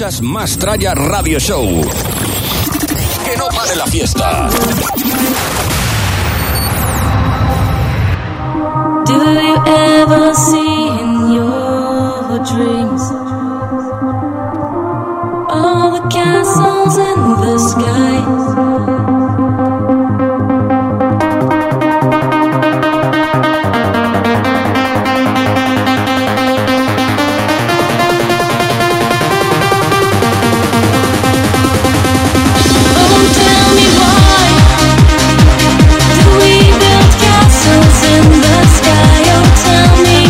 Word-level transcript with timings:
Escuchas 0.00 0.22
Mastraya 0.22 0.94
Radio 0.94 1.38
Show. 1.38 1.82
Que 3.26 3.36
no 3.36 3.48
pare 3.48 3.76
la 3.76 3.86
fiesta. 3.86 4.48
All 15.50 15.92
the 15.92 16.08
castles 16.08 16.96
in 16.96 17.20
the 17.42 17.58
sky? 17.58 18.69
Me 39.80 40.29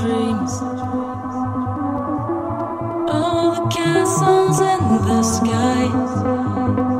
dreams 0.00 0.52
all 3.12 3.54
the 3.54 3.68
castles 3.74 4.58
in 4.60 5.04
the 5.06 5.22
sky? 5.22 6.91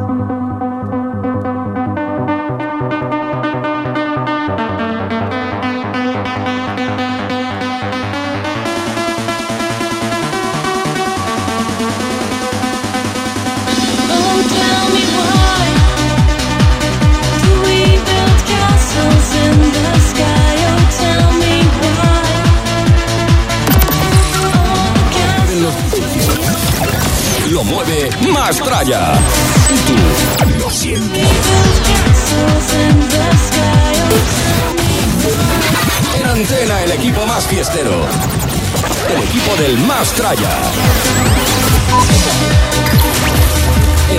En 40.14 40.26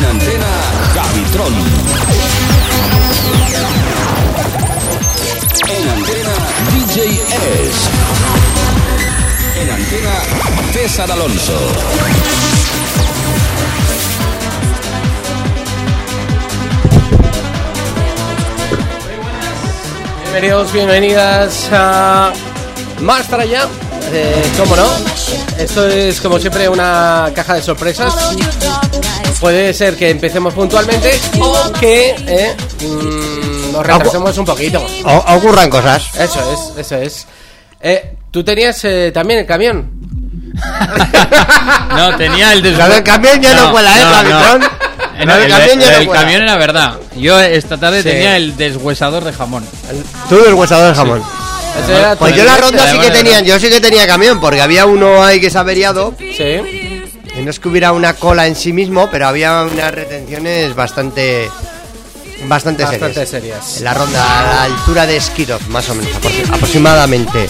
antena, 0.05 0.47
Javitron. 0.95 1.53
En 5.69 5.89
antena, 5.89 6.33
DJ 6.71 7.05
S. 7.05 7.89
En 9.61 9.69
antena, 9.69 10.13
César 10.73 11.11
Alonso. 11.11 11.59
Bienvenidos, 20.23 20.73
bienvenidas 20.73 21.69
a 21.71 22.33
Más 22.99 23.27
para 23.27 23.43
allá. 23.43 23.67
Eh, 24.11 24.43
¿Cómo 24.57 24.75
no? 24.75 25.12
Esto 25.63 25.87
es 25.87 26.19
como 26.21 26.39
siempre 26.39 26.67
una 26.69 27.31
caja 27.33 27.55
de 27.55 27.61
sorpresas. 27.61 28.13
Puede 29.39 29.73
ser 29.73 29.95
que 29.95 30.09
empecemos 30.09 30.53
puntualmente 30.53 31.19
o 31.39 31.71
que 31.79 32.15
eh, 32.27 32.55
mm, 32.81 33.71
nos 33.71 33.85
retrasemos 33.85 34.37
un 34.37 34.45
poquito. 34.45 34.85
O- 35.05 35.35
ocurran 35.35 35.69
cosas. 35.69 36.03
Eso 36.17 36.39
es, 36.53 36.77
eso 36.85 36.95
es. 36.97 37.27
Eh, 37.81 38.15
¿Tú 38.31 38.43
tenías 38.43 38.83
eh, 38.85 39.11
también 39.13 39.39
el 39.41 39.45
camión? 39.45 39.89
No, 41.95 42.15
tenía 42.17 42.53
el 42.53 42.59
Lo 42.59 42.63
deshuesador. 42.69 42.93
del 42.95 43.03
camión 43.03 43.41
ya 43.41 43.53
no, 43.55 43.71
cuela, 43.71 43.89
¿eh? 43.97 44.01
El, 45.19 45.27
Lo 45.27 45.33
camión 45.47 45.81
el 45.81 46.09
camión 46.09 46.41
era 46.43 46.57
verdad. 46.57 46.95
Yo 47.15 47.39
esta 47.39 47.77
tarde 47.77 48.01
Sí. 48.03 48.09
tenía 48.09 48.35
el 48.37 48.55
deshuesador 48.57 49.23
de 49.23 49.31
jamón. 49.33 49.65
Tú 50.29 50.43
el 50.45 50.53
huesador 50.53 50.89
de 50.89 50.95
jamón. 50.95 51.23
Era 51.89 52.15
Pues 52.15 52.35
yo 52.35 52.43
la 52.45 52.57
ronda 52.57 52.89
sí 52.91 52.97
que 52.99 53.11
tenía, 53.11 53.41
yo 53.41 53.59
sí 53.59 53.69
que 53.69 53.81
tenía 53.81 54.05
camión, 54.07 54.39
porque 54.39 54.61
había 54.61 54.85
uno 54.85 55.23
ahí 55.23 55.39
que 55.41 55.49
se 55.49 55.57
ha 55.57 55.61
averiado. 55.61 56.13
Sí. 56.19 57.01
Y 57.35 57.41
no 57.41 57.49
es 57.49 57.59
que 57.59 57.67
hubiera 57.67 57.91
una 57.91 58.13
cola 58.13 58.45
en 58.47 58.55
sí 58.55 58.73
mismo, 58.73 59.09
pero 59.09 59.27
había 59.27 59.63
unas 59.63 59.93
retenciones 59.93 60.75
bastante. 60.75 61.49
Bastante, 62.45 62.83
Bastante 62.83 63.25
serias. 63.25 63.29
serias. 63.29 63.77
En 63.77 63.83
la 63.85 63.93
ronda 63.93 64.39
a 64.39 64.43
la 64.55 64.63
altura 64.65 65.05
de 65.05 65.19
Skidov, 65.19 65.61
más 65.69 65.89
o 65.89 65.95
menos, 65.95 66.11
aproxi- 66.13 66.53
aproximadamente. 66.53 67.47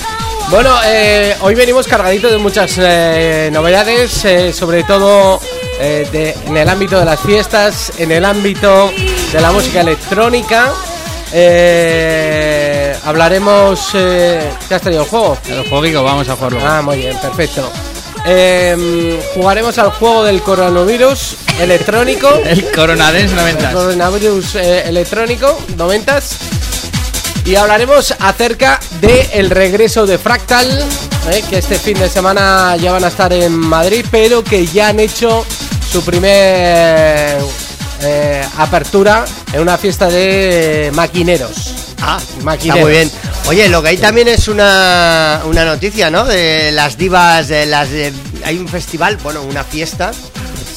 Bueno, 0.50 0.76
eh, 0.86 1.36
hoy 1.42 1.56
venimos 1.56 1.88
cargaditos 1.88 2.32
de 2.32 2.38
muchas 2.38 2.74
eh, 2.78 3.50
novedades, 3.52 4.24
eh, 4.26 4.54
sobre 4.54 4.84
todo 4.84 5.40
de- 5.80 6.36
en 6.48 6.56
el 6.58 6.70
ámbito 6.70 7.00
de 7.00 7.06
las 7.06 7.20
fiestas, 7.22 7.92
en 7.98 8.12
el 8.12 8.24
ámbito 8.24 8.92
de 9.34 9.42
la 9.42 9.52
música 9.52 9.82
electrónica. 9.82 10.72
Eh, 11.34 12.53
hablaremos... 13.04 13.90
Eh, 13.94 14.52
¿Qué 14.68 14.76
has 14.76 14.82
traído 14.82 15.04
el 15.04 15.10
juego? 15.10 15.38
El 15.48 15.68
juego 15.70 16.04
vamos 16.04 16.28
a 16.30 16.36
jugarlo. 16.36 16.60
Ah, 16.64 16.82
muy 16.82 16.98
bien, 16.98 17.18
perfecto. 17.20 17.72
Eh, 18.26 19.22
jugaremos 19.36 19.78
al 19.78 19.92
juego 19.92 20.24
del 20.24 20.42
coronavirus 20.42 21.36
electrónico. 21.60 22.30
El 22.46 22.72
Coronadens 22.72 23.32
El 23.32 23.38
90. 23.38 23.72
coronavirus 23.74 24.56
eh, 24.56 24.88
electrónico, 24.88 25.60
noventas. 25.76 26.38
Y 27.46 27.56
hablaremos 27.56 28.14
acerca 28.20 28.80
del 29.02 29.28
el 29.34 29.50
regreso 29.50 30.06
de 30.06 30.18
Fractal, 30.18 30.70
eh, 31.30 31.44
que 31.50 31.58
este 31.58 31.78
fin 31.78 32.00
de 32.00 32.08
semana 32.08 32.78
ya 32.78 32.94
van 32.94 33.04
a 33.04 33.08
estar 33.10 33.34
en 33.34 33.52
Madrid, 33.52 34.06
pero 34.10 34.44
que 34.44 34.66
ya 34.66 34.88
han 34.88 35.02
hecho 35.02 35.46
su 35.92 36.02
primer 36.06 37.38
eh, 38.02 38.46
apertura 38.58 39.26
en 39.52 39.60
una 39.60 39.78
fiesta 39.78 40.08
de 40.10 40.90
maquineros. 40.94 41.83
Ah, 42.06 42.20
está 42.22 42.44
Maquineros. 42.44 42.82
muy 42.84 42.92
bien. 42.92 43.12
Oye, 43.48 43.70
lo 43.70 43.82
que 43.82 43.90
hay 43.90 43.98
también 43.98 44.28
es 44.28 44.48
una, 44.48 45.42
una 45.46 45.64
noticia, 45.66 46.10
¿no? 46.10 46.26
De 46.26 46.72
las 46.72 46.98
divas, 46.98 47.48
de 47.48 47.66
las 47.66 47.90
de- 47.90 48.12
hay 48.44 48.58
un 48.58 48.68
festival, 48.68 49.18
bueno, 49.24 49.42
una 49.44 49.64
fiesta 49.64 50.12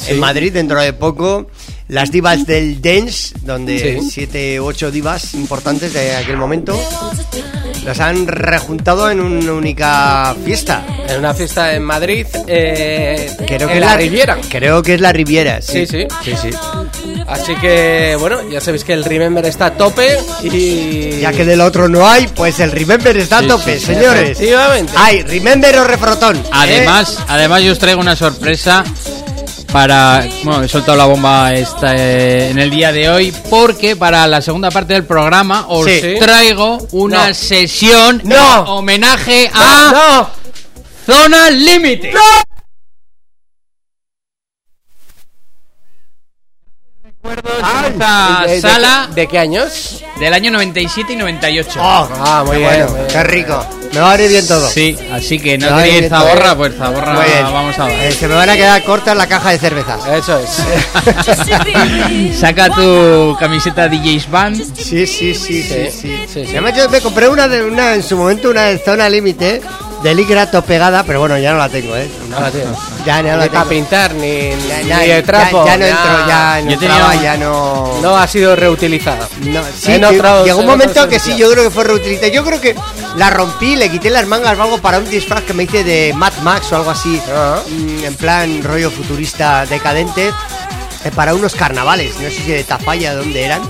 en 0.07 0.19
Madrid 0.19 0.53
dentro 0.53 0.81
de 0.81 0.93
poco. 0.93 1.47
Las 1.89 2.11
divas 2.11 2.45
del 2.45 2.81
dance, 2.81 3.33
donde 3.43 3.99
Sí. 4.01 4.09
siete 4.11 4.59
u 4.59 4.65
ocho 4.65 4.91
divas 4.91 5.33
importantes 5.35 5.93
de 5.93 6.17
aquel 6.17 6.35
momento 6.35 6.77
las 7.85 8.01
han 8.01 8.27
rejuntado 8.27 9.09
en 9.09 9.21
una 9.21 9.53
única 9.53 10.35
fiesta. 10.43 10.85
En 11.07 11.19
una 11.19 11.33
fiesta 11.33 11.73
en 11.73 11.83
Madrid, 11.83 12.25
eh, 12.47 13.31
Creo 13.47 13.69
en 13.69 13.73
que 13.75 13.79
la 13.79 13.91
es 13.93 13.97
Riviera. 14.01 14.37
Creo 14.49 14.83
que 14.83 14.95
es 14.95 15.01
la 15.01 15.13
Riviera, 15.13 15.61
sí. 15.61 15.85
Sí, 15.85 15.87
sí. 15.87 16.07
Sí, 16.25 16.33
sí. 16.41 16.49
Así 17.27 17.55
que, 17.57 18.15
bueno, 18.19 18.47
ya 18.49 18.61
sabéis 18.61 18.85
que 18.85 18.93
el 18.93 19.03
Remember 19.03 19.45
está 19.45 19.65
a 19.67 19.73
tope 19.73 20.17
y... 20.43 21.19
Ya 21.19 21.33
que 21.33 21.43
del 21.43 21.59
otro 21.59 21.89
no 21.89 22.07
hay, 22.07 22.27
pues 22.27 22.59
el 22.61 22.71
Remember 22.71 23.15
está 23.17 23.39
a 23.39 23.47
tope, 23.47 23.77
sí, 23.79 23.85
señores. 23.87 24.31
Efectivamente. 24.31 24.93
Hay 24.95 25.23
Remember 25.23 25.77
o 25.79 25.83
refrotón. 25.83 26.37
¿eh? 26.37 26.43
Además, 26.51 27.19
además 27.27 27.63
yo 27.63 27.73
os 27.73 27.79
traigo 27.79 27.99
una 27.99 28.15
sorpresa 28.15 28.83
para, 29.73 30.25
bueno, 30.43 30.63
he 30.63 30.69
soltado 30.69 30.97
la 30.97 31.05
bomba 31.05 31.53
esta, 31.53 31.93
eh, 31.97 32.49
en 32.49 32.59
el 32.59 32.69
día 32.69 32.93
de 32.93 33.09
hoy 33.09 33.33
porque 33.49 33.97
para 33.97 34.25
la 34.25 34.41
segunda 34.41 34.71
parte 34.71 34.93
del 34.93 35.03
programa 35.03 35.65
os 35.67 35.85
Sí. 35.85 36.15
traigo 36.19 36.77
una 36.93 37.27
No. 37.27 37.33
sesión 37.33 38.21
No. 38.23 38.35
en 38.35 38.67
homenaje 38.67 39.51
a 39.53 40.29
¡No! 41.05 41.13
Zona 41.13 41.49
Límite. 41.49 42.13
Recuerdo 47.27 47.49
Ay, 47.61 47.91
esta 47.91 48.43
¿De- 48.47 48.53
de- 48.53 48.61
sala 48.61 49.09
¿De 49.13 49.27
qué 49.27 49.37
años? 49.39 50.03
del 50.19 50.33
año 50.33 50.49
97 50.51 51.13
y 51.13 51.15
98. 51.17 51.79
Oh, 51.81 52.09
Ah, 52.19 52.43
muy 52.45 52.53
qué 52.53 52.57
bien, 52.59 52.69
bueno, 52.71 52.87
muy 52.89 52.95
bien. 52.99 53.07
qué 53.11 53.23
rico. 53.23 53.65
Me 53.93 53.99
va 53.99 54.11
a 54.13 54.21
ir 54.21 54.29
bien 54.29 54.47
todo. 54.47 54.67
Sí, 54.69 54.97
así 55.11 55.39
que 55.39 55.57
no 55.57 55.65
Me 55.67 55.71
va 55.71 55.77
a 55.79 55.87
ir 55.87 55.93
queréis 55.93 56.09
bien 56.09 56.19
todo. 56.21 56.29
zaborra, 56.29 56.55
pues 56.55 56.75
zaborra 56.77 57.13
Muy 57.13 57.25
bien. 57.25 57.43
vamos 57.43 57.79
a 57.79 57.91
Eh, 57.91 57.97
ver. 57.97 58.13
se 58.13 58.27
me 58.27 58.35
van 58.35 58.49
a 58.49 58.55
quedar 58.55 58.83
cortas 58.83 59.15
la 59.17 59.27
caja 59.27 59.49
de 59.51 59.59
cervezas. 59.59 60.07
Eso 60.07 60.39
es. 60.39 62.37
Saca 62.39 62.69
tu 62.69 63.35
camiseta 63.39 63.87
DJ's 63.87 64.29
Band. 64.29 64.55
Sí, 64.75 65.05
sí, 65.07 65.33
sí, 65.33 65.35
sí, 65.35 65.63
sí. 65.63 65.91
sí, 65.91 66.45
sí. 66.45 66.53
Yo 66.53 66.89
me 66.89 67.01
compré 67.01 67.27
una, 67.29 67.47
de, 67.47 67.63
una 67.63 67.93
en 67.95 68.03
su 68.03 68.15
momento, 68.17 68.49
una 68.49 68.63
de 68.63 68.79
zona 68.79 69.09
límite, 69.09 69.61
de 70.03 70.13
licra 70.15 70.49
pegada, 70.61 71.03
pero 71.03 71.19
bueno, 71.19 71.37
ya 71.37 71.51
no 71.53 71.57
la 71.57 71.69
tengo, 71.69 71.95
¿eh? 71.95 72.09
No 72.29 72.39
la 72.39 72.51
tienes. 72.51 72.77
Ya, 73.05 73.21
ya 73.21 73.21
no 73.23 73.23
Ni 73.23 73.29
la 73.29 73.37
para 73.37 73.49
tengo. 73.49 73.69
pintar, 73.69 74.13
ni, 74.13 74.49
Ya, 74.49 74.79
ni 74.83 74.87
ya, 74.89 74.99
de 75.15 75.23
trapo. 75.23 75.65
ya, 75.65 75.71
ya 75.71 75.77
no 75.77 75.85
entro, 75.85 76.27
ya 76.27 76.61
no 76.61 76.67
tenía 76.67 76.73
entraba, 76.95 77.13
un- 77.15 77.21
ya 77.23 77.37
no... 77.37 77.99
No 78.01 78.17
ha 78.17 78.27
sido 78.27 78.55
reutilizada. 78.55 79.27
No, 79.41 79.61
sí, 79.79 79.93
En 79.93 80.01
que- 80.01 80.07
otros- 80.07 80.45
llegó 80.45 80.57
un 80.59 80.63
en 80.65 80.69
momento 80.69 81.07
que 81.09 81.19
sí, 81.19 81.35
yo 81.35 81.49
creo 81.51 81.63
que 81.63 81.71
fue 81.71 81.83
reutilizada. 81.83 82.27
Yo 82.27 82.43
creo 82.45 82.61
que 82.61 82.75
la 83.15 83.29
rompí, 83.31 83.75
le 83.75 83.89
quité 83.89 84.09
las 84.09 84.27
mangas 84.27 84.57
o 84.57 84.61
algo 84.63 84.77
para 84.79 84.99
un 84.99 85.09
disfraz 85.09 85.43
que 85.43 85.53
me 85.53 85.63
hice 85.63 85.83
de 85.83 86.13
Mad 86.15 86.33
Max 86.43 86.71
o 86.71 86.75
algo 86.75 86.91
así, 86.91 87.19
Ah. 87.33 87.59
mm, 87.67 88.05
en 88.05 88.15
plan 88.15 88.63
rollo 88.63 88.91
futurista 88.91 89.65
decadente, 89.65 90.31
eh, 91.05 91.11
para 91.15 91.33
unos 91.33 91.55
carnavales, 91.55 92.15
no 92.19 92.29
sé 92.29 92.35
si 92.35 92.51
de 92.51 92.63
Tafalla, 92.63 93.11
de 93.11 93.17
dónde 93.17 93.43
eran. 93.43 93.61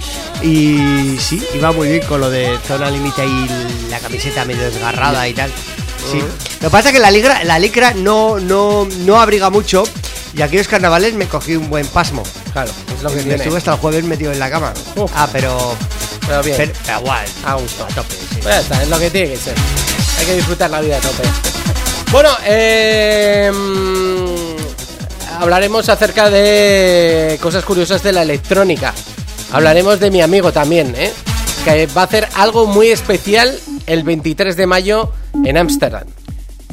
Y 0.42 1.18
sí, 1.20 1.42
iba 1.56 1.72
muy 1.72 1.88
bien 1.88 2.06
con 2.06 2.20
lo 2.22 2.30
de 2.30 2.58
zona 2.68 2.90
límite 2.92 3.26
y 3.26 3.90
la 3.90 4.00
camiseta 4.00 4.46
medio 4.46 4.64
desgarrada 4.70 5.28
y 5.28 5.34
tal. 5.34 5.52
Sí. 6.12 6.20
Lo 6.62 6.68
que 6.68 6.70
pasa 6.70 6.90
es 6.90 6.94
que 6.96 7.00
la 7.00 7.12
licra, 7.12 7.44
la 7.44 7.60
licra 7.60 7.94
no, 7.94 8.40
no, 8.40 8.88
no 9.00 9.20
abriga 9.20 9.50
mucho 9.50 9.84
y 10.34 10.42
aquellos 10.42 10.68
carnavales 10.68 11.14
me 11.14 11.28
cogí 11.28 11.56
un 11.56 11.70
buen 11.70 11.86
pasmo. 11.88 12.24
Claro, 12.54 12.72
es 12.96 13.04
lo 13.04 13.10
que 13.10 13.16
me 13.18 13.24
tiene. 13.24 13.36
estuve 13.38 13.58
hasta 13.58 13.74
el 13.74 13.80
jueves 13.80 14.04
metido 14.06 14.32
en 14.32 14.40
la 14.40 14.50
cama. 14.50 14.74
Uf. 14.96 15.12
Ah, 15.16 15.28
pero 15.32 15.76
Pero 16.28 16.44
bien, 16.44 16.58
pero, 16.58 16.74
pero 16.86 17.00
igual, 17.00 17.26
a 17.46 17.54
gusto. 17.56 17.84
a 17.84 17.88
tope, 17.88 18.14
sí. 18.16 18.40
Pues 18.42 18.46
ya 18.46 18.60
está, 18.60 18.84
es 18.84 18.90
lo 18.90 19.00
que 19.00 19.10
tiene 19.10 19.30
que 19.32 19.38
ser. 19.38 19.56
Hay 20.20 20.26
que 20.26 20.36
disfrutar 20.36 20.70
la 20.70 20.82
vida 20.82 20.98
a 20.98 21.00
tope. 21.02 21.24
Bueno, 22.12 22.30
eh, 22.46 23.52
mm, 23.54 25.42
hablaremos 25.42 25.90
acerca 25.90 26.30
de 26.30 27.38
cosas 27.42 27.64
curiosas 27.66 28.02
de 28.04 28.14
la 28.14 28.22
electrónica. 28.22 28.94
Hablaremos 29.52 30.00
de 30.00 30.12
mi 30.12 30.22
amigo 30.22 30.52
también, 30.52 30.94
¿eh? 30.98 31.12
que 31.64 31.88
va 31.88 32.02
a 32.02 32.06
hacer 32.06 32.28
algo 32.36 32.66
muy 32.66 32.90
especial 32.90 33.60
el 33.88 34.04
23 34.04 34.56
de 34.56 34.68
mayo 34.68 35.12
en 35.44 35.58
Ámsterdam. 35.58 36.04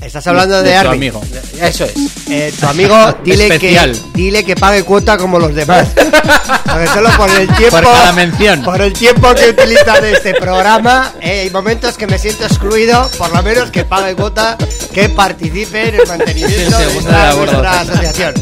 Estás 0.00 0.26
hablando 0.26 0.62
de, 0.62 0.68
de 0.68 0.74
tu 0.74 0.80
Arby. 0.80 0.96
amigo. 0.96 1.22
Eso 1.62 1.84
es. 1.84 1.94
Eh, 2.28 2.52
tu 2.60 2.66
amigo, 2.66 2.94
dile 3.24 3.48
que, 3.48 3.54
Especial. 3.54 3.96
dile 4.12 4.44
que 4.44 4.54
pague 4.54 4.82
cuota 4.82 5.16
como 5.16 5.38
los 5.38 5.54
demás. 5.54 5.88
Porque 6.64 6.86
solo 6.88 7.08
por 7.16 7.30
el 7.30 7.46
tiempo. 7.54 7.76
Por 7.76 7.84
cada 7.84 8.12
mención. 8.12 8.62
Por 8.64 8.82
el 8.82 8.92
tiempo 8.92 9.34
que 9.34 9.48
utiliza 9.50 10.00
de 10.02 10.12
este 10.12 10.34
programa, 10.34 11.12
eh, 11.22 11.42
hay 11.42 11.50
momentos 11.50 11.96
que 11.96 12.06
me 12.06 12.18
siento 12.18 12.44
excluido. 12.44 13.08
Por 13.16 13.32
lo 13.34 13.42
menos 13.42 13.70
que 13.70 13.84
pague 13.84 14.14
cuota, 14.14 14.58
que 14.92 15.08
participe 15.08 15.88
en 15.88 15.94
el 16.00 16.06
mantenimiento 16.06 16.76
de 16.76 16.84
acuerdo. 16.84 17.36
nuestra 17.46 17.80
asociación. 17.80 18.34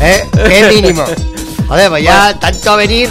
Eh, 0.00 0.24
qué 0.46 0.70
mínimo. 0.72 1.04
Joder, 1.66 1.88
pues 1.90 2.04
ya 2.04 2.38
tanto 2.38 2.76
venir. 2.76 3.10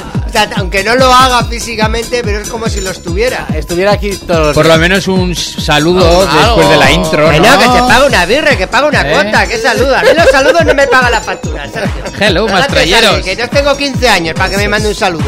Aunque 0.56 0.84
no 0.84 0.96
lo 0.96 1.12
haga 1.13 1.44
físicamente, 1.46 2.22
pero 2.24 2.39
es 2.39 2.50
como 2.50 2.70
si 2.70 2.82
lo 2.82 2.91
estuviera. 2.91 3.48
Estuviera 3.53 3.94
aquí 3.94 4.12
todos 4.15 4.48
los 4.48 4.56
Por 4.56 4.65
lo 4.65 4.77
menos 4.77 5.08
un 5.08 5.36
saludo 5.36 6.25
después 6.25 6.70
de 6.70 6.77
la 6.77 6.91
intro. 6.91 7.29
Que 7.29 7.39
¿no? 7.39 7.51
no, 7.51 7.60
que 7.60 7.79
se 7.79 7.88
paga 7.88 8.06
una 8.06 8.25
birra, 8.25 8.56
que 8.58 8.67
paga 8.67 8.88
una 8.88 9.01
¿Eh? 9.01 9.12
cuota, 9.12 9.48
que 9.48 9.58
saluda. 9.58 10.00
A 10.00 10.03
mí 10.03 10.10
los 10.15 10.29
saludos 10.29 10.65
no 10.65 10.74
me 10.74 10.88
paga 10.88 11.10
la 11.10 11.22
factura, 11.22 11.67
Sergio. 11.67 12.03
Hello. 12.20 12.48
Sergio, 12.48 13.24
Que 13.24 13.36
no 13.36 13.48
tengo 13.50 13.75
15 13.75 14.10
años 14.10 14.36
para 14.36 14.50
que 14.50 14.58
me 14.58 14.67
mande 14.67 14.89
un 14.89 14.96
saludo. 14.96 15.25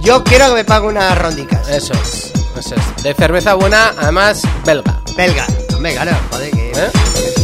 Yo 0.00 0.24
quiero 0.24 0.48
que 0.48 0.54
me 0.54 0.64
pague 0.64 0.86
unas 0.86 1.16
rondicas. 1.16 1.68
Eso 1.68 1.92
es, 1.94 2.32
eso 2.58 2.74
es. 2.74 3.02
De 3.02 3.14
cerveza 3.14 3.54
buena, 3.54 3.94
además 3.98 4.42
belga. 4.64 5.00
Belga. 5.16 5.46
Hombre, 5.74 5.94
claro, 5.94 6.12
joder, 6.30 6.50
que... 6.50 6.72
¿Eh? 6.72 7.39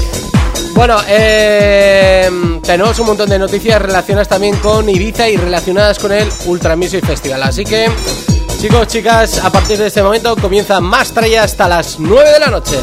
Bueno, 0.76 0.98
eh, 1.08 2.30
tenemos 2.62 2.98
un 2.98 3.06
montón 3.06 3.30
de 3.30 3.38
noticias 3.38 3.80
relacionadas 3.80 4.28
también 4.28 4.56
con 4.58 4.86
Ibiza 4.86 5.26
y 5.26 5.38
relacionadas 5.38 5.98
con 5.98 6.12
el 6.12 6.28
Ultra 6.44 6.76
Music 6.76 7.02
Festival. 7.02 7.42
Así 7.44 7.64
que, 7.64 7.90
chicos, 8.60 8.86
chicas, 8.86 9.42
a 9.42 9.50
partir 9.50 9.78
de 9.78 9.86
este 9.86 10.02
momento 10.02 10.36
comienza 10.36 10.78
más 10.82 11.12
tralla 11.12 11.44
hasta 11.44 11.66
las 11.66 11.98
9 11.98 12.30
de 12.30 12.38
la 12.40 12.48
noche. 12.48 12.76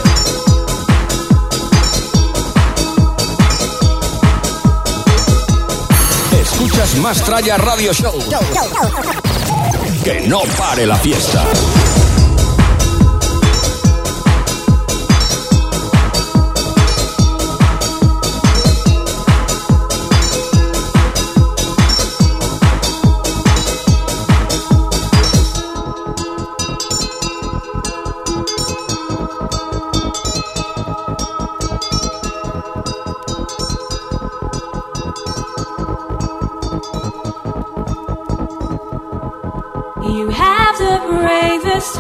Escuchas 6.42 6.96
Más 6.96 7.22
Tralla 7.22 7.58
Radio 7.58 7.94
Show. 7.94 8.14
Que 10.04 10.22
no 10.28 10.42
pare 10.58 10.88
la 10.88 10.96
fiesta. 10.96 11.46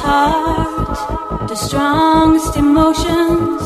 Heart, 0.03 1.47
the 1.47 1.55
strongest 1.55 2.55
emotions. 2.57 3.61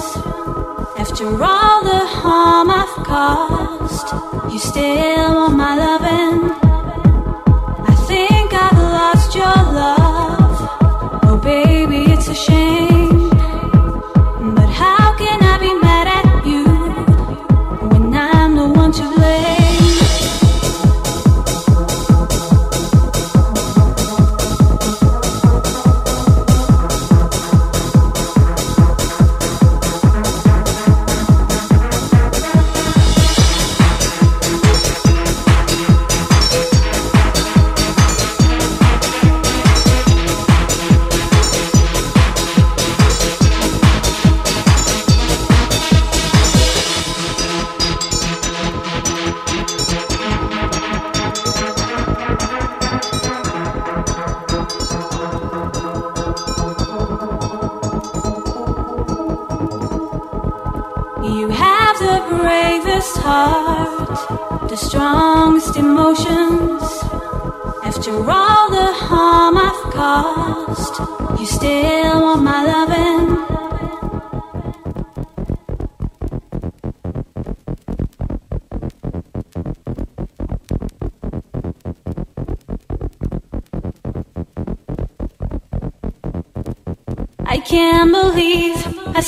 After 1.03 1.27
all 1.43 1.83
the 1.83 2.03
harm 2.19 2.69
I've 2.69 2.95
caused, 3.11 4.07
you 4.51 4.59
still 4.59 5.33
want 5.35 5.55
my 5.57 5.73
loving. 5.75 6.66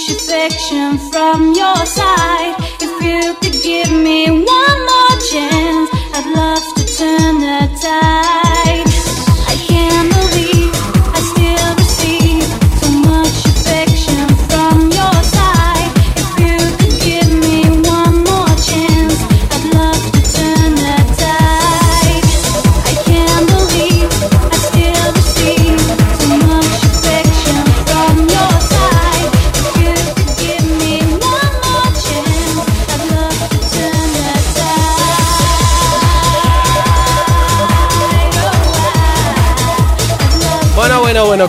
So 0.00 0.12
much 0.12 0.22
affection 0.22 0.98
from 1.10 1.52
your 1.54 1.86
side. 1.86 2.54
If 2.80 3.02
you 3.02 3.34
could 3.34 3.62
give 3.62 3.90
me 3.90 4.30
one 4.30 4.78
more 4.90 5.16
chance, 5.30 5.90
I'd 6.14 6.32
love 6.34 6.74
to 6.74 6.84
turn 6.96 7.39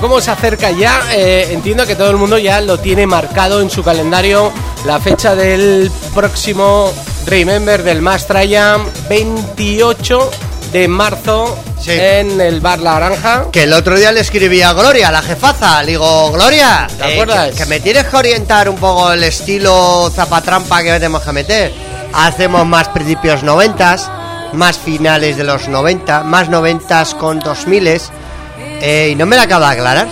¿cómo 0.02 0.20
se 0.20 0.32
acerca 0.32 0.72
ya? 0.72 1.00
Eh, 1.14 1.48
entiendo 1.52 1.86
que 1.88 1.96
todo 1.96 2.10
el 2.10 2.18
mundo 2.18 2.38
ya 2.38 2.60
lo 2.60 2.80
tiene 2.80 3.08
marcado 3.08 3.62
en 3.62 3.70
su 3.70 3.84
calendario 3.84 4.52
la 4.86 5.00
fecha 5.00 5.36
del 5.36 5.90
próximo 6.14 6.92
Remember 7.28 7.84
del 7.84 8.02
Mastraya, 8.02 8.78
28 9.08 10.32
de 10.74 10.88
marzo 10.88 11.58
Sí. 11.80 11.92
en 11.92 12.40
el 12.40 12.62
Bar 12.62 12.80
La 12.80 12.94
Naranja. 13.00 13.46
Que 13.52 13.64
el 13.64 13.74
otro 13.74 13.98
día 13.98 14.12
le 14.12 14.20
escribí 14.20 14.62
a 14.62 14.74
Gloria, 14.74 15.10
la 15.12 15.22
jefaza. 15.24 15.82
Le 15.82 15.94
digo, 15.94 16.32
Gloria, 16.32 16.88
¿Te 16.96 17.04
eh, 17.10 17.14
acuerdas? 17.14 17.52
que, 17.52 17.58
que 17.58 17.66
me 17.66 17.80
tienes 17.80 18.06
que 18.06 18.16
orientar 18.18 18.70
un 18.70 18.76
poco 18.76 19.12
el 19.12 19.24
estilo 19.24 20.12
zapatrampa 20.14 20.84
que 20.84 20.92
tenemos 20.92 21.24
que 21.24 21.32
meter. 21.32 21.74
Hacemos 22.14 22.66
más 22.68 22.88
principios 22.90 23.42
noventas. 23.44 24.10
más 24.54 24.78
finales 24.78 25.38
de 25.38 25.46
los 25.46 25.70
90, 25.70 26.24
más 26.24 26.50
90 26.50 27.06
con 27.18 27.40
2000 27.40 27.88
eh, 27.88 28.02
y 28.82 29.16
no 29.16 29.26
me 29.26 29.36
la 29.36 29.44
acaba 29.44 29.68
de 29.68 29.74
aclarar. 29.78 30.08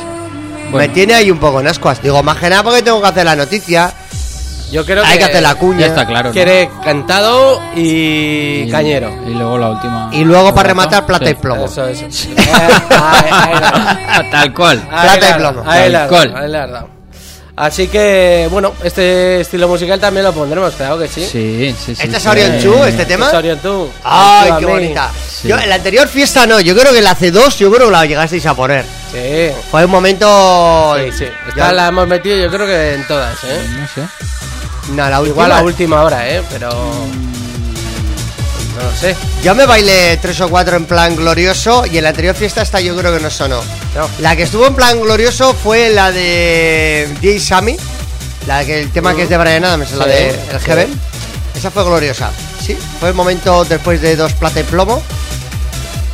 Me 0.73 0.87
tiene 0.89 1.15
ahí 1.15 1.31
un 1.31 1.39
poco 1.39 1.59
en 1.61 1.67
ascuas. 1.67 2.01
Digo, 2.01 2.21
más 2.21 2.37
que 2.37 2.49
nada 2.49 2.61
porque 2.63 2.81
tengo 2.83 3.01
que 3.01 3.07
hacer 3.07 3.25
la 3.25 3.35
noticia. 3.35 3.91
Yo 4.71 4.85
creo 4.85 5.03
Hay 5.03 5.17
que 5.17 5.23
hacer 5.23 5.41
la 5.41 5.55
cuña. 5.55 5.79
Ya 5.79 5.85
está 5.87 6.05
claro. 6.05 6.29
¿no? 6.29 6.33
Quiere 6.33 6.69
cantado 6.83 7.59
y, 7.75 8.69
cañero. 8.69 9.09
Y 9.25 9.31
luego 9.31 9.57
la 9.57 9.69
última. 9.71 10.09
Y 10.13 10.23
luego 10.23 10.53
para 10.53 10.67
rematar 10.69 11.07
plata 11.07 11.25
Sí. 11.25 11.31
y 11.31 11.33
plomo. 11.35 11.65
Eso, 11.65 11.87
eso. 11.87 12.05
Eh, 12.37 12.37
ahí- 12.91 13.53
ahí 13.53 13.59
dado. 13.59 14.29
Tal 14.31 14.53
cual. 14.53 14.87
Ahí 14.91 15.09
Plata 15.09 15.29
y 15.29 15.33
plomo. 15.39 15.63
dado, 15.63 15.71
ahí 15.71 16.98
Así 17.59 17.89
que, 17.89 18.47
bueno, 18.49 18.73
este 18.85 19.41
estilo 19.41 19.67
musical 19.67 19.99
también 19.99 20.23
lo 20.25 20.31
pondremos, 20.31 20.73
claro 20.75 20.97
que 20.97 21.09
sí. 21.09 21.25
Sí, 21.25 21.75
sí, 21.77 21.93
sí. 21.93 22.03
¿Este 22.03 22.15
es 22.15 22.23
sí. 22.23 22.29
Orion 22.29 22.57
Chu, 22.57 22.73
este 22.85 23.05
tema? 23.05 23.29
Sorry, 23.29 23.53
tú. 23.57 23.91
¡Ay, 24.01 24.47
Tú 24.47 24.53
a 24.55 24.59
qué 24.59 24.65
bonita! 24.65 25.11
Sí. 25.29 25.49
Yo, 25.49 25.59
en 25.59 25.67
la 25.67 25.75
anterior 25.75 26.07
fiesta 26.07 26.45
no, 26.45 26.61
yo 26.61 26.73
creo 26.73 26.93
que 26.93 27.01
la 27.01 27.17
C2, 27.17 27.57
yo 27.57 27.69
creo 27.69 27.87
que 27.87 27.91
la 27.91 28.05
llegasteis 28.05 28.45
a 28.45 28.53
poner. 28.55 28.85
Sí. 29.11 29.49
Fue 29.69 29.83
un 29.83 29.91
momento. 29.91 30.95
Sí, 30.99 31.11
sí. 31.11 31.25
Esta 31.49 31.67
Ya- 31.67 31.73
la 31.73 31.87
hemos 31.89 32.07
metido 32.07 32.37
yo 32.37 32.49
creo 32.49 32.65
que 32.65 32.93
en 32.93 33.05
todas, 33.07 33.35
¿eh? 33.43 33.61
No 33.77 33.87
sé. 33.93 34.07
No, 34.93 35.09
la 35.09 35.19
última. 35.19 35.33
Igual 35.33 35.49
la 35.49 35.61
última 35.61 36.03
hora, 36.03 36.29
¿eh? 36.29 36.41
Pero... 36.49 36.69
No 38.79 38.89
lo 38.89 38.95
sé. 38.95 39.15
Yo 39.43 39.53
me 39.55 39.65
bailé 39.65 40.17
tres 40.17 40.39
o 40.41 40.49
cuatro 40.49 40.77
en 40.77 40.85
plan 40.85 41.15
glorioso 41.15 41.85
y 41.85 41.97
en 41.97 42.03
la 42.03 42.09
anterior 42.09 42.35
fiesta 42.35 42.61
esta 42.61 42.79
yo 42.79 42.95
creo 42.95 43.13
que 43.13 43.19
no 43.21 43.29
sonó. 43.29 43.61
No. 43.95 44.09
La 44.19 44.35
que 44.35 44.43
estuvo 44.43 44.65
en 44.67 44.75
plan 44.75 44.99
glorioso 45.01 45.53
fue 45.53 45.89
la 45.89 46.11
de 46.11 47.09
Jay 47.21 47.39
Sammy, 47.39 47.77
la 48.47 48.63
que 48.65 48.81
el 48.81 48.91
tema 48.91 49.15
que 49.15 49.23
es 49.23 49.29
de 49.29 49.37
Brian 49.37 49.65
Adams, 49.65 49.91
la 49.91 50.05
Sí, 50.05 50.09
de 50.09 50.29
El 50.29 50.35
sí. 50.59 50.65
Heaven. 50.65 50.99
Esa 51.55 51.71
fue 51.71 51.83
gloriosa. 51.83 52.31
Sí, 52.65 52.77
fue 52.99 53.09
el 53.09 53.15
momento 53.15 53.65
después 53.65 54.01
de 54.01 54.15
dos 54.15 54.31
plata 54.33 54.59
y 54.61 54.63
plomo. 54.63 55.01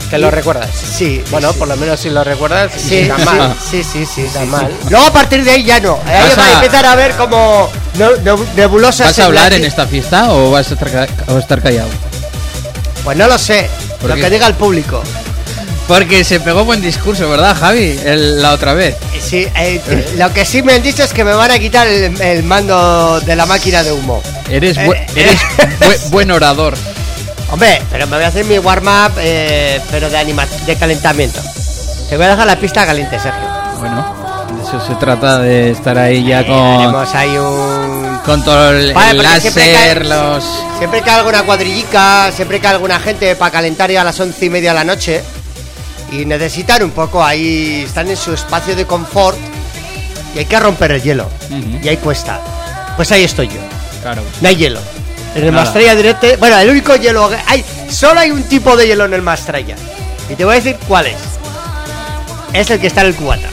¿Que 0.09 0.19
lo 0.19 0.29
recuerdas? 0.29 0.69
Sí. 0.71 1.23
Bueno, 1.31 1.51
sí. 1.51 1.59
por 1.59 1.67
lo 1.67 1.75
menos 1.77 1.99
si 1.99 2.09
lo 2.11 2.23
recuerdas, 2.23 2.71
Sí, 2.77 3.07
tan 3.07 3.23
mal. 3.25 3.55
sí, 3.69 3.83
sí, 3.83 4.05
sí, 4.05 4.27
Tan 4.33 4.47
mal. 4.49 4.67
sí. 4.83 4.87
Luego 4.91 5.07
a 5.07 5.11
partir 5.13 5.43
de 5.43 5.51
ahí 5.51 5.63
ya 5.63 5.79
no. 5.79 5.99
Ahí 6.05 6.21
Vas 6.29 6.37
va 6.37 6.45
a 6.45 6.53
empezar 6.63 6.85
a 6.85 6.95
ver 6.95 7.11
como 7.13 7.69
no- 7.95 8.15
no- 8.23 8.45
nebulosas. 8.55 9.07
¿Vas 9.07 9.17
a 9.19 9.21
en 9.21 9.25
hablar 9.27 9.49
la- 9.51 9.57
en 9.57 9.65
esta 9.65 9.87
fiesta 9.87 10.31
o 10.31 10.51
vas 10.51 10.69
a 10.69 10.73
estar, 10.75 10.91
ca- 10.91 11.07
o 11.27 11.35
a 11.35 11.39
estar 11.39 11.61
callado? 11.61 11.89
Pues 13.05 13.15
no 13.17 13.27
lo 13.27 13.37
sé. 13.37 13.69
¿Por 14.01 14.09
Lo 14.09 14.15
que 14.17 14.29
diga 14.29 14.47
el 14.47 14.55
público. 14.55 15.01
Porque 15.87 16.23
se 16.23 16.39
pegó 16.39 16.65
buen 16.65 16.81
discurso, 16.81 17.29
¿verdad, 17.29 17.55
Javi? 17.55 17.99
El- 18.03 18.41
la 18.41 18.53
otra 18.53 18.73
vez. 18.73 18.95
Sí, 19.21 19.47
eh, 19.55 19.79
lo 20.17 20.33
que 20.33 20.43
sí 20.43 20.63
me 20.63 20.73
han 20.73 20.81
dicho 20.81 21.03
es 21.03 21.13
que 21.13 21.23
me 21.23 21.33
van 21.33 21.51
a 21.51 21.59
quitar 21.59 21.87
el, 21.87 22.19
el 22.19 22.43
mando 22.43 23.19
de 23.21 23.35
la 23.35 23.45
máquina 23.45 23.83
de 23.83 23.91
humo. 23.93 24.21
Eres, 24.49 24.77
bu- 24.77 24.95
Eh, 24.95 25.05
eres 25.15 25.39
bu- 25.79 26.09
buen 26.09 26.31
orador. 26.31 26.73
Hombre, 27.51 27.79
pero 27.91 28.07
me 28.07 28.15
voy 28.15 28.25
a 28.25 28.29
hacer 28.29 28.43
mi 28.45 28.57
warm-up, 28.57 29.13
eh, 29.19 29.79
pero 29.91 30.09
de, 30.09 30.17
anima 30.17 30.47
de 30.65 30.75
calentamiento. 30.75 31.39
Te 32.09 32.17
voy 32.17 32.25
a 32.25 32.29
dejar 32.29 32.47
la 32.47 32.59
pista 32.59 32.83
caliente, 32.87 33.19
Sergio. 33.19 33.47
Bueno, 33.77 34.03
eso 34.61 34.85
se 34.87 34.95
trata 34.95 35.39
de 35.39 35.71
estar 35.71 35.97
ahí 35.97 36.25
ya 36.25 36.41
Eh, 36.41 36.45
con, 36.47 36.55
haremos 36.57 37.15
ahí 37.15 37.37
un... 37.37 38.19
con 38.25 38.43
todo 38.43 38.71
el, 38.71 38.93
Vale, 38.93 39.11
el 39.11 39.17
porque 39.17 39.41
siempre 39.41 39.73
láser, 39.73 39.99
cae- 39.99 40.09
los... 40.09 40.43
Siempre 40.77 41.01
cae 41.01 41.15
alguna 41.15 41.43
cuadrillica, 41.43 42.31
siempre 42.31 42.59
cae 42.59 42.71
alguna 42.73 42.99
gente 42.99 43.35
para 43.35 43.51
calentar 43.51 43.89
ya 43.91 44.01
a 44.01 44.03
las 44.03 44.19
once 44.19 44.45
y 44.45 44.49
media 44.49 44.71
de 44.71 44.75
la 44.75 44.83
noche. 44.83 45.21
Y 46.11 46.25
necesitan 46.25 46.83
un 46.83 46.91
poco 46.91 47.23
ahí, 47.23 47.83
están 47.85 48.09
en 48.09 48.17
su 48.17 48.33
espacio 48.33 48.75
de 48.75 48.85
confort. 48.85 49.37
Y 50.35 50.39
hay 50.39 50.45
que 50.45 50.59
romper 50.59 50.91
el 50.91 51.01
hielo. 51.01 51.29
Y 51.81 51.87
ahí 51.87 51.97
cuesta. 51.97 52.39
Pues 52.95 53.11
ahí 53.11 53.23
estoy 53.23 53.47
yo. 53.47 53.59
Claro. 54.01 54.21
No 54.41 54.47
hay 54.47 54.55
hielo. 54.55 54.79
En 55.33 55.45
el 55.45 55.51
Nada. 55.51 55.63
Mastraya 55.65 55.95
Directo. 55.95 56.27
Bueno, 56.39 56.57
el 56.57 56.69
único 56.69 56.95
hielo. 56.95 57.29
hay 57.47 57.63
Solo 57.89 58.19
hay 58.19 58.31
un 58.31 58.43
tipo 58.43 58.75
de 58.77 58.87
hielo 58.87 59.05
en 59.05 59.13
el 59.13 59.21
Mastraya. 59.21 59.75
Y 60.29 60.35
te 60.35 60.43
voy 60.45 60.53
a 60.53 60.55
decir 60.57 60.77
cuál 60.87 61.07
es. 61.07 61.17
Es 62.53 62.69
el 62.69 62.79
que 62.79 62.87
está 62.87 63.01
en 63.01 63.07
el 63.07 63.15
cubata. 63.15 63.47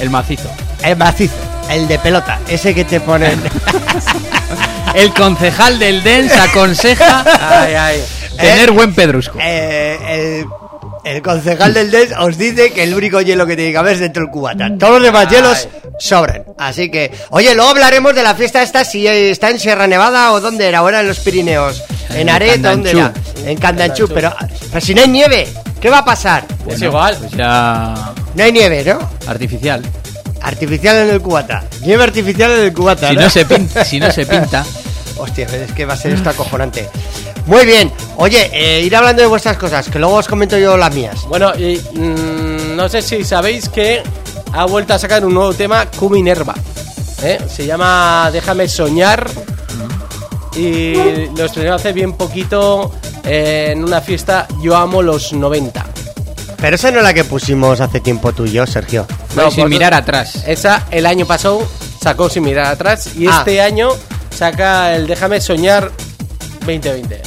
El 0.00 0.10
macizo. 0.10 0.50
El 0.82 0.96
macizo. 0.96 1.34
El 1.70 1.88
de 1.88 1.98
pelota. 1.98 2.38
Ese 2.48 2.74
que 2.74 2.84
te 2.84 3.00
ponen. 3.00 3.40
El 4.94 5.12
concejal 5.12 5.78
del 5.78 6.02
DENS 6.02 6.32
aconseja 6.32 7.22
Ay, 7.62 7.74
ay. 7.74 8.04
tener 8.38 8.68
Eh, 8.70 8.72
buen 8.72 8.94
pedrusco. 8.94 9.38
Eh, 9.42 9.98
el, 10.08 10.46
el 11.16 11.22
concejal 11.22 11.74
del 11.74 11.90
DES 11.90 12.12
os 12.18 12.38
dice 12.38 12.72
que 12.72 12.82
el 12.84 12.94
único 12.94 13.20
hielo 13.20 13.46
que 13.46 13.56
tiene 13.56 13.72
que 13.72 13.78
haber 13.78 13.94
es 13.94 14.00
dentro 14.00 14.22
del 14.22 14.32
cubata. 14.32 14.70
Todos 14.78 14.94
los 14.94 15.02
demás 15.04 15.28
hielos 15.28 15.68
sobran. 15.98 16.44
Así 16.58 16.90
que, 16.90 17.12
oye, 17.30 17.54
luego 17.54 17.70
hablaremos 17.70 18.14
de 18.14 18.22
la 18.22 18.34
fiesta 18.34 18.62
esta, 18.62 18.84
si 18.84 19.06
está 19.06 19.50
en 19.50 19.58
Sierra 19.60 19.86
Nevada 19.86 20.32
o 20.32 20.40
dónde 20.40 20.66
era, 20.66 20.78
ahora 20.78 21.00
en 21.00 21.08
los 21.08 21.18
Pirineos. 21.20 21.84
En 22.10 22.22
En 22.22 22.30
Aret, 22.30 22.60
¿dónde 22.60 22.90
era? 22.92 23.12
En 23.44 23.58
Candanchú. 23.58 24.08
Pero, 24.08 24.34
pero 24.70 24.80
si 24.80 24.94
no 24.94 25.02
hay 25.02 25.08
nieve, 25.08 25.46
¿qué 25.80 25.90
va 25.90 25.98
a 25.98 26.04
pasar? 26.04 26.44
Es 26.66 26.80
igual. 26.80 27.16
Pues 27.18 27.32
ya... 27.32 27.94
No 28.36 28.44
hay 28.44 28.52
nieve, 28.52 28.84
¿no? 28.84 28.98
Artificial. 29.26 29.82
Artificial 30.42 30.96
en 30.96 31.10
el 31.14 31.22
cubata. 31.22 31.64
Nieve 31.80 32.04
artificial 32.04 32.50
en 32.52 32.60
el 32.66 32.72
cubata. 32.72 33.08
Si 33.08 33.14
¿no? 33.16 33.22
no 33.22 33.30
se 33.30 33.44
pinta, 33.46 33.84
si 33.84 33.98
no 33.98 34.12
se 34.12 34.26
pinta... 34.26 34.64
Hostia, 35.18 35.46
es 35.46 35.72
que 35.72 35.86
va 35.86 35.94
a 35.94 35.96
ser 35.96 36.12
esto 36.12 36.28
acojonante. 36.28 36.90
Muy 37.46 37.64
bien. 37.64 37.90
Oye, 38.16 38.50
eh, 38.52 38.82
ir 38.82 38.94
hablando 38.94 39.22
de 39.22 39.28
vuestras 39.28 39.56
cosas, 39.56 39.88
que 39.88 39.98
luego 39.98 40.16
os 40.16 40.28
comento 40.28 40.58
yo 40.58 40.76
las 40.76 40.94
mías. 40.94 41.22
Bueno, 41.26 41.54
y 41.56 41.80
mm, 41.94 42.76
no 42.76 42.86
sé 42.90 43.00
si 43.00 43.24
sabéis 43.24 43.70
que 43.70 44.02
ha 44.52 44.66
vuelto 44.66 44.92
a 44.92 44.98
sacar 44.98 45.24
un 45.24 45.32
nuevo 45.32 45.54
tema, 45.54 45.86
Cuminerva. 45.86 46.54
¿eh? 47.22 47.38
Se 47.48 47.64
llama 47.64 48.28
Déjame 48.30 48.68
soñar. 48.68 49.26
Y 50.54 50.94
lo 51.36 51.46
estrenó 51.46 51.74
hace 51.74 51.92
bien 51.94 52.12
poquito 52.12 52.92
eh, 53.24 53.68
en 53.72 53.84
una 53.84 54.00
fiesta 54.00 54.46
Yo 54.62 54.76
amo 54.76 55.02
los 55.02 55.32
90. 55.32 55.95
Pero 56.60 56.76
esa 56.76 56.90
no 56.90 56.98
es 56.98 57.04
la 57.04 57.12
que 57.14 57.24
pusimos 57.24 57.80
hace 57.80 58.00
tiempo 58.00 58.32
tú 58.32 58.46
y 58.46 58.52
yo, 58.52 58.66
Sergio. 58.66 59.06
No, 59.34 59.44
No, 59.44 59.50
sin 59.50 59.68
mirar 59.68 59.92
atrás. 59.94 60.42
Esa 60.46 60.86
el 60.90 61.06
año 61.06 61.26
pasado 61.26 61.66
sacó 62.02 62.28
sin 62.30 62.44
mirar 62.44 62.66
atrás 62.66 63.10
y 63.16 63.26
Ah. 63.26 63.36
este 63.38 63.60
año 63.60 63.90
saca 64.34 64.94
el 64.96 65.06
Déjame 65.06 65.40
soñar 65.40 65.90
2020. 66.60 67.08
Del 67.16 67.22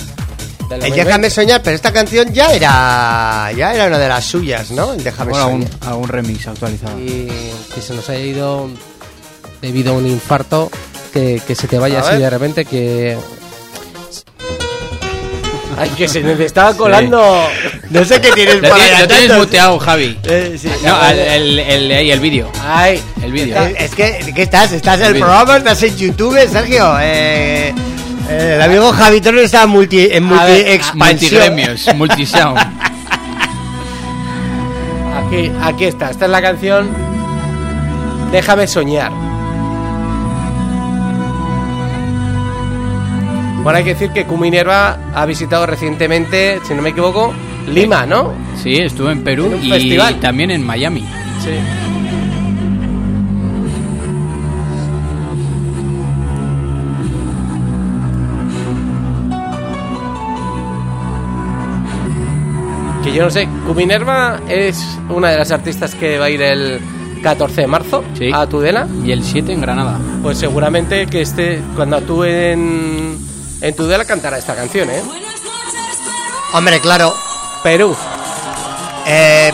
El 0.74 0.80
2020. 0.82 1.04
Déjame 1.06 1.30
soñar, 1.30 1.62
pero 1.63 1.76
esta 1.76 1.92
canción 1.92 2.32
ya 2.34 2.54
era 2.54 3.52
ya 3.56 3.74
era 3.74 3.88
una 3.88 3.98
de 3.98 4.08
las 4.08 4.24
suyas, 4.26 4.72
¿no? 4.72 4.94
El 4.94 5.04
Déjame 5.04 5.32
Bueno, 5.32 5.46
soñar. 5.48 5.70
algún 5.88 6.08
remix 6.08 6.48
actualizado. 6.48 7.00
y 7.00 7.28
que 7.74 7.82
se 7.82 7.94
nos 7.94 8.08
haya 8.10 8.20
ido 8.22 8.70
debido 9.62 9.94
a 9.94 9.98
un 9.98 10.08
infarto 10.08 10.70
que, 11.13 11.42
que 11.46 11.56
se 11.56 11.68
te 11.68 11.78
vaya 11.80 12.00
A 12.00 12.02
así 12.02 12.12
ver. 12.12 12.20
de 12.22 12.30
repente 12.30 12.65
que 12.65 13.18
ay 15.77 15.89
que 15.91 16.08
se 16.08 16.21
nos 16.21 16.39
estaba 16.39 16.73
colando 16.75 17.47
No 17.89 18.05
sé 18.05 18.19
qué 18.21 18.32
tienes 18.32 18.60
tienes, 18.60 18.73
ahí 18.73 19.01
lo 19.01 19.08
tienes 19.08 19.38
muteado, 19.38 19.79
Javi. 19.79 20.17
Eh, 20.23 20.58
sí. 20.60 20.69
No, 20.84 21.03
el, 21.10 21.60
el, 21.60 21.91
el, 21.91 22.10
el 22.12 22.19
vídeo. 22.19 22.51
ay 22.65 23.01
El 23.21 23.32
vídeo. 23.32 23.58
Es 23.77 23.93
que, 23.95 24.32
¿qué 24.36 24.41
estás? 24.43 24.71
¿Estás 24.71 24.99
en 24.99 25.05
el 25.08 25.13
Bien. 25.13 25.25
programa? 25.25 25.58
¿Estás 25.58 25.84
en 25.84 25.95
YouTube, 25.97 26.38
Sergio? 26.49 26.95
Eh, 27.01 27.73
eh, 28.29 28.53
el 28.55 28.62
amigo 28.62 28.91
Javi 28.91 29.21
Torres 29.21 29.45
está 29.45 29.65
multi, 29.67 30.08
en 30.12 30.23
multi 30.23 30.45
ver, 30.45 30.67
expansión. 30.69 31.41
Multigremios, 31.41 31.95
multisound. 31.95 32.58
aquí 35.25 35.51
aquí 35.62 35.86
está 35.86 36.10
esta 36.12 36.25
es 36.25 36.32
la 36.32 36.41
canción 36.41 36.89
Déjame 38.32 38.67
soñar 38.67 39.12
Bueno, 43.63 43.78
hay 43.78 43.84
que 43.84 43.93
decir 43.93 44.12
que 44.12 44.26
Cuminerva 44.26 44.98
ha 45.13 45.26
visitado 45.26 45.65
recientemente, 45.65 46.60
si 46.65 46.74
no 46.74 46.82
me 46.82 46.89
equivoco, 46.89 47.34
Lima, 47.67 48.06
¿no? 48.06 48.32
Sí, 48.63 48.78
estuve 48.78 49.12
en 49.12 49.24
Perú 49.24 49.52
En 49.54 49.63
y 49.65 49.69
festival. 49.69 50.19
también 50.19 50.50
en 50.52 50.65
Miami. 50.65 51.02
Sí. 51.43 51.52
Que 63.04 63.13
yo 63.13 63.24
no 63.24 63.30
sé, 63.32 63.48
Cuminerva 63.65 64.39
es 64.50 64.84
una 65.10 65.30
de 65.30 65.38
las 65.38 65.52
artistas 65.52 65.95
que 65.95 66.19
va 66.19 66.26
a 66.26 66.30
ir 66.30 66.41
el 66.41 66.80
14 67.24 67.62
de 67.62 67.67
marzo 67.67 68.04
Sí. 68.13 68.30
a 68.34 68.45
Tudela. 68.48 68.88
Y 69.06 69.12
el 69.12 69.24
7 69.24 69.54
en 69.54 69.62
Granada. 69.62 69.98
Pues 70.22 70.38
seguramente 70.38 71.08
que 71.08 71.22
esté, 71.22 71.62
cuando 71.76 71.95
actúe 71.98 72.26
en, 72.26 73.17
en 73.62 73.76
Tudela 73.76 74.06
cantará 74.06 74.38
esta 74.38 74.56
canción, 74.56 74.89
¿eh? 74.89 75.02
Hombre, 76.54 76.80
claro. 76.80 77.13
Perú. 77.63 77.95
Eh, 79.06 79.52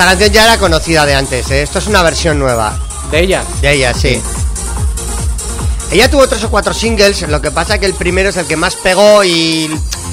esta 0.00 0.12
canción 0.12 0.32
ya 0.32 0.44
era 0.44 0.56
conocida 0.56 1.04
de 1.04 1.14
antes, 1.14 1.50
¿eh? 1.50 1.60
Esto 1.60 1.78
es 1.78 1.86
una 1.86 2.02
versión 2.02 2.38
nueva. 2.38 2.74
De 3.10 3.20
ella. 3.20 3.44
De 3.60 3.70
ella, 3.70 3.92
sí. 3.92 4.18
Ella 5.92 6.10
tuvo 6.10 6.26
tres 6.26 6.42
o 6.42 6.50
cuatro 6.50 6.72
singles, 6.72 7.28
lo 7.28 7.42
que 7.42 7.50
pasa 7.50 7.78
que 7.78 7.84
el 7.84 7.92
primero 7.92 8.30
es 8.30 8.38
el 8.38 8.46
que 8.46 8.56
más 8.56 8.76
pegó 8.76 9.22
y, 9.24 9.70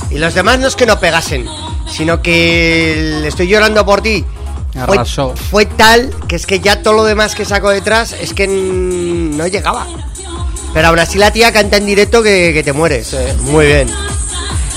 y 0.09 0.17
los 0.17 0.33
demás 0.33 0.59
no 0.59 0.67
es 0.67 0.75
que 0.75 0.85
no 0.85 0.99
pegasen, 0.99 1.47
sino 1.89 2.21
que 2.21 2.99
el 2.99 3.25
Estoy 3.25 3.47
llorando 3.47 3.85
por 3.85 4.01
ti 4.01 4.25
fue, 4.85 5.05
fue 5.49 5.65
tal 5.65 6.13
que 6.27 6.35
es 6.35 6.45
que 6.45 6.59
ya 6.59 6.83
todo 6.83 6.93
lo 6.93 7.05
demás 7.05 7.33
que 7.33 7.45
sacó 7.45 7.69
detrás 7.69 8.11
es 8.11 8.33
que 8.33 8.45
no 8.45 9.47
llegaba. 9.47 9.87
Pero 10.73 10.89
aún 10.89 10.99
así 10.99 11.17
la 11.17 11.31
tía 11.31 11.53
canta 11.53 11.77
en 11.77 11.85
directo 11.85 12.21
que, 12.21 12.51
que 12.53 12.61
te 12.61 12.73
mueres. 12.73 13.07
Sí. 13.07 13.17
Muy 13.43 13.67
bien. 13.67 13.87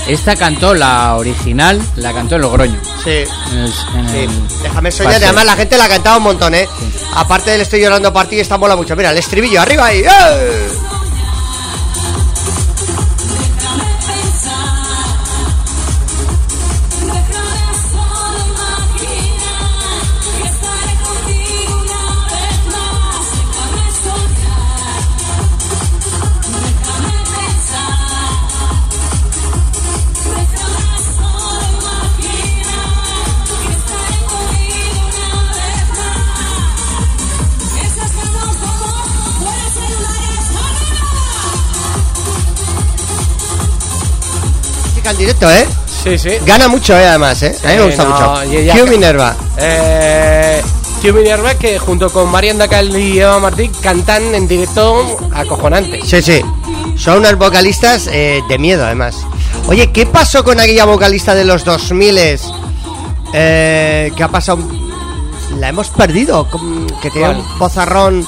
Esta 0.07 0.35
cantó 0.35 0.73
la 0.73 1.15
original, 1.15 1.81
la 1.95 2.11
cantó 2.13 2.35
en 2.35 2.41
Logroño. 2.41 2.77
Sí. 3.03 3.23
En 3.51 3.57
el, 3.57 3.65
en 3.95 4.09
Sí, 4.09 4.17
el- 4.17 4.47
déjame 4.63 4.91
soñar. 4.91 5.11
y 5.11 5.15
paseo. 5.15 5.27
Además, 5.29 5.45
la 5.45 5.55
gente 5.55 5.77
la 5.77 5.87
cantaba 5.87 6.17
un 6.17 6.23
montón, 6.23 6.53
¿eh? 6.55 6.67
Aparte 7.15 7.51
del 7.51 7.61
Estoy 7.61 7.81
llorando 7.81 8.11
por 8.11 8.25
ti, 8.27 8.39
esta 8.39 8.57
mola 8.57 8.75
mucho. 8.75 8.95
Mira, 8.95 9.11
el 9.11 9.17
estribillo, 9.17 9.61
arriba 9.61 9.85
ahí. 9.85 9.99
¡eh! 9.99 10.67
Directo, 45.17 45.49
¿eh? 45.51 45.67
Sí, 46.03 46.17
sí. 46.17 46.29
Gana 46.45 46.67
mucho, 46.67 46.97
¿eh? 46.97 47.05
Además, 47.05 47.41
¿eh? 47.43 47.55
A 47.63 47.67
mí 47.67 47.73
me 47.75 47.79
Sí, 47.81 47.85
gusta 47.87 48.03
no, 48.03 48.09
mucho. 48.09 48.73
Q 48.73 48.87
Minerva. 48.89 49.35
Eh, 49.57 50.61
Q 51.01 51.13
Minerva, 51.13 51.53
que 51.55 51.77
junto 51.79 52.09
con 52.09 52.29
Marian 52.29 52.57
Dacal 52.57 52.95
y 52.97 53.19
Eva 53.19 53.39
Martí 53.39 53.69
cantan 53.81 54.33
en 54.33 54.47
directo 54.47 55.17
acojonante. 55.33 56.01
Sí, 56.05 56.21
sí. 56.21 56.41
Son 56.97 57.17
unas 57.19 57.35
vocalistas 57.37 58.07
eh, 58.11 58.41
de 58.49 58.57
miedo, 58.57 58.85
además. 58.85 59.15
Oye, 59.67 59.91
¿qué 59.91 60.05
pasó 60.05 60.43
con 60.43 60.59
aquella 60.59 60.85
vocalista 60.85 61.35
de 61.35 61.45
los 61.45 61.63
2000 61.65 62.17
eh, 63.33 64.11
¿Qué 64.15 64.23
ha 64.23 64.27
pasado? 64.27 64.59
La 65.59 65.69
hemos 65.69 65.89
perdido. 65.89 66.47
Que 67.01 67.09
tenía 67.11 67.27
¿Cuál? 67.33 67.39
un 67.41 67.57
pozarrón. 67.59 68.27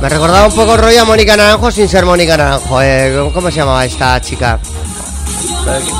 Me 0.00 0.08
recordaba 0.08 0.46
un 0.46 0.54
poco 0.54 0.76
rollo 0.76 1.02
a 1.02 1.04
Mónica 1.04 1.36
Naranjo 1.36 1.70
sin 1.70 1.88
ser 1.88 2.04
Mónica 2.04 2.36
Naranjo. 2.36 2.82
eh, 2.82 3.14
¿cómo- 3.18 3.32
¿Cómo 3.32 3.50
se 3.50 3.56
llamaba 3.58 3.84
esta 3.84 4.20
chica? 4.20 4.58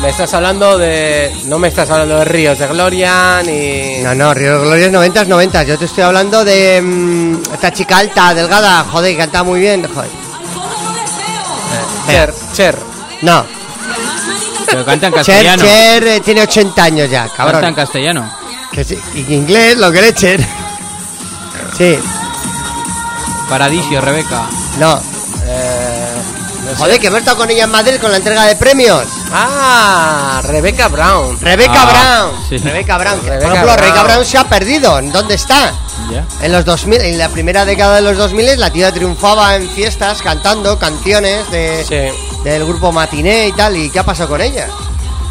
Me 0.02 0.10
estás 0.10 0.32
hablando 0.34 0.76
de. 0.76 1.34
No 1.46 1.58
me 1.58 1.68
estás 1.68 1.88
hablando 1.90 2.16
de 2.18 2.24
Ríos 2.26 2.58
de 2.58 2.66
Gloria 2.66 3.42
ni. 3.42 4.02
No, 4.02 4.14
no, 4.14 4.34
Río 4.34 4.60
Glorias 4.60 4.92
90 4.92 5.24
90 5.24 5.62
Yo 5.62 5.78
te 5.78 5.86
estoy 5.86 6.04
hablando 6.04 6.44
de 6.44 6.80
mm, 6.82 7.42
esta 7.54 7.72
chica 7.72 7.98
alta, 7.98 8.34
delgada. 8.34 8.84
Joder, 8.84 9.12
que 9.12 9.18
canta 9.18 9.42
muy 9.42 9.60
bien. 9.60 9.88
Joder. 9.92 10.10
Cher, 12.06 12.34
Cher. 12.52 12.78
No, 13.22 13.46
Pero 14.66 14.84
canta 14.84 15.06
en 15.06 15.12
Cher, 15.14 15.24
castellano. 15.24 15.62
Cher 15.64 16.06
eh, 16.08 16.20
tiene 16.20 16.42
80 16.42 16.84
años 16.84 17.10
ya, 17.10 17.22
Canta 17.28 17.44
en 17.44 17.52
cabrón. 17.52 17.74
castellano. 17.74 18.30
Que 18.70 18.84
sí, 18.84 18.98
y 19.14 19.32
inglés, 19.34 19.78
lo 19.78 19.90
que 19.90 20.02
le 20.02 20.12
Cher. 20.14 20.44
Sí, 21.78 21.98
Paradisio, 23.48 24.00
Rebeca. 24.02 24.42
no. 24.78 25.00
Eh, 25.46 26.08
no 26.64 26.70
sé. 26.70 26.76
Joder, 26.76 27.00
que 27.00 27.06
hemos 27.06 27.18
estado 27.20 27.38
con 27.38 27.50
ella 27.50 27.64
en 27.64 27.70
Madrid 27.70 27.96
con 28.00 28.10
la 28.10 28.18
entrega 28.18 28.44
de 28.44 28.56
premios. 28.56 29.04
Ah, 29.36 30.40
Rebecca 30.44 30.88
Brown. 30.88 31.38
Rebeca 31.40 31.72
Ah, 31.82 31.86
Brown. 32.30 32.48
sí. 32.48 32.58
Rebeca 32.58 32.98
Brown. 32.98 33.20
Rebecca 33.22 33.40
por 33.48 33.52
ejemplo, 33.52 33.76
Rebeca 33.76 33.92
Brown. 33.94 34.06
Brown 34.06 34.24
se 34.24 34.38
ha 34.38 34.44
perdido. 34.44 35.02
¿Dónde 35.02 35.34
está? 35.34 35.72
En 36.42 36.52
los 36.52 36.64
2000, 36.64 37.00
en 37.00 37.18
la 37.18 37.28
primera 37.30 37.64
década 37.64 37.96
de 37.96 38.02
los 38.02 38.16
2000 38.16 38.58
la 38.60 38.70
tía 38.70 38.92
triunfaba 38.92 39.56
en 39.56 39.68
fiestas 39.70 40.20
cantando 40.22 40.78
canciones 40.78 41.50
de, 41.50 41.84
Sí. 41.88 42.40
del 42.44 42.64
grupo 42.66 42.92
Matiné 42.92 43.48
y 43.48 43.52
tal. 43.52 43.76
¿Y 43.76 43.90
qué 43.90 43.98
ha 44.00 44.04
pasado 44.04 44.28
con 44.30 44.40
ella? 44.40 44.68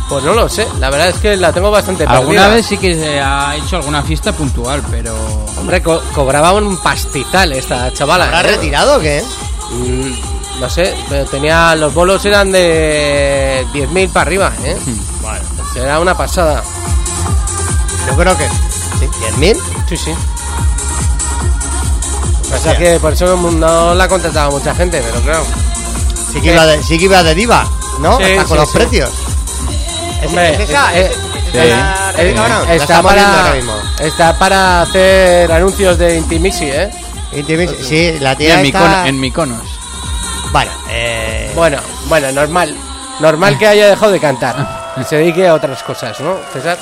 Pues 0.09 0.23
no 0.23 0.33
lo 0.33 0.49
sé. 0.49 0.67
La 0.79 0.89
verdad 0.89 1.09
es 1.09 1.15
que 1.15 1.37
la 1.37 1.53
tengo 1.53 1.71
bastante 1.71 2.03
Alguna 2.05 2.41
perdida. 2.41 2.55
vez 2.55 2.65
sí 2.65 2.77
que 2.77 2.93
se 2.95 3.21
ha 3.21 3.55
hecho 3.55 3.77
alguna 3.77 4.03
fiesta 4.03 4.31
puntual, 4.33 4.83
pero. 4.91 5.15
Hombre, 5.57 5.81
co- 5.81 6.01
cobraba 6.13 6.51
un 6.53 6.75
pastizal 6.77 7.53
esta 7.53 7.93
chavala. 7.93 8.25
¿Habrá 8.25 8.41
¿eh? 8.41 8.55
retirado 8.55 8.97
o 8.97 8.99
qué? 8.99 9.23
Mm, 9.71 10.13
no 10.59 10.69
sé, 10.69 10.95
pero 11.09 11.25
tenía. 11.25 11.75
Los 11.75 11.93
bolos 11.93 12.23
eran 12.25 12.51
de 12.51 13.65
10.000 13.73 14.09
para 14.09 14.21
arriba, 14.21 14.51
¿eh? 14.63 14.77
Será 15.73 15.99
una 15.99 16.15
pasada. 16.15 16.63
Yo 18.07 18.15
creo 18.15 18.37
que. 18.37 18.47
¿Sí? 18.99 19.07
¿10.000? 19.39 19.57
Sí, 19.89 19.97
sí. 19.97 20.11
O 22.53 22.57
sea 22.63 22.77
que 22.77 22.99
por 22.99 23.13
eso 23.13 23.35
no 23.35 23.95
la 23.95 24.03
ha 24.03 24.07
contratado 24.07 24.51
mucha 24.51 24.75
gente, 24.75 25.01
pero 25.03 25.19
claro. 25.21 25.43
Sí 26.31 26.39
que, 26.41 26.53
iba 26.53 26.65
de, 26.65 26.81
sí 26.83 26.97
que 26.97 27.05
iba 27.05 27.23
de 27.23 27.35
diva, 27.35 27.67
¿no? 27.99 28.17
Sí, 28.17 28.23
Hasta 28.23 28.43
con 28.45 28.47
sí, 28.47 28.55
los 28.55 28.69
sí. 28.71 28.77
precios. 28.77 29.09
¿Es, 30.21 30.27
Hombre, 30.27 30.53
es 30.53 30.59
esa? 30.69 30.97
es- 30.97 31.11
está, 32.69 32.97
ahora 32.97 33.03
para, 33.03 33.53
mismo. 33.55 33.73
está 33.99 34.39
para 34.39 34.81
hacer 34.81 35.51
anuncios 35.51 35.97
de 35.97 36.17
Intimixi, 36.17 36.65
¿eh? 36.65 36.89
Intimis- 37.33 37.75
Sí, 37.83 38.17
la 38.19 38.33
Y 38.33 38.37
tía 38.37 38.59
en, 38.59 38.65
está... 38.67 38.79
Micono- 38.79 39.05
en 39.07 39.19
Miconos. 39.19 39.72
Bueno, 40.53 40.71
eh... 40.89 41.51
Bueno, 41.55 41.79
bueno, 42.07 42.31
normal. 42.31 42.73
Normal 43.19 43.57
que 43.57 43.67
haya 43.67 43.89
dejado 43.89 44.11
de 44.11 44.19
cantar 44.19 44.93
y 44.97 45.03
se 45.03 45.17
dedique 45.17 45.47
a 45.47 45.53
otras 45.55 45.83
cosas, 45.83 46.19
¿no, 46.21 46.37
César? 46.53 46.77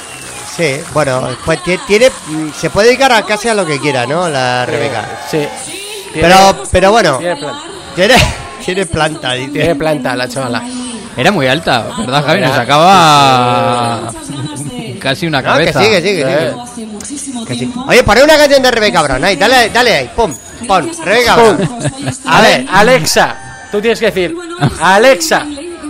Sí, 0.56 0.80
bueno, 0.94 1.28
pues 1.46 1.64
ti- 1.64 1.80
tiene... 1.88 2.10
Se 2.60 2.70
puede 2.70 2.88
dedicar 2.90 3.12
a 3.14 3.24
casi 3.24 3.48
a 3.50 3.54
lo 3.54 3.66
que 3.66 3.80
quiera, 3.80 4.06
¿no? 4.06 4.28
La 4.30 4.66
Rebeca. 4.66 5.06
Sí. 5.30 5.48
Pero, 6.14 6.64
pero 6.72 6.92
bueno, 6.92 7.18
Tiene 7.18 7.36
planta, 7.38 7.62
tiene, 7.96 8.16
tiene 8.66 8.86
planta, 8.86 9.32
dice. 9.34 9.52
tiene 9.52 9.76
planta 9.76 10.16
la 10.16 10.28
chavala. 10.28 10.62
Era 11.16 11.32
muy 11.32 11.48
alta, 11.48 11.88
¿verdad, 11.98 12.26
Javi? 12.26 12.42
Nos 12.42 12.56
sacaba 12.56 14.12
casi 15.00 15.28
una 15.28 15.42
No, 15.42 15.58
que 15.58 15.72
cabeza. 15.72 15.82
sí, 15.84 15.90
que 15.90 15.98
sí, 16.02 16.08
que 16.16 16.22
Eh, 16.22 16.54
sí. 16.76 17.46
que 17.48 17.56
sí. 17.56 17.74
Oye, 17.88 18.04
poné 18.04 18.24
una 18.24 18.38
canción 18.38 18.62
de 18.64 18.72
Rebeca 18.72 19.02
Brown, 19.02 19.24
ahí, 19.24 19.36
dale, 19.36 19.70
dale 19.70 19.96
ahí, 19.96 20.10
pum, 20.16 20.34
pon, 20.68 20.90
Rebeca 21.04 21.36
Pum. 21.36 21.58
Brown. 21.58 21.92
A 22.28 22.42
ver, 22.42 22.66
Alexa, 22.72 23.51
tú 23.72 23.82
tienes 23.82 24.00
que 24.00 24.08
decir, 24.08 24.36
Alexa, 24.80 25.46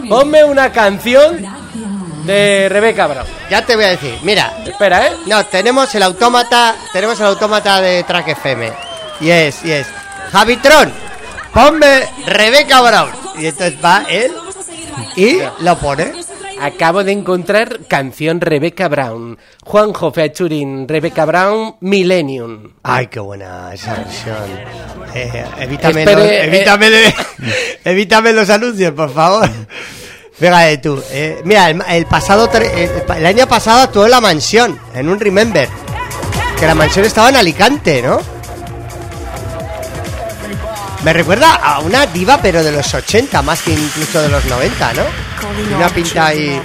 ponme 0.08 0.44
una 0.44 0.72
canción 0.72 1.46
de 2.26 2.68
Rebeca 2.70 3.08
Brown. 3.08 3.26
Ya 3.50 3.66
te 3.66 3.76
voy 3.76 3.86
a 3.86 3.90
decir, 3.90 4.18
mira, 4.24 4.54
Espera, 4.66 5.08
¿eh? 5.08 5.12
No, 5.26 5.46
tenemos 5.46 5.94
el 5.96 6.04
autómata, 6.04 6.76
tenemos 6.94 7.20
el 7.20 7.26
autómata 7.28 7.82
de 7.82 8.04
Track 8.04 8.30
FM. 8.30 8.72
Y 9.20 9.30
es, 9.30 9.64
y 9.66 9.72
es, 9.72 9.88
Javitron, 10.32 10.92
ponme 11.54 12.08
Rebeca 12.26 12.82
Brown. 12.82 13.12
Y 13.38 13.48
entonces 13.48 13.78
va 13.84 14.06
él 14.10 14.32
y 15.16 15.40
lo 15.60 15.78
pone. 15.78 16.21
Acabo 16.62 17.04
de 17.04 17.12
encontrar 17.12 17.80
canción 17.88 18.40
Rebeca 18.40 18.88
Brown. 18.88 19.38
Juanjo 19.64 20.12
featuring 20.12 20.88
Rebeca 20.88 21.26
Brown 21.26 21.76
Millennium. 21.82 22.74
Ay, 22.84 23.08
qué 23.08 23.20
buena 23.20 23.74
esa 23.74 23.96
versión. 23.96 24.36
Eh, 25.16 25.44
evítame, 25.60 26.02
Espere, 26.04 26.22
los, 26.22 26.32
eh. 26.32 26.44
evítame, 26.46 26.90
de- 26.92 27.14
evítame 27.86 28.34
los 28.34 28.50
anuncios, 28.52 28.94
por 28.94 29.12
favor. 29.12 29.50
Fíjate 30.34 30.78
tú. 30.78 31.02
eh, 31.12 31.42
mira, 31.46 31.70
el, 31.70 31.82
el 31.90 32.06
pasado, 32.06 32.48
eh, 32.54 33.04
el 33.18 33.26
año 33.26 33.48
pasado 33.48 33.82
actuó 33.82 34.06
en 34.06 34.12
la 34.12 34.22
mansión, 34.22 34.80
en 34.94 35.10
un 35.10 35.20
Remember. 35.20 35.68
Que 36.60 36.68
la 36.68 36.76
mansión 36.76 37.06
estaba 37.06 37.30
en 37.30 37.38
Alicante, 37.38 38.04
¿no? 38.04 38.20
Me 41.04 41.14
recuerda 41.14 41.56
a 41.56 41.80
una 41.80 42.06
diva, 42.06 42.40
pero 42.40 42.64
de 42.64 42.72
los 42.72 42.94
80, 42.94 43.42
más 43.42 43.64
que 43.64 43.72
incluso 43.74 44.22
de 44.22 44.30
los 44.30 44.46
90, 44.46 44.94
¿no? 44.94 45.31
Una 45.76 45.90
pinta 45.90 46.28
ahí. 46.28 46.62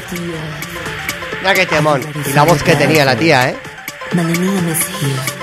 Mira 1.41 1.55
qué 1.55 1.67
temón. 1.67 2.03
Y 2.27 2.33
la 2.33 2.43
voz 2.43 2.63
que 2.63 2.77
tenía 2.77 3.05
la 3.05 3.17
tía, 3.17 3.51
¿eh? 3.51 3.57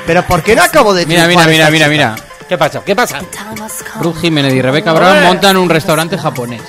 Pero 0.06 0.24
¿por 0.26 0.42
qué 0.44 0.56
no 0.56 0.64
acabo 0.64 0.94
de 0.94 1.06
Mira, 1.06 1.28
mira, 1.28 1.46
mira, 1.48 1.70
mira, 1.70 1.88
mira. 1.88 2.16
¿Qué 2.48 2.58
pasa? 2.58 2.82
¿Qué 2.86 2.96
pasa? 2.96 3.20
Ruth 4.02 4.18
Jiménez 4.22 4.54
y 4.54 4.62
Rebeca 4.62 4.94
Brown 4.94 5.24
montan 5.24 5.58
un 5.58 5.70
restaurante 5.70 6.18
japonés. 6.18 6.62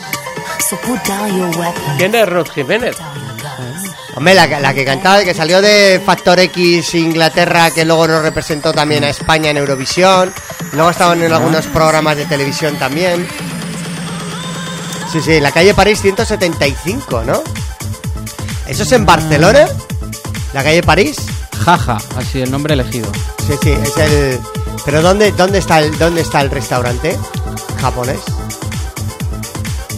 ¿Quién 1.99 2.15
es 2.15 2.29
Ruth 2.29 2.49
Jiménez? 2.55 2.97
Hombre, 4.17 4.35
la, 4.35 4.47
la 4.47 4.73
que 4.73 4.85
cantaba, 4.85 5.25
que 5.25 5.35
salió 5.35 5.61
de 5.61 6.01
Factor 6.05 6.39
X 6.39 6.95
Inglaterra, 6.95 7.73
que 7.73 7.85
luego 7.85 8.07
nos 8.07 8.23
representó 8.23 8.73
también 8.73 9.03
a 9.03 9.09
España 9.09 9.51
en 9.51 9.57
Eurovisión. 9.57 10.33
Luego 10.73 10.91
estaban 10.91 11.21
en 11.23 11.33
algunos 11.33 11.67
programas 11.67 12.17
de 12.17 12.25
televisión 12.27 12.77
también. 12.77 13.27
Sí, 15.15 15.21
sí, 15.23 15.39
la 15.39 15.53
calle 15.53 15.73
París 15.75 16.03
175, 16.03 17.23
¿no? 17.23 17.41
¿Eso 18.67 18.83
es 18.83 18.91
en 18.91 19.07
Barcelona? 19.07 19.69
¿La 20.53 20.65
calle 20.65 20.83
París? 20.83 21.19
Jaja, 21.65 21.99
así 22.17 22.41
el 22.41 22.51
nombre 22.51 22.75
elegido. 22.75 23.07
Sí, 23.47 23.53
sí, 23.63 23.71
es 23.71 23.97
el... 23.97 24.41
Pero 24.85 25.03
¿dónde, 25.03 25.31
dónde, 25.31 25.59
está 25.59 25.79
el, 25.79 25.97
¿dónde 25.99 26.23
está 26.23 26.41
el 26.41 26.51
restaurante 26.51 27.17
japonés? 27.81 28.19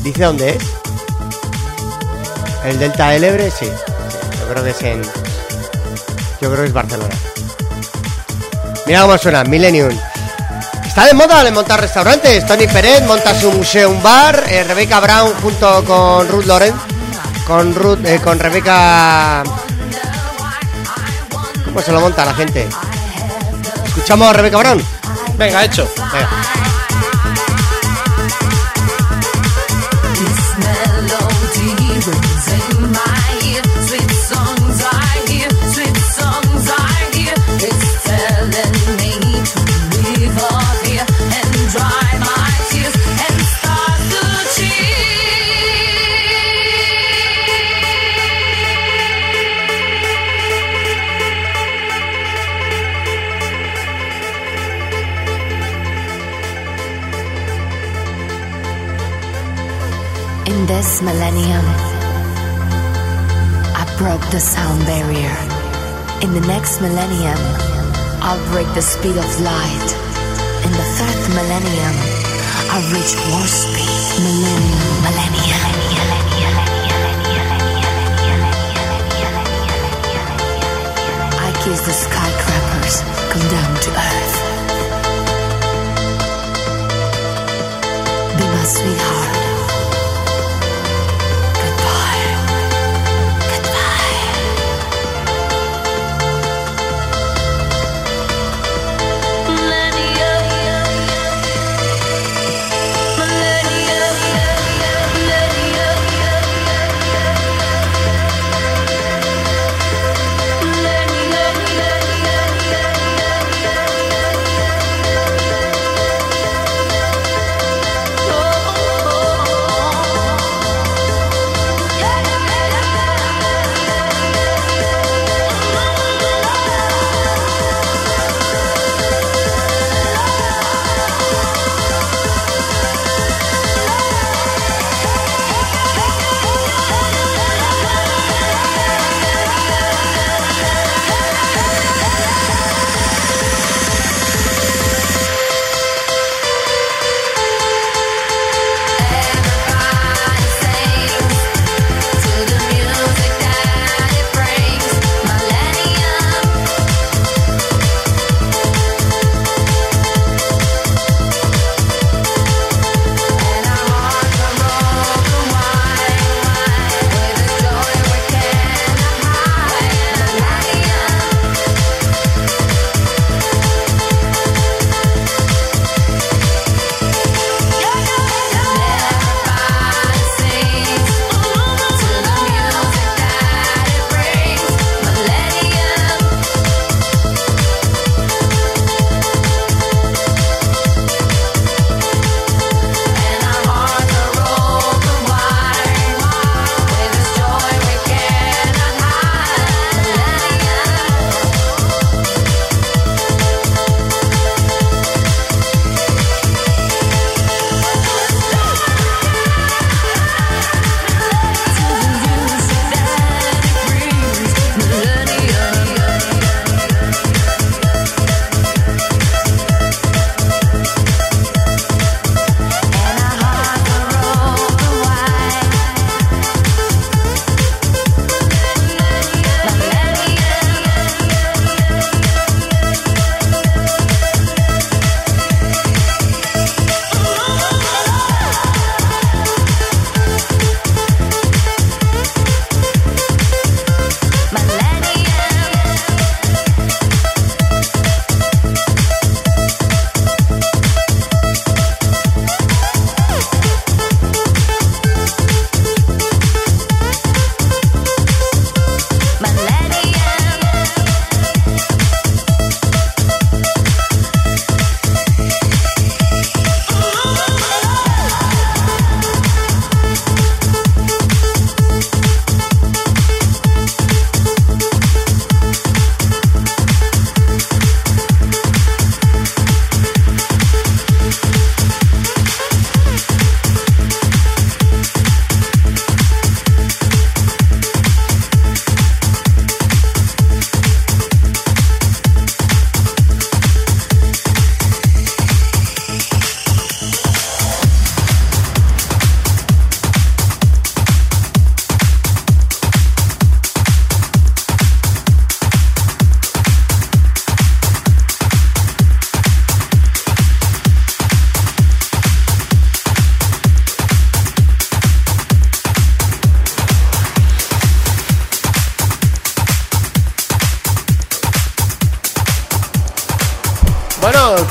¿Dice 0.02 0.24
dónde 0.24 0.50
es? 0.50 0.62
¿El 2.66 2.78
Delta 2.78 3.08
del 3.08 3.24
Ebre? 3.24 3.50
Sí. 3.50 3.64
sí, 3.64 3.70
Yo 4.38 4.48
creo 4.52 4.64
que 4.64 4.70
es 4.70 4.82
en... 4.82 5.02
Yo 6.42 6.50
creo 6.50 6.56
que 6.56 6.66
es 6.66 6.72
Barcelona. 6.74 7.14
Mira 8.86 9.00
cómo 9.00 9.16
suena, 9.16 9.44
Millennium. 9.44 9.98
Está 10.96 11.08
de 11.08 11.12
moda 11.12 11.44
de 11.44 11.50
montar 11.50 11.78
restaurantes. 11.78 12.46
Tony 12.46 12.66
Pérez 12.66 13.02
monta 13.02 13.38
su 13.38 13.52
museo, 13.52 13.90
un 13.90 14.02
bar. 14.02 14.44
eh, 14.48 14.64
Rebecca 14.64 14.98
Brown 14.98 15.30
junto 15.42 15.84
con 15.84 16.26
Ruth 16.26 16.46
Loren. 16.46 16.72
Con 17.46 17.74
Ruth, 17.74 18.02
eh, 18.06 18.18
con 18.18 18.38
Rebecca. 18.38 19.42
¿Cómo 21.66 21.82
se 21.82 21.92
lo 21.92 22.00
monta 22.00 22.24
la 22.24 22.32
gente? 22.32 22.66
¿Escuchamos 23.88 24.30
a 24.30 24.32
Rebecca 24.32 24.56
Brown? 24.56 24.82
Venga, 25.36 25.64
hecho. 25.64 25.86
Venga. 26.14 26.30
Millennium, 61.02 61.64
I 63.76 63.84
broke 63.98 64.24
the 64.30 64.40
sound 64.40 64.80
barrier. 64.86 65.36
In 66.24 66.32
the 66.32 66.40
next 66.48 66.80
millennium, 66.80 67.36
I'll 68.24 68.40
break 68.50 68.66
the 68.74 68.80
speed 68.80 69.16
of 69.16 69.40
light. 69.40 69.88
In 70.64 70.72
the 70.72 70.86
third 70.96 71.20
millennium, 71.36 71.96
I'll 72.72 72.86
reach 72.96 73.12
war 73.28 73.44
speed. 73.44 74.24
Millennium, 74.24 74.88
millennium. 75.04 75.68
I 81.36 81.52
kiss 81.62 81.80
the 81.84 81.92
skyscrapers, 81.92 83.02
come 83.30 83.46
down 83.52 83.72
to 83.84 83.90
earth. 83.92 84.36
Be 88.38 88.44
my 88.48 88.64
sweetheart. 88.64 88.95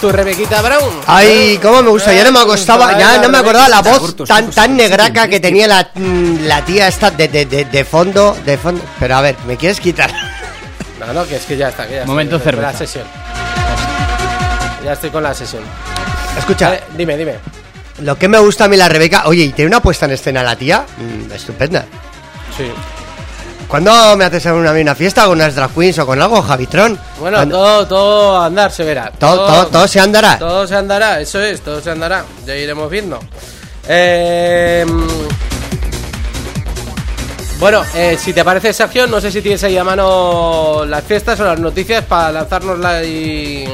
Tu 0.05 0.11
Rebequita 0.11 0.61
Brown. 0.61 0.99
Ay, 1.07 1.57
cómo 1.61 1.81
me 1.81 1.89
gusta, 1.89 2.13
ya 2.13 2.23
no 2.23 2.31
me 2.31 2.39
acostaba, 2.39 2.95
ya 2.97 3.17
no 3.17 3.29
me 3.29 3.39
acordaba 3.39 3.67
la 3.67 3.81
voz 3.81 4.15
tan 4.27 4.51
tan 4.51 4.77
negraca 4.77 5.27
que 5.27 5.39
tenía 5.39 5.67
la, 5.67 5.89
mm, 5.95 6.45
la 6.45 6.63
tía 6.63 6.87
esta 6.87 7.09
de, 7.09 7.27
de, 7.27 7.45
de, 7.47 7.65
de 7.65 7.83
fondo, 7.85 8.37
de 8.45 8.55
fondo. 8.57 8.83
Pero 8.99 9.15
a 9.15 9.21
ver, 9.21 9.35
¿me 9.47 9.57
quieres 9.57 9.79
quitar? 9.79 10.11
No, 10.99 11.13
no, 11.13 11.27
que 11.27 11.35
es 11.35 11.43
que 11.45 11.55
ya 11.57 11.69
está. 11.69 11.85
Que 11.85 11.95
ya 11.97 12.05
Momento 12.05 12.37
estoy 12.37 12.53
con 12.53 12.61
La 12.63 12.71
cerveza. 12.71 12.85
sesión. 12.85 13.07
Ya 14.83 14.93
estoy 14.93 15.09
con 15.11 15.21
la 15.23 15.33
sesión. 15.35 15.61
Escucha, 16.37 16.69
Vale, 16.69 16.83
dime, 16.97 17.17
dime. 17.17 17.35
lo 18.01 18.17
que 18.17 18.27
me 18.27 18.39
gusta 18.39 18.65
a 18.65 18.67
mí 18.69 18.77
la 18.77 18.87
Rebeca, 18.89 19.23
oye, 19.25 19.43
¿y 19.43 19.51
tiene 19.51 19.67
una 19.69 19.81
puesta 19.81 20.05
en 20.05 20.13
escena 20.13 20.41
la 20.41 20.55
tía? 20.55 20.85
Mm, 20.97 21.31
estupenda. 21.31 21.85
Sí. 22.57 22.71
¿Cuándo 23.67 24.15
me 24.15 24.25
haces 24.25 24.45
una, 24.45 24.71
una 24.71 24.95
fiesta 24.95 25.23
con 25.25 25.33
unas 25.33 25.53
drag 25.53 25.71
queens 25.71 25.99
o 25.99 26.05
con 26.07 26.19
algo, 26.21 26.41
Javitrón? 26.41 26.97
Bueno, 27.19 27.37
¿Cuándo- 27.37 27.57
todo, 27.57 27.87
todo 27.87 28.41
andar 28.41 28.71
se 28.71 28.83
verá. 28.83 29.11
todo, 29.17 29.45
todo, 29.45 29.67
todo 29.67 29.87
se 29.87 29.99
andará. 29.99 30.37
Todo 30.37 30.67
se 30.67 30.75
andará, 30.75 31.21
eso 31.21 31.41
es, 31.41 31.61
todo 31.61 31.81
se 31.81 31.89
andará. 31.91 32.25
Ya 32.45 32.55
iremos 32.55 32.89
viendo. 32.89 33.19
Eh, 33.87 34.85
bueno, 37.59 37.83
eh, 37.95 38.17
si 38.19 38.33
te 38.33 38.43
parece, 38.43 38.73
Sergio, 38.73 39.07
no 39.07 39.21
sé 39.21 39.31
si 39.31 39.41
tienes 39.41 39.63
ahí 39.63 39.77
a 39.77 39.83
mano 39.83 40.83
las 40.85 41.03
fiestas 41.05 41.39
o 41.39 41.45
las 41.45 41.59
noticias 41.59 42.03
para 42.03 42.31
lanzárnosla 42.33 43.03
y, 43.05 43.65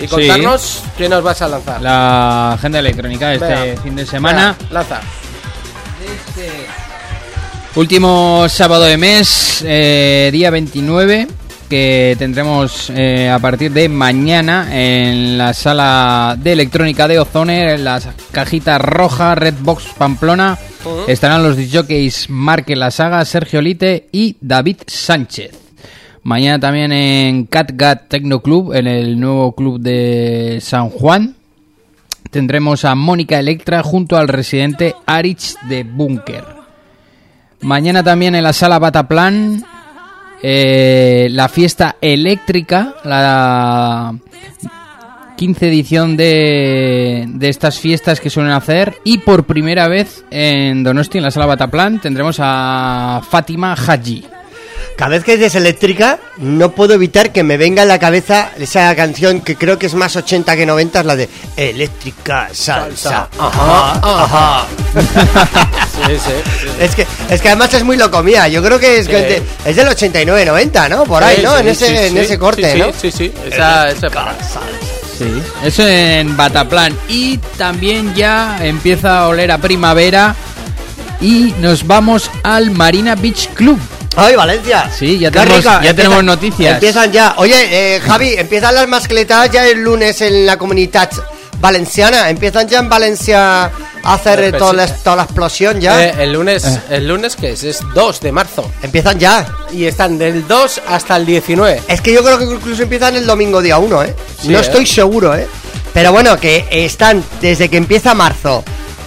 y 0.00 0.06
contarnos 0.08 0.82
qué 0.98 1.08
nos 1.08 1.22
vas 1.22 1.40
a 1.42 1.48
lanzar. 1.48 1.80
La 1.80 2.54
agenda 2.54 2.80
electrónica 2.80 3.32
este 3.32 3.46
Venga. 3.46 3.82
fin 3.82 3.94
de 3.94 4.06
semana. 4.06 4.56
Venga, 4.58 4.72
lanza. 4.74 5.00
Último 7.76 8.46
sábado 8.48 8.84
de 8.84 8.96
mes, 8.96 9.62
eh, 9.66 10.30
día 10.32 10.50
29, 10.50 11.28
que 11.66 12.16
tendremos 12.18 12.90
eh, 12.90 13.28
a 13.28 13.38
partir 13.38 13.72
de 13.72 13.88
mañana 13.88 14.68
en 14.72 15.36
la 15.36 15.52
sala 15.52 16.36
de 16.40 16.52
electrónica 16.52 17.08
de 17.08 17.18
Ozone, 17.18 17.74
en 17.74 17.84
la 17.84 18.00
cajita 18.32 18.78
roja 18.78 19.34
Redbox 19.34 19.94
Pamplona. 19.98 20.58
Estarán 21.08 21.42
los 21.42 21.56
DJs 21.56 22.30
Marque 22.30 22.76
La 22.76 22.90
Saga, 22.90 23.24
Sergio 23.24 23.60
Lite 23.60 24.08
y 24.12 24.36
David 24.40 24.78
Sánchez. 24.86 25.52
Mañana 26.22 26.58
también 26.58 26.92
en 26.92 27.46
Catgat 27.46 28.08
Techno 28.08 28.40
Club, 28.40 28.72
en 28.74 28.86
el 28.86 29.18
nuevo 29.18 29.54
club 29.54 29.80
de 29.80 30.58
San 30.60 30.90
Juan. 30.90 31.36
Tendremos 32.30 32.84
a 32.84 32.94
Mónica 32.94 33.38
Electra 33.38 33.82
junto 33.82 34.16
al 34.16 34.28
residente 34.28 34.94
Arich 35.06 35.54
de 35.68 35.84
Bunker. 35.84 36.44
Mañana 37.60 38.02
también 38.02 38.34
en 38.34 38.42
la 38.44 38.52
sala 38.52 38.78
Bataplan 38.78 39.64
eh, 40.42 41.28
la 41.30 41.48
fiesta 41.48 41.96
eléctrica, 42.00 42.94
la 43.04 44.14
15 45.36 45.68
edición 45.68 46.16
de, 46.16 47.26
de 47.28 47.48
estas 47.48 47.78
fiestas 47.78 48.20
que 48.20 48.30
suelen 48.30 48.52
hacer 48.52 48.94
y 49.04 49.18
por 49.18 49.44
primera 49.44 49.88
vez 49.88 50.24
en 50.30 50.82
Donosti, 50.82 51.18
en 51.18 51.24
la 51.24 51.30
sala 51.30 51.46
Bataplan, 51.46 52.00
tendremos 52.00 52.36
a 52.40 53.20
Fátima 53.28 53.74
Haji. 53.74 54.24
Cada 54.96 55.10
vez 55.10 55.24
que 55.24 55.36
dices 55.36 55.54
eléctrica, 55.56 56.18
no 56.38 56.70
puedo 56.72 56.94
evitar 56.94 57.30
que 57.32 57.42
me 57.42 57.56
venga 57.58 57.82
en 57.82 57.88
la 57.88 57.98
cabeza 57.98 58.50
esa 58.58 58.94
canción 58.96 59.40
que 59.42 59.56
creo 59.56 59.78
que 59.78 59.86
es 59.86 59.94
más 59.94 60.16
80 60.16 60.56
que 60.56 60.64
90, 60.64 61.00
es 61.00 61.06
la 61.06 61.16
de 61.16 61.28
Eléctrica 61.56 62.48
Salsa. 62.52 63.28
Ajá, 63.38 64.00
ajá. 64.02 64.66
Sí, 66.06 66.12
sí, 66.18 66.30
sí. 66.60 66.66
Es 66.78 66.94
que, 66.94 67.06
es 67.30 67.40
que 67.40 67.48
además 67.48 67.72
es 67.72 67.82
muy 67.82 67.96
loco 67.96 68.22
mía. 68.22 68.46
Yo 68.48 68.62
creo 68.62 68.78
que 68.78 68.98
es, 68.98 69.08
de- 69.08 69.42
es 69.64 69.76
del 69.76 69.88
89-90, 69.88 70.90
¿no? 70.90 71.04
Por 71.04 71.24
ahí, 71.24 71.40
¿no? 71.42 71.54
sí, 71.54 71.60
en 71.60 71.68
ese, 71.68 71.86
sí, 71.86 71.94
en 71.96 72.12
sí, 72.12 72.18
ese 72.18 72.38
corte, 72.38 72.72
sí, 72.72 72.78
¿no? 72.78 72.86
Sí, 72.92 73.10
sí, 73.10 73.12
sí. 73.12 73.32
Esa, 73.50 73.90
esa 73.90 74.06
época. 74.06 74.34
Sí, 75.18 75.42
eso 75.64 75.88
en 75.88 76.36
Bataplan. 76.36 76.96
Y 77.08 77.38
también 77.56 78.14
ya 78.14 78.58
empieza 78.62 79.20
a 79.20 79.28
oler 79.28 79.50
a 79.50 79.58
primavera 79.58 80.36
y 81.20 81.54
nos 81.60 81.86
vamos 81.86 82.30
al 82.42 82.70
Marina 82.70 83.14
Beach 83.14 83.48
Club. 83.54 83.80
¡Ay, 84.16 84.34
Valencia! 84.34 84.90
Sí, 84.96 85.18
ya 85.18 85.30
Qué 85.30 85.40
tenemos- 85.40 85.58
rica. 85.58 85.80
ya 85.82 85.94
tenemos 85.94 86.24
noticias. 86.24 86.74
Empiezan 86.74 87.12
ya. 87.12 87.34
Oye, 87.38 87.96
eh, 87.96 88.00
Javi, 88.00 88.34
empiezan 88.34 88.74
las 88.74 88.88
mascletas 88.88 89.50
ya 89.50 89.66
el 89.66 89.80
lunes 89.82 90.20
en 90.22 90.46
la 90.46 90.56
comunidad 90.56 91.10
valenciana. 91.60 92.30
Empiezan 92.30 92.68
ya 92.68 92.78
en 92.80 92.88
Valencia 92.88 93.64
a 94.02 94.14
hacer 94.14 94.40
eh, 94.42 94.52
toda, 94.52 94.70
sí. 94.70 94.76
la, 94.76 94.86
toda 94.88 95.16
la 95.16 95.22
explosión 95.24 95.80
ya. 95.80 96.02
Eh, 96.04 96.14
el 96.20 96.32
lunes, 96.32 96.78
el 96.90 97.06
lunes 97.08 97.36
que 97.36 97.50
es, 97.52 97.64
es 97.64 97.80
2 97.94 98.20
de 98.20 98.32
marzo. 98.32 98.70
Empiezan 98.82 99.18
ya. 99.18 99.46
Y 99.72 99.84
están 99.84 100.18
del 100.18 100.46
2 100.46 100.80
hasta 100.88 101.16
el 101.16 101.26
19. 101.26 101.82
Es 101.88 102.00
que 102.00 102.12
yo 102.12 102.22
creo 102.22 102.38
que 102.38 102.44
incluso 102.44 102.82
empiezan 102.84 103.16
el 103.16 103.26
domingo 103.26 103.60
día 103.60 103.78
1, 103.78 104.02
¿eh? 104.04 104.14
Sí, 104.40 104.48
no 104.48 104.58
¿eh? 104.58 104.62
estoy 104.62 104.86
seguro, 104.86 105.34
¿eh? 105.34 105.46
Pero 105.92 106.12
bueno, 106.12 106.38
que 106.38 106.66
están 106.70 107.24
desde 107.40 107.68
que 107.68 107.76
empieza 107.78 108.14
marzo 108.14 108.62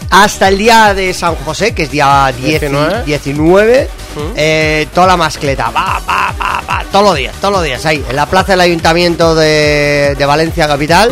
hasta 0.10 0.48
el 0.48 0.58
día 0.58 0.94
de 0.96 1.14
San 1.14 1.36
José, 1.36 1.74
que 1.76 1.84
es 1.84 1.92
día 1.92 2.34
10 2.36 2.62
19. 2.62 3.04
19, 3.06 3.90
eh, 4.36 4.88
toda 4.94 5.08
la 5.08 5.18
mascleta, 5.18 5.70
va, 5.70 6.00
va, 6.08 6.34
va, 6.40 6.62
va, 6.70 6.84
todos 6.92 7.06
los 7.06 7.16
días, 7.16 7.34
todos 7.40 7.54
los 7.54 7.64
días, 7.64 7.86
ahí, 7.86 8.04
en 8.10 8.16
la 8.16 8.26
plaza 8.26 8.54
del 8.54 8.62
Ayuntamiento 8.62 9.36
de, 9.36 10.16
de 10.18 10.26
Valencia 10.26 10.68
Capital, 10.68 11.12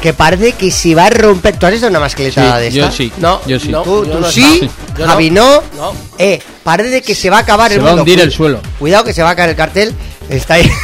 que 0.00 0.12
parece 0.12 0.52
que 0.52 0.70
se 0.70 0.94
va 0.94 1.06
a 1.06 1.10
romper. 1.10 1.56
¿Tú 1.58 1.64
has 1.66 1.72
visto 1.72 1.86
una 1.86 2.00
mascleta 2.00 2.58
de 2.58 2.70
yo 2.70 2.84
esta? 2.84 2.96
sí. 2.96 3.12
No, 3.18 3.40
yo 3.46 3.58
sí. 3.58 3.68
no. 3.68 3.82
¿Tú, 3.82 4.04
Yo 4.04 4.12
tú 4.12 4.20
no 4.20 4.30
sí? 4.30 4.60
estado. 4.62 4.98
Yo 4.98 5.06
Javi 5.06 5.30
no. 5.30 5.62
No. 5.76 5.92
Eh, 6.18 6.40
parece 6.62 7.00
que 7.02 7.14
se 7.14 7.30
va 7.30 7.38
a 7.38 7.40
acabar 7.40 7.70
Se 7.70 7.76
el 7.76 7.80
va 7.82 7.86
a 7.86 7.90
mundo. 7.92 8.02
hundir 8.02 8.20
el 8.20 8.30
suelo. 8.30 8.60
Cuidado 8.78 9.04
que 9.04 9.12
se 9.14 9.22
va 9.22 9.30
a 9.30 9.36
caer 9.36 9.50
el 9.50 9.56
cartel. 9.56 9.94
Está 10.28 10.54
ahí. 10.54 10.70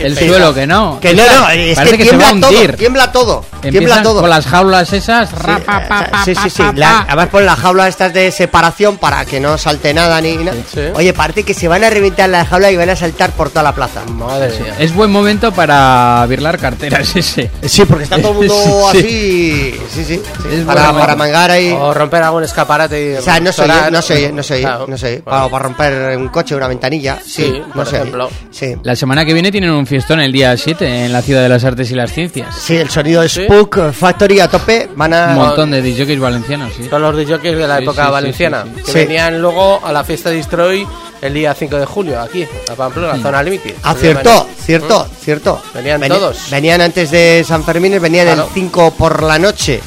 El 0.00 0.16
Sí, 0.18 0.26
suelo 0.26 0.52
que 0.52 0.66
no. 0.66 0.98
Que 1.00 1.14
no, 1.14 1.22
no, 1.24 1.48
es 1.50 1.76
Parece 1.76 1.96
que, 1.96 2.02
que 2.04 2.10
se 2.10 2.16
va 2.16 2.24
tiembla 2.26 2.40
todo, 2.48 2.76
tiembla 2.76 3.12
todo, 3.12 3.44
tiembla 3.62 4.02
todo. 4.02 4.20
con 4.22 4.30
las 4.30 4.44
jaulas 4.44 4.92
esas. 4.92 5.30
ra, 5.32 5.56
Sí, 5.58 5.62
pa, 5.64 5.88
pa, 5.88 6.06
pa, 6.10 6.24
sí, 6.24 6.34
sí, 6.50 6.62
La- 6.74 7.02
además 7.06 7.28
ponen 7.28 7.46
las 7.46 7.58
jaulas 7.60 7.88
estas 7.90 8.12
de 8.12 8.32
separación 8.32 8.96
para 8.98 9.24
que 9.24 9.38
no 9.38 9.56
salte 9.56 9.94
nada 9.94 10.20
ni 10.20 10.36
nada. 10.36 10.56
Sí. 10.72 10.80
Oye, 10.94 11.12
parece 11.12 11.44
que 11.44 11.54
se 11.54 11.68
van 11.68 11.84
a 11.84 11.90
reventar 11.90 12.28
las 12.28 12.48
jaulas 12.48 12.72
y 12.72 12.76
van 12.76 12.90
a 12.90 12.96
saltar 12.96 13.30
por 13.30 13.50
toda 13.50 13.62
la 13.62 13.72
plaza. 13.72 14.00
Madre 14.08 14.58
mía. 14.58 14.74
Es 14.80 14.92
buen 14.92 15.12
momento 15.12 15.52
para 15.52 16.26
virlar 16.28 16.58
carteras 16.58 17.14
ese. 17.16 17.50
Sí, 17.62 17.84
porque 17.84 18.04
está 18.04 18.20
todo 18.20 18.32
el 18.32 18.48
mundo 18.48 18.54
Sí. 18.92 18.98
así. 18.98 19.80
Sí, 19.94 20.04
sí. 20.04 20.22
Para, 20.66 20.86
bueno. 20.86 20.98
para 20.98 21.14
mangar 21.16 21.50
ahí. 21.52 21.70
O 21.70 21.94
romper 21.94 22.22
algún 22.24 22.42
escaparate. 22.42 23.12
y 23.12 23.14
O 23.16 23.22
sea, 23.22 23.38
no 23.38 23.52
sé, 23.52 23.62
no 23.92 24.02
sé, 24.02 24.32
no 24.32 24.42
sé, 24.42 24.60
Claro. 24.60 24.86
no 24.88 24.98
sé. 24.98 25.22
Bueno. 25.24 25.38
Para, 25.38 25.48
para 25.50 25.62
romper 25.64 26.16
un 26.18 26.28
coche, 26.28 26.56
una 26.56 26.66
ventanilla. 26.66 27.18
Sí, 27.24 27.44
Sí, 27.44 27.62
no 27.68 27.72
por 27.74 27.86
sé. 27.86 27.96
ejemplo. 27.96 28.28
Sí. 28.54 28.76
La 28.84 28.94
semana 28.94 29.24
que 29.24 29.32
viene 29.34 29.50
tienen 29.50 29.70
un 29.72 29.84
fiestón 29.84 30.20
el 30.20 30.30
día 30.30 30.56
7 30.56 31.06
en 31.06 31.12
la 31.12 31.22
Ciudad 31.22 31.42
de 31.42 31.48
las 31.48 31.64
Artes 31.64 31.90
y 31.90 31.94
las 31.96 32.12
Ciencias. 32.12 32.54
Sí, 32.56 32.76
el 32.76 32.88
sonido 32.88 33.22
de 33.22 33.28
Sí. 33.28 33.42
Spook 33.44 33.92
Factory 33.92 34.38
a 34.38 34.48
tope. 34.48 34.88
Van 34.94 35.12
Un 35.12 35.18
a. 35.18 35.34
montón 35.34 35.72
de 35.72 35.82
DJs 35.82 36.20
valencianos, 36.20 36.72
sí. 36.76 36.86
Son 36.88 37.02
los 37.02 37.16
DJs 37.16 37.42
de 37.42 37.66
la 37.66 37.78
Sí, 37.78 37.82
época 37.82 38.04
sí, 38.06 38.12
valenciana. 38.12 38.62
sí, 38.64 38.70
sí. 38.76 38.82
Que 38.84 38.92
Sí. 38.92 38.98
venían 38.98 39.42
luego 39.42 39.84
a 39.84 39.92
la 39.92 40.04
fiesta 40.04 40.30
de 40.30 40.36
Destroy 40.36 40.86
el 41.20 41.34
día 41.34 41.52
5 41.52 41.76
de 41.78 41.84
julio, 41.84 42.20
aquí, 42.20 42.46
a 42.70 42.74
Pamplona, 42.74 43.20
zona 43.20 43.42
límite. 43.42 43.74
Ah, 43.82 43.94
cierto, 43.98 44.46
cierto, 44.64 45.08
cierto. 45.20 45.60
Venían 45.74 46.00
Veni- 46.00 46.14
todos. 46.14 46.48
Venían 46.50 46.80
antes 46.80 47.10
de 47.10 47.44
San 47.44 47.64
Fermín, 47.64 48.00
venían 48.00 48.26
Claro. 48.26 48.44
el 48.44 48.48
5 48.54 48.92
por 48.92 49.22
la 49.24 49.36
noche. 49.36 49.80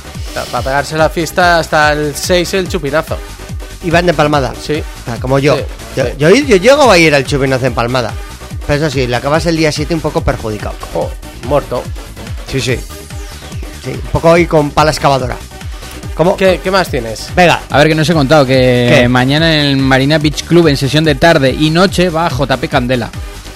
Para 0.52 0.62
pegarse 0.64 0.98
la 0.98 1.10
fiesta 1.10 1.58
hasta 1.60 1.94
el 1.94 2.14
6 2.14 2.54
el 2.56 2.68
chupinazo. 2.68 3.18
Iban 3.86 4.06
de 4.08 4.14
palmada. 4.14 4.54
Sí. 4.62 4.84
O 5.04 5.06
sea, 5.06 5.16
como 5.22 5.40
yo. 5.40 5.56
Sí, 5.56 5.64
yo, 5.96 6.06
sí. 6.06 6.12
yo, 6.18 6.30
yo 6.30 6.56
llego 6.58 6.92
a 6.92 6.98
ir 6.98 7.16
al 7.16 7.24
chupinazo 7.26 7.66
en 7.68 7.74
palmada. 7.74 8.12
Pero 8.68 8.86
eso 8.86 8.94
sí, 8.94 9.08
le 9.08 9.16
acabas 9.16 9.46
el 9.46 9.56
día 9.58 9.72
7 9.72 9.94
un 9.96 10.02
poco 10.02 10.22
perjudicado. 10.22 10.76
Oh, 10.94 11.10
muerto. 11.48 11.82
Sí, 12.52 12.60
sí. 12.60 12.78
Sí, 13.84 13.92
un 13.92 14.02
poco 14.12 14.34
ahí 14.34 14.46
con 14.46 14.72
pala 14.72 14.92
excavadora. 14.92 15.38
¿Cómo? 16.16 16.36
¿Qué, 16.36 16.60
qué 16.64 16.72
más 16.72 16.90
tienes? 16.90 17.30
Venga, 17.36 17.62
A 17.70 17.78
ver, 17.78 17.88
que 17.90 17.96
no 17.96 18.02
os 18.02 18.10
he 18.10 18.14
contado 18.14 18.46
que 18.46 19.02
¿Qué? 19.02 19.08
mañana 19.08 19.54
en 19.54 19.60
el 19.68 19.78
Marina 19.78 20.18
Beach 20.18 20.44
Club 20.44 20.68
en 20.68 20.76
sesión 20.76 21.04
de 21.04 21.16
tarde 21.16 21.52
y 21.58 21.70
noche 21.70 22.10
va 22.10 22.28
JP 22.30 22.68
Candela 22.70 23.10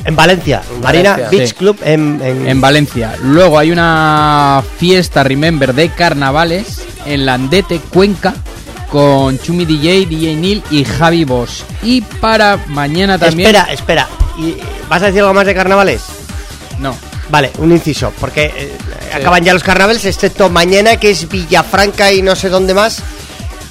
en 0.05 0.15
Valencia. 0.15 0.61
En 0.73 0.81
Marina 0.81 1.11
Valencia. 1.11 1.37
Beach 1.37 1.49
Sí. 1.49 1.55
Club 1.55 1.77
en, 1.83 2.21
en- 2.23 2.47
en 2.47 2.61
Valencia. 2.61 3.15
Luego 3.23 3.57
hay 3.59 3.71
una 3.71 4.63
fiesta 4.77 5.23
Remember 5.23 5.73
de 5.75 5.89
carnavales 5.89 6.83
en 7.05 7.25
Landete, 7.25 7.79
Cuenca, 7.79 8.33
con 8.91 9.39
Chumi 9.39 9.65
DJ, 9.65 10.05
DJ 10.05 10.35
Neil 10.35 10.63
y 10.69 10.83
Javi 10.83 11.23
Boss. 11.23 11.63
Y 11.81 12.01
para 12.01 12.57
mañana 12.67 13.17
también. 13.17 13.55
Espera, 13.55 13.73
espera. 13.73 14.07
¿Y 14.37 14.57
¿Vas 14.89 15.01
a 15.01 15.05
decir 15.05 15.21
algo 15.21 15.33
más 15.33 15.45
de 15.45 15.55
carnavales? 15.55 16.01
No. 16.77 16.95
Vale, 17.29 17.49
un 17.59 17.71
inciso, 17.71 18.11
porque 18.19 18.51
eh, 18.53 18.77
acaban 19.13 19.45
ya 19.45 19.53
los 19.53 19.63
carnavales, 19.63 20.03
excepto 20.03 20.49
mañana 20.49 20.97
que 20.97 21.11
es 21.11 21.29
Villafranca 21.29 22.11
y 22.11 22.21
no 22.21 22.35
sé 22.35 22.49
dónde 22.49 22.73
más, 22.73 23.01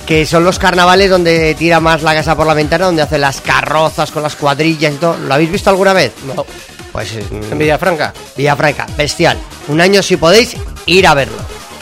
que 0.07 0.25
son 0.25 0.45
los 0.45 0.59
carnavales 0.59 1.11
donde 1.11 1.55
tira 1.57 1.79
más 1.79 2.03
la 2.03 2.15
casa 2.15 2.35
por 2.35 2.47
la 2.47 2.55
ventana, 2.55 2.87
donde 2.87 3.03
hacen 3.03 3.21
las 3.21 3.43
carrozas 3.43 4.11
con 4.13 4.23
las 4.23 4.35
cuadrillas 4.35 4.95
y 4.95 4.97
todo. 4.97 5.19
¿Lo 5.19 5.35
habéis 5.35 5.53
visto 5.53 5.69
alguna 5.69 5.93
vez? 5.93 6.15
No. 6.25 6.47
Pues 6.91 7.13
mm, 7.13 7.53
En 7.53 7.59
Villafranca. 7.59 8.15
Villafranca, 8.35 8.87
bestial. 8.97 9.37
Un 9.69 9.83
año 9.83 10.03
si 10.03 10.17
podéis 10.17 10.57
ir 10.87 11.07
a 11.07 11.13
verlo. 11.13 11.37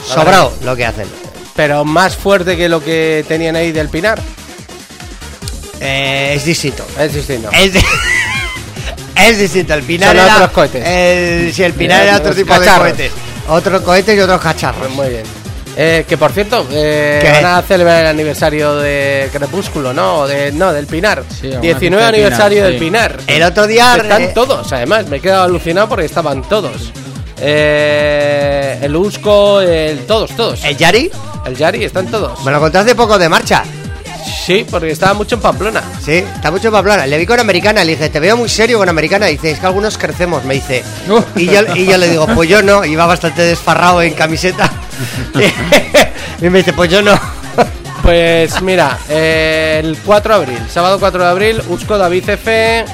Sobrado 0.04 0.52
lo 0.64 0.74
que 0.74 0.84
hacen. 0.84 1.06
Pero 1.58 1.84
más 1.84 2.16
fuerte 2.16 2.56
que 2.56 2.68
lo 2.68 2.80
que 2.80 3.24
tenían 3.26 3.56
ahí 3.56 3.72
del 3.72 3.88
Pinar. 3.88 4.20
Eh, 5.80 6.34
es 6.36 6.44
distinto. 6.44 6.86
Es 6.96 7.12
distinto. 7.12 7.50
Es, 7.52 7.72
di- 7.72 7.80
es 9.16 9.38
distinto. 9.40 9.74
El 9.74 9.82
Pinar 9.82 10.10
Son 10.16 10.24
era. 10.24 10.34
otros 10.36 10.50
cohetes. 10.52 10.86
el- 10.86 11.52
sí, 11.52 11.64
el 11.64 11.72
Pinar 11.74 12.04
era 12.04 12.16
otro 12.18 12.32
tipo 12.32 12.48
cacharros. 12.54 12.84
de 12.84 12.92
cohetes. 12.92 13.12
Otros 13.48 13.82
cohetes 13.82 14.16
y 14.16 14.20
otros 14.20 14.40
cacharros. 14.40 14.82
Pues 14.82 14.92
muy 14.94 15.08
bien. 15.08 15.24
Eh, 15.80 16.04
que 16.08 16.16
por 16.16 16.30
cierto, 16.30 16.64
eh, 16.70 17.20
van 17.42 17.56
a 17.56 17.62
celebrar 17.62 18.02
el 18.02 18.06
aniversario 18.06 18.76
de 18.76 19.28
Crepúsculo, 19.32 19.92
¿no? 19.92 20.20
O 20.20 20.28
De, 20.28 20.52
no, 20.52 20.72
del 20.72 20.86
Pinar. 20.86 21.24
Sí, 21.40 21.48
una 21.48 21.58
19 21.60 21.80
fiesta 21.80 21.88
del 22.06 22.14
aniversario 22.14 22.58
Pinar, 22.58 22.70
del 22.70 22.78
sí. 22.78 22.84
Pinar. 22.84 23.20
El 23.36 23.42
otro 23.42 23.66
día... 23.66 23.96
Están 23.96 24.22
eh, 24.22 24.30
todos, 24.32 24.72
además. 24.72 25.08
Me 25.08 25.16
he 25.16 25.20
quedado 25.20 25.42
alucinado 25.42 25.88
porque 25.88 26.04
estaban 26.06 26.42
todos. 26.48 26.92
Eh, 27.40 28.78
el 28.82 28.94
Usco, 28.96 29.60
el, 29.60 30.00
todos, 30.06 30.32
todos. 30.36 30.64
¿El 30.64 30.76
Yari? 30.76 31.10
El 31.48 31.56
Yari, 31.56 31.84
están 31.84 32.06
todos. 32.06 32.44
Me 32.44 32.52
lo 32.52 32.60
contaste 32.60 32.94
poco 32.94 33.18
de 33.18 33.28
marcha. 33.28 33.64
Sí, 34.44 34.66
porque 34.70 34.90
estaba 34.90 35.14
mucho 35.14 35.36
en 35.36 35.40
Pamplona. 35.40 35.82
Sí, 36.04 36.12
está 36.12 36.50
mucho 36.50 36.70
para 36.70 36.78
hablar. 36.78 37.08
Le 37.08 37.16
vi 37.16 37.24
con 37.24 37.40
americana, 37.40 37.82
le 37.84 37.92
dije, 37.92 38.10
te 38.10 38.20
veo 38.20 38.36
muy 38.36 38.48
serio 38.48 38.78
con 38.78 38.88
americana. 38.88 39.26
Dice, 39.26 39.52
es 39.52 39.58
que 39.58 39.66
algunos 39.66 39.96
crecemos, 39.96 40.44
me 40.44 40.54
dice. 40.54 40.84
Y 41.36 41.46
yo, 41.46 41.60
y 41.74 41.86
yo 41.86 41.96
le 41.96 42.08
digo, 42.08 42.26
pues 42.34 42.48
yo 42.48 42.62
no. 42.62 42.84
Iba 42.84 43.06
bastante 43.06 43.42
desfarrado 43.42 44.02
en 44.02 44.12
camiseta. 44.12 44.70
y 46.42 46.48
me 46.50 46.58
dice, 46.58 46.72
pues 46.72 46.90
yo 46.90 47.02
no. 47.02 47.12
Pues 48.02 48.62
mira, 48.62 48.96
eh, 49.10 49.82
el 49.84 49.98
4 49.98 50.34
de 50.34 50.40
abril, 50.40 50.66
sábado 50.70 50.98
4 50.98 51.24
de 51.24 51.28
abril, 51.28 51.62
Usco, 51.68 51.98
David 51.98 52.26
F, 52.30 52.84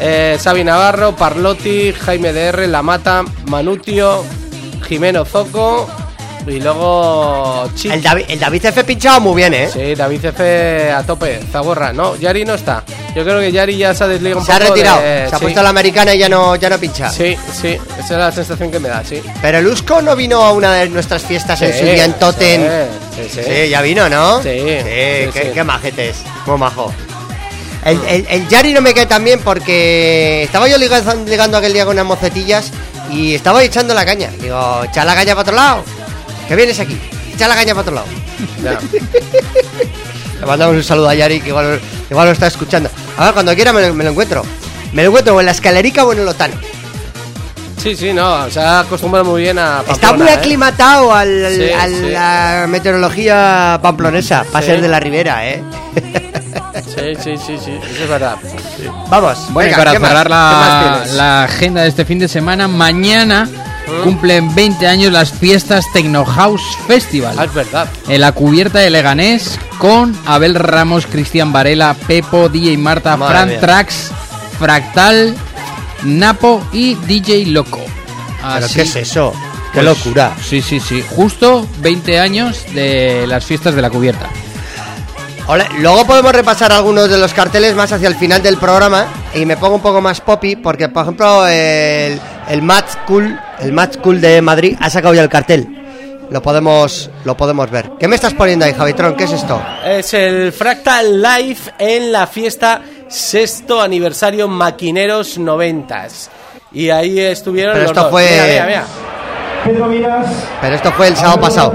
eh, 0.00 0.38
Xavi 0.42 0.64
Navarro, 0.64 1.14
Parlotti, 1.14 1.92
Jaime 1.92 2.32
DR, 2.32 2.66
La 2.68 2.80
Mata, 2.80 3.22
Manutio, 3.48 4.24
Jimeno 4.88 5.26
Zoco 5.26 5.90
y 6.46 6.60
luego. 6.60 7.70
El 7.84 8.02
David, 8.02 8.24
el 8.28 8.38
David 8.40 8.64
F 8.66 8.84
pinchaba 8.84 9.18
muy 9.20 9.36
bien, 9.36 9.54
¿eh? 9.54 9.68
Sí, 9.72 9.94
David 9.94 10.24
F 10.26 10.90
a 10.92 11.02
tope, 11.04 11.40
Zaborra, 11.50 11.92
no, 11.92 12.16
Yari 12.16 12.44
no 12.44 12.54
está. 12.54 12.82
Yo 13.14 13.22
creo 13.24 13.40
que 13.40 13.52
Yari 13.52 13.76
ya 13.76 13.94
se 13.94 14.04
ha 14.04 14.08
desligado 14.08 14.40
un 14.40 14.46
Se 14.46 14.52
ha 14.52 14.58
poco 14.58 14.70
retirado. 14.74 15.00
de- 15.02 15.28
Se 15.28 15.34
ha 15.36 15.38
puesto 15.38 15.62
la 15.62 15.68
americana 15.68 16.14
y 16.14 16.18
ya 16.18 16.28
no, 16.28 16.56
ya 16.56 16.68
no 16.70 16.78
pincha. 16.78 17.10
Sí, 17.10 17.36
sí, 17.60 17.78
esa 17.98 18.04
es 18.04 18.10
la 18.10 18.32
sensación 18.32 18.70
que 18.70 18.78
me 18.80 18.88
da, 18.88 19.02
sí. 19.04 19.22
Pero 19.40 19.58
el 19.58 19.66
Usco 19.66 20.00
no 20.02 20.16
vino 20.16 20.42
a 20.42 20.52
una 20.52 20.72
de 20.74 20.88
nuestras 20.88 21.22
fiestas 21.22 21.60
en 21.62 21.78
su 21.78 21.84
día 21.84 22.04
en 22.04 22.14
Totem. 22.14 22.62
Sí, 23.14 23.28
sí, 23.34 23.40
Sí, 23.44 23.68
ya 23.68 23.82
vino, 23.82 24.08
¿no? 24.08 24.42
Sí, 24.42 24.48
sí, 24.48 25.30
qué, 25.32 25.50
qué 25.54 25.64
majetes. 25.64 26.16
Muy 26.46 26.58
majo. 26.58 26.92
El, 27.84 28.00
el, 28.08 28.26
el 28.30 28.48
Yari 28.48 28.72
no 28.72 28.80
me 28.80 28.94
cae 28.94 29.06
tan 29.06 29.24
bien 29.24 29.40
porque 29.40 30.44
estaba 30.44 30.68
yo 30.68 30.78
ligando, 30.78 31.14
ligando 31.26 31.56
aquel 31.58 31.72
día 31.72 31.84
con 31.84 31.94
unas 31.94 32.06
mocetillas 32.06 32.70
y 33.10 33.34
estaba 33.34 33.62
echando 33.62 33.92
la 33.92 34.04
caña. 34.06 34.30
Digo, 34.40 34.84
echa 34.84 35.04
la 35.04 35.14
caña 35.14 35.34
para 35.34 35.40
otro 35.42 35.54
lado. 35.56 35.84
Que 36.52 36.56
vienes 36.56 36.78
aquí. 36.80 36.98
Echa 37.34 37.48
la 37.48 37.54
caña 37.54 37.68
para 37.74 37.80
otro 37.80 37.94
lado. 37.94 38.06
Ya. 38.62 38.78
Le 40.40 40.44
mandamos 40.46 40.76
un 40.76 40.84
saludo 40.84 41.08
a 41.08 41.14
Yari 41.14 41.40
que 41.40 41.48
igual, 41.48 41.80
igual 42.10 42.26
lo 42.26 42.32
está 42.32 42.46
escuchando. 42.48 42.90
A 43.16 43.24
ver, 43.24 43.32
cuando 43.32 43.54
quiera 43.54 43.72
me 43.72 43.80
lo, 43.88 43.94
me 43.94 44.04
lo 44.04 44.10
encuentro. 44.10 44.44
Me 44.92 45.02
lo 45.02 45.08
encuentro 45.08 45.34
o 45.34 45.40
en 45.40 45.46
la 45.46 45.52
escalerica 45.52 46.04
o 46.04 46.12
en 46.12 46.18
el 46.18 46.28
Otano. 46.28 46.52
Sí, 47.82 47.96
sí, 47.96 48.12
no, 48.12 48.50
se 48.50 48.60
ha 48.60 48.80
acostumbrado 48.80 49.24
muy 49.24 49.40
bien 49.40 49.58
a 49.58 49.80
Está 49.80 49.94
Pamplona, 50.08 50.16
muy 50.24 50.28
¿eh? 50.28 50.32
aclimatado 50.36 51.14
al, 51.14 51.42
al- 51.46 51.54
Sí, 51.56 51.70
a 51.70 51.86
sí. 51.86 52.10
la 52.10 52.66
meteorología 52.68 53.80
pamplonesa, 53.82 54.44
para 54.52 54.62
Sí. 54.66 54.72
ser 54.72 54.82
de 54.82 54.88
la 54.88 55.00
ribera, 55.00 55.48
¿eh? 55.48 55.62
Sí, 56.84 57.14
sí, 57.18 57.34
sí, 57.38 57.56
sí, 57.64 57.70
eso 57.90 58.02
es 58.02 58.08
verdad. 58.10 58.36
Sí. 58.76 58.86
Vamos, 59.08 59.38
Bueno, 59.54 59.70
venga, 59.70 59.76
para 59.78 59.92
cerrar 59.92 60.26
¿Qué 60.26 60.28
más 60.28 61.10
la, 61.12 61.14
la 61.16 61.44
agenda 61.44 61.80
de 61.82 61.88
este 61.88 62.04
fin 62.04 62.18
de 62.18 62.28
semana, 62.28 62.68
mañana 62.68 63.48
cumplen 64.04 64.54
20 64.54 64.86
años 64.86 65.12
las 65.12 65.32
fiestas 65.32 65.86
Techno 65.92 66.24
House 66.24 66.62
Festival. 66.86 67.36
Ah, 67.38 67.44
es 67.44 67.54
verdad. 67.54 67.88
En 68.08 68.20
la 68.20 68.32
cubierta 68.32 68.78
de 68.80 68.90
Leganés 68.90 69.58
con 69.78 70.16
Abel 70.26 70.54
Ramos, 70.54 71.06
Cristian 71.06 71.52
Varela, 71.52 71.94
Pepo, 72.06 72.48
DJ 72.48 72.76
Marta, 72.78 73.16
Madre 73.16 73.34
Fran 73.34 73.48
mía. 73.48 73.60
Trax, 73.60 74.10
Fractal, 74.58 75.34
Napo 76.04 76.62
y 76.72 76.94
DJ 76.94 77.46
Loco. 77.46 77.80
¿Pero 78.42 78.66
Así- 78.66 78.74
qué 78.74 78.82
es 78.82 78.96
eso? 78.96 79.32
¡Qué 79.72 79.80
pues, 79.80 79.84
locura! 79.84 80.36
Sí, 80.42 80.60
sí, 80.60 80.80
sí. 80.80 81.02
Justo 81.16 81.66
20 81.78 82.20
años 82.20 82.64
de 82.74 83.26
las 83.26 83.44
fiestas 83.44 83.74
de 83.74 83.80
la 83.82 83.88
cubierta. 83.88 84.28
Hola, 85.46 85.68
Luego 85.78 86.06
podemos 86.06 86.32
repasar 86.32 86.70
algunos 86.72 87.08
de 87.10 87.18
los 87.18 87.32
carteles 87.32 87.74
más 87.74 87.90
hacia 87.90 88.06
el 88.08 88.14
final 88.14 88.42
del 88.42 88.58
programa 88.58 89.06
y 89.34 89.44
me 89.44 89.56
pongo 89.56 89.76
un 89.76 89.80
poco 89.82 90.00
más 90.00 90.20
poppy 90.20 90.56
porque, 90.56 90.88
por 90.88 91.02
ejemplo, 91.02 91.46
el, 91.48 92.20
el 92.52 92.60
Match 92.62 92.90
Cool, 93.06 93.38
el 93.60 93.72
Match 93.72 93.96
Cool 93.98 94.20
de 94.20 94.42
Madrid 94.42 94.76
ha 94.80 94.90
sacado 94.90 95.14
ya 95.14 95.22
el 95.22 95.28
cartel. 95.30 95.78
Lo 96.30 96.40
podemos, 96.42 97.10
lo 97.24 97.36
podemos 97.36 97.70
ver. 97.70 97.92
¿Qué 97.98 98.08
me 98.08 98.14
estás 98.14 98.34
poniendo 98.34 98.64
ahí, 98.64 98.72
Javitron? 98.74 99.14
¿Qué 99.16 99.24
es 99.24 99.32
esto? 99.32 99.60
Es 99.86 100.12
el 100.14 100.52
Fractal 100.52 101.20
Live 101.20 101.58
en 101.78 102.12
la 102.12 102.26
fiesta 102.26 102.80
sexto 103.08 103.80
aniversario 103.80 104.48
Maquineros 104.48 105.38
Noventas. 105.38 106.30
Y 106.72 106.88
ahí 106.90 107.18
estuvieron 107.20 107.74
Pero 107.74 107.82
los 107.84 107.90
esto 107.92 108.02
dos. 108.02 108.10
fue- 108.10 108.28
Mira, 108.30 108.44
mira, 108.46 108.66
mira. 108.66 108.84
Pedro 109.64 109.86
Miras, 109.86 110.26
Pero 110.60 110.74
esto 110.74 110.92
fue 110.92 111.08
el 111.08 111.16
sábado 111.16 111.40
pasado. 111.40 111.72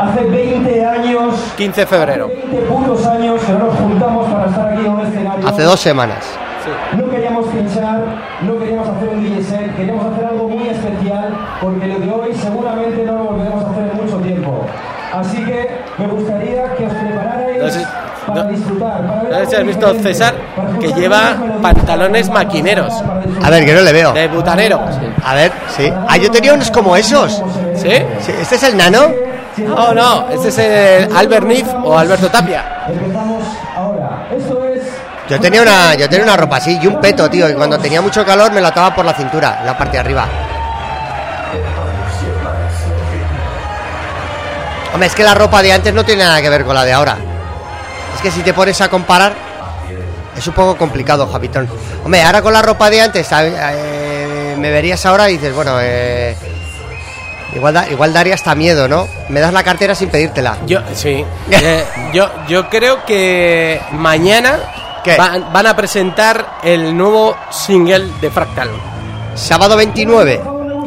Hace 0.00 0.24
20 0.24 0.84
años, 0.86 1.34
15 1.56 1.80
de 1.82 1.86
febrero. 1.86 2.28
20 2.28 2.56
putos 2.68 3.06
años 3.06 3.40
que 3.42 3.52
no 3.52 3.58
nos 3.66 3.74
juntamos 3.76 4.32
para 4.32 4.46
estar 4.46 4.68
aquí 4.72 4.80
en 4.84 4.90
un 4.90 5.06
escenario. 5.06 5.46
Hace 5.48 5.62
dos 5.62 5.80
semanas. 5.80 6.24
No 6.96 7.10
queríamos 7.10 7.46
pinchar, 7.48 8.00
no 8.42 8.56
queríamos 8.58 8.88
hacer 8.88 9.08
un 9.08 9.24
DJ 9.24 9.42
set, 9.42 9.76
queríamos 9.76 10.06
hacer 10.12 10.24
algo 10.26 10.48
muy 10.48 10.68
especial 10.68 11.36
porque 11.60 11.86
lo 11.88 11.98
de 11.98 12.10
hoy 12.12 12.34
seguramente 12.40 13.04
no 13.04 13.12
lo 13.14 13.24
volveremos 13.24 13.64
a 13.64 13.70
hacer 13.70 13.90
en 13.90 13.96
mucho 14.04 14.16
tiempo. 14.18 14.66
Así 15.12 15.44
que 15.44 15.68
me 15.98 16.06
gustaría 16.06 16.74
que 16.76 16.86
os 16.86 16.92
prepararais 16.94 17.62
No 17.62 17.68
sé- 17.70 17.86
para 18.26 18.44
no- 18.44 18.50
disfrutar. 18.50 19.06
Para 19.08 19.22
ver 19.24 19.31
no 19.42 19.50
sé 19.50 19.50
si 19.50 19.54
has 19.54 19.60
algo 19.60 19.68
visto, 19.68 20.02
César, 20.02 20.34
que 20.80 20.92
lleva 20.92 21.36
pantalones 21.60 22.30
maquineros. 22.30 22.94
A 23.42 23.50
ver, 23.50 23.64
que 23.64 23.74
no 23.74 23.80
le 23.80 23.92
veo. 23.92 24.12
De 24.12 24.28
butanero. 24.28 24.80
A 25.24 25.34
ver, 25.34 25.52
sí. 25.76 25.92
Ah, 26.08 26.16
yo 26.16 26.30
tenía 26.30 26.54
unos 26.54 26.70
como 26.70 26.96
esos. 26.96 27.42
¿Sí? 27.74 27.90
Sí, 28.20 28.32
¿Este 28.40 28.56
es 28.56 28.62
el 28.62 28.76
nano? 28.76 29.10
No, 29.56 29.92
no, 29.92 30.28
este 30.30 30.48
es 30.48 30.58
el 30.58 31.16
Albert 31.16 31.46
Nif 31.46 31.66
o 31.82 31.98
Alberto 31.98 32.28
Tapia. 32.28 32.64
Yo 35.28 35.40
tenía 35.40 35.62
una, 35.62 35.94
yo 35.94 36.08
tenía 36.08 36.24
una 36.24 36.36
ropa 36.36 36.56
así 36.56 36.78
y 36.80 36.86
un 36.86 37.00
peto, 37.00 37.28
tío, 37.28 37.48
y 37.48 37.54
cuando 37.54 37.78
tenía 37.78 38.00
mucho 38.00 38.24
calor 38.24 38.52
me 38.52 38.60
la 38.60 38.68
ataba 38.68 38.94
por 38.94 39.04
la 39.04 39.12
cintura, 39.12 39.58
en 39.60 39.66
la 39.66 39.76
parte 39.76 39.92
de 39.92 39.98
arriba. 39.98 40.26
Hombre, 44.92 45.06
es 45.06 45.14
que 45.14 45.24
la 45.24 45.34
ropa 45.34 45.62
de 45.62 45.72
antes 45.72 45.92
no 45.92 46.04
tiene 46.04 46.24
nada 46.24 46.40
que 46.40 46.50
ver 46.50 46.64
con 46.64 46.74
la 46.74 46.84
de 46.84 46.92
ahora. 46.92 47.16
Que 48.22 48.30
si 48.30 48.40
te 48.42 48.52
pones 48.54 48.80
a 48.80 48.88
comparar, 48.88 49.34
es 50.36 50.46
un 50.46 50.54
poco 50.54 50.76
complicado, 50.76 51.26
Javitón. 51.30 51.68
Hombre, 52.04 52.22
ahora 52.22 52.40
con 52.42 52.52
la 52.52 52.62
ropa 52.62 52.88
de 52.88 53.00
antes. 53.00 53.28
Eh, 53.32 54.54
me 54.58 54.70
verías 54.70 55.04
ahora 55.06 55.28
y 55.28 55.34
dices, 55.38 55.52
bueno, 55.54 55.76
eh, 55.80 56.36
igual, 57.54 57.74
da- 57.74 57.88
igual 57.90 58.12
daría 58.12 58.34
hasta 58.34 58.54
miedo, 58.54 58.86
¿no? 58.86 59.08
Me 59.28 59.40
das 59.40 59.52
la 59.52 59.64
cartera 59.64 59.94
sin 59.96 60.08
pedírtela. 60.08 60.56
Yo, 60.66 60.80
sí. 60.94 61.24
Eh, 61.50 61.84
yo, 62.12 62.30
yo 62.48 62.68
creo 62.70 63.04
que 63.04 63.80
mañana 63.92 64.58
van, 65.18 65.52
van 65.52 65.66
a 65.66 65.74
presentar 65.74 66.58
el 66.62 66.96
nuevo 66.96 67.36
single 67.50 68.06
de 68.20 68.30
Fractal. 68.30 68.70
Sábado 69.34 69.76
29, 69.76 70.40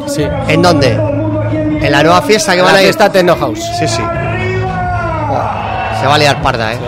Sí. 0.06 0.26
¿en 0.48 0.62
dónde? 0.62 0.92
En 0.92 1.92
la 1.92 2.02
nueva 2.02 2.22
fiesta 2.22 2.52
que 2.52 2.58
La 2.58 2.64
van 2.64 2.74
a 2.76 2.78
ir. 2.80 2.84
fiesta 2.86 3.10
Techno 3.12 3.36
House. 3.36 3.60
Sí, 3.78 3.86
sí. 3.86 4.00
Oh, 4.02 6.00
se 6.00 6.06
va 6.06 6.14
a 6.14 6.18
liar 6.18 6.40
parda, 6.40 6.72
¿eh? 6.72 6.78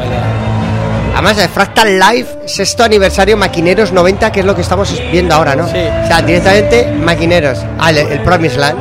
Además, 1.18 1.38
el 1.38 1.48
Fractal 1.48 1.98
Live, 1.98 2.26
sexto 2.46 2.84
aniversario 2.84 3.36
Maquineros 3.36 3.90
90, 3.92 4.30
que 4.30 4.38
es 4.40 4.46
lo 4.46 4.54
que 4.54 4.60
estamos 4.62 4.92
viendo 5.10 5.34
ahora, 5.34 5.56
¿no? 5.56 5.66
Sí. 5.66 5.74
O 6.04 6.06
sea, 6.06 6.22
directamente 6.22 6.86
Maquineros. 6.92 7.58
Ah, 7.76 7.90
el, 7.90 7.98
el 7.98 8.20
Promised 8.22 8.58
Land. 8.60 8.78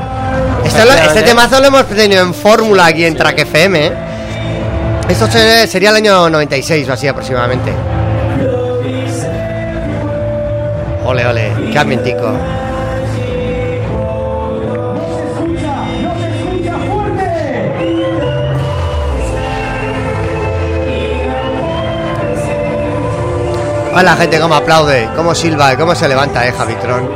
Este, 0.63 0.85
lo- 0.85 0.91
este 0.93 1.23
temazo 1.23 1.59
lo 1.59 1.65
hemos 1.67 1.87
tenido 1.87 2.21
en 2.21 2.35
fórmula 2.35 2.85
aquí 2.85 3.05
en 3.05 3.15
Track 3.15 3.39
FM, 3.39 3.85
¿eh? 3.87 3.91
Esto 5.09 5.25
se- 5.31 5.65
sería 5.65 5.89
el 5.89 5.95
año 5.95 6.29
96 6.29 6.87
o 6.87 6.93
así 6.93 7.07
aproximadamente. 7.07 7.71
Ole, 11.05 11.25
ole, 11.25 11.51
qué 11.71 11.79
ambientico. 11.79 12.31
Hola 23.99 24.15
gente, 24.15 24.39
cómo 24.39 24.53
aplaude, 24.53 25.09
cómo 25.15 25.33
silba, 25.33 25.75
cómo 25.75 25.95
se 25.95 26.07
levanta, 26.07 26.47
eh, 26.47 26.51
Javitron. 26.55 27.09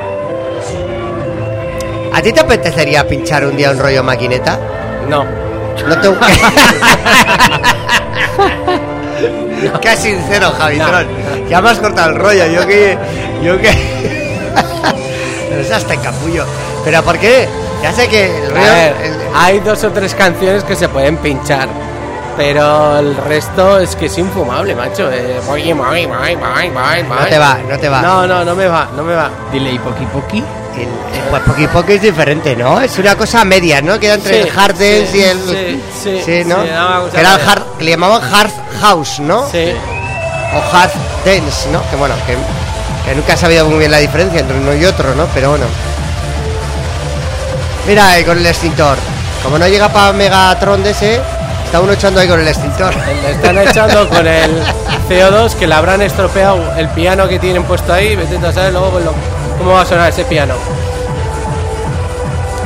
¿A 2.12 2.20
ti 2.24 2.34
te 2.34 2.40
apetecería 2.40 3.08
pinchar 3.08 3.46
un 3.46 3.56
día 3.56 3.70
un 3.70 3.78
rollo 3.78 4.04
maquineta? 4.04 4.58
No. 5.08 5.24
No 5.24 6.02
te... 6.02 6.10
Qué 9.82 9.96
sincero, 9.96 10.50
Javitron. 10.58 11.06
Ya 11.48 11.62
me 11.62 11.70
has 11.70 11.78
cortado 11.78 12.10
el 12.10 12.16
rollo, 12.16 12.48
yo 12.48 12.66
que... 12.66 12.98
Yo 13.44 13.60
que... 13.60 13.70
Pero 15.50 15.62
es 15.62 15.72
hasta 15.72 15.96
capullo. 15.98 16.46
¿Pero 16.84 17.04
por 17.04 17.20
qué? 17.20 17.48
Ya 17.84 17.92
sé 17.94 18.08
que 18.08 18.26
el 18.26 18.46
A 18.46 18.50
rollo... 18.50 18.74
ver, 18.74 18.96
el- 19.04 19.14
hay 19.36 19.60
dos 19.60 19.84
o 19.84 19.92
tres 19.92 20.16
canciones 20.16 20.64
que 20.64 20.76
se 20.76 20.90
pueden 20.90 21.18
pinchar. 21.18 21.70
Pero 22.44 22.98
el 22.98 23.16
resto 23.18 23.78
es 23.80 23.96
que 23.96 24.08
es 24.08 24.18
infumable, 24.18 24.74
macho. 24.74 25.12
Eh, 25.12 25.40
No 25.48 27.26
te 27.28 27.38
va, 27.38 27.58
no 27.70 27.78
te 27.78 27.88
va. 27.88 28.02
No, 28.02 28.26
no, 28.26 28.44
no 28.44 28.56
me 28.56 28.68
va, 28.68 28.88
no 28.96 29.04
me 29.04 29.14
va. 29.14 29.30
Dile 29.52 29.74
y 29.74 29.78
poqui 29.78 30.06
poqui. 30.08 30.40
El, 30.76 30.82
el- 30.84 30.90
pues 31.30 31.44
Poki 31.44 31.68
Poki 31.68 31.94
es 31.94 32.02
diferente, 32.02 32.56
¿no? 32.56 32.82
Es 32.82 32.98
una 32.98 33.16
cosa 33.16 33.46
media, 33.46 33.80
¿no? 33.82 34.00
Queda 34.00 34.16
entre 34.16 34.42
Sí, 34.42 34.50
el 34.50 34.60
hard 34.60 34.72
dance 34.74 35.08
sí, 35.12 35.18
y 35.20 35.22
el. 35.22 35.40
sí, 36.02 36.22
sí, 36.26 36.44
¿no? 36.46 36.56
sí, 36.64 36.70
que, 37.12 37.20
era 37.20 37.36
el 37.36 37.42
hard, 37.48 37.62
le 37.80 37.92
llamaban 37.92 38.22
hard 38.34 38.52
house, 38.82 39.20
¿no? 39.20 39.48
Sí. 39.52 39.72
O 40.56 40.76
hard 40.78 40.92
dance, 41.26 41.70
¿no? 41.72 41.82
Que 41.92 41.96
bueno, 41.98 42.16
que, 42.26 42.36
que 43.08 43.16
nunca 43.16 43.34
he 43.34 43.38
sabido 43.38 43.68
muy 43.68 43.78
bien 43.80 43.92
la 43.92 43.98
diferencia 44.00 44.40
entre 44.40 44.58
uno 44.58 44.74
y 44.74 44.84
otro, 44.86 45.14
¿no? 45.14 45.28
Pero 45.34 45.50
bueno. 45.52 45.66
Mira 47.88 48.16
con 48.26 48.38
el 48.38 48.46
extintor. 48.48 48.98
Como 49.44 49.60
no 49.60 49.68
llega 49.68 49.90
para 49.90 50.14
Megatron 50.14 50.82
de 50.84 50.92
ese, 50.92 51.20
está 51.72 51.80
uno 51.80 51.94
echando 51.94 52.20
ahí 52.20 52.28
con 52.28 52.38
el 52.40 52.48
extintor. 52.50 52.94
Le 53.24 53.32
están 53.32 53.58
echando 53.58 54.10
con 54.10 54.28
el 54.28 54.52
CO2 55.08 55.54
que 55.56 55.68
le 55.68 55.74
habrán 55.74 56.02
estropeado 56.02 56.60
el 56.76 56.90
piano 56.90 57.30
que 57.30 57.40
tienen 57.40 57.64
puesto 57.64 57.94
ahí. 57.94 58.14
Vete 58.18 58.46
a 58.46 58.52
saber 58.52 58.74
luego 58.74 58.90
pues, 58.92 59.06
lo- 59.06 59.14
cómo 59.58 59.72
va 59.72 59.82
a 59.82 59.86
sonar 59.86 60.10
ese 60.10 60.26
piano. 60.26 60.54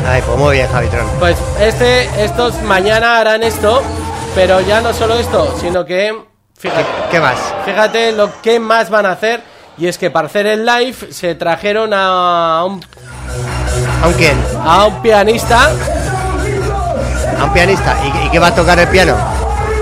Ay, 0.08 0.24
pues 0.26 0.38
muy 0.39 0.56
bien, 0.56 0.68
Javitron. 0.72 1.06
Pues 1.20 1.38
este, 1.60 2.24
estos 2.24 2.60
mañana 2.64 3.20
harán 3.20 3.43
esto, 3.43 3.84
pero 4.34 4.60
ya 4.62 4.82
no 4.82 4.91
solo 4.93 5.16
esto, 5.16 5.56
sino 5.62 5.86
que 5.86 6.16
fíjate, 6.58 6.86
¿Qué 7.12 7.20
más? 7.20 7.38
fíjate 7.66 8.12
lo 8.12 8.41
que 8.41 8.60
más 8.60 8.89
van 8.89 9.06
a 9.06 9.12
hacer. 9.12 9.41
Y 9.78 9.88
es 9.88 9.97
que 9.99 10.10
para 10.10 10.28
hacer 10.28 10.47
el 10.47 10.66
live 10.66 10.95
se 11.12 11.36
trajeron 11.36 11.91
a 11.93 12.64
un, 12.66 12.84
¿A 14.03 14.08
un 14.08 14.14
quién? 14.14 14.38
a 14.64 14.86
un 14.86 15.01
pianista. 15.01 15.70
A 17.40 17.44
un 17.44 17.54
pianista. 17.54 17.96
¿Y, 18.04 18.28
y 18.28 18.30
qué 18.32 18.40
va 18.40 18.48
a 18.48 18.56
tocar 18.56 18.80
el 18.80 18.88
piano? 18.88 19.16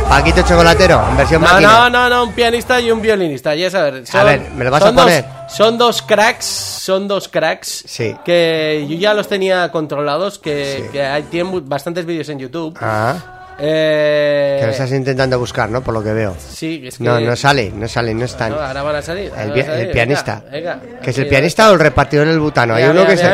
Paquito 0.09 0.41
Chocolatero, 0.43 1.01
en 1.09 1.17
versión 1.17 1.41
No, 1.41 1.47
máquina. 1.47 1.71
no, 1.71 1.89
no, 1.89 2.09
no, 2.09 2.23
un 2.25 2.33
pianista 2.33 2.79
y 2.79 2.91
un 2.91 3.01
violinista. 3.01 3.55
Ya 3.55 3.69
sabes. 3.71 4.13
A 4.13 4.23
ver, 4.23 4.41
¿me 4.55 4.63
lo 4.65 4.69
vas 4.71 4.83
son 4.83 4.97
a 4.99 5.01
poner? 5.01 5.23
Dos, 5.23 5.53
son 5.55 5.77
dos 5.77 6.01
cracks, 6.01 6.45
son 6.45 7.07
dos 7.07 7.27
cracks. 7.29 7.83
Sí. 7.87 8.15
Que 8.23 8.85
yo 8.87 8.95
ya 8.97 9.13
los 9.13 9.27
tenía 9.27 9.71
controlados, 9.71 10.39
que, 10.39 10.83
Sí. 10.83 10.89
que 10.91 11.03
hay, 11.03 11.23
tienen 11.23 11.67
bastantes 11.67 12.05
vídeos 12.05 12.27
en 12.29 12.39
YouTube. 12.39 12.77
Ah, 12.81 13.15
Eh, 13.59 14.57
que 14.59 14.65
lo 14.65 14.71
estás 14.71 14.91
intentando 14.91 15.37
buscar, 15.39 15.69
¿no? 15.69 15.81
Por 15.81 15.93
lo 15.93 16.03
que 16.03 16.11
veo. 16.11 16.35
Sí, 16.37 16.83
es 16.85 16.97
que... 16.97 17.03
No, 17.03 17.19
no 17.19 17.35
sale, 17.35 17.71
no 17.73 17.87
sale, 17.87 18.13
no 18.13 18.25
están. 18.25 18.51
No, 18.51 18.59
ahora 18.59 18.81
van 18.83 18.95
a 18.97 19.01
salir. 19.03 19.31
El, 19.37 19.51
a 19.51 19.65
salir, 19.65 19.69
el 19.69 19.91
pianista. 19.91 20.41
venga, 20.51 20.75
venga. 20.83 20.99
¿Que 20.99 21.09
es 21.11 21.17
el 21.19 21.27
pianista 21.27 21.69
o 21.69 21.73
el 21.73 21.79
repartidor 21.79 22.27
del 22.27 22.39
butano? 22.39 22.73
Hay 22.75 22.83
uno 22.85 23.05
que 23.05 23.13
está 23.13 23.29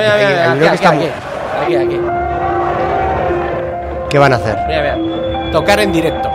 aquí, 1.65 1.75
aquí. 1.75 1.99
¿Qué 4.09 4.17
van 4.17 4.33
a 4.33 4.37
hacer? 4.37 4.57
Mira, 4.67 4.95
mira. 4.97 5.51
Tocar 5.51 5.79
en 5.79 5.91
directo. 5.91 6.29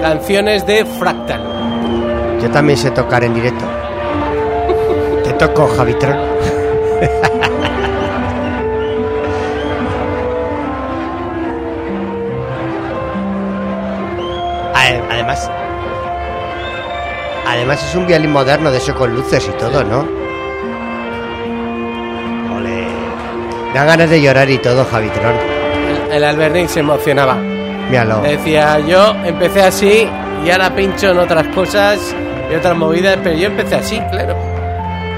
Canciones 0.00 0.66
de 0.66 0.84
Fractal. 0.84 1.40
Yo 2.42 2.50
también 2.50 2.78
sé 2.78 2.90
tocar 2.90 3.24
en 3.24 3.34
directo. 3.34 3.64
Te 5.24 5.32
toco, 5.34 5.66
Javitron. 5.68 6.16
Ade- 14.74 15.02
Además, 15.10 15.50
además 17.46 17.82
es 17.88 17.94
un 17.94 18.06
violín 18.06 18.32
moderno 18.32 18.70
de 18.70 18.78
eso 18.78 18.94
con 18.94 19.14
luces 19.14 19.48
y 19.48 19.52
todo, 19.58 19.84
¿no? 19.84 20.00
Ole. 22.56 22.86
Me 23.72 23.74
dan 23.74 23.86
ganas 23.86 24.10
de 24.10 24.20
llorar 24.20 24.50
y 24.50 24.58
todo, 24.58 24.84
Javitron. 24.84 25.53
El, 26.16 26.24
Albernic 26.24 26.68
se 26.68 26.80
emocionaba. 26.80 27.34
Míralo. 27.90 28.20
Decía, 28.22 28.78
yo 28.80 29.14
empecé 29.24 29.62
así 29.62 30.08
y 30.44 30.50
ahora 30.50 30.74
pincho 30.74 31.10
en 31.10 31.18
otras 31.18 31.46
cosas 31.48 31.98
y 32.50 32.54
otras 32.54 32.76
movidas, 32.76 33.18
pero 33.22 33.36
yo 33.36 33.46
empecé 33.46 33.74
así, 33.76 34.00
claro. 34.10 34.36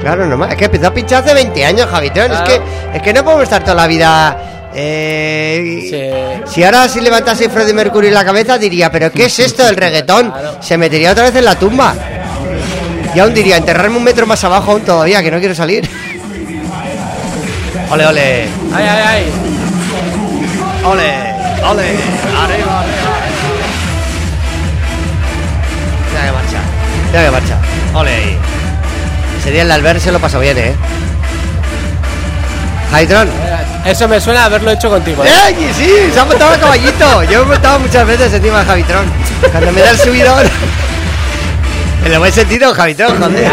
Claro, 0.01 0.27
nomás. 0.27 0.51
Es 0.53 0.57
que 0.57 0.65
empezó 0.67 0.89
a 0.89 0.95
pinchar 0.95 1.25
hace 1.25 1.35
20 1.35 1.65
años. 1.65 1.87
Claro. 1.89 2.05
Es, 2.35 2.41
que, 2.43 2.61
es 2.95 3.03
que 3.03 3.13
no 3.13 3.25
podemos 3.25 3.45
estar 3.45 3.63
toda 3.63 3.75
la 3.75 3.87
vida. 3.87 4.37
eh, 4.75 6.43
Sí. 6.45 6.53
Si 6.53 6.63
ahora 6.65 6.89
si 6.89 7.01
levantase 7.01 7.49
Freddie 7.49 7.73
Mercury 7.75 8.11
la 8.11 8.25
cabeza 8.25 8.59
diría, 8.59 8.91
pero 8.91 9.11
¿qué 9.11 9.25
es 9.27 9.39
esto 9.39 9.65
del 9.65 9.77
reggaetón? 9.77 10.31
Claro. 10.31 10.57
Se 10.61 10.77
metería 10.79 11.13
otra 11.13 11.25
vez 11.25 11.35
en 11.37 11.45
la 11.45 11.57
tumba. 11.59 11.95
Y 13.15 13.19
aún 13.19 13.33
diría, 13.35 13.57
enterrarme 13.57 13.97
un 13.97 14.05
metro 14.05 14.27
más 14.27 14.45
abajo 14.45 14.73
aún 14.73 14.83
todavía, 14.83 15.23
que 15.23 15.31
no 15.31 15.39
quiero 15.39 15.55
salir. 15.55 15.89
Ole, 17.91 18.07
ole. 18.07 18.43
Ay, 18.75 18.87
ay, 18.89 19.03
ay. 19.07 19.25
Ole, 20.87 21.35
ole. 21.65 21.83
Arriba, 21.83 22.81
arriba. 22.81 22.85
Mira 26.13 26.25
que 26.27 26.33
marcha. 26.33 26.61
Mira 27.11 27.25
que 27.25 27.31
marcha. 27.31 27.57
Ole. 27.93 28.39
Ese 29.41 29.51
día 29.51 29.63
el 29.63 29.73
Albert 29.73 30.01
se 30.01 30.13
lo 30.13 30.21
pasó 30.21 30.39
bien, 30.39 30.57
¿eh? 30.57 30.75
Javitron. 32.93 33.29
Eso 33.85 34.07
me 34.07 34.21
suena 34.21 34.43
a 34.43 34.45
haberlo 34.45 34.71
hecho 34.71 34.89
contigo. 34.89 35.25
¿eh? 35.25 35.29
¡Eh! 35.29 35.73
Sí, 35.77 35.91
se 36.13 36.21
ha 36.21 36.25
montado 36.25 36.55
a 36.55 36.57
caballito. 36.59 37.25
Yo 37.25 37.41
me 37.41 37.47
he 37.47 37.49
montado 37.55 37.81
muchas 37.81 38.07
veces 38.07 38.33
encima 38.33 38.61
de 38.61 38.67
Javitron. 38.67 39.07
Cuando 39.51 39.73
me 39.73 39.81
da 39.81 39.91
el 39.91 39.99
subidón. 39.99 40.47
En 42.05 42.13
el 42.13 42.19
buen 42.21 42.33
sentido, 42.33 42.73
Javitron, 42.73 43.19
joder. 43.19 43.51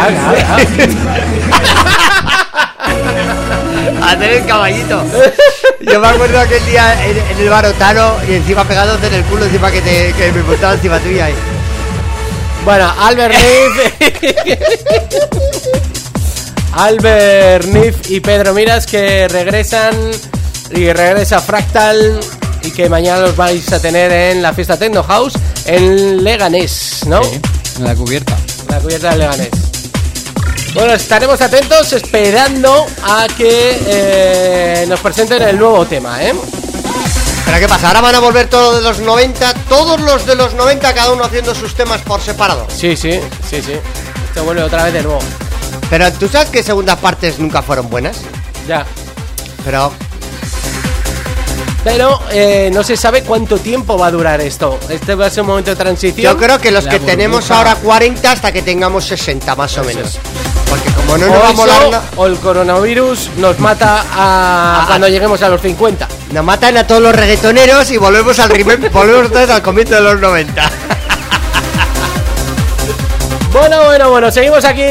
Hacer 4.03 4.31
el 4.31 4.45
caballito. 4.45 5.03
Yo 5.81 5.99
me 5.99 6.07
acuerdo 6.07 6.39
aquel 6.39 6.65
día 6.65 7.05
en, 7.05 7.17
en 7.17 7.37
el 7.39 7.49
barotano 7.49 8.15
y 8.27 8.33
encima 8.35 8.63
pegándote 8.67 9.07
en 9.07 9.13
el 9.15 9.23
culo, 9.23 9.45
encima 9.45 9.71
que, 9.71 9.81
te, 9.81 10.13
que 10.13 10.31
me 10.31 10.43
montaba 10.43 10.73
encima 10.73 10.99
tuya. 10.99 11.25
ahí. 11.25 11.33
Bueno, 12.65 12.93
Albert 12.99 13.35
Nif. 13.35 13.93
Albert 16.73 17.65
Nif 17.65 18.09
y 18.09 18.19
Pedro 18.19 18.53
Miras 18.53 18.85
que 18.85 19.27
regresan 19.27 19.95
y 20.71 20.91
regresa 20.91 21.39
Fractal 21.39 22.19
y 22.63 22.71
que 22.71 22.89
mañana 22.89 23.21
los 23.21 23.35
vais 23.35 23.71
a 23.73 23.79
tener 23.79 24.11
en 24.11 24.41
la 24.41 24.53
fiesta 24.53 24.77
Techno 24.77 25.03
House 25.03 25.33
en 25.65 26.23
Leganés, 26.23 27.01
¿no? 27.05 27.23
Sí, 27.23 27.39
en 27.77 27.83
la 27.83 27.95
cubierta. 27.95 28.35
La 28.69 28.79
cubierta 28.79 29.11
de 29.11 29.17
Leganés. 29.17 29.72
Bueno, 30.73 30.93
estaremos 30.93 31.39
atentos 31.39 31.93
esperando 31.93 32.87
a 33.03 33.27
que 33.37 33.79
eh, 33.85 34.85
nos 34.87 34.99
presenten 35.01 35.41
el 35.43 35.59
nuevo 35.59 35.85
tema, 35.85 36.23
¿eh? 36.23 36.33
Pero 37.45 37.59
¿qué 37.59 37.67
pasa? 37.67 37.89
Ahora 37.89 38.01
van 38.01 38.15
a 38.15 38.19
volver 38.19 38.47
todos 38.49 38.77
de 38.77 38.81
los 38.81 38.99
90, 38.99 39.53
todos 39.69 40.01
los 40.01 40.25
de 40.25 40.35
los 40.35 40.55
90, 40.55 40.93
cada 40.95 41.11
uno 41.11 41.25
haciendo 41.25 41.53
sus 41.53 41.75
temas 41.75 42.01
por 42.01 42.21
separado. 42.21 42.65
Sí, 42.75 42.97
sí, 42.97 43.19
sí, 43.47 43.61
sí. 43.61 43.73
Se 44.33 44.39
vuelve 44.41 44.63
otra 44.63 44.85
vez 44.85 44.93
de 44.93 45.03
nuevo. 45.03 45.19
Pero 45.91 46.11
tú 46.13 46.27
sabes 46.27 46.49
que 46.49 46.63
segundas 46.63 46.97
partes 46.97 47.37
nunca 47.37 47.61
fueron 47.61 47.87
buenas. 47.89 48.17
Ya. 48.67 48.83
Pero 49.63 49.93
Pero 51.83 52.19
eh, 52.31 52.71
no 52.73 52.81
se 52.81 52.97
sabe 52.97 53.21
cuánto 53.21 53.59
tiempo 53.59 53.95
va 53.95 54.07
a 54.07 54.11
durar 54.11 54.41
esto. 54.41 54.79
Este 54.89 55.13
va 55.13 55.27
a 55.27 55.29
ser 55.29 55.41
un 55.41 55.49
momento 55.49 55.69
de 55.69 55.75
transición. 55.75 56.33
yo 56.33 56.37
creo 56.39 56.57
que 56.59 56.71
los 56.71 56.85
La 56.85 56.91
que 56.91 56.99
tenemos 56.99 57.51
ahora 57.51 57.75
40 57.75 58.31
hasta 58.31 58.51
que 58.51 58.63
tengamos 58.63 59.05
60 59.05 59.55
más 59.55 59.77
o 59.77 59.83
menos. 59.83 60.15
es. 60.15 60.52
Porque 60.73 60.91
como 60.93 61.17
no 61.19 61.27
nos 61.27 61.43
va 61.43 61.49
a 61.49 61.53
molar 61.53 61.89
na- 61.91 62.01
o 62.15 62.25
el 62.25 62.37
coronavirus 62.39 63.29
nos 63.37 63.59
mata 63.59 63.99
a 64.01 64.05
Ah. 64.15 64.83
cuando 64.87 65.07
lleguemos 65.07 65.39
a 65.43 65.49
los 65.49 65.61
50. 65.61 66.07
nos 66.31 66.43
matan 66.43 66.75
a 66.77 66.87
todos 66.87 66.99
los 67.01 67.15
reggaetoneros 67.15 67.91
y 67.91 67.97
volvemos 67.97 68.39
al 68.39 68.49
remake- 68.49 68.89
volvemos 68.91 69.27
otra 69.27 69.41
vez 69.41 69.49
al 69.51 69.61
comienzo 69.61 69.93
de 69.95 70.01
los 70.01 70.19
90. 70.19 70.63
Bueno, 73.51 73.83
bueno, 73.85 74.09
bueno, 74.09 74.31
seguimos 74.31 74.65
aquí. 74.65 74.81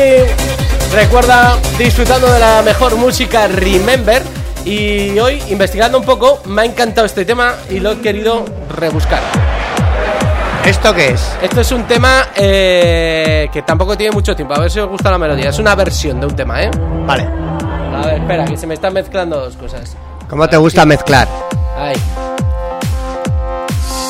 Recuerda, 0.92 1.58
disfrutando 1.78 2.32
de 2.32 2.38
la 2.38 2.62
mejor 2.62 2.94
música 2.96 3.48
Remember. 3.48 4.22
Y 4.64 5.18
hoy, 5.18 5.42
investigando 5.48 5.98
un 5.98 6.04
poco, 6.04 6.40
me 6.44 6.62
ha 6.62 6.64
encantado 6.64 7.04
este 7.04 7.24
tema 7.24 7.56
y 7.70 7.80
lo 7.80 7.90
he 7.90 7.98
querido 8.00 8.44
rebuscar. 8.76 9.20
¿Esto 10.64 10.94
qué 10.94 11.10
es? 11.10 11.36
Esto 11.42 11.60
es 11.60 11.72
un 11.72 11.84
tema 11.84 12.28
eh, 12.36 13.48
que 13.52 13.62
tampoco 13.62 13.96
tiene 13.96 14.12
mucho 14.12 14.34
tiempo. 14.36 14.54
A 14.54 14.60
ver 14.60 14.70
si 14.70 14.78
os 14.78 14.88
gusta 14.88 15.10
la 15.10 15.18
melodía. 15.18 15.50
Es 15.50 15.58
una 15.58 15.74
versión 15.74 16.20
de 16.20 16.26
un 16.26 16.36
tema, 16.36 16.62
¿eh? 16.62 16.70
Vale. 17.04 17.24
A 17.24 18.06
ver, 18.06 18.20
espera, 18.20 18.44
que 18.44 18.56
se 18.56 18.66
me 18.66 18.74
están 18.74 18.92
mezclando 18.94 19.40
dos 19.40 19.56
cosas. 19.56 19.96
¿Cómo 20.30 20.48
te 20.48 20.56
gusta 20.56 20.86
mezclar? 20.86 21.28
Ahí. 21.76 21.96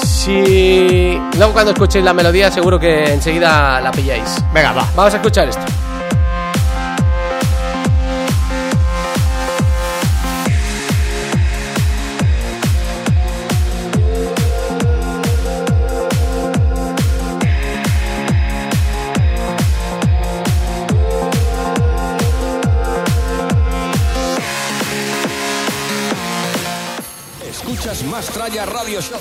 Si. 0.04 1.18
Luego, 1.36 1.54
cuando 1.54 1.72
escuchéis 1.72 2.04
la 2.04 2.12
melodía, 2.12 2.50
seguro 2.50 2.78
que 2.78 3.14
enseguida 3.14 3.80
la 3.80 3.90
pilláis. 3.90 4.44
Venga, 4.52 4.72
va. 4.72 4.86
Vamos 4.94 5.14
a 5.14 5.16
escuchar 5.16 5.48
esto. 5.48 5.62
Tralla 28.42 28.64
Radio 28.64 29.00
Show. 29.00 29.20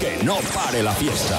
Que 0.00 0.18
no 0.24 0.40
pare 0.52 0.82
la 0.82 0.92
fiesta. 0.92 1.38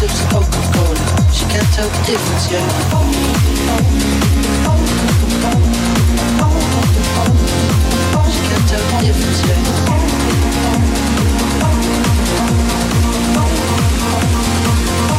She 0.00 0.06
sips 0.06 0.24
Coca-Cola. 0.32 0.96
She 1.30 1.44
can't 1.44 1.70
tell 1.74 1.84
the 1.84 2.00
difference 2.06 2.50
yet. 2.50 2.64
She 8.32 8.40
can't 8.48 8.64
tell 8.64 8.80
the 8.80 8.96
difference 9.04 9.40
yet. 9.44 9.60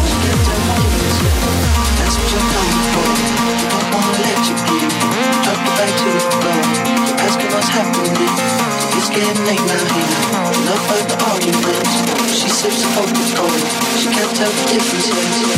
She 0.09 0.17
can't 0.17 0.41
tell 0.41 0.57
the 0.57 0.73
difference 0.81 1.17
yet. 1.21 1.37
That's 2.01 2.15
what 2.17 2.25
you're 2.33 2.47
coming 2.49 2.81
for. 2.89 3.05
Don't 3.91 4.17
let 4.17 4.41
you 4.49 4.55
in. 4.81 4.89
Drop 5.45 5.61
you 5.61 5.73
back 5.77 5.93
to 5.93 6.09
the 6.09 6.21
floor. 6.25 6.57
You're 7.05 7.21
asking 7.21 7.51
what's 7.53 7.69
happening. 7.69 8.70
Getting 9.13 9.45
late 9.45 9.59
now, 9.59 9.75
now. 10.31 10.51
Enough 10.61 10.91
of 10.95 11.03
the 11.09 11.15
arguments. 11.29 11.93
She 12.31 12.47
sips 12.47 12.81
the 12.81 12.87
Coca-Cola. 12.95 13.59
She 13.99 14.07
can't 14.07 14.35
tell 14.37 14.49
the 14.49 14.63
difference 14.71 15.51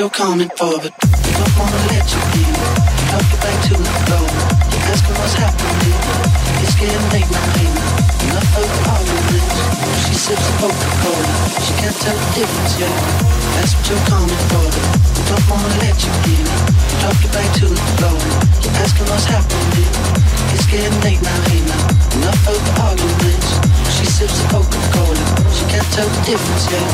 you're 0.00 0.08
coming 0.08 0.48
for, 0.56 0.80
but 0.80 0.96
they 0.96 1.32
don't 1.36 1.54
wanna 1.60 1.80
let 1.92 2.08
you 2.08 2.22
in. 2.40 2.52
Drop 3.12 3.20
you 3.20 3.38
back 3.44 3.56
to 3.68 3.76
the 3.76 3.94
floor. 4.08 4.24
You're 4.72 4.86
asking 4.96 5.16
what's 5.20 5.36
happening. 5.36 6.00
It's 6.64 6.72
getting 6.80 7.04
late 7.12 7.28
now, 7.28 7.44
hey 7.60 7.68
now. 7.68 8.32
Enough 8.32 8.56
of 8.56 8.64
the 8.64 8.80
arguments. 8.96 9.56
She 10.08 10.14
sips 10.16 10.40
the 10.40 10.54
Coca-Cola. 10.56 11.32
She 11.60 11.72
can't 11.84 11.98
tell 12.00 12.16
the 12.16 12.28
difference 12.32 12.74
yet. 12.80 12.96
That's 13.60 13.76
what 13.76 13.84
you're 13.92 14.06
coming 14.08 14.42
for, 14.48 14.64
but 14.72 14.84
they 15.12 15.24
don't 15.28 15.46
wanna 15.52 15.68
let 15.84 15.96
you 16.00 16.12
in. 16.32 16.48
Drop 17.04 17.20
you 17.20 17.30
back 17.36 17.50
to 17.60 17.66
the 17.68 17.84
floor. 18.00 18.16
You're 18.64 18.76
asking 18.80 19.04
what's 19.04 19.28
happening. 19.28 19.92
It's 20.56 20.64
getting 20.64 20.96
late 21.04 21.20
now, 21.20 21.40
hey 21.52 21.60
now. 21.68 22.24
Enough 22.24 22.48
of 22.48 22.56
the 22.56 22.72
arguments. 22.88 23.48
She 24.00 24.08
sips 24.08 24.32
the 24.40 24.48
Coca-Cola. 24.48 25.24
She 25.52 25.64
can't 25.68 25.88
tell 25.92 26.08
the 26.08 26.20
difference 26.24 26.64
yet. 26.72 26.88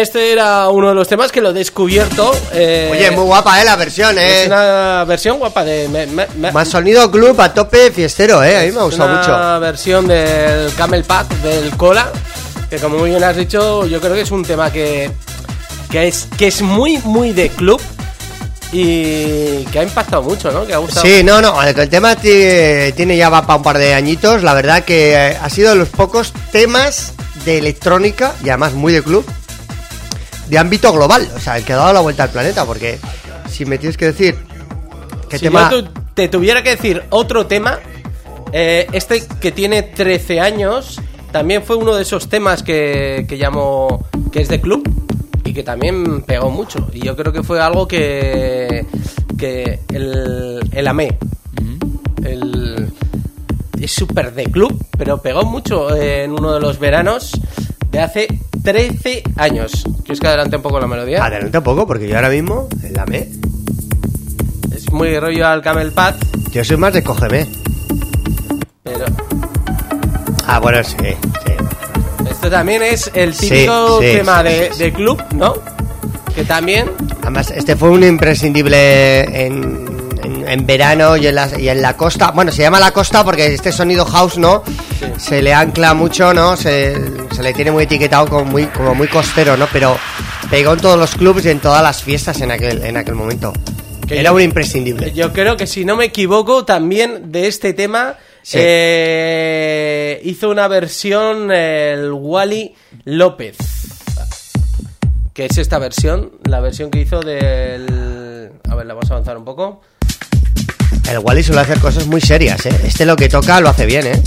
Este 0.00 0.32
era 0.32 0.68
uno 0.68 0.88
de 0.90 0.94
los 0.94 1.08
temas 1.08 1.32
que 1.32 1.40
lo 1.40 1.50
he 1.50 1.52
descubierto. 1.52 2.30
eh, 2.52 2.88
Oye, 2.92 3.10
muy 3.10 3.24
guapa, 3.24 3.60
eh, 3.60 3.64
la 3.64 3.76
versión, 3.76 4.16
Es 4.18 4.44
eh. 4.44 4.46
una 4.46 5.04
versión 5.04 5.38
guapa 5.38 5.64
de. 5.64 5.88
me- 5.88 6.06
me- 6.06 6.26
me- 6.36 6.52
Más 6.52 6.68
sonido 6.68 7.10
club 7.10 7.40
a 7.40 7.52
tope 7.52 7.90
fiestero, 7.90 8.42
eh. 8.44 8.56
A 8.56 8.60
mí 8.62 8.72
me 8.72 8.78
ha 8.78 8.80
es 8.80 8.84
gustado 8.84 9.10
una 9.10 9.18
mucho. 9.20 9.60
versión 9.60 10.06
del 10.06 10.72
Camel 10.74 11.04
Pack 11.04 11.28
del 11.42 11.76
Cola. 11.76 12.10
Que 12.70 12.76
como 12.78 12.98
muy 12.98 13.10
bien 13.10 13.24
has 13.24 13.36
dicho, 13.36 13.86
yo 13.86 14.00
creo 14.00 14.14
que 14.14 14.20
es 14.22 14.30
un 14.30 14.44
tema 14.44 14.70
que. 14.70 15.10
Que 15.90 16.06
es, 16.08 16.28
que 16.36 16.48
es 16.48 16.60
muy, 16.62 16.98
muy 16.98 17.32
de 17.32 17.48
club. 17.48 17.80
Y 18.70 19.64
que 19.72 19.78
ha 19.78 19.82
impactado 19.82 20.22
mucho, 20.22 20.50
¿no? 20.52 20.66
Que 20.66 20.74
ha 20.74 20.78
gustado. 20.78 21.06
Sí, 21.06 21.22
no, 21.24 21.40
no, 21.40 21.62
el 21.62 21.88
tema 21.88 22.14
ti- 22.16 22.92
tiene 22.94 23.16
ya 23.16 23.30
va 23.30 23.46
para 23.46 23.56
un 23.56 23.62
par 23.62 23.78
de 23.78 23.94
añitos. 23.94 24.42
La 24.42 24.52
verdad 24.52 24.84
que 24.84 25.14
eh, 25.14 25.38
ha 25.42 25.48
sido 25.48 25.70
de 25.70 25.76
los 25.76 25.88
pocos 25.88 26.34
temas 26.52 27.14
de 27.46 27.56
electrónica, 27.58 28.34
y 28.44 28.50
además 28.50 28.74
muy 28.74 28.92
de 28.92 29.02
club, 29.02 29.24
de 30.48 30.58
ámbito 30.58 30.92
global. 30.92 31.28
O 31.36 31.40
sea, 31.40 31.56
el 31.58 31.64
que 31.64 31.72
ha 31.72 31.76
dado 31.76 31.92
la 31.92 32.00
vuelta 32.00 32.24
al 32.24 32.30
planeta, 32.30 32.64
porque 32.64 32.98
si 33.50 33.64
me 33.64 33.78
tienes 33.78 33.96
que 33.96 34.06
decir 34.06 34.36
qué 35.28 35.38
si 35.38 35.44
tema... 35.46 35.70
yo 35.70 35.84
tu- 35.84 36.00
te 36.14 36.28
tuviera 36.28 36.62
que 36.62 36.70
decir 36.70 37.02
otro 37.10 37.46
tema, 37.46 37.78
eh, 38.52 38.86
este 38.92 39.24
que 39.40 39.52
tiene 39.52 39.82
13 39.82 40.40
años, 40.40 41.00
también 41.30 41.62
fue 41.62 41.76
uno 41.76 41.94
de 41.94 42.02
esos 42.02 42.28
temas 42.28 42.62
que, 42.62 43.24
que 43.28 43.36
llamo 43.36 44.06
que 44.32 44.40
es 44.40 44.48
de 44.48 44.60
club 44.60 44.82
y 45.44 45.52
que 45.52 45.62
también 45.62 46.22
pegó 46.22 46.50
mucho. 46.50 46.88
Y 46.92 47.04
yo 47.04 47.14
creo 47.16 47.32
que 47.32 47.42
fue 47.42 47.60
algo 47.60 47.86
que, 47.86 48.84
que 49.38 49.80
el, 49.92 50.60
el 50.72 50.86
amé. 50.88 51.16
El, 52.24 52.92
es 53.80 53.92
súper 53.92 54.34
de 54.34 54.44
club, 54.46 54.84
pero 54.98 55.22
pegó 55.22 55.44
mucho 55.44 55.94
en 55.94 56.32
uno 56.32 56.52
de 56.52 56.60
los 56.60 56.78
veranos 56.78 57.30
de 57.90 58.00
hace 58.00 58.28
13 58.62 59.22
años. 59.36 59.84
¿Quieres 60.02 60.20
que 60.20 60.26
adelante 60.26 60.56
un 60.56 60.62
poco 60.62 60.80
la 60.80 60.86
melodía? 60.86 61.24
Adelante 61.24 61.58
un 61.58 61.64
poco, 61.64 61.86
porque 61.86 62.08
yo 62.08 62.16
ahora 62.16 62.30
mismo, 62.30 62.68
en 62.82 62.92
la 62.94 63.06
me, 63.06 63.28
Es 64.74 64.90
muy 64.92 65.18
rollo 65.18 65.46
al 65.46 65.62
Camel 65.62 65.92
Pad, 65.92 66.16
yo 66.52 66.64
soy 66.64 66.76
más 66.76 66.92
de 66.92 67.02
cógeme. 67.02 67.46
pero... 68.82 69.04
Ah, 70.46 70.60
bueno, 70.60 70.82
sí, 70.82 70.96
sí. 70.98 72.28
Esto 72.30 72.50
también 72.50 72.82
es 72.82 73.10
el 73.14 73.36
típico 73.36 74.00
sí, 74.00 74.06
tema 74.06 74.42
sí, 74.42 74.48
de, 74.48 74.70
de 74.78 74.92
club, 74.92 75.22
¿no? 75.34 75.54
Que 76.34 76.44
también 76.44 76.88
Además, 77.28 77.50
este 77.50 77.76
fue 77.76 77.90
un 77.90 78.04
imprescindible 78.04 79.44
en, 79.44 79.87
en- 80.48 80.66
verano 80.66 81.16
y 81.16 81.26
en, 81.26 81.34
la, 81.34 81.48
y 81.58 81.68
en 81.68 81.80
la 81.82 81.96
costa. 81.96 82.30
Bueno, 82.32 82.50
se 82.52 82.62
llama 82.62 82.80
la 82.80 82.90
costa 82.92 83.24
porque 83.24 83.54
este 83.54 83.72
sonido 83.72 84.04
house, 84.04 84.38
¿no? 84.38 84.62
Sí. 84.98 85.06
Se 85.18 85.42
le 85.42 85.52
ancla 85.54 85.94
mucho, 85.94 86.32
¿no? 86.34 86.56
Se, 86.56 86.96
se 87.34 87.42
le 87.42 87.52
tiene 87.54 87.70
muy 87.70 87.84
etiquetado 87.84 88.26
como 88.28 88.44
muy, 88.44 88.66
como 88.66 88.94
muy 88.94 89.08
costero, 89.08 89.56
¿no? 89.56 89.66
Pero 89.72 89.96
pegó 90.50 90.72
en 90.72 90.80
todos 90.80 90.98
los 90.98 91.10
clubs 91.14 91.44
y 91.44 91.50
en 91.50 91.60
todas 91.60 91.82
las 91.82 92.02
fiestas 92.02 92.40
en 92.40 92.50
aquel, 92.50 92.82
en 92.84 92.96
aquel 92.96 93.14
momento. 93.14 93.52
Que 94.06 94.20
Era 94.20 94.30
yo- 94.30 94.36
un 94.36 94.42
imprescindible. 94.42 95.12
yo 95.12 95.32
creo 95.32 95.56
que 95.56 95.66
si 95.66 95.84
no 95.84 95.94
me 95.96 96.06
equivoco 96.06 96.64
también 96.64 97.30
de 97.30 97.46
este 97.46 97.74
tema 97.74 98.14
Sí. 98.42 98.56
eh, 98.60 100.20
hizo 100.24 100.48
una 100.48 100.66
versión 100.68 101.50
el 101.52 102.10
Wally 102.12 102.74
López. 103.04 103.56
Que 105.34 105.46
es 105.46 105.58
esta 105.58 105.78
versión, 105.78 106.32
la 106.44 106.60
versión 106.60 106.90
que 106.90 107.00
hizo 107.00 107.20
del... 107.20 108.50
A 108.68 108.74
ver, 108.74 108.86
la 108.86 108.94
vamos 108.94 109.10
a 109.10 109.14
avanzar 109.14 109.36
un 109.36 109.44
poco. 109.44 109.82
El 111.10 111.18
Wally 111.20 111.42
suele 111.42 111.60
hacer 111.60 111.78
cosas 111.80 112.06
muy 112.06 112.20
serias, 112.20 112.64
¿eh? 112.66 112.80
Este 112.84 113.04
lo 113.06 113.16
que 113.16 113.28
toca 113.28 113.60
lo 113.60 113.68
hace 113.70 113.86
bien, 113.86 114.06
¿eh? 114.06 114.22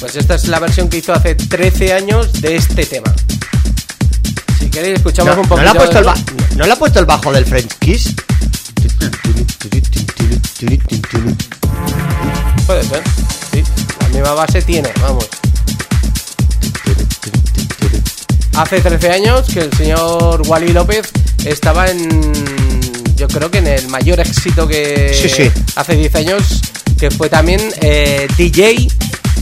Pues 0.00 0.16
esta 0.16 0.34
es 0.34 0.48
la 0.48 0.58
versión 0.60 0.88
que 0.88 0.98
hizo 0.98 1.12
hace 1.14 1.34
13 1.34 1.92
años 1.94 2.32
de 2.40 2.56
este 2.56 2.84
tema. 2.84 3.12
Si 4.58 4.68
queréis, 4.68 4.96
escuchamos 4.96 5.34
No, 5.36 5.42
un 5.42 5.48
¿no 5.48 5.56
poquito. 5.56 5.62
le 5.64 5.70
ha 5.70 5.74
puesto 5.74 5.98
el 5.98 6.04
de- 6.04 6.10
ba- 6.10 6.16
¿No 6.56 6.66
le 6.66 6.72
ha 6.72 6.76
puesto 6.76 6.98
el 7.00 7.06
bajo 7.06 7.32
del 7.32 7.46
French 7.46 7.72
Kiss? 7.78 8.14
Puede 12.66 12.82
ser. 12.84 13.02
Sí, 13.52 13.62
la 14.00 14.08
misma 14.08 14.32
base 14.34 14.62
tiene, 14.62 14.90
vamos. 15.00 15.26
Hace 18.56 18.80
13 18.80 19.10
años 19.10 19.46
que 19.52 19.60
el 19.60 19.72
señor 19.74 20.42
Wally 20.46 20.72
López 20.72 21.08
estaba 21.44 21.90
en. 21.90 22.73
Yo 23.16 23.28
creo 23.28 23.50
que 23.50 23.58
en 23.58 23.66
el 23.68 23.88
mayor 23.88 24.20
éxito 24.20 24.66
que. 24.66 25.12
Sí, 25.14 25.28
sí. 25.28 25.50
Hace 25.76 25.96
10 25.96 26.14
años, 26.16 26.60
que 26.98 27.10
fue 27.10 27.28
también 27.28 27.60
eh, 27.80 28.26
DJ. 28.36 28.88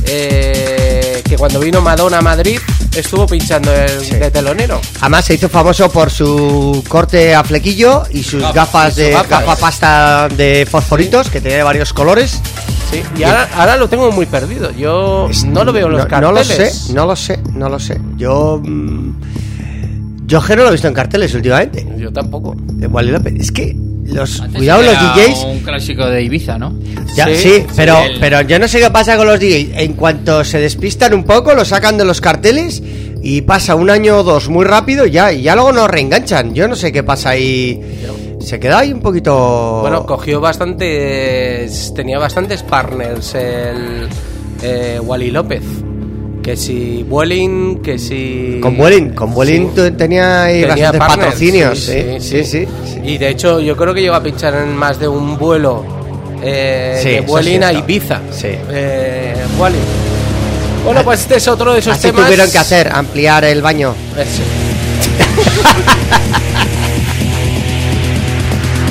eh, 0.04 1.22
que 1.24 1.36
cuando 1.36 1.60
vino 1.60 1.80
Madonna 1.80 2.18
a 2.18 2.22
Madrid 2.22 2.58
estuvo 2.94 3.26
pinchando 3.26 3.72
el 3.72 4.04
Sí. 4.04 4.16
de 4.16 4.30
telonero. 4.30 4.80
Además 5.00 5.24
se 5.24 5.34
hizo 5.34 5.48
famoso 5.48 5.90
por 5.90 6.10
su 6.10 6.84
corte 6.88 7.34
a 7.34 7.42
flequillo 7.44 8.02
y 8.10 8.22
sus 8.22 8.42
Gafas, 8.52 8.96
de 8.96 9.10
gafas. 9.12 9.30
gafa 9.30 9.56
pasta 9.56 10.28
de 10.28 10.66
fosforitos 10.70 11.30
que 11.30 11.40
tenía 11.40 11.58
de 11.58 11.62
varios 11.62 11.92
colores. 11.92 12.40
Sí, 12.90 13.02
y 13.16 13.22
ahora, 13.22 13.48
ahora 13.56 13.76
lo 13.76 13.88
tengo 13.88 14.10
muy 14.12 14.26
perdido. 14.26 14.70
Yo 14.72 15.28
no 15.46 15.64
lo 15.64 15.72
veo 15.72 15.86
en 15.86 15.92
los 15.92 16.02
no, 16.02 16.08
carteles. 16.08 16.90
No 16.90 17.06
lo 17.06 17.16
sé, 17.16 17.38
no 17.38 17.68
lo 17.68 17.68
sé, 17.68 17.68
no 17.68 17.68
lo 17.70 17.78
sé. 17.80 18.00
Yo 18.18 18.60
mm, 18.62 19.12
yo 20.26 20.40
que 20.42 20.56
no 20.56 20.62
lo 20.62 20.68
he 20.68 20.72
visto 20.72 20.88
en 20.88 20.94
carteles 20.94 21.34
últimamente. 21.34 21.86
Yo 21.98 22.12
tampoco. 22.12 22.54
De 22.56 22.86
Wally 22.86 23.10
López. 23.10 23.34
Es 23.38 23.50
que 23.52 23.76
los 24.04 24.40
Antes 24.40 24.58
cuidado 24.58 24.82
los 24.82 24.94
DJs 24.94 25.44
Un 25.44 25.58
clásico 25.60 26.06
de 26.06 26.22
Ibiza, 26.22 26.58
¿no? 26.58 26.74
Ya, 27.16 27.26
sí, 27.26 27.34
Sí, 27.36 27.66
pero, 27.76 27.98
el- 28.02 28.18
pero 28.20 28.40
yo 28.42 28.58
no 28.58 28.66
sé 28.68 28.80
qué 28.80 28.90
pasa 28.90 29.16
con 29.16 29.26
los 29.26 29.38
DJs. 29.38 29.70
En 29.74 29.92
cuanto 29.94 30.42
se 30.44 30.58
despistan 30.60 31.14
un 31.14 31.24
poco, 31.24 31.54
lo 31.54 31.64
sacan 31.64 31.96
de 31.98 32.04
los 32.04 32.20
carteles 32.20 32.82
y 33.22 33.42
pasa 33.42 33.74
un 33.76 33.88
año 33.90 34.18
o 34.18 34.22
dos 34.24 34.48
muy 34.48 34.64
rápido 34.64 35.06
y 35.06 35.12
ya, 35.12 35.32
y 35.32 35.42
ya 35.42 35.54
luego 35.54 35.72
nos 35.72 35.88
reenganchan. 35.88 36.54
Yo 36.54 36.66
no 36.68 36.74
sé 36.76 36.90
qué 36.92 37.02
pasa 37.02 37.30
ahí. 37.30 37.80
Se 38.40 38.58
queda 38.58 38.80
ahí 38.80 38.92
un 38.92 39.00
poquito. 39.00 39.78
Bueno, 39.82 40.04
cogió 40.04 40.40
bastantes. 40.40 41.92
Tenía 41.94 42.18
bastantes 42.18 42.62
partners 42.64 43.34
el 43.36 44.08
eh, 44.62 44.98
Wally 45.00 45.30
López. 45.30 45.62
Que 46.42 46.56
si 46.56 47.04
Vueling, 47.04 47.82
que 47.82 47.98
si. 47.98 48.58
con 48.60 48.76
Vueling, 48.76 49.10
con 49.10 49.32
Vueling 49.32 49.70
Sí. 49.76 49.90
tenía 49.96 50.42
ahí 50.44 50.62
Tenía 50.62 50.90
bastantes 50.90 50.98
partners, 50.98 51.24
patrocinios. 51.28 51.78
Sí 51.78 52.02
sí 52.18 52.44
sí, 52.44 52.64
sí. 52.64 52.68
Y 53.04 53.18
de 53.18 53.28
hecho, 53.28 53.60
yo 53.60 53.76
creo 53.76 53.94
que 53.94 54.00
llegó 54.02 54.16
a 54.16 54.22
pinchar 54.22 54.54
en 54.56 54.76
más 54.76 54.98
de 54.98 55.06
un 55.06 55.38
vuelo 55.38 55.84
eh, 56.42 56.98
Sí, 57.00 57.08
de 57.10 57.18
eso 57.18 57.26
Vueling 57.28 57.62
a. 57.62 57.72
Ibiza. 57.72 58.20
Sí. 58.32 58.48
Eh, 58.50 59.36
Wally. 59.58 59.78
Bueno, 60.84 61.04
pues 61.04 61.20
este 61.20 61.36
es 61.36 61.46
otro 61.46 61.74
de 61.74 61.78
esos 61.78 61.92
Así 61.94 62.08
temas. 62.08 62.24
tuvieron 62.24 62.50
que 62.50 62.58
hacer, 62.58 62.90
ampliar 62.92 63.44
el 63.44 63.62
baño. 63.62 63.94
Ese. 64.18 64.42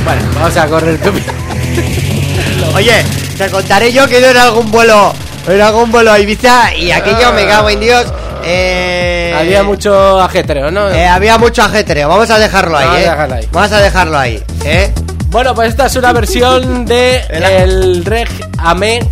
bueno, 0.06 0.22
vamos 0.36 0.58
a 0.58 0.68
correr. 0.68 1.00
Oye, 2.76 3.04
te 3.38 3.50
contaré 3.50 3.92
yo 3.92 4.08
que 4.08 4.20
ido 4.20 4.30
en 4.30 4.38
algún 4.38 4.72
vuelo, 4.72 5.14
en 5.48 5.62
algún 5.62 5.92
vuelo 5.92 6.12
a 6.12 6.20
Ibiza 6.20 6.76
y 6.76 6.92
aquello 6.92 7.32
me 7.34 7.46
cago 7.46 7.70
en 7.70 7.80
Dios. 7.80 8.06
Eh, 8.44 9.36
Había 9.38 9.64
mucho 9.64 10.20
ajetreo, 10.20 10.72
¿no? 10.72 10.90
eh, 10.90 11.08
había 11.08 11.38
mucho 11.38 11.62
ajetreo. 11.64 12.10
Vamos 12.10 12.30
a 12.30 12.40
dejarlo 12.40 12.78
ahí, 12.78 12.86
Vamos 12.88 12.98
a 12.98 13.00
eh. 13.00 13.10
dejarlo 13.10 13.36
ahí. 13.36 13.48
Vamos 13.52 13.72
a 13.72 13.78
dejarlo 13.82 14.18
ahí, 14.18 14.44
eh. 14.66 14.94
Bueno, 15.28 15.56
pues 15.56 15.70
esta 15.70 15.86
es 15.86 15.96
una 15.96 16.12
versión 16.12 16.86
de 16.86 17.18
el 17.30 18.04
Reg 18.04 18.28
Amé 18.58 19.08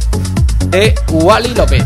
de 0.65 0.93
Wally 1.11 1.53
López. 1.53 1.83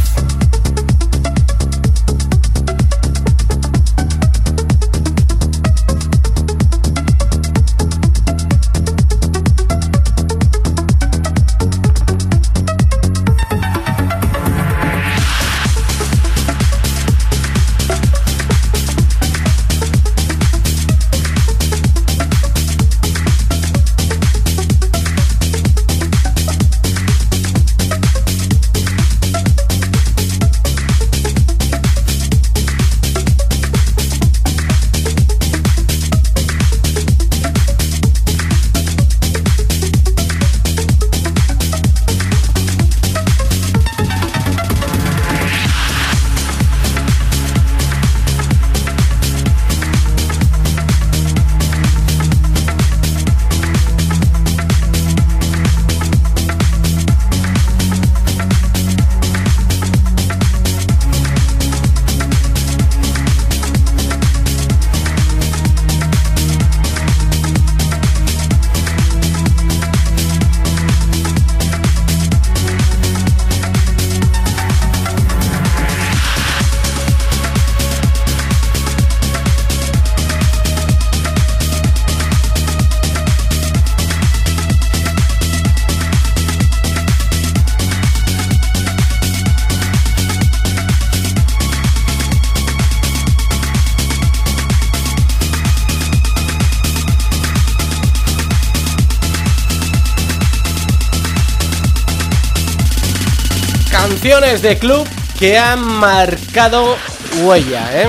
De 104.61 104.77
club 104.77 105.07
que 105.39 105.57
han 105.57 105.81
marcado 105.81 106.95
huella, 107.43 108.03
¿eh? 108.03 108.07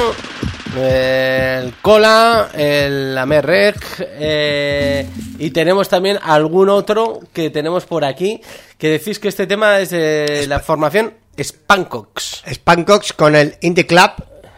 El 0.77 1.73
Cola, 1.81 2.51
el 2.53 3.17
Amerreg 3.17 3.77
eh, 3.99 5.09
y 5.39 5.51
tenemos 5.53 5.89
también 5.89 6.19
algún 6.23 6.69
otro 6.69 7.21
que 7.33 7.49
tenemos 7.49 7.87
por 7.87 8.05
aquí 8.05 8.43
que 8.77 8.91
decís 8.91 9.19
que 9.19 9.29
este 9.29 9.47
tema 9.47 9.79
es 9.81 9.89
de 9.89 10.45
la 10.47 10.61
formación 10.61 11.15
Spankox, 11.43 12.43
Spankox 12.47 13.15
con 13.15 13.35
el 13.37 13.57
Indie 13.63 13.87
Club, 13.87 14.11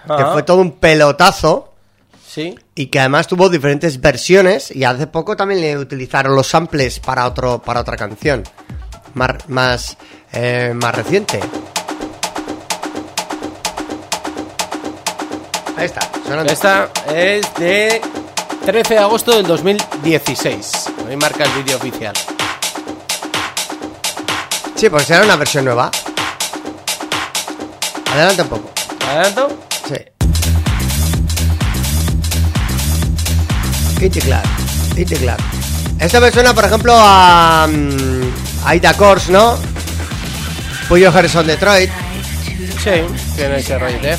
que 0.08 0.24
fue 0.32 0.42
todo 0.42 0.62
un 0.62 0.72
pelotazo 0.72 1.72
¿sí? 2.26 2.58
y 2.74 2.86
que 2.86 2.98
además 2.98 3.28
tuvo 3.28 3.48
diferentes 3.48 4.00
versiones 4.00 4.74
y 4.74 4.82
hace 4.82 5.06
poco 5.06 5.36
también 5.36 5.60
le 5.60 5.78
utilizaron 5.78 6.34
los 6.34 6.48
samples 6.48 6.98
para 6.98 7.26
otro 7.26 7.62
para 7.62 7.80
otra 7.80 7.96
canción 7.96 8.42
más 9.14 9.48
más 9.48 9.96
eh, 10.32 10.72
más 10.74 10.94
reciente. 10.94 11.40
Ahí 15.76 15.84
está, 15.86 16.00
sonando. 16.24 16.52
Esta 16.52 16.88
es 17.14 17.54
de 17.54 18.00
13 18.64 18.94
de 18.94 19.00
agosto 19.00 19.36
del 19.36 19.46
2016. 19.46 20.72
Ahí 21.08 21.16
marca 21.16 21.44
el 21.44 21.50
vídeo 21.62 21.76
oficial. 21.76 22.14
Sí, 24.74 24.88
pues 24.88 25.08
era 25.10 25.24
una 25.24 25.36
versión 25.36 25.64
nueva. 25.64 25.90
Adelanta 28.12 28.42
un 28.42 28.48
poco. 28.48 28.70
¿Adelanto? 29.06 29.58
Sí. 29.86 29.96
Indie 34.04 34.22
Club, 34.22 34.42
Indie 34.96 35.18
Club. 35.18 35.36
Esto 35.98 36.20
me 36.20 36.30
suena, 36.30 36.54
por 36.54 36.64
ejemplo, 36.64 36.94
a. 36.96 37.66
mm, 37.70 38.66
a 38.66 38.74
Ida 38.74 38.94
Course, 38.94 39.30
¿no? 39.30 39.58
Puyo 40.88 41.10
Harrison 41.10 41.46
Detroit. 41.46 41.90
Sí, 42.82 43.02
tiene 43.36 43.58
ese 43.58 43.78
rollo, 43.78 43.98
¿eh? 44.02 44.18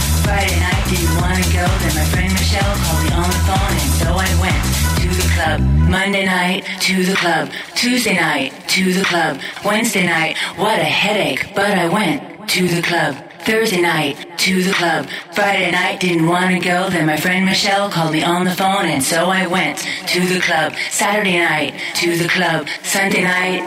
Friday 0.23 0.59
night, 0.59 0.83
didn't 0.89 1.15
wanna 1.21 1.47
go. 1.53 1.65
Then 1.81 1.93
my 1.95 2.05
friend 2.13 2.31
Michelle 2.33 2.75
called 2.83 3.03
me 3.03 3.11
on 3.11 3.29
the 3.29 3.41
phone, 3.47 3.75
and 3.83 3.93
so 4.01 4.09
I 4.13 4.31
went 4.41 4.61
to 5.01 5.07
the 5.21 5.27
club. 5.33 5.59
Monday 5.89 6.25
night, 6.25 6.65
to 6.81 7.03
the 7.03 7.15
club. 7.15 7.49
Tuesday 7.75 8.15
night, 8.15 8.53
to 8.69 8.93
the 8.93 9.03
club. 9.03 9.39
Wednesday 9.65 10.05
night, 10.05 10.37
what 10.55 10.79
a 10.79 10.83
headache, 10.83 11.51
but 11.55 11.71
I 11.71 11.87
went 11.87 12.47
to 12.49 12.67
the 12.67 12.81
club. 12.81 13.15
Thursday 13.41 13.81
night, 13.81 14.37
to 14.37 14.61
the 14.61 14.71
club. 14.71 15.07
Friday 15.33 15.71
night, 15.71 15.99
didn't 15.99 16.27
want 16.27 16.51
to 16.51 16.59
go. 16.59 16.89
Then 16.89 17.07
my 17.07 17.17
friend 17.17 17.45
Michelle 17.45 17.89
called 17.89 18.13
me 18.13 18.23
on 18.23 18.45
the 18.45 18.51
phone, 18.51 18.85
and 18.85 19.03
so 19.03 19.25
I 19.25 19.47
went 19.47 19.79
to 20.07 20.19
the 20.27 20.39
club. 20.39 20.73
Saturday 20.91 21.39
night, 21.39 21.73
to 21.95 22.15
the 22.17 22.29
club. 22.29 22.67
Sunday 22.83 23.23
night, 23.23 23.61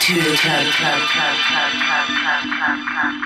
to 0.00 0.14
the 0.14 0.36
club, 0.36 0.64
club, 0.78 1.00
club, 1.10 1.36
club, 1.48 1.72
club, 1.72 2.08
club. 2.08 2.55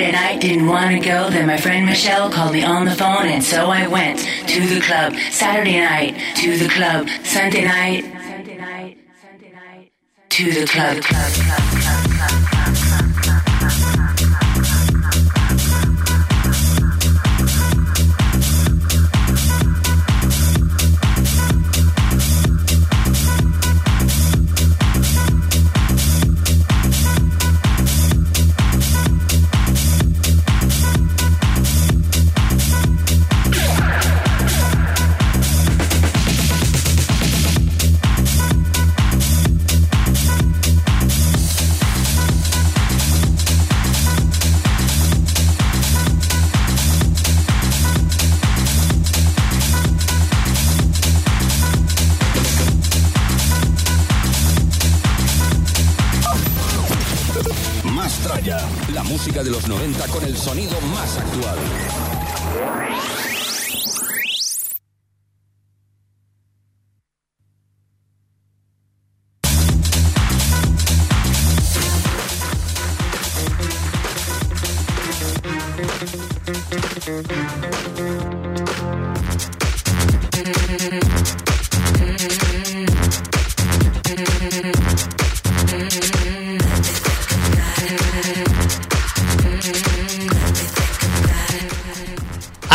Friday 0.00 0.12
night 0.12 0.40
didn't 0.40 0.66
want 0.66 0.90
to 0.92 0.98
go, 0.98 1.28
then 1.28 1.46
my 1.46 1.58
friend 1.58 1.84
Michelle 1.84 2.30
called 2.30 2.54
me 2.54 2.64
on 2.64 2.86
the 2.86 2.94
phone, 2.94 3.26
and 3.26 3.44
so 3.44 3.66
I 3.66 3.86
went 3.86 4.20
to 4.48 4.66
the 4.66 4.80
club. 4.80 5.12
Saturday 5.30 5.78
night 5.78 6.18
to 6.36 6.56
the 6.56 6.70
club. 6.70 7.06
Sunday 7.22 7.66
night 7.66 8.04
to 10.30 10.52
the 10.52 10.66
club. 10.66 11.02
club, 11.02 11.02
club, 11.02 11.02
club, 11.02 11.32
club, 11.32 11.69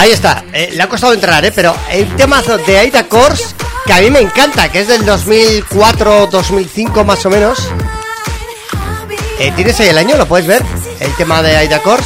Ahí 0.06 0.12
está, 0.12 0.44
eh, 0.54 0.70
le 0.74 0.84
ha 0.84 0.90
costado 0.90 1.14
entrar, 1.14 1.44
¿eh? 1.46 1.52
Pero 1.56 1.76
el 1.90 2.08
temazo 2.16 2.58
de 2.60 2.78
Aida 2.78 3.06
Kors, 3.08 3.56
que 3.86 3.94
a 3.94 4.02
mí 4.02 4.12
me 4.12 4.20
encanta, 4.20 4.70
que 4.70 4.82
es 4.82 4.88
del 4.88 5.06
2004-2005 5.06 7.04
más 7.06 7.26
o 7.26 7.30
menos. 7.30 7.58
Eh, 9.40 9.52
¿Tienes 9.56 9.80
ahí 9.80 9.88
el 9.88 9.98
año? 9.98 10.18
¿Lo 10.18 10.28
puedes 10.28 10.46
ver? 10.46 10.62
El 11.00 11.12
tema 11.16 11.42
de 11.42 11.56
Aida 11.56 11.82
Kors. 11.82 12.06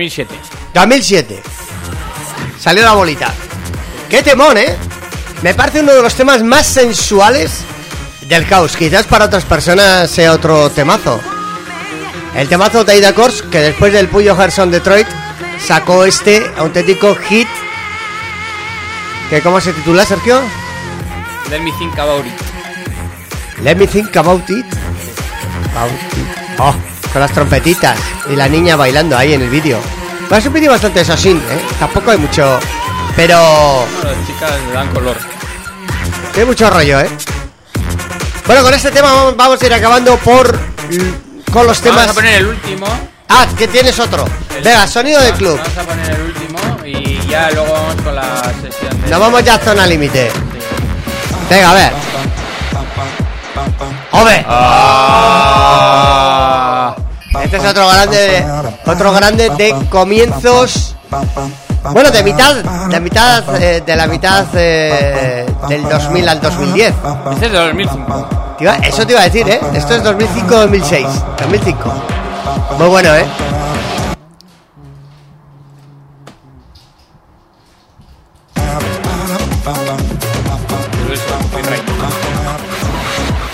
2007. 0.00 0.34
2007. 0.72 1.42
Salió 2.58 2.82
la 2.84 2.92
bolita. 2.94 3.34
Qué 4.08 4.22
temón, 4.22 4.56
¿eh? 4.56 4.76
Me 5.42 5.54
parece 5.54 5.80
uno 5.80 5.92
de 5.92 6.02
los 6.02 6.14
temas 6.14 6.42
más 6.42 6.66
sensuales 6.66 7.60
del 8.26 8.46
caos. 8.46 8.76
Quizás 8.76 9.06
para 9.06 9.26
otras 9.26 9.44
personas 9.44 10.10
sea 10.10 10.32
otro 10.32 10.70
temazo. 10.70 11.20
El 12.34 12.48
temazo 12.48 12.84
Taida 12.84 13.14
Course, 13.14 13.44
que 13.50 13.60
después 13.60 13.92
del 13.92 14.08
Puyo 14.08 14.36
Gerson 14.36 14.70
Detroit 14.70 15.06
sacó 15.58 16.04
este 16.04 16.50
auténtico 16.56 17.14
hit. 17.16 17.48
que 19.28 19.42
¿Cómo 19.42 19.60
se 19.60 19.72
titula, 19.72 20.06
Sergio? 20.06 20.40
Let 21.50 21.60
me 21.60 21.72
think 21.72 21.98
about 21.98 22.24
it. 22.24 22.32
Let 23.62 23.76
me 23.76 23.86
think 23.86 24.16
about 24.16 24.48
it. 24.48 24.66
About 25.74 25.92
it. 25.92 26.58
Oh, 26.58 26.74
con 27.12 27.20
las 27.20 27.32
trompetitas 27.32 27.98
y 28.30 28.36
la 28.36 28.48
niña 28.48 28.76
bailando 28.76 29.16
ahí 29.18 29.34
en 29.34 29.42
el 29.42 29.50
vídeo. 29.50 29.78
Bueno, 30.28 30.36
es 30.36 30.46
un 30.46 30.52
vídeo 30.52 30.70
bastante 30.70 31.00
así, 31.00 31.30
¿eh? 31.30 31.60
Tampoco 31.78 32.12
hay 32.12 32.18
mucho... 32.18 32.58
Pero... 33.16 33.36
Bueno, 34.00 34.16
las 34.16 34.26
chicas 34.26 34.50
le 34.68 34.72
dan 34.72 34.88
color. 34.94 35.16
Tiene 36.32 36.46
mucho 36.46 36.70
rollo, 36.70 37.00
¿eh? 37.00 37.08
Bueno, 38.46 38.62
con 38.62 38.72
este 38.74 38.90
tema 38.92 39.12
vamos, 39.12 39.36
vamos 39.36 39.60
a 39.62 39.66
ir 39.66 39.74
acabando 39.74 40.16
por... 40.18 40.56
Con 41.52 41.66
los 41.66 41.80
temas... 41.80 41.98
Vamos 42.06 42.12
a 42.12 42.14
poner 42.14 42.34
el 42.36 42.46
último. 42.46 42.86
Ah, 43.28 43.46
que 43.58 43.66
tienes 43.68 43.98
otro. 43.98 44.24
El- 44.56 44.62
Venga, 44.62 44.86
sonido 44.86 45.20
de 45.20 45.32
club. 45.32 45.58
Vamos 45.58 45.78
a 45.78 45.82
poner 45.82 46.10
el 46.10 46.20
último 46.22 46.58
y 46.84 47.26
ya 47.28 47.50
luego 47.50 47.72
vamos 47.72 47.94
con 48.02 48.14
la 48.14 48.42
sesión 48.62 49.02
de... 49.02 49.08
Nos 49.10 49.20
vamos 49.20 49.42
ya 49.44 49.54
a 49.54 49.58
zona 49.58 49.86
límite. 49.86 50.30
Venga, 51.48 51.70
a 51.70 51.74
ver. 51.74 51.92
¡Hombre! 54.12 54.44
Ah. 54.48 56.59
Este 57.42 57.56
es 57.56 57.64
otro 57.64 57.88
grande, 57.88 58.44
otro 58.86 59.12
grande 59.12 59.50
de 59.50 59.74
comienzos. 59.88 60.96
Bueno, 61.92 62.10
de 62.10 62.22
mitad, 62.22 62.54
de 62.56 63.00
mitad, 63.00 63.42
eh, 63.62 63.82
de 63.84 63.96
la 63.96 64.06
mitad 64.06 64.44
eh, 64.54 65.46
del 65.68 65.82
2000 65.88 66.28
al 66.28 66.40
2010. 66.40 66.94
Este 67.32 67.46
es 67.46 67.52
de 67.52 67.58
2005. 67.58 68.28
Te 68.58 68.64
iba- 68.64 68.74
Eso 68.76 69.06
te 69.06 69.12
iba 69.12 69.22
a 69.22 69.24
decir, 69.24 69.48
¿eh? 69.48 69.60
Esto 69.74 69.94
es 69.94 70.02
2005-2006. 70.04 71.06
2005. 71.40 71.92
Muy 72.78 72.88
bueno, 72.88 73.14
¿eh? 73.16 73.24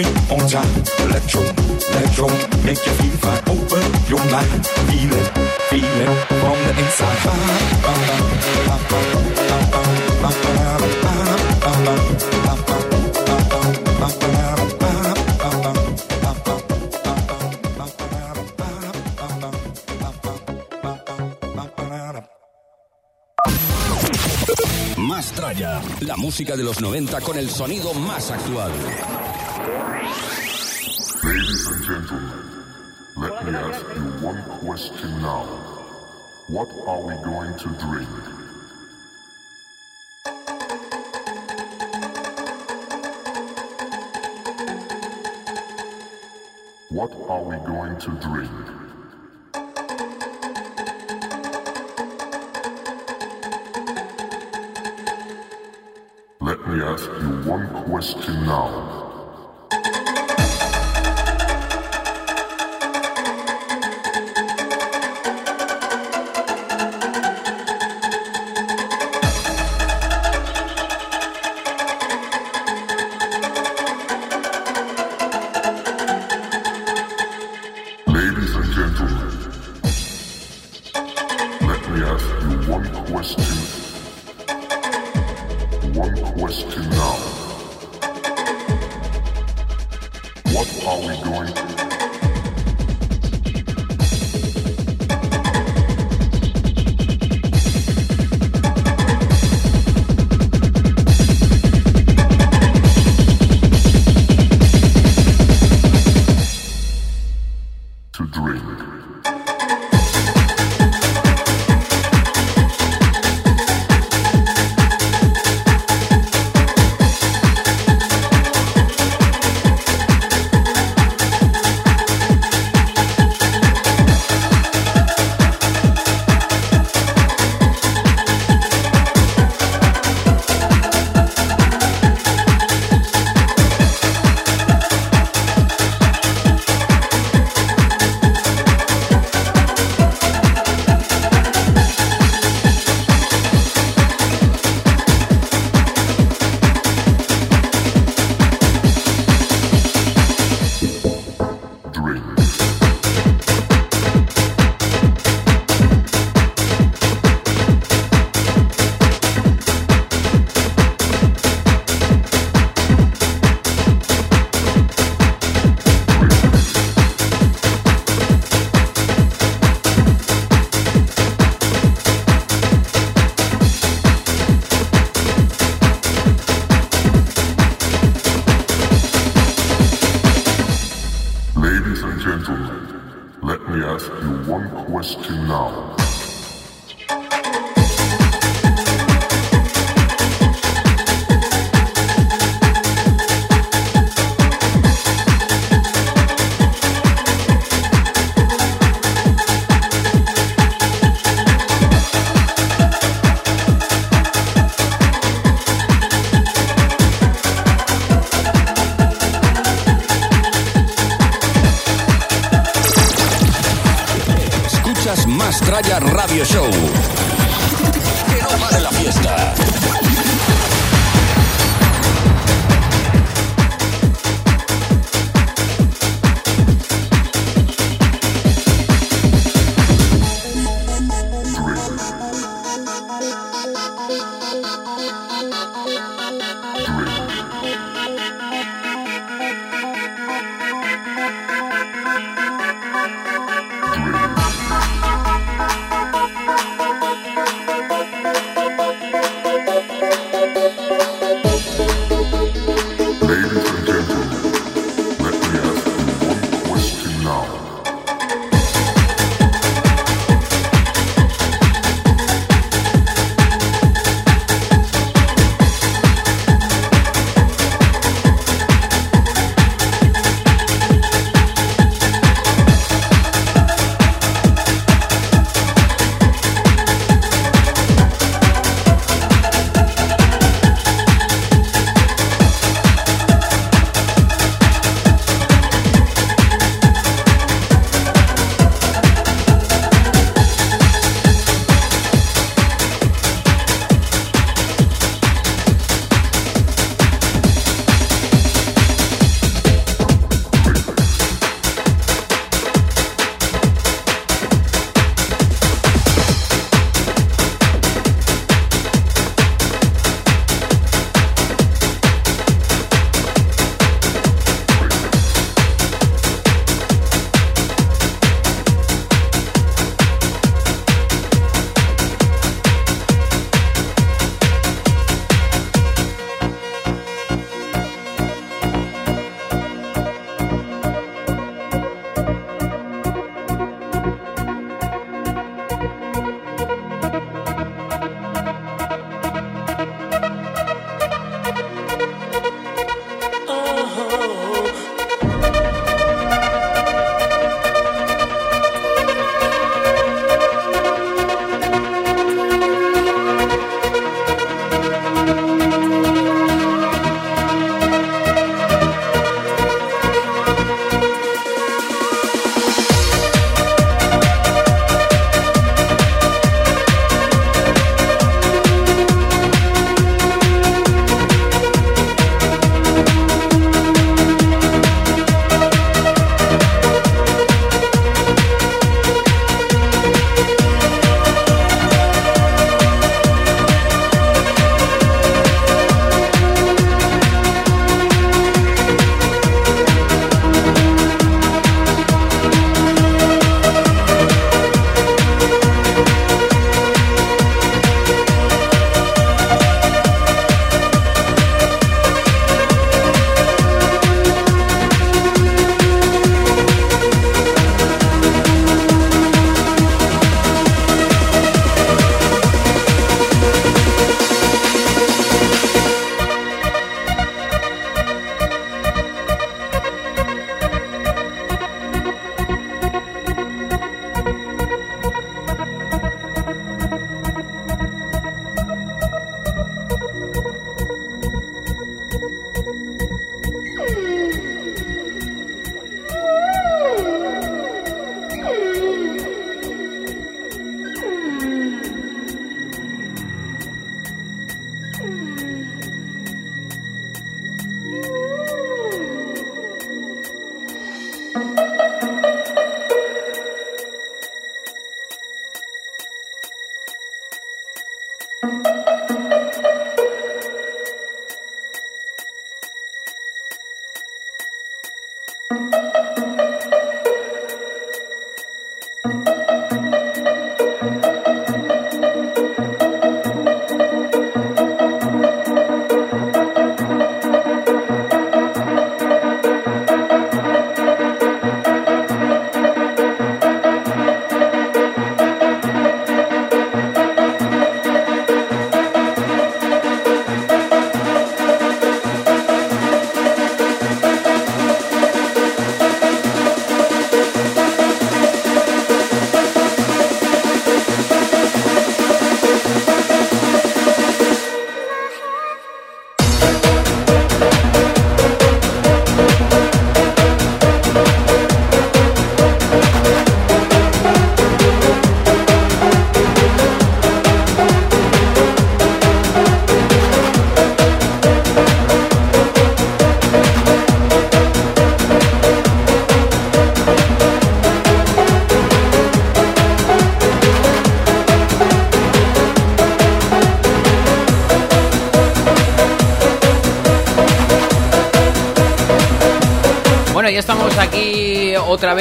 on 0.00 0.48
time. 0.48 0.64
Electro, 1.04 1.42
electro 1.90 2.28
make. 2.64 2.78
Open 3.48 3.82
your 4.08 4.24
mind, 4.30 4.66
feel 4.88 5.12
it, 5.12 5.28
feel 5.68 5.84
it 5.84 6.28
the 6.28 6.80
inside. 6.80 7.42
Más. 24.96 25.32
La 26.00 26.16
música 26.16 26.56
de 26.56 26.62
los 26.62 26.80
90 26.80 27.20
con 27.20 27.36
el 27.36 27.50
sonido 27.50 27.92
más 27.94 28.30
actual. 28.30 28.72
Question 34.64 35.10
now. 35.20 35.44
What 36.46 36.70
are 36.86 37.02
we 37.02 37.14
going 37.24 37.58
to 37.58 37.68
drink? 37.80 38.08
What 46.90 47.12
are 47.28 47.42
we 47.42 47.56
going 47.66 47.98
to 47.98 48.10
drink? 48.20 48.61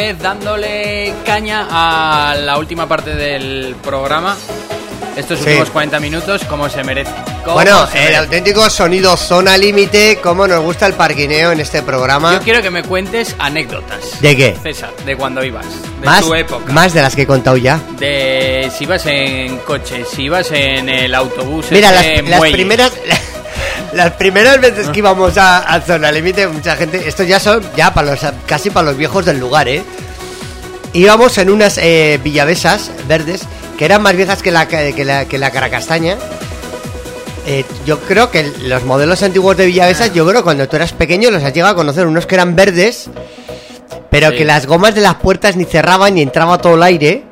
Vez 0.02 0.20
dándole 0.20 1.14
caña 1.26 1.68
a 1.70 2.36
la 2.36 2.58
última 2.58 2.88
parte 2.88 3.14
del 3.16 3.76
programa. 3.84 4.36
Estos 5.16 5.40
Sí. 5.40 5.46
últimos 5.46 5.70
40 5.70 6.00
minutos, 6.00 6.42
como 6.46 6.70
se 6.70 6.84
merece. 6.84 7.12
Como 7.44 7.56
Bueno, 7.56 7.86
se 7.88 7.98
el 7.98 8.04
merece. 8.06 8.18
auténtico 8.18 8.70
sonido 8.70 9.16
zona 9.18 9.58
límite, 9.58 10.20
como 10.24 10.48
nos 10.48 10.62
gusta 10.64 10.88
el 10.88 10.94
parquineo 10.94 11.52
en 11.52 11.60
este 11.60 11.82
programa. 11.84 12.34
Yo 12.34 12.40
quiero 12.42 12.62
que 12.64 12.72
me 12.72 12.82
cuentes 12.84 13.36
anécdotas. 13.38 14.20
¿De 14.22 14.36
qué? 14.36 14.58
César, 14.64 14.92
de 15.06 15.16
cuando 15.18 15.44
ibas. 15.44 15.66
De 16.00 16.06
Más, 16.08 16.22
tu 16.22 16.34
época. 16.34 16.72
más 16.72 16.94
de 16.94 17.02
las 17.02 17.16
que 17.16 17.24
he 17.24 17.28
contado 17.28 17.58
ya. 17.58 17.80
De 18.00 18.72
si 18.76 18.86
ibas 18.86 19.06
en 19.06 19.58
coche, 19.60 20.04
si 20.12 20.24
ibas 20.24 20.50
en 20.52 20.90
el 20.90 21.14
autobús. 21.14 21.68
Mira, 21.72 21.92
las, 21.92 22.06
las 22.28 22.42
primeras 22.52 22.92
las 23.94 24.12
primeras 24.14 24.60
veces 24.62 24.90
que 24.90 25.00
íbamos 25.00 25.38
a, 25.38 25.58
a 25.60 25.82
zona 25.82 26.12
límite, 26.12 26.48
mucha 26.48 26.76
gente, 26.76 27.08
estos 27.08 27.28
ya 27.28 27.40
son 27.40 27.62
ya 27.76 27.94
para 27.94 28.12
los 28.12 28.20
casi 28.46 28.70
para 28.70 28.88
los 28.88 28.98
viejos 28.98 29.26
del 29.26 29.40
lugar, 29.40 29.68
¿eh? 29.68 29.84
Íbamos 30.94 31.38
en 31.38 31.50
unas 31.50 31.78
eh, 31.78 32.20
villavesas 32.24 32.92
verdes 33.08 33.42
que 33.78 33.86
eran 33.86 34.02
más 34.02 34.16
viejas 34.16 34.42
que 34.44 34.52
la 34.52 34.68
que 34.68 35.06
la, 35.06 35.26
que 35.26 35.38
la 35.38 35.52
caracastaña. 35.52 36.18
Eh, 37.48 37.66
yo 37.86 38.00
creo 38.02 38.30
que 38.30 38.44
los 38.64 38.84
modelos 38.84 39.24
antiguos 39.24 39.58
de 39.58 39.66
villavesas, 39.66 40.14
yo 40.14 40.26
creo 40.28 40.42
que 40.42 40.44
cuando 40.44 40.68
tú 40.68 40.76
eras 40.76 40.94
pequeño 40.94 41.32
los 41.32 41.44
has 41.44 41.54
llegado 41.54 41.74
a 41.74 41.76
conocer 41.76 42.06
unos 42.06 42.26
que 42.28 42.36
eran 42.36 42.56
verdes, 42.56 43.10
pero 44.12 44.30
Sí. 44.30 44.38
que 44.38 44.46
las 44.46 44.68
gomas 44.68 44.94
de 44.94 45.02
las 45.02 45.16
puertas 45.16 45.56
ni 45.56 45.66
cerraban 45.66 46.14
ni 46.16 46.22
entraba 46.22 46.58
todo 46.60 46.76
el 46.76 46.84
aire. 46.84 47.24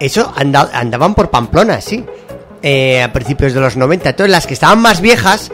Eso 0.00 0.32
anda- 0.36 0.70
andaban 0.72 1.14
por 1.14 1.28
Pamplona, 1.30 1.80
sí. 1.80 2.04
Eh, 2.62 3.02
a 3.02 3.12
principios 3.12 3.52
de 3.52 3.60
los 3.60 3.76
90. 3.76 4.10
Entonces 4.10 4.30
las 4.30 4.46
que 4.46 4.54
estaban 4.54 4.80
más 4.80 5.00
viejas, 5.00 5.50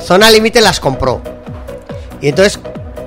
Zona 0.00 0.30
Límite 0.30 0.60
las 0.60 0.80
compró. 0.80 1.20
Y 2.20 2.28
entonces 2.28 2.58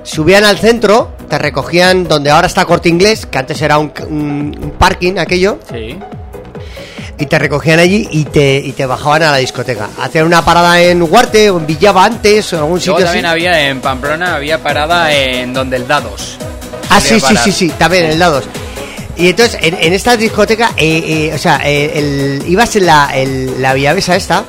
subían 0.04 0.44
al 0.44 0.58
centro, 0.58 1.12
te 1.28 1.38
recogían 1.38 2.04
donde 2.04 2.30
ahora 2.30 2.46
está 2.46 2.64
Corte 2.64 2.88
Inglés, 2.88 3.26
que 3.26 3.38
antes 3.38 3.60
era 3.62 3.78
un, 3.78 3.92
un- 4.08 4.58
un 4.62 4.70
parking 4.72 5.18
aquello, 5.18 5.58
Sí. 5.70 5.98
y 7.18 7.26
te 7.26 7.38
recogían 7.38 7.78
allí 7.78 8.08
y 8.10 8.24
te, 8.24 8.56
y 8.58 8.72
te 8.72 8.86
bajaban 8.86 9.22
a 9.22 9.30
la 9.32 9.36
discoteca. 9.38 9.88
Hacían 10.00 10.26
una 10.26 10.44
parada 10.44 10.80
en 10.80 11.02
Huarte 11.02 11.50
o 11.50 11.58
en 11.58 11.66
Villaba 11.66 12.04
antes 12.04 12.52
o 12.52 12.56
en 12.56 12.62
algún 12.62 12.78
Luego 12.78 12.98
sitio 12.98 13.04
también 13.04 13.26
así. 13.26 13.32
había 13.32 13.68
en 13.68 13.80
Pamplona, 13.80 14.34
había 14.36 14.58
parada 14.62 15.12
en 15.12 15.52
donde 15.54 15.76
el 15.76 15.86
Dados. 15.86 16.36
Ah, 16.90 17.00
sí, 17.00 17.20
sí, 17.20 17.36
sí, 17.36 17.52
sí, 17.52 17.68
también 17.78 18.04
en 18.06 18.10
el 18.12 18.18
Dados. 18.18 18.44
Y 19.16 19.28
entonces, 19.28 19.58
en, 19.62 19.74
en 19.78 19.92
esta 19.92 20.16
discoteca, 20.16 20.70
eh, 20.76 21.28
eh, 21.30 21.34
o 21.34 21.38
sea, 21.38 21.60
eh, 21.64 21.92
el- 21.98 22.44
ibas 22.48 22.74
en 22.76 22.86
la, 22.86 23.10
el- 23.14 23.60
la 23.60 23.74
Villavesa 23.74 24.16
esta, 24.16 24.44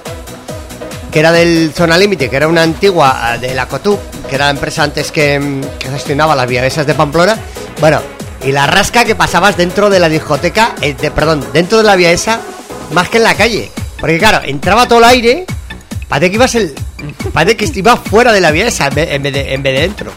que 1.14 1.19
era 1.19 1.31
del 1.31 1.72
Zona 1.76 1.95
Límite, 1.95 2.27
que 2.27 2.35
era 2.35 2.48
una 2.48 2.64
antigua 2.64 3.19
ah, 3.22 3.38
de 3.38 3.53
la 3.53 3.68
Cotu, 3.68 3.99
que 4.27 4.34
era 4.34 4.45
la 4.45 4.52
empresa 4.52 4.81
antes 4.81 5.11
que, 5.11 5.40
mm, 5.40 5.61
que 5.77 5.90
gestionaba 5.90 6.35
las 6.35 6.48
Villavesas 6.48 6.88
de 6.88 6.95
Pamplona. 6.95 7.38
Bueno, 7.80 8.02
y 8.44 8.52
la 8.52 8.65
rasca 8.65 9.06
que 9.06 9.14
pasabas 9.14 9.56
dentro 9.56 9.91
de 9.91 9.99
la 9.99 10.10
discoteca, 10.10 10.73
eh, 10.81 10.95
de, 10.95 11.11
perdón, 11.11 11.45
dentro 11.53 11.77
de 11.77 11.84
la 11.84 11.95
Villavesa, 11.95 12.41
más 12.91 13.10
que 13.10 13.18
en 13.18 13.23
la 13.23 13.35
calle. 13.35 13.72
Porque 13.99 14.18
claro, 14.18 14.41
entraba 14.44 14.88
todo 14.88 14.99
el 14.99 15.06
aire, 15.06 15.45
parece 16.07 16.31
que 16.31 16.35
ibas 16.35 16.56
el... 16.56 16.73
Parece 17.31 17.57
que 17.57 17.69
ibas 17.76 17.99
fuera 17.99 18.31
de 18.31 18.41
la 18.41 18.49
en 18.49 18.56
vez, 18.56 18.81
en 18.81 19.23
vez 19.23 19.34
de, 19.34 19.53
en 19.53 19.61
vez 19.61 19.73
de 19.73 19.81
dentro. 19.81 20.11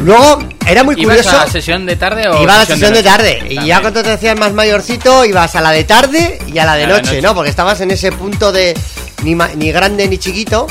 Luego, 0.00 0.40
era 0.66 0.82
muy 0.82 0.96
¿Ibas 1.00 1.18
curioso... 1.18 1.36
a 1.36 1.44
la 1.44 1.50
sesión 1.50 1.86
de 1.86 1.96
tarde 1.96 2.28
o 2.28 2.42
Iba 2.42 2.54
a 2.54 2.58
la 2.58 2.66
sesión 2.66 2.92
de 2.92 3.02
tarde. 3.02 3.42
Y 3.48 3.66
ya 3.66 3.80
cuando 3.80 4.02
te 4.02 4.10
hacías 4.10 4.38
más 4.38 4.52
mayorcito, 4.52 5.24
ibas 5.24 5.54
a 5.56 5.60
la 5.60 5.70
de 5.70 5.84
tarde 5.84 6.40
y 6.46 6.58
a 6.58 6.64
la 6.64 6.74
de 6.74 6.84
A 6.84 6.88
la 6.88 6.94
noche, 6.94 7.06
noche. 7.06 7.22
¿no? 7.22 7.34
Porque 7.34 7.50
estabas 7.50 7.80
en 7.80 7.90
ese 7.90 8.12
punto 8.12 8.50
de 8.50 8.74
ni, 9.22 9.34
ni 9.34 9.72
grande 9.72 10.08
ni 10.08 10.18
chiquito. 10.18 10.66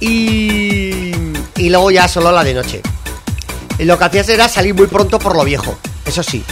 Y, 0.00 1.12
y 1.56 1.70
luego 1.70 1.90
ya 1.90 2.08
solo 2.08 2.32
la 2.32 2.42
de 2.44 2.54
noche. 2.54 2.80
Y 3.78 3.84
lo 3.84 3.98
que 3.98 4.04
hacías 4.04 4.28
era 4.28 4.48
salir 4.48 4.74
muy 4.74 4.86
pronto 4.86 5.18
por 5.18 5.36
lo 5.36 5.44
viejo. 5.44 5.78
Eso 6.04 6.22
sí. 6.22 6.44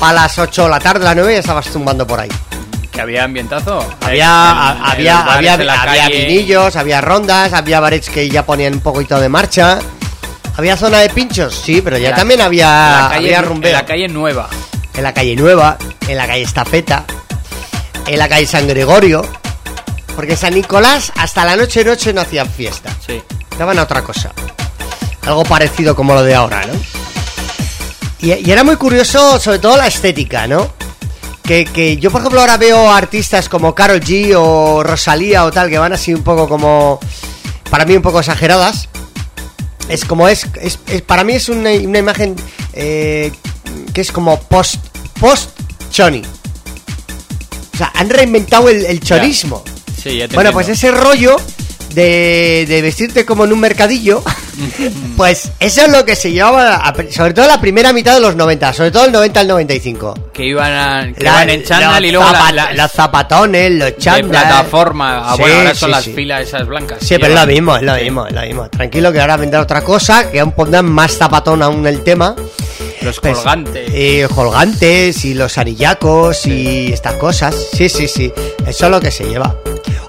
A 0.00 0.12
las 0.12 0.38
8 0.38 0.64
de 0.64 0.68
la 0.70 0.78
tarde, 0.80 1.04
las 1.04 1.14
9 1.16 1.32
ya 1.34 1.40
estabas 1.40 1.66
tumbando 1.66 2.06
por 2.06 2.20
ahí. 2.20 2.28
Que 2.90 3.00
había 3.00 3.24
ambientazo. 3.24 3.84
Había, 4.00 4.76
En- 4.76 4.76
en 4.78 4.90
había, 4.90 5.20
había, 5.34 5.54
en 5.54 5.66
la 5.66 5.82
había 5.82 6.08
vinillos, 6.08 6.76
había 6.76 7.00
rondas, 7.00 7.52
había 7.52 7.80
bares 7.80 8.08
que 8.10 8.28
ya 8.28 8.44
ponían 8.44 8.74
un 8.74 8.80
poquito 8.80 9.18
de 9.20 9.28
marcha. 9.28 9.78
Había 10.56 10.76
zona 10.76 10.98
de 10.98 11.08
pinchos, 11.10 11.54
sí, 11.54 11.80
pero 11.82 11.96
ya 11.98 12.10
La- 12.10 12.16
también 12.16 12.40
en 12.40 12.46
había, 12.46 12.66
la 12.66 13.08
calle, 13.10 13.26
había 13.26 13.38
en 13.38 13.44
rumbeo. 13.46 13.72
la 13.72 13.86
calle 13.86 14.08
nueva. 14.08 14.48
en 14.94 15.02
la 15.02 15.14
calle 15.14 15.34
Nueva, 15.34 15.78
en 16.06 16.16
la 16.18 16.26
calle 16.26 16.42
Estafeta, 16.42 17.04
en 18.06 18.18
la 18.18 18.28
calle 18.28 18.46
San 18.46 18.68
Gregorio, 18.68 19.26
porque 20.16 20.36
San 20.36 20.54
Nicolás 20.54 21.12
hasta 21.16 21.44
la 21.44 21.56
noche 21.56 21.84
noche 21.84 22.12
no 22.12 22.20
hacían 22.20 22.48
fiesta, 22.48 22.94
Sí. 23.06 23.22
daban 23.58 23.78
a 23.78 23.82
otra 23.84 24.02
cosa, 24.02 24.32
algo 25.26 25.42
parecido 25.44 25.94
como 25.96 26.14
lo 26.14 26.22
de 26.22 26.34
ahora, 26.34 26.66
¿no? 26.66 26.72
Y, 28.20 28.32
y 28.34 28.50
era 28.50 28.62
muy 28.64 28.76
curioso, 28.76 29.40
sobre 29.40 29.58
todo 29.58 29.76
la 29.76 29.86
estética, 29.88 30.46
¿no? 30.46 30.70
Que, 31.42 31.64
que 31.64 31.96
yo, 31.96 32.10
por 32.12 32.20
ejemplo, 32.20 32.40
ahora 32.40 32.56
veo 32.56 32.90
artistas 32.90 33.48
como 33.48 33.74
Carol 33.74 34.00
G 34.00 34.32
o 34.38 34.82
Rosalía 34.84 35.44
o 35.44 35.50
tal, 35.50 35.68
que 35.68 35.78
van 35.78 35.92
así 35.92 36.14
un 36.14 36.22
poco 36.22 36.48
como, 36.48 37.00
para 37.68 37.84
mí 37.84 37.96
un 37.96 38.02
poco 38.02 38.20
exageradas. 38.20 38.88
Es 39.88 40.04
como 40.04 40.28
es, 40.28 40.46
es, 40.60 40.78
es- 40.86 41.02
para 41.02 41.24
mí 41.24 41.32
es 41.32 41.48
una, 41.48 41.70
una 41.72 41.98
imagen 41.98 42.36
eh, 42.74 43.32
que 43.92 44.00
es 44.00 44.12
como 44.12 44.40
post, 44.40 44.76
post 45.18 45.50
choni. 45.90 46.22
O 47.74 47.76
sea, 47.76 47.90
han 47.96 48.08
reinventado 48.08 48.68
el, 48.68 48.84
el 48.86 49.00
chorismo. 49.00 49.64
Sí, 50.02 50.16
ya 50.18 50.28
te 50.28 50.34
Bueno, 50.34 50.50
entiendo. 50.50 50.52
pues 50.52 50.68
ese 50.68 50.90
rollo 50.90 51.36
de, 51.94 52.64
de 52.68 52.80
vestirte 52.82 53.26
como 53.26 53.44
en 53.44 53.52
un 53.52 53.60
mercadillo, 53.60 54.22
pues 55.16 55.50
eso 55.60 55.82
es 55.82 55.88
lo 55.90 56.04
que 56.06 56.16
se 56.16 56.32
llevaba, 56.32 56.76
a- 56.76 56.94
sobre 57.10 57.34
todo 57.34 57.46
la 57.46 57.60
primera 57.60 57.92
mitad 57.92 58.14
de 58.14 58.20
los 58.20 58.34
90, 58.34 58.72
sobre 58.72 58.90
todo 58.90 59.04
el 59.04 59.12
90 59.12 59.40
al 59.40 59.48
95. 59.48 60.14
Que 60.32 60.46
iban, 60.46 60.72
a, 60.72 61.12
que 61.12 61.22
La- 61.22 61.30
iban 61.32 61.50
en 61.50 61.62
chándal 61.64 62.04
y 62.04 62.10
luego 62.12 62.30
la- 62.32 62.38
zapa- 62.38 62.52
la- 62.52 62.72
los 62.72 62.90
zapatones, 62.92 63.70
los 63.72 63.86
de 63.90 63.96
chándal. 63.96 64.30
plataforma. 64.30 65.18
Ah, 65.24 65.34
Sí, 65.36 65.42
bueno, 65.42 65.56
ahora 65.58 65.74
sí, 65.74 65.80
son 65.80 65.90
las 65.90 66.04
sí. 66.04 66.12
filas 66.14 66.40
esas 66.48 66.66
blancas. 66.66 66.98
Sí, 67.00 67.16
pero 67.20 67.34
es 67.34 67.40
lo 67.40 67.46
mismo, 67.46 67.76
es 67.76 67.82
lo 67.82 67.94
mismo, 67.94 68.26
es 68.26 68.32
lo 68.32 68.40
mismo. 68.40 68.68
Tranquilo 68.70 69.12
que 69.12 69.20
ahora 69.20 69.36
vendrá 69.36 69.60
otra 69.60 69.84
cosa, 69.84 70.30
que 70.30 70.40
aún 70.40 70.52
pondrán 70.52 70.86
más 70.86 71.16
zapatón 71.18 71.62
aún 71.62 71.86
el 71.86 72.02
tema. 72.02 72.34
Los 73.02 73.20
Pues, 73.20 73.36
colgantes. 73.36 73.90
Y 73.94 74.22
colgantes 74.34 75.24
y 75.26 75.34
los 75.34 75.58
anillacos 75.58 76.46
y 76.46 76.92
estas 76.92 77.14
cosas. 77.16 77.54
Sí, 77.72 77.88
sí, 77.88 78.08
sí. 78.08 78.32
Eso 78.66 78.84
es 78.86 78.90
lo 78.90 79.00
que 79.00 79.10
se 79.10 79.24
lleva. 79.24 79.54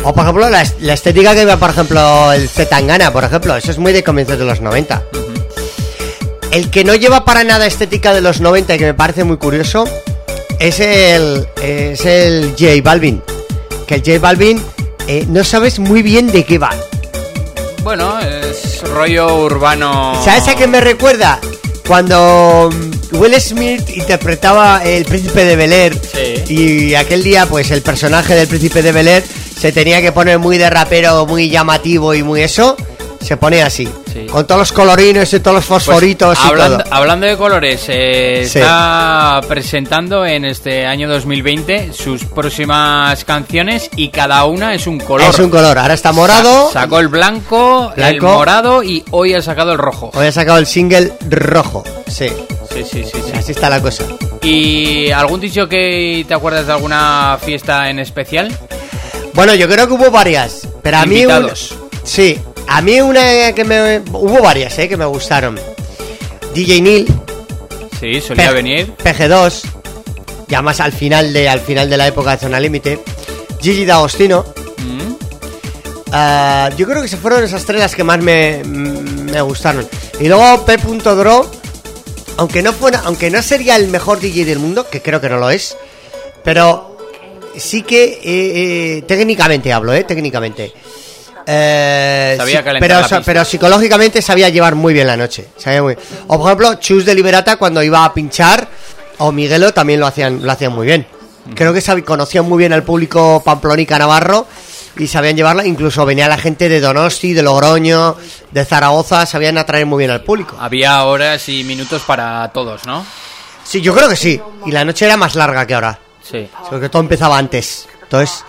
O 0.04 0.14
por 0.14 0.24
ejemplo, 0.24 0.50
la, 0.50 0.62
es- 0.62 0.76
la 0.82 0.94
estética 0.94 1.34
que 1.34 1.40
lleva, 1.42 1.58
por 1.58 1.70
ejemplo, 1.70 2.32
el 2.34 2.50
Zetangana, 2.50 3.12
por 3.14 3.24
ejemplo. 3.24 3.56
Eso 3.56 3.72
es 3.72 3.78
muy 3.78 3.94
de 3.94 4.04
comienzos 4.04 4.38
de 4.38 4.46
los 4.46 4.60
90. 4.62 5.04
El 6.52 6.70
que 6.70 6.84
no 6.84 6.94
lleva 6.96 7.26
para 7.26 7.44
nada 7.44 7.66
estética 7.66 8.14
de 8.14 8.22
los 8.22 8.40
90 8.42 8.76
y 8.76 8.78
que 8.78 8.86
me 8.86 8.94
parece 8.94 9.24
muy 9.24 9.38
curioso 9.38 9.86
es 10.60 10.80
el, 10.80 11.48
es 11.62 12.06
el 12.06 12.52
J 12.60 12.66
Balvin. 12.84 13.24
Que 13.88 13.96
el 13.96 14.02
J 14.06 14.20
Balvin 14.20 14.62
eh, 15.08 15.26
no 15.28 15.44
sabes 15.44 15.80
muy 15.80 16.02
bien 16.04 16.32
de 16.32 16.44
qué 16.46 16.58
va. 16.60 16.70
Bueno, 17.82 18.20
es 18.20 18.82
rollo 18.84 19.36
urbano. 19.44 20.22
¿Sabes 20.24 20.48
a 20.48 20.56
qué 20.56 20.68
me 20.68 20.80
recuerda? 20.80 21.40
Cuando 21.88 22.70
mm, 22.72 23.18
Will 23.18 23.34
Smith 23.42 23.90
interpretaba 23.90 24.84
el 24.86 25.04
príncipe 25.06 25.44
de 25.44 25.56
Bel 25.56 25.74
Air 25.74 25.98
Sí. 26.00 26.54
y 26.54 26.96
aquel 26.96 27.24
día 27.24 27.46
pues 27.48 27.72
el 27.72 27.82
personaje 27.82 28.36
del 28.36 28.48
príncipe 28.48 28.82
de 28.82 28.92
Bel 28.94 29.08
Air 29.08 29.24
se 29.64 29.72
tenía 29.72 30.02
que 30.02 30.12
poner 30.12 30.40
muy 30.40 30.58
de 30.58 30.70
rapero, 30.70 31.26
muy 31.26 31.50
llamativo 31.50 32.14
y 32.14 32.22
muy 32.22 32.42
eso, 32.42 32.76
se 33.22 33.38
ponía 33.38 33.68
así, 33.68 33.88
Sí. 34.12 34.26
con 34.30 34.46
todos 34.46 34.60
los 34.60 34.72
colorines 34.74 35.34
y 35.34 35.40
todos 35.40 35.56
los 35.56 35.66
Pues, 35.66 35.86
fosforitos 35.86 36.38
y 36.38 36.48
hablando, 36.50 36.80
todo. 36.80 36.94
hablando 36.94 37.26
de 37.28 37.38
colores, 37.38 37.86
eh, 37.88 38.42
Sí. 38.46 38.60
está 38.60 39.40
presentando 39.48 40.26
en 40.26 40.44
este 40.44 40.86
año 40.86 41.08
2020 41.08 41.94
sus 41.94 42.26
próximas 42.26 43.24
canciones 43.24 43.90
y 43.96 44.10
cada 44.10 44.44
una 44.44 44.74
es 44.74 44.86
un 44.86 45.00
color. 45.00 45.30
Es 45.30 45.40
un 45.40 45.50
color, 45.50 45.78
ahora 45.78 45.94
está 45.94 46.12
morado. 46.12 46.68
Sa- 46.74 46.82
sacó 46.82 47.00
el 47.00 47.08
blanco, 47.08 47.94
el 47.96 48.22
morado 48.22 48.84
y 48.84 49.02
hoy 49.12 49.34
ha 49.34 49.42
sacado 49.42 49.72
el 49.72 49.78
rojo. 49.78 50.12
Hoy 50.14 50.28
ha 50.28 50.32
sacado 50.34 50.58
el 50.58 50.68
single 50.68 51.14
rojo. 51.30 51.86
Sí, 52.08 52.28
Sí, 52.74 52.84
sí, 52.84 53.04
sí, 53.06 53.12
sí. 53.14 53.32
así 53.34 53.54
está 53.54 53.70
la 53.70 53.82
cosa. 53.82 54.04
¿Y 54.42 55.10
algún 55.12 55.40
dicho 55.40 55.70
que 55.70 56.26
te 56.28 56.34
acuerdas 56.34 56.68
de 56.68 56.74
alguna 56.74 57.38
fiesta 57.42 57.90
en 57.90 58.00
especial? 58.00 58.52
Bueno, 59.34 59.56
yo 59.56 59.68
creo 59.68 59.88
que 59.88 59.94
hubo 59.94 60.12
varias, 60.12 60.68
pero 60.82 60.98
a 60.98 61.06
mí 61.06 61.22
Invitados. 61.22 61.76
sí, 62.04 62.40
a 62.68 62.82
mí 62.82 63.02
una 63.02 63.54
que 63.54 63.64
me 63.64 64.00
hubo 64.12 64.42
varias, 64.42 64.78
eh, 64.80 64.88
que 64.88 64.98
me 64.98 65.06
gustaron. 65.06 65.60
DJ 66.54 66.82
Neil, 66.82 67.08
Sí, 68.00 68.22
solía 68.22 68.50
P- 68.50 68.54
venir. 68.54 68.94
PG2, 69.04 69.62
ya 70.50 70.62
más 70.62 70.80
al 70.80 70.92
final 70.92 71.34
de 71.34 71.50
al 71.50 71.60
final 71.62 71.90
de 71.90 71.98
la 71.98 72.08
época 72.08 72.32
de 72.32 72.38
Zona 72.38 72.60
Límite. 72.60 73.00
Gigi 73.62 73.86
D'Agostino. 73.86 74.46
Mm. 74.78 75.14
Ah, 76.12 76.70
yo 76.78 76.86
creo 76.86 77.02
que 77.02 77.08
se 77.08 77.18
fueron 77.18 77.44
esas 77.44 77.66
tres 77.66 77.80
las 77.80 77.96
que 77.96 78.04
más 78.04 78.20
me, 78.20 78.62
me 78.66 79.42
gustaron. 79.42 79.88
Y 80.20 80.28
luego 80.28 80.64
P.Dro, 80.66 81.50
aunque 82.38 82.62
no 82.62 82.72
fuera, 82.74 83.02
aunque 83.06 83.32
no 83.32 83.42
sería 83.42 83.78
el 83.78 83.88
mejor 83.88 84.20
DJ 84.20 84.46
del 84.46 84.60
mundo, 84.60 84.88
que 84.90 85.02
creo 85.02 85.20
que 85.22 85.30
no 85.30 85.38
lo 85.38 85.50
es, 85.50 85.76
pero 86.44 86.93
sí 87.58 87.82
que 87.84 88.04
eh, 88.06 88.20
eh, 88.98 89.02
técnicamente 89.08 89.72
hablo, 89.74 89.94
eh, 89.94 90.04
técnicamente. 90.04 90.74
Eh, 91.46 92.36
Sabía 92.38 92.60
sí, 92.60 92.64
calentar 92.64 92.80
pero, 92.90 93.02
la 93.02 93.08
so- 93.08 93.18
pista. 93.18 93.24
pero 93.26 93.46
psicológicamente 93.46 94.22
sabía 94.22 94.50
llevar 94.50 94.76
muy 94.76 94.94
bien 94.94 95.08
la 95.08 95.18
noche. 95.18 95.48
sabía 95.58 95.82
muy- 95.84 95.98
O 96.28 96.38
por 96.38 96.48
ejemplo, 96.48 96.76
Chus 96.76 97.06
de 97.06 97.14
Liberata 97.16 97.58
cuando 97.58 97.84
iba 97.84 98.06
a 98.06 98.14
pinchar, 98.14 98.68
o 99.18 99.32
Miguelo 99.32 99.74
también 99.74 100.00
lo 100.00 100.08
hacían, 100.08 100.44
lo 100.46 100.52
hacían 100.52 100.72
muy 100.74 100.86
bien. 100.88 101.06
Creo 101.56 101.74
que 101.74 101.82
sabi- 101.82 102.04
conocían 102.04 102.46
muy 102.48 102.58
bien 102.58 102.72
al 102.72 102.84
público 102.84 103.42
pamplónica 103.44 104.00
navarro 104.00 104.48
y 104.98 105.08
sabían 105.08 105.36
llevarla. 105.36 105.66
Incluso 105.66 106.06
venía 106.06 106.30
la 106.30 106.38
gente 106.38 106.70
de 106.70 106.80
Donosti, 106.80 107.34
de 107.34 107.42
Logroño, 107.44 108.16
de 108.52 108.64
Zaragoza, 108.66 109.26
sabían 109.26 109.58
atraer 109.58 109.86
muy 109.86 109.98
bien 110.00 110.12
al 110.12 110.22
público. 110.24 110.56
Había 110.60 111.04
horas 111.04 111.50
y 111.50 111.66
minutos 111.66 112.04
para 112.04 112.50
todos, 112.54 112.86
¿no? 112.86 113.06
Sí, 113.66 113.82
yo 113.82 113.94
creo 113.94 114.08
que 114.08 114.16
sí. 114.16 114.40
Y 114.66 114.72
la 114.72 114.86
noche 114.86 115.06
era 115.06 115.18
más 115.18 115.36
larga 115.36 115.68
que 115.68 115.74
ahora. 115.74 116.00
Sí. 116.24 116.50
Porque 116.70 116.90
todo 116.90 117.02
empezaba 117.02 117.38
antes. 117.38 117.88
Entonces, 118.04 118.44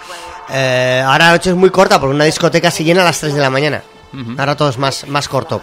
eh, 0.51 1.03
ahora 1.05 1.27
la 1.27 1.33
noche 1.33 1.51
es 1.51 1.57
muy 1.57 1.71
corta 1.71 2.01
porque 2.01 2.15
una 2.15 2.25
discoteca 2.25 2.71
se 2.71 2.85
llena 2.85 3.03
a 3.03 3.07
las 3.07 3.21
3 3.21 3.35
de 3.35 3.41
la 3.41 3.51
mañana. 3.51 3.83
Ahora 4.39 4.57
todo 4.57 4.69
es 4.69 4.79
más, 4.79 5.07
más 5.09 5.29
corto. 5.29 5.61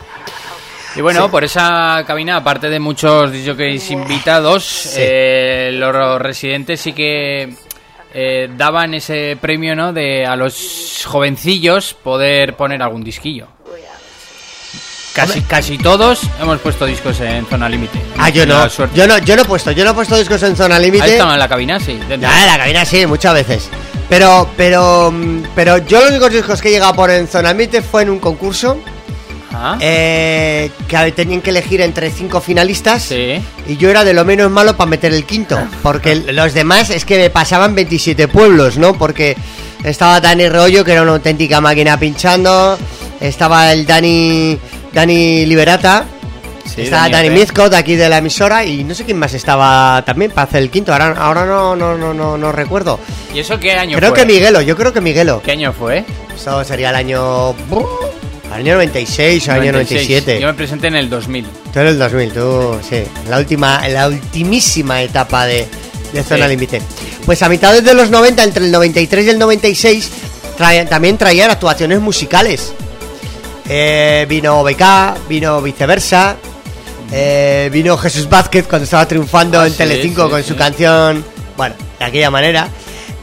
Y 0.96 1.00
bueno, 1.02 1.24
Sí. 1.24 1.30
por 1.32 1.44
esa 1.46 2.04
cabina, 2.06 2.36
aparte 2.38 2.70
de 2.70 2.80
muchos 2.82 3.32
DJs 3.32 3.92
invitados, 3.92 4.94
eh, 4.98 5.70
los 5.74 6.20
residentes 6.20 6.82
sí 6.82 6.92
que 6.92 7.54
eh, 8.14 8.50
daban 8.58 8.94
ese 8.94 9.38
premio, 9.40 9.74
¿no? 9.74 9.94
De 9.94 10.26
a 10.26 10.36
los 10.36 11.06
jovencillos 11.08 11.94
poder 11.94 12.58
poner 12.58 12.82
algún 12.84 13.06
disquillo. 13.06 13.48
Casi, 15.14 15.42
casi 15.42 15.78
todos 15.78 16.22
hemos 16.40 16.60
puesto 16.60 16.86
discos 16.86 17.20
en 17.20 17.46
zona 17.46 17.68
límite. 17.68 18.00
Ah, 18.18 18.30
yo 18.30 18.46
no. 18.46 18.68
Yo 18.96 19.08
no, 19.08 19.18
yo 19.20 19.36
no 19.36 19.42
he 19.42 19.46
puesto, 19.46 19.72
yo 19.72 19.84
no 19.84 19.92
he 19.92 19.94
puesto 19.94 20.16
discos 20.18 20.42
en 20.44 20.56
zona 20.56 20.78
Ahí 20.78 20.86
límite. 20.86 21.12
estaban 21.12 21.34
en 21.34 21.40
la 21.40 21.50
cabina, 21.50 21.80
sí. 21.80 21.94
dentro. 22.08 22.30
Ya, 22.30 22.40
en 22.42 22.48
la 22.48 22.58
cabina 22.58 22.86
sí, 22.86 23.06
muchas 23.06 23.34
veces. 23.34 23.70
Pero, 24.08 24.50
pero, 24.56 25.14
pero 25.56 25.78
yo 25.80 26.00
los 26.02 26.12
únicos 26.12 26.32
discos 26.32 26.62
que 26.62 26.70
he 26.70 26.72
llegado 26.72 26.92
a 26.94 26.96
poner 26.96 27.20
en 27.20 27.28
zona 27.28 27.52
límite 27.52 27.82
fue 27.82 28.04
en 28.04 28.10
un 28.10 28.20
concurso 28.20 28.78
Ah, 29.54 29.78
eh, 29.82 30.72
que 30.88 31.12
tenían 31.12 31.42
que 31.42 31.50
elegir 31.50 31.82
entre 31.82 32.10
cinco 32.10 32.40
finalistas. 32.40 33.04
sí. 33.04 33.42
Y 33.68 33.76
yo 33.78 33.90
era 33.90 34.06
de 34.06 34.14
lo 34.14 34.24
menos 34.24 34.50
malo 34.50 34.78
para 34.78 34.90
meter 34.90 35.14
el 35.14 35.26
quinto. 35.26 35.60
Porque 35.84 36.16
los 36.32 36.54
demás 36.54 36.90
es 36.90 37.04
que 37.04 37.18
me 37.18 37.30
pasaban 37.30 37.76
27 37.76 38.30
pueblos, 38.30 38.78
¿no? 38.78 38.94
Porque 38.98 39.36
estaba 39.84 40.22
Dani 40.22 40.48
Rollo, 40.48 40.86
que 40.86 40.94
era 40.94 41.02
una 41.02 41.12
auténtica 41.12 41.60
máquina 41.60 42.00
pinchando. 42.00 42.78
Estaba 43.20 43.72
el 43.74 43.86
Dani, 43.86 44.58
Dani 44.94 45.46
Liberata. 45.46 46.06
Sí, 46.66 46.84
estaba 46.84 47.04
Dani 47.04 47.14
Dani 47.14 47.28
F. 47.30 47.40
Mizco 47.40 47.70
de 47.70 47.78
aquí 47.78 47.96
de 47.96 48.08
la 48.10 48.18
emisora. 48.20 48.64
Y 48.66 48.84
no 48.84 48.94
sé 48.94 49.04
quién 49.06 49.18
más 49.18 49.34
estaba 49.34 50.04
también 50.06 50.32
para 50.32 50.48
hacer 50.48 50.62
el 50.62 50.70
quinto. 50.70 50.92
Ahora, 50.94 51.14
ahora 51.18 51.46
no, 51.46 51.76
no, 51.76 51.98
no, 51.98 52.14
no, 52.14 52.38
no 52.38 52.52
recuerdo. 52.52 53.00
¿Y 53.34 53.40
eso 53.40 53.60
qué 53.60 53.74
año 53.74 53.98
Creo 53.98 54.12
fue? 54.12 54.20
que 54.20 54.26
Miguelo, 54.26 54.62
yo 54.62 54.76
creo 54.78 54.94
que 54.94 55.02
Miguelo. 55.02 55.42
¿Qué 55.44 55.52
año 55.52 55.74
fue? 55.74 56.06
Eso 56.36 56.64
sería 56.64 56.90
el 56.92 56.96
año. 56.96 57.54
Año 58.54 58.74
96 58.74 59.48
o 59.48 59.52
año 59.54 59.72
96. 59.72 60.10
97. 60.10 60.42
Yo 60.42 60.48
me 60.48 60.54
presenté 60.54 60.88
en 60.88 60.96
el 60.96 61.10
2000. 61.10 61.46
Tú 61.74 61.80
eres 61.80 61.94
el 61.94 62.00
2000, 62.00 62.34
tú, 62.34 62.78
sí. 62.88 63.04
La 63.30 63.38
última, 63.38 63.88
la 63.88 64.08
ultimísima 64.10 65.02
etapa 65.02 65.46
de, 65.46 65.66
de 66.12 66.24
Zona 66.24 66.46
Sí. 66.46 66.52
Límite. 66.52 66.82
Pues 67.26 67.42
a 67.44 67.50
mitades 67.50 67.82
de 67.84 67.94
los 67.94 68.10
90, 68.10 68.44
entre 68.44 68.66
el 68.66 68.72
93 68.72 69.26
y 69.26 69.30
el 69.30 69.40
96, 69.40 70.12
traían- 70.58 70.90
también 70.90 71.18
traían 71.18 71.50
actuaciones 71.50 72.02
musicales. 72.02 72.74
Eh, 73.68 74.26
vino 74.28 74.64
BK, 74.64 75.28
vino 75.30 75.62
viceversa. 75.62 76.36
eh, 77.14 77.70
vino 77.72 77.98
Jesús 77.98 78.30
Vázquez 78.30 78.68
cuando 78.68 78.86
estaba 78.86 79.06
triunfando 79.08 79.60
Ah, 79.60 79.66
en 79.68 79.72
sí, 79.74 79.78
Telecinco 79.80 80.26
sí, 80.26 80.30
con 80.32 80.42
sí. 80.44 80.48
su 80.50 80.56
canción. 80.56 81.24
Bueno, 81.58 81.76
de 82.00 82.06
aquella 82.06 82.32
manera. 82.32 82.68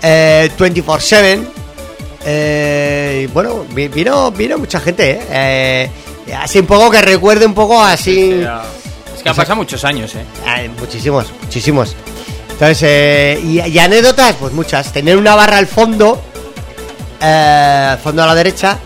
Eh, 0.02 0.50
24-7. 0.58 1.40
Eh, 2.24 3.22
y 3.24 3.32
bueno, 3.32 3.64
vi- 3.70 3.88
vino, 3.88 4.30
vino 4.30 4.58
mucha 4.58 4.80
gente, 4.80 5.90
Así 6.38 6.58
un 6.58 6.66
poco 6.66 6.90
que 6.90 7.00
recuerde 7.00 7.46
un 7.46 7.54
poco 7.54 7.82
así. 7.82 8.32
Es 9.16 9.22
que 9.22 9.28
han 9.30 9.34
pasado 9.36 9.56
muchos 9.56 9.82
años, 9.84 10.14
¿eh? 10.14 10.68
Muchísimos, 10.78 11.26
muchísimos. 11.42 11.96
Entonces, 12.50 12.78
eh, 12.82 13.40
y, 13.42 13.60
y 13.60 13.78
anécdotas, 13.78 14.34
pues 14.38 14.52
muchas. 14.52 14.92
Tener 14.92 15.16
una 15.16 15.34
barra 15.34 15.56
al 15.56 15.66
fondo, 15.66 16.20
eh, 17.20 17.88
al 17.92 17.98
fondo 17.98 18.22
a 18.22 18.26
la 18.26 18.34
derecha, 18.34 18.76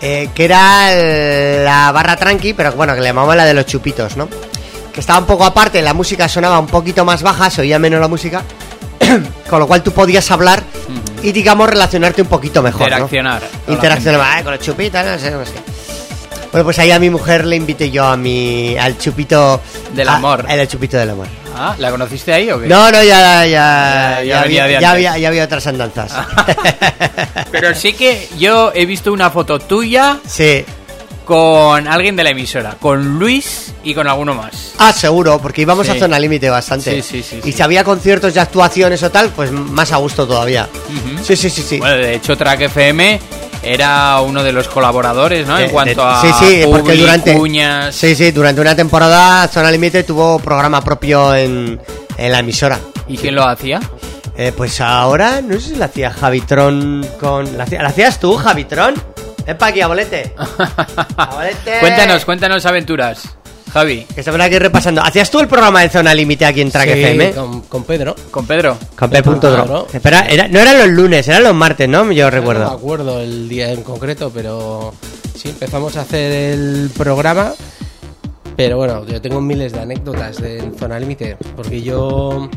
eh, 0.00 0.28
que 0.34 0.44
era 0.44 0.92
el- 0.92 1.64
la 1.64 1.90
barra 1.92 2.16
tranqui, 2.16 2.54
pero 2.54 2.72
bueno, 2.72 2.94
que 2.94 3.00
le 3.00 3.06
llamaban 3.08 3.36
la 3.36 3.44
de 3.44 3.54
los 3.54 3.66
chupitos, 3.66 4.16
¿no? 4.16 4.28
Que 4.92 5.00
estaba 5.00 5.18
un 5.18 5.26
poco 5.26 5.44
aparte, 5.44 5.82
la 5.82 5.92
música 5.94 6.28
sonaba 6.28 6.58
un 6.58 6.66
poquito 6.66 7.04
más 7.04 7.22
baja, 7.22 7.50
se 7.50 7.60
oía 7.62 7.78
menos 7.78 8.00
la 8.00 8.08
música, 8.08 8.42
con 9.50 9.58
lo 9.60 9.66
cual 9.66 9.82
tú 9.82 9.92
podías 9.92 10.30
hablar 10.30 10.62
y, 11.22 11.32
digamos, 11.32 11.68
relacionarte 11.68 12.22
un 12.22 12.28
poquito 12.28 12.62
mejor. 12.62 12.82
Interaccionar. 12.88 13.42
Interaccionar 13.68 14.42
con 14.44 14.52
los 14.54 14.62
chupitos, 14.62 15.04
no 15.04 15.18
sé, 15.18 15.30
no 15.30 15.44
sé. 15.44 15.52
Bueno, 16.52 16.64
pues 16.64 16.78
ahí 16.78 16.90
a 16.92 16.98
mi 16.98 17.10
mujer 17.10 17.44
le 17.44 17.56
invité 17.56 17.90
yo 17.90 18.04
a 18.06 18.16
mi, 18.16 18.76
al 18.78 18.96
chupito... 18.96 19.60
Del 19.92 20.08
a- 20.08 20.14
amor. 20.16 20.46
El 20.48 20.66
chupito 20.68 20.96
del 20.96 21.10
amor. 21.10 21.26
Ah, 21.58 21.74
¿la 21.78 21.90
conociste 21.90 22.32
ahí 22.32 22.50
o 22.50 22.60
qué? 22.60 22.66
No, 22.66 22.90
no, 22.92 23.02
ya, 23.02 23.46
ya, 23.46 23.46
Ya- 23.46 24.22
ya, 24.22 24.42
venía 24.42 24.42
había, 24.42 24.66
de 24.66 24.80
ya, 24.80 24.90
había, 24.90 25.18
ya 25.18 25.28
había 25.28 25.44
otras 25.44 25.66
andanzas. 25.66 26.12
Pero 27.50 27.74
sí 27.74 27.92
que 27.94 28.28
yo 28.38 28.72
he 28.74 28.84
visto 28.86 29.12
una 29.12 29.30
foto 29.30 29.58
tuya 29.58 30.18
sí. 30.28 30.64
Con 31.26 31.86
alguien 31.88 32.14
de 32.16 32.24
la 32.24 32.30
emisora, 32.30 32.76
con 32.80 33.18
Luis 33.18 33.74
y 33.84 33.92
con 33.94 34.06
alguno 34.08 34.32
más. 34.32 34.72
Ah, 34.78 34.92
seguro, 34.92 35.38
porque 35.42 35.60
íbamos 35.62 35.86
Sí. 35.86 35.92
a 35.92 35.98
zona 35.98 36.18
límite 36.18 36.48
bastante. 36.48 37.02
Sí, 37.02 37.02
sí, 37.02 37.22
sí, 37.28 37.40
Y 37.40 37.50
sí. 37.50 37.52
si 37.52 37.62
había 37.62 37.82
conciertos 37.84 38.34
y 38.34 38.38
actuaciones 38.38 39.02
o 39.02 39.10
tal, 39.10 39.30
pues 39.30 39.50
más 39.50 39.92
a 39.92 39.96
gusto 39.96 40.26
todavía. 40.26 40.68
Sí, 41.24 41.36
sí, 41.36 41.50
sí, 41.50 41.62
sí. 41.62 41.78
Bueno, 41.78 41.96
de 41.96 42.14
hecho, 42.14 42.36
Track 42.36 42.60
FM 42.62 43.20
era 43.62 44.20
uno 44.20 44.44
de 44.44 44.52
los 44.52 44.68
colaboradores, 44.68 45.46
¿no? 45.48 45.56
De- 45.56 45.64
en 45.64 45.70
cuanto 45.70 46.00
de- 46.00 46.08
a 46.08 46.20
sí, 46.22 46.28
sí, 46.38 46.62
porque 46.70 46.92
durante 46.94 47.34
cuñas. 47.34 47.94
sí, 47.94 48.14
sí, 48.14 48.30
durante 48.30 48.60
una 48.60 48.76
temporada 48.76 49.48
Zona 49.48 49.70
Límite 49.72 50.04
tuvo 50.04 50.38
programa 50.38 50.80
propio 50.82 51.34
en, 51.34 51.80
en 52.16 52.32
la 52.32 52.38
emisora. 52.38 52.78
¿Y 53.08 53.16
quién 53.18 53.34
lo 53.34 53.42
hacía? 53.44 53.80
Eh, 54.38 54.52
pues 54.56 54.80
ahora 54.80 55.40
no 55.42 55.54
sé 55.58 55.70
si 55.70 55.74
la 55.76 55.86
hacía 55.86 56.10
Javitron 56.12 57.04
con 57.18 57.56
¿la 57.58 57.64
hacías 57.64 58.20
tú, 58.20 58.36
Javitron. 58.36 58.94
Ven 59.46 59.56
pa' 59.58 59.66
aquí, 59.68 59.80
abolete. 59.80 60.34
Abolete. 61.16 61.78
cuéntanos, 61.80 62.24
cuéntanos 62.24 62.66
aventuras, 62.66 63.22
Javi. 63.72 64.04
Que 64.14 64.22
se 64.22 64.30
aquí 64.30 64.58
repasando. 64.58 65.02
¿Hacías 65.02 65.30
tú 65.30 65.38
el 65.40 65.46
programa 65.48 65.82
de 65.82 65.88
Zona 65.88 66.14
Límite 66.14 66.44
aquí 66.46 66.62
en 66.62 66.70
Track 66.70 66.86
Sí, 66.92 67.00
FM? 67.02 67.30
con, 67.32 67.60
con 67.62 67.84
Pedro. 67.84 68.16
Con 68.30 68.46
Pedro. 68.46 68.76
Con. 68.98 69.08
Claro. 69.08 69.86
Espera, 69.92 70.26
era- 70.28 70.48
no 70.48 70.58
eran 70.58 70.78
los 70.78 70.88
lunes, 70.88 71.28
eran 71.28 71.44
los 71.44 71.54
martes, 71.54 71.88
¿no? 71.88 72.10
Yo 72.12 72.24
No 72.26 72.30
me 72.32 72.38
recuerdo. 72.38 72.66
acuerdo 72.66 73.20
el 73.20 73.48
día 73.48 73.70
en 73.70 73.82
concreto, 73.82 74.30
pero 74.34 74.92
sí, 75.36 75.50
empezamos 75.50 75.96
a 75.96 76.00
hacer 76.00 76.32
el 76.32 76.90
programa. 76.96 77.52
Pero 78.56 78.78
bueno, 78.78 79.04
yo 79.06 79.20
tengo 79.20 79.40
miles 79.40 79.72
de 79.72 79.80
anécdotas 79.80 80.38
de 80.40 80.72
Zona 80.78 80.98
Límite, 80.98 81.36
porque 81.54 81.82
yo, 81.82 82.48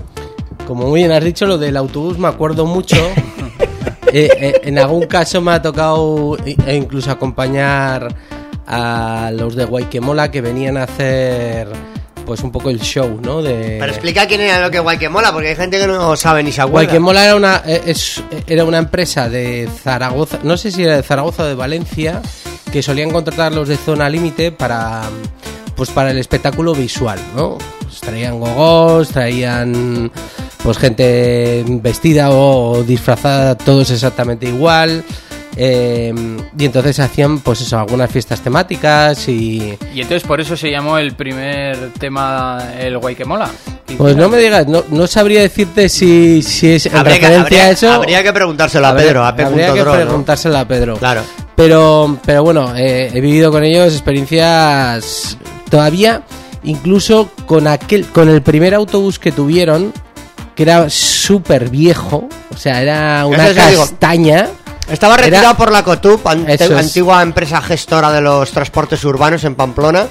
como 0.66 0.88
muy 0.88 1.02
bien 1.02 1.12
has 1.12 1.24
dicho, 1.24 1.46
lo 1.46 1.58
del 1.58 1.76
autobús 1.78 2.18
me 2.18 2.30
acuerdo 2.30 2.66
mucho. 2.66 2.96
Eh, 4.12 4.30
eh, 4.40 4.62
en 4.64 4.80
algún 4.80 5.06
caso 5.06 5.40
me 5.42 5.52
ha 5.52 5.62
tocado 5.62 6.36
e 6.46 6.76
incluso 6.76 7.12
acompañar 7.12 8.08
a 8.68 9.32
los 9.34 9.56
de 9.56 9.66
Guayquemola 9.66 10.32
que 10.32 10.42
venían 10.42 10.78
a 10.78 10.84
hacer 10.84 11.68
pues 12.26 12.42
un 12.42 12.52
poco 12.52 12.70
el 12.70 12.80
show, 12.80 13.20
¿no? 13.24 13.42
De... 13.42 13.78
Pero 13.80 13.92
explica 13.92 14.28
quién 14.28 14.42
era 14.42 14.62
lo 14.62 14.70
que 14.70 14.78
guay 14.80 15.00
que 15.00 15.10
mola, 15.10 15.32
porque 15.34 15.50
hay 15.50 15.56
gente 15.56 15.80
que 15.80 15.88
no 15.88 16.16
sabe 16.16 16.44
ni 16.44 16.52
se 16.52 16.62
acuerda. 16.62 16.86
Guayquemola 16.88 17.26
era 17.26 17.36
una, 17.36 17.56
es- 17.66 18.22
era 18.46 18.66
una 18.66 18.78
empresa 18.78 19.28
de 19.30 19.68
Zaragoza, 19.84 20.38
no 20.44 20.56
sé 20.56 20.72
si 20.72 20.84
era 20.84 20.96
de 20.98 21.02
Zaragoza 21.04 21.44
o 21.44 21.48
de 21.48 21.56
Valencia, 21.56 22.22
que 22.72 22.84
solían 22.84 23.10
contratar 23.10 23.52
los 23.52 23.68
de 23.68 23.78
zona 23.78 24.08
límite 24.10 24.52
para 24.52 25.04
pues 25.80 25.92
para 25.92 26.12
el 26.12 26.18
espectáculo 26.18 26.74
visual, 26.76 27.18
¿no? 27.38 27.58
Pues 27.82 28.02
traían 28.02 28.38
gogos, 28.38 29.08
traían 29.10 30.12
pues 30.62 30.78
gente 30.78 31.64
vestida 31.68 32.32
o, 32.32 32.84
disfrazada, 32.84 33.56
todos 33.58 33.90
exactamente 33.90 34.46
igual. 34.48 35.06
eh, 35.56 36.14
y 36.58 36.66
entonces 36.66 37.00
hacían 37.00 37.40
pues 37.40 37.62
eso, 37.62 37.80
algunas 37.80 38.12
fiestas 38.12 38.42
temáticas 38.42 39.28
y 39.30 39.78
Y 39.94 40.02
entonces 40.02 40.24
por 40.28 40.40
eso 40.42 40.58
se 40.58 40.70
llamó 40.70 40.98
el 40.98 41.14
primer 41.14 41.94
tema 41.98 42.62
el 42.78 42.98
guay 42.98 43.16
que 43.16 43.24
mola. 43.26 43.50
pues 43.98 44.16
no 44.18 44.28
me 44.28 44.38
digas, 44.38 44.68
no, 44.68 44.84
no 44.90 45.08
sabría 45.08 45.42
decirte 45.42 45.88
si, 45.90 46.42
si 46.42 46.72
es 46.74 46.86
en 46.88 46.96
Habría 46.98 47.20
que, 47.20 47.28
referencia 47.28 47.42
habría- 47.42 47.64
a 47.64 47.70
eso. 47.72 47.92
habría 47.94 48.24
que 48.24 48.34
preguntárselo 48.34 48.86
a 48.86 48.90
Habría- 48.90 49.06
Pedro, 49.08 49.26
a 49.26 49.36
P. 49.36 49.44
habría 49.46 49.74
que 49.74 49.84
preguntárselo 49.84 50.58
a 50.58 50.66
Pedro. 50.66 50.98
Claro. 50.98 51.22
Pero, 51.56 52.18
pero 52.26 52.44
bueno, 52.44 52.74
eh, 52.78 53.10
he 53.14 53.20
vivido 53.22 53.50
con 53.52 53.64
ellos 53.64 53.92
experiencias 53.94 55.38
todavía, 55.70 56.24
incluso 56.64 57.30
con 57.46 57.68
aquel, 57.68 58.06
con 58.08 58.30
el 58.30 58.42
primer 58.42 58.74
autobús 58.74 59.20
que 59.20 59.32
tuvieron, 59.32 59.94
que 60.56 60.64
era 60.64 60.90
súper 60.90 61.70
viejo, 61.70 62.28
o 62.54 62.58
sea, 62.58 62.82
era 62.82 63.26
una 63.26 63.50
digo. 63.50 63.82
castaña. 63.84 64.48
Estaba 64.90 65.14
Era- 65.16 65.24
retirado 65.26 65.56
por 65.56 65.72
la 65.72 65.84
COTUP, 65.84 66.26
es. 66.48 66.62
antigua 66.62 67.22
empresa 67.22 67.62
gestora 67.62 68.12
de 68.12 68.22
los 68.22 68.50
transportes 68.52 69.04
urbanos 69.06 69.44
en 69.44 69.54
Pamplona. 69.56 70.08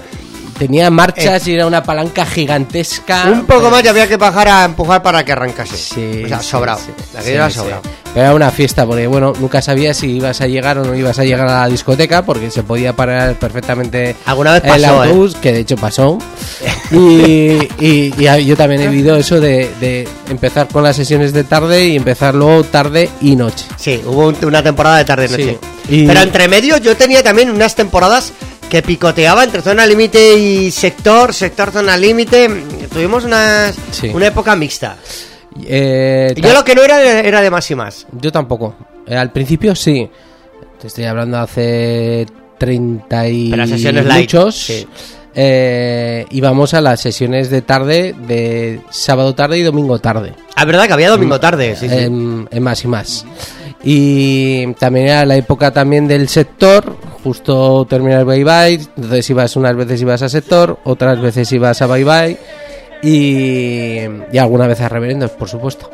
Tenía 0.58 0.90
marchas 0.90 1.46
y 1.48 1.54
era 1.54 1.66
una 1.66 1.82
palanca 1.82 2.26
gigantesca. 2.26 3.24
Un 3.30 3.46
poco 3.46 3.60
pero- 3.60 3.70
más 3.70 3.84
y 3.84 3.88
había 3.88 4.06
que 4.08 4.16
bajar 4.16 4.48
a 4.48 4.64
empujar 4.64 5.02
para 5.02 5.24
que 5.24 5.32
arrancase. 5.32 5.76
Sí, 5.76 6.22
o 6.24 6.28
sea, 6.28 6.40
sí, 6.40 6.48
sobrado. 6.50 6.78
sí, 6.78 6.90
Aquello 7.16 7.22
sí, 7.24 7.30
era 7.32 7.50
sí. 7.50 7.56
sobrado. 7.56 7.82
Pero 8.14 8.24
era 8.26 8.34
una 8.34 8.50
fiesta, 8.50 8.86
porque 8.86 9.06
bueno, 9.06 9.34
nunca 9.38 9.60
sabías 9.60 9.96
si 9.98 10.12
ibas 10.16 10.40
a 10.40 10.46
llegar 10.46 10.78
o 10.78 10.84
no 10.84 10.94
ibas 10.94 11.18
a 11.18 11.24
llegar 11.24 11.46
a 11.48 11.60
la 11.60 11.68
discoteca, 11.68 12.24
porque 12.24 12.50
se 12.50 12.62
podía 12.62 12.94
parar 12.96 13.34
perfectamente 13.34 14.16
Alguna 14.24 14.52
vez 14.54 14.64
el 14.64 14.70
pasó, 14.70 15.04
¿eh? 15.04 15.08
autobús, 15.08 15.36
que 15.36 15.52
de 15.52 15.60
hecho 15.60 15.76
pasó. 15.76 16.18
Y, 16.90 16.96
y- 17.78 18.14
y 18.18 18.26
a- 18.26 18.38
yo 18.38 18.56
también 18.56 18.80
he 18.80 18.88
vivido 18.88 19.16
eso 19.16 19.40
de, 19.40 19.70
de 19.80 20.08
empezar 20.30 20.68
con 20.68 20.82
las 20.82 20.96
sesiones 20.96 21.32
de 21.32 21.44
tarde 21.44 21.84
y 21.86 21.96
empezar 21.96 22.34
luego 22.34 22.64
tarde 22.64 23.10
y 23.20 23.36
noche. 23.36 23.66
Sí, 23.76 24.00
hubo 24.06 24.28
un- 24.28 24.36
una 24.44 24.62
temporada 24.62 24.96
de 24.96 25.04
tarde 25.04 25.26
y 25.26 25.30
noche. 25.30 25.58
Sí. 25.88 26.04
Pero 26.06 26.20
entre 26.20 26.48
medio 26.48 26.78
yo 26.78 26.96
tenía 26.96 27.22
también 27.22 27.50
unas 27.50 27.74
temporadas 27.74 28.32
que 28.68 28.82
picoteaba 28.82 29.44
entre 29.44 29.62
zona 29.62 29.86
límite 29.86 30.34
y 30.36 30.70
sector, 30.70 31.32
sector 31.32 31.70
zona 31.70 31.96
límite. 31.96 32.48
Tuvimos 32.92 33.24
unas, 33.24 33.74
Sí. 33.90 34.08
una 34.12 34.26
época 34.26 34.54
mixta. 34.56 34.96
Eh, 35.64 36.34
yo 36.36 36.52
lo 36.52 36.64
que 36.64 36.74
no 36.74 36.82
era 36.82 37.20
era 37.20 37.40
de 37.40 37.50
más 37.50 37.70
y 37.70 37.74
más. 37.74 38.06
Yo 38.12 38.30
tampoco. 38.30 38.74
Eh, 39.06 39.16
al 39.16 39.32
principio 39.32 39.74
sí. 39.74 40.08
Te 40.80 40.86
estoy 40.86 41.04
hablando 41.04 41.38
hace 41.38 42.26
30 42.58 43.28
y 43.28 43.50
Pero 43.50 43.66
sesiones 43.66 44.04
light, 44.06 44.32
muchos. 44.32 44.56
sí. 44.56 44.86
Eh, 45.40 46.24
íbamos 46.30 46.74
a 46.74 46.80
las 46.80 47.00
sesiones 47.00 47.48
de 47.50 47.62
tarde, 47.62 48.14
de 48.26 48.80
sábado 48.90 49.34
tarde 49.34 49.58
y 49.58 49.62
domingo 49.62 49.98
tarde. 50.00 50.34
Ah, 50.56 50.64
verdad 50.64 50.86
que 50.88 50.92
había 50.94 51.10
domingo 51.10 51.38
tarde, 51.38 51.76
sí, 51.76 51.88
sí. 51.88 51.94
En, 51.94 52.48
en 52.50 52.62
más 52.62 52.82
y 52.82 52.88
más. 52.88 53.24
Y 53.84 54.72
también 54.74 55.06
era 55.08 55.24
la 55.24 55.36
época 55.36 55.70
también 55.70 56.08
del 56.08 56.28
sector, 56.28 56.96
justo 57.22 57.86
terminar 57.88 58.20
el 58.20 58.24
bye 58.24 58.44
bye, 58.44 58.74
entonces 58.96 59.30
ibas 59.30 59.54
unas 59.56 59.76
veces 59.76 60.00
ibas 60.02 60.22
a 60.22 60.28
sector, 60.28 60.78
otras 60.84 61.20
veces 61.20 61.50
ibas 61.52 61.80
a 61.80 61.86
bye 61.86 62.04
bye 62.04 62.36
y, 63.02 64.00
y 64.32 64.38
alguna 64.38 64.66
vez 64.66 64.80
a 64.80 64.88
reverendos, 64.88 65.30
por 65.30 65.48
supuesto. 65.48 65.90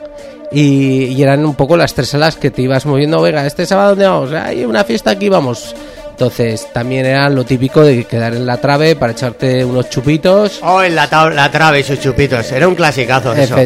Y, 0.50 1.06
y 1.06 1.22
eran 1.22 1.44
un 1.44 1.54
poco 1.54 1.76
las 1.76 1.94
tres 1.94 2.08
salas 2.08 2.36
que 2.36 2.50
te 2.50 2.62
ibas 2.62 2.86
moviendo, 2.86 3.20
venga, 3.20 3.44
este 3.46 3.66
sábado 3.66 3.90
dónde 3.90 4.06
vamos, 4.06 4.32
hay 4.32 4.64
una 4.64 4.84
fiesta 4.84 5.10
aquí, 5.10 5.28
vamos. 5.28 5.74
Entonces 6.10 6.68
también 6.72 7.04
era 7.06 7.28
lo 7.28 7.44
típico 7.44 7.82
de 7.82 8.04
quedar 8.04 8.34
en 8.34 8.46
la 8.46 8.58
trave 8.58 8.94
para 8.94 9.12
echarte 9.12 9.64
unos 9.64 9.90
chupitos. 9.90 10.60
Oh, 10.62 10.80
en 10.80 10.94
la, 10.94 11.08
la 11.34 11.50
trave 11.50 11.80
y 11.80 11.82
sus 11.82 11.98
chupitos. 11.98 12.52
Era 12.52 12.68
un 12.68 12.76
clasicazo 12.76 13.32
eso. 13.32 13.56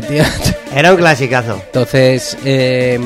Era 0.74 0.90
un 0.92 0.96
clasicazo. 0.96 1.60
Entonces, 1.66 2.38
eh, 2.46 2.98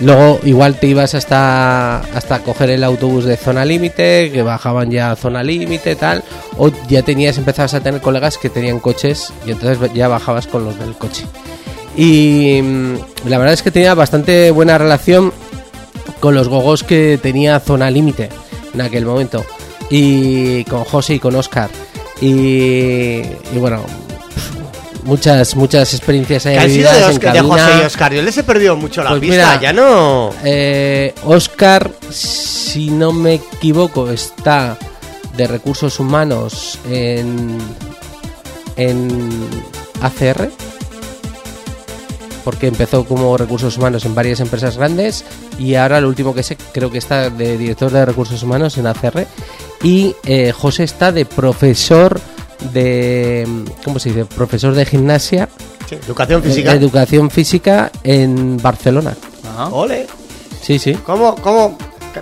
luego 0.00 0.40
igual 0.44 0.78
te 0.78 0.86
ibas 0.86 1.14
hasta, 1.14 1.98
hasta 1.98 2.40
coger 2.40 2.70
el 2.70 2.84
autobús 2.84 3.24
de 3.24 3.36
zona 3.36 3.64
límite, 3.64 4.30
que 4.32 4.42
bajaban 4.42 4.90
ya 4.90 5.12
a 5.12 5.16
zona 5.16 5.42
límite, 5.42 5.96
tal, 5.96 6.22
o 6.56 6.70
ya 6.88 7.02
tenías, 7.02 7.38
empezabas 7.38 7.74
a 7.74 7.80
tener 7.80 8.00
colegas 8.00 8.38
que 8.38 8.50
tenían 8.50 8.80
coches 8.80 9.32
y 9.46 9.50
entonces 9.50 9.92
ya 9.94 10.08
bajabas 10.08 10.46
con 10.46 10.64
los 10.64 10.78
del 10.78 10.94
coche. 10.94 11.24
Y 11.96 12.60
mm, 12.62 12.94
la 13.28 13.38
verdad 13.38 13.54
es 13.54 13.62
que 13.62 13.70
tenía 13.70 13.94
bastante 13.94 14.50
buena 14.52 14.78
relación 14.78 15.32
con 16.20 16.34
los 16.34 16.48
gogos 16.48 16.84
que 16.84 17.18
tenía 17.20 17.58
zona 17.60 17.90
límite 17.90 18.28
en 18.74 18.80
aquel 18.80 19.04
momento. 19.04 19.44
Y 19.90 20.64
con 20.64 20.84
José 20.84 21.14
y 21.14 21.18
con 21.18 21.34
Oscar. 21.34 21.70
Y, 22.20 23.22
y 23.52 23.58
bueno, 23.58 23.82
muchas, 25.08 25.56
muchas 25.56 25.92
experiencias 25.94 26.46
ahí 26.46 26.54
¿Qué 26.54 26.60
han 26.60 26.70
sido 26.70 26.92
de, 26.92 26.98
en 26.98 27.04
Oscar- 27.10 27.32
de. 27.32 27.40
José 27.40 27.70
y 27.82 27.86
Oscar? 27.86 28.12
Yo 28.14 28.22
les 28.22 28.38
he 28.38 28.42
perdido 28.44 28.76
mucho 28.76 29.02
la 29.02 29.10
Pues 29.10 29.20
pista. 29.22 29.34
mira, 29.36 29.60
ya 29.60 29.72
no. 29.72 30.30
Eh, 30.44 31.14
Oscar, 31.24 31.90
si 32.10 32.90
no 32.90 33.12
me 33.12 33.34
equivoco, 33.34 34.10
está 34.10 34.76
de 35.36 35.46
recursos 35.46 35.98
humanos 35.98 36.78
en, 36.90 37.58
en 38.76 39.48
ACR. 40.02 40.50
Porque 42.44 42.66
empezó 42.66 43.04
como 43.04 43.36
recursos 43.36 43.76
humanos 43.76 44.04
en 44.06 44.14
varias 44.14 44.40
empresas 44.40 44.78
grandes 44.78 45.24
y 45.58 45.74
ahora 45.74 46.00
lo 46.00 46.08
último 46.08 46.34
que 46.34 46.42
sé 46.42 46.56
creo 46.72 46.90
que 46.90 46.96
está 46.98 47.28
de 47.28 47.58
director 47.58 47.90
de 47.90 48.06
recursos 48.06 48.42
humanos 48.42 48.78
en 48.78 48.86
ACR 48.86 49.26
y 49.82 50.14
eh, 50.24 50.52
José 50.52 50.84
está 50.84 51.12
de 51.12 51.26
profesor 51.26 52.18
de 52.72 53.46
¿cómo 53.84 53.98
se 53.98 54.10
dice? 54.10 54.24
profesor 54.24 54.74
de 54.74 54.84
gimnasia 54.86 55.48
Sí, 55.88 55.94
educación 55.94 56.42
física. 56.42 56.72
eh, 56.72 56.76
educación 56.76 57.30
física 57.30 57.90
en 58.04 58.56
Barcelona 58.58 59.16
Ajá. 59.48 59.68
Ole. 59.68 60.06
sí 60.60 60.78
sí 60.78 60.94
¿Cómo, 61.04 61.34
cómo? 61.36 61.76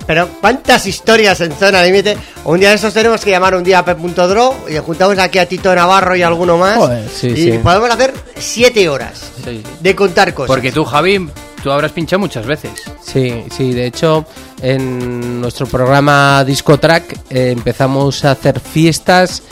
Pero 0.07 0.29
cuántas 0.41 0.85
historias 0.87 1.41
en 1.41 1.53
zona 1.53 1.83
límite. 1.83 2.19
Un 2.45 2.61
día 2.61 2.69
de 2.71 2.75
estos 2.75 2.93
tenemos 2.93 3.25
que 3.25 3.31
llamar 3.31 3.55
un 3.55 3.63
día 3.65 3.79
a 3.79 3.85
P.Dro 3.85 4.55
y 4.69 4.77
juntamos 4.79 5.17
aquí 5.19 5.39
a 5.39 5.49
Tito 5.49 5.75
Navarro 5.75 6.15
y 6.17 6.23
alguno 6.23 6.59
más. 6.59 6.77
Joder, 6.77 7.09
sí, 7.09 7.29
y 7.29 7.37
sí. 7.53 7.59
podemos 7.63 7.89
hacer 7.89 8.13
siete 8.37 8.89
horas 8.91 9.23
Sí. 9.43 9.63
de 9.81 9.95
contar 9.97 10.35
cosas. 10.35 10.49
Porque 10.49 10.71
tú, 10.71 10.85
Javi, 10.85 11.31
tú 11.63 11.71
habrás 11.71 11.93
pinchado 11.93 12.21
muchas 12.21 12.45
veces. 12.47 12.73
Sí, 13.01 13.45
sí, 13.57 13.73
de 13.73 13.87
hecho 13.87 14.27
en 14.61 15.41
nuestro 15.41 15.67
programa 15.67 16.45
Discotrack 16.45 17.19
eh, 17.31 17.53
empezamos 17.53 18.23
a 18.27 18.33
hacer 18.33 18.61
fiestas, 18.61 19.43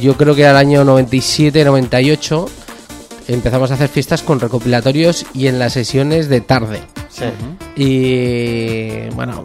yo 0.00 0.16
creo 0.16 0.34
que 0.34 0.42
era 0.42 0.50
el 0.52 0.56
año 0.56 0.84
97-98, 0.84 2.48
empezamos 3.28 3.70
a 3.70 3.74
hacer 3.74 3.88
fiestas 3.88 4.22
con 4.22 4.40
recopilatorios 4.40 5.26
y 5.34 5.46
en 5.46 5.58
las 5.58 5.72
sesiones 5.74 6.28
de 6.28 6.40
tarde. 6.40 6.80
Sí. 7.08 7.24
Y 7.76 9.08
bueno, 9.14 9.44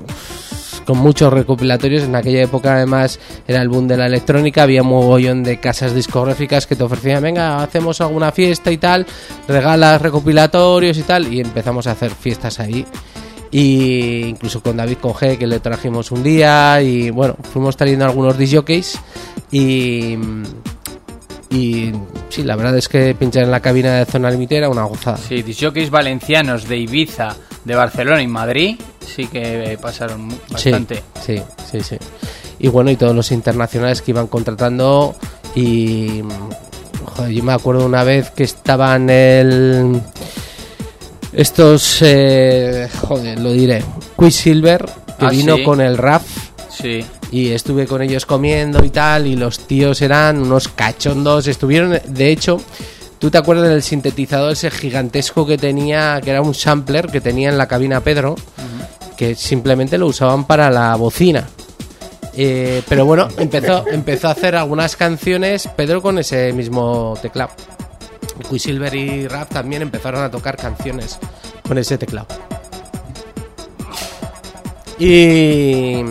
con 0.86 0.98
muchos 1.00 1.34
recopilatorios, 1.34 2.04
en 2.04 2.16
aquella 2.16 2.42
época 2.42 2.76
además 2.76 3.20
era 3.46 3.62
el 3.62 3.68
boom 3.68 3.88
de 3.90 3.98
la 3.98 4.06
electrónica, 4.06 4.64
había 4.64 4.84
un 4.84 4.88
mogollón 4.88 5.44
de 5.44 5.60
casas 5.60 5.94
discográficas 5.94 6.66
que 6.66 6.78
te 6.78 6.84
ofrecían, 6.84 7.22
venga, 7.22 7.62
hacemos 7.62 8.00
alguna 8.00 8.32
fiesta 8.32 8.72
y 8.72 8.78
tal, 8.78 9.06
regalas 9.50 10.02
recopilatorios 10.02 10.98
y 10.98 11.04
tal, 11.04 11.32
y 11.32 11.42
empezamos 11.42 11.88
a 11.88 11.92
hacer 11.92 12.12
fiestas 12.12 12.62
ahí. 12.62 12.86
Y 13.52 14.26
incluso 14.26 14.62
con 14.62 14.78
David 14.78 14.98
Conge, 15.02 15.38
que 15.38 15.48
le 15.48 15.60
trajimos 15.60 16.12
un 16.12 16.24
día, 16.24 16.82
y 16.82 17.10
bueno, 17.10 17.36
fuimos 17.54 17.78
trayendo 17.78 18.06
algunos 18.06 18.38
disjockeys 18.38 19.00
y... 19.52 20.18
Y 21.50 21.94
sí, 22.28 22.44
la 22.44 22.58
verdad 22.58 22.78
es 22.78 22.90
que 22.90 23.16
pinchar 23.16 23.44
en 23.44 23.52
la 23.52 23.62
cabina 23.62 23.96
de 23.96 24.06
zona 24.06 24.30
límite 24.30 24.58
era 24.58 24.68
una 24.68 24.84
gozada. 24.84 25.16
Sí, 25.16 25.42
disjockeys 25.44 25.90
valencianos 25.90 26.68
de 26.68 26.76
Ibiza, 26.76 27.38
de 27.64 27.74
Barcelona 27.74 28.22
y 28.22 28.28
Madrid 28.28 28.76
sí 29.08 29.28
que 29.28 29.74
eh, 29.74 29.78
pasaron 29.78 30.30
bastante. 30.50 31.04
Sí, 31.26 31.38
sí, 31.38 31.44
sí, 31.72 31.82
sí. 31.82 31.98
Y 32.60 32.68
bueno, 32.68 32.92
y 32.92 32.96
todos 32.96 33.16
los 33.16 33.32
internacionales 33.32 34.02
que 34.02 34.12
iban 34.12 34.28
contratando 34.28 35.16
y... 35.56 36.22
joder, 37.06 37.32
yo 37.32 37.44
me 37.44 37.54
acuerdo 37.54 37.86
una 37.86 38.04
vez 38.04 38.30
que 38.32 38.44
estaban 38.44 39.10
el... 39.10 40.02
Estos... 41.38 42.00
eh, 42.02 42.90
joder, 43.02 43.40
lo 43.40 43.52
diré. 43.52 43.84
Quicksilver, 44.20 44.84
que 45.20 45.26
Ah, 45.28 45.30
vino 45.30 45.56
sí. 45.58 45.64
con 45.64 45.80
el 45.82 45.98
RAF 45.98 46.24
Sí. 46.70 47.06
y 47.32 47.50
estuve 47.52 47.86
con 47.88 48.02
ellos 48.02 48.26
comiendo 48.26 48.84
y 48.84 48.90
tal 48.90 49.28
y 49.28 49.36
los 49.36 49.60
tíos 49.60 50.02
eran 50.02 50.40
unos 50.42 50.68
cachondos 50.68 51.48
estuvieron 51.48 52.00
de 52.08 52.32
hecho 52.32 52.62
tú 53.20 53.32
te 53.32 53.38
acuerdas 53.40 53.70
del 53.70 53.82
sintetizador 53.82 54.52
ese 54.52 54.70
gigantesco 54.70 55.46
que 55.48 55.58
tenía 55.58 56.22
que 56.24 56.30
era 56.30 56.42
un 56.42 56.54
sampler 56.54 57.08
que 57.08 57.20
tenía 57.20 57.50
en 57.50 57.58
la 57.58 57.68
cabina 57.68 58.02
Pedro 58.02 58.36
que 59.18 59.34
simplemente 59.34 59.98
lo 59.98 60.06
usaban 60.08 60.46
para 60.46 60.70
la 60.70 60.96
bocina 60.96 61.48
Eh, 62.40 62.84
pero 62.88 63.06
bueno 63.06 63.28
empezó 63.40 63.84
empezó 63.88 64.28
a 64.28 64.32
hacer 64.32 64.56
algunas 64.56 64.96
canciones 64.96 65.68
Pedro 65.76 66.04
con 66.04 66.20
ese 66.20 66.54
mismo 66.54 67.18
teclado 67.24 67.50
Quicksilver 68.44 68.94
y 68.96 69.28
Rap 69.28 69.50
también 69.50 69.82
empezaron 69.82 70.24
a 70.24 70.32
tocar 70.32 70.58
canciones 70.58 71.20
con 71.68 71.78
ese 71.78 71.98
teclado 71.98 72.28
y, 75.00 76.02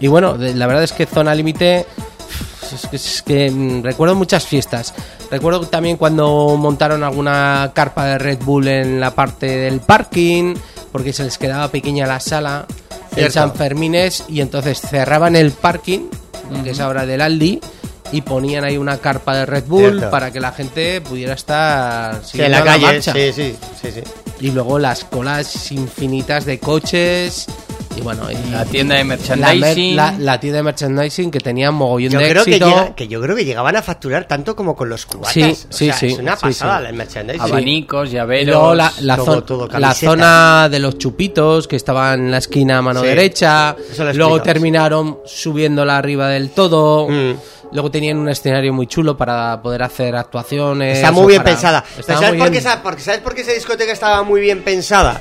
y 0.00 0.06
bueno, 0.08 0.36
la 0.36 0.66
verdad 0.66 0.82
es 0.82 0.92
que 0.92 1.06
Zona 1.06 1.34
Límite 1.34 1.86
es 2.74 2.86
que, 2.88 2.96
es 2.96 3.22
que, 3.22 3.50
mm, 3.50 3.82
recuerdo 3.82 4.14
muchas 4.14 4.46
fiestas. 4.46 4.94
Recuerdo 5.30 5.62
también 5.62 5.96
cuando 5.96 6.56
montaron 6.58 7.02
alguna 7.02 7.72
carpa 7.74 8.06
de 8.06 8.18
Red 8.18 8.40
Bull 8.42 8.68
en 8.68 9.00
la 9.00 9.12
parte 9.12 9.46
del 9.46 9.80
parking, 9.80 10.54
porque 10.92 11.12
se 11.12 11.24
les 11.24 11.38
quedaba 11.38 11.68
pequeña 11.68 12.06
la 12.06 12.20
sala 12.20 12.66
en. 13.16 13.30
San 13.30 13.54
Fermines 13.54 14.24
y 14.28 14.40
entonces 14.40 14.80
cerraban 14.80 15.36
el 15.36 15.52
parking, 15.52 16.08
que 16.62 16.70
es 16.70 16.80
ahora 16.80 17.06
del 17.06 17.20
Aldi, 17.20 17.60
y 18.14 18.20
ponían 18.22 18.62
ahí 18.64 18.76
una 18.76 18.98
carpa 18.98 19.34
de 19.36 19.44
Red 19.44 19.64
Bull 19.66 19.90
Cierto. 19.98 20.10
para 20.10 20.30
que 20.30 20.38
la 20.38 20.52
gente 20.52 21.00
pudiera 21.00 21.34
estar 21.34 22.20
Sí, 22.24 22.40
en 22.40 22.52
la 22.52 22.62
calle, 22.62 23.02
sí, 23.02 23.10
sí, 23.32 23.56
sí, 23.82 23.90
sí. 23.92 24.02
Y 24.40 24.50
luego 24.52 24.78
las 24.78 25.02
colas 25.04 25.72
infinitas 25.72 26.44
de 26.44 26.60
coches. 26.60 27.46
Y 27.96 28.00
bueno, 28.00 28.28
y 28.30 28.34
La 28.50 28.64
tienda 28.64 28.96
de 28.96 29.02
la, 29.02 29.04
mer- 29.06 29.18
merchandising. 29.18 29.96
la- 29.96 30.14
la 30.18 30.40
tienda 30.40 30.56
de 30.58 30.62
merchandising 30.64 31.30
que 31.30 31.38
tenía 31.38 31.70
mogollón 31.70 32.10
Yo 32.12 32.18
de 32.18 32.28
creo, 32.28 32.44
que, 32.44 32.50
éxito. 32.56 32.68
llega- 32.68 32.94
que 32.96 33.06
yo 33.08 33.20
creo 33.22 33.36
que 33.36 33.44
llegaban 33.44 33.76
a 33.76 33.82
facturar 33.82 34.26
tanto 34.26 34.56
como 34.56 34.74
con 34.74 34.88
los 34.88 35.06
cubatas. 35.06 35.32
Sí, 35.32 35.42
O 35.42 35.54
sí, 35.54 35.86
sea, 35.86 35.94
sí, 35.94 36.06
Es 36.08 36.18
una 36.18 36.34
sí, 36.36 36.42
pasada 36.42 36.80
sí. 36.80 36.86
el 36.88 36.94
merchandising. 36.94 37.40
Abanicos, 37.40 38.08
y 38.08 38.12
llaveros. 38.12 38.46
luego 38.48 38.74
la, 38.74 38.92
la, 39.00 39.16
todo, 39.16 39.26
zon- 39.26 39.44
todo, 39.46 39.68
la 39.78 39.94
zona 39.94 40.68
de 40.68 40.78
los 40.80 40.98
chupitos 40.98 41.68
que 41.68 41.76
estaba 41.76 42.14
en 42.14 42.30
la 42.32 42.38
esquina 42.38 42.78
a 42.78 42.82
mano 42.82 43.00
Sí, 43.00 43.06
derecha. 43.06 43.76
Luego 44.14 44.42
terminaron 44.42 45.18
subiéndola 45.24 45.96
arriba 45.96 46.28
del 46.30 46.50
todo. 46.50 47.08
Mm. 47.08 47.34
Luego 47.72 47.90
tenían 47.90 48.18
un 48.18 48.28
escenario 48.28 48.72
muy 48.72 48.86
chulo 48.88 49.16
para 49.16 49.60
poder 49.62 49.82
hacer 49.84 50.14
actuaciones. 50.16 50.96
Está 50.98 51.10
muy 51.12 51.28
bien 51.28 51.42
para- 51.42 51.54
pensada. 51.54 51.84
Pero 52.06 52.18
¿sabes, 52.18 52.30
muy 52.30 52.38
por 52.38 52.50
bien. 52.50 52.62
¿Sabes 52.62 53.20
por 53.20 53.34
qué 53.34 53.40
esa 53.42 53.52
discoteca 53.52 53.92
estaba 53.92 54.22
muy 54.24 54.40
bien 54.40 54.62
pensada? 54.62 55.20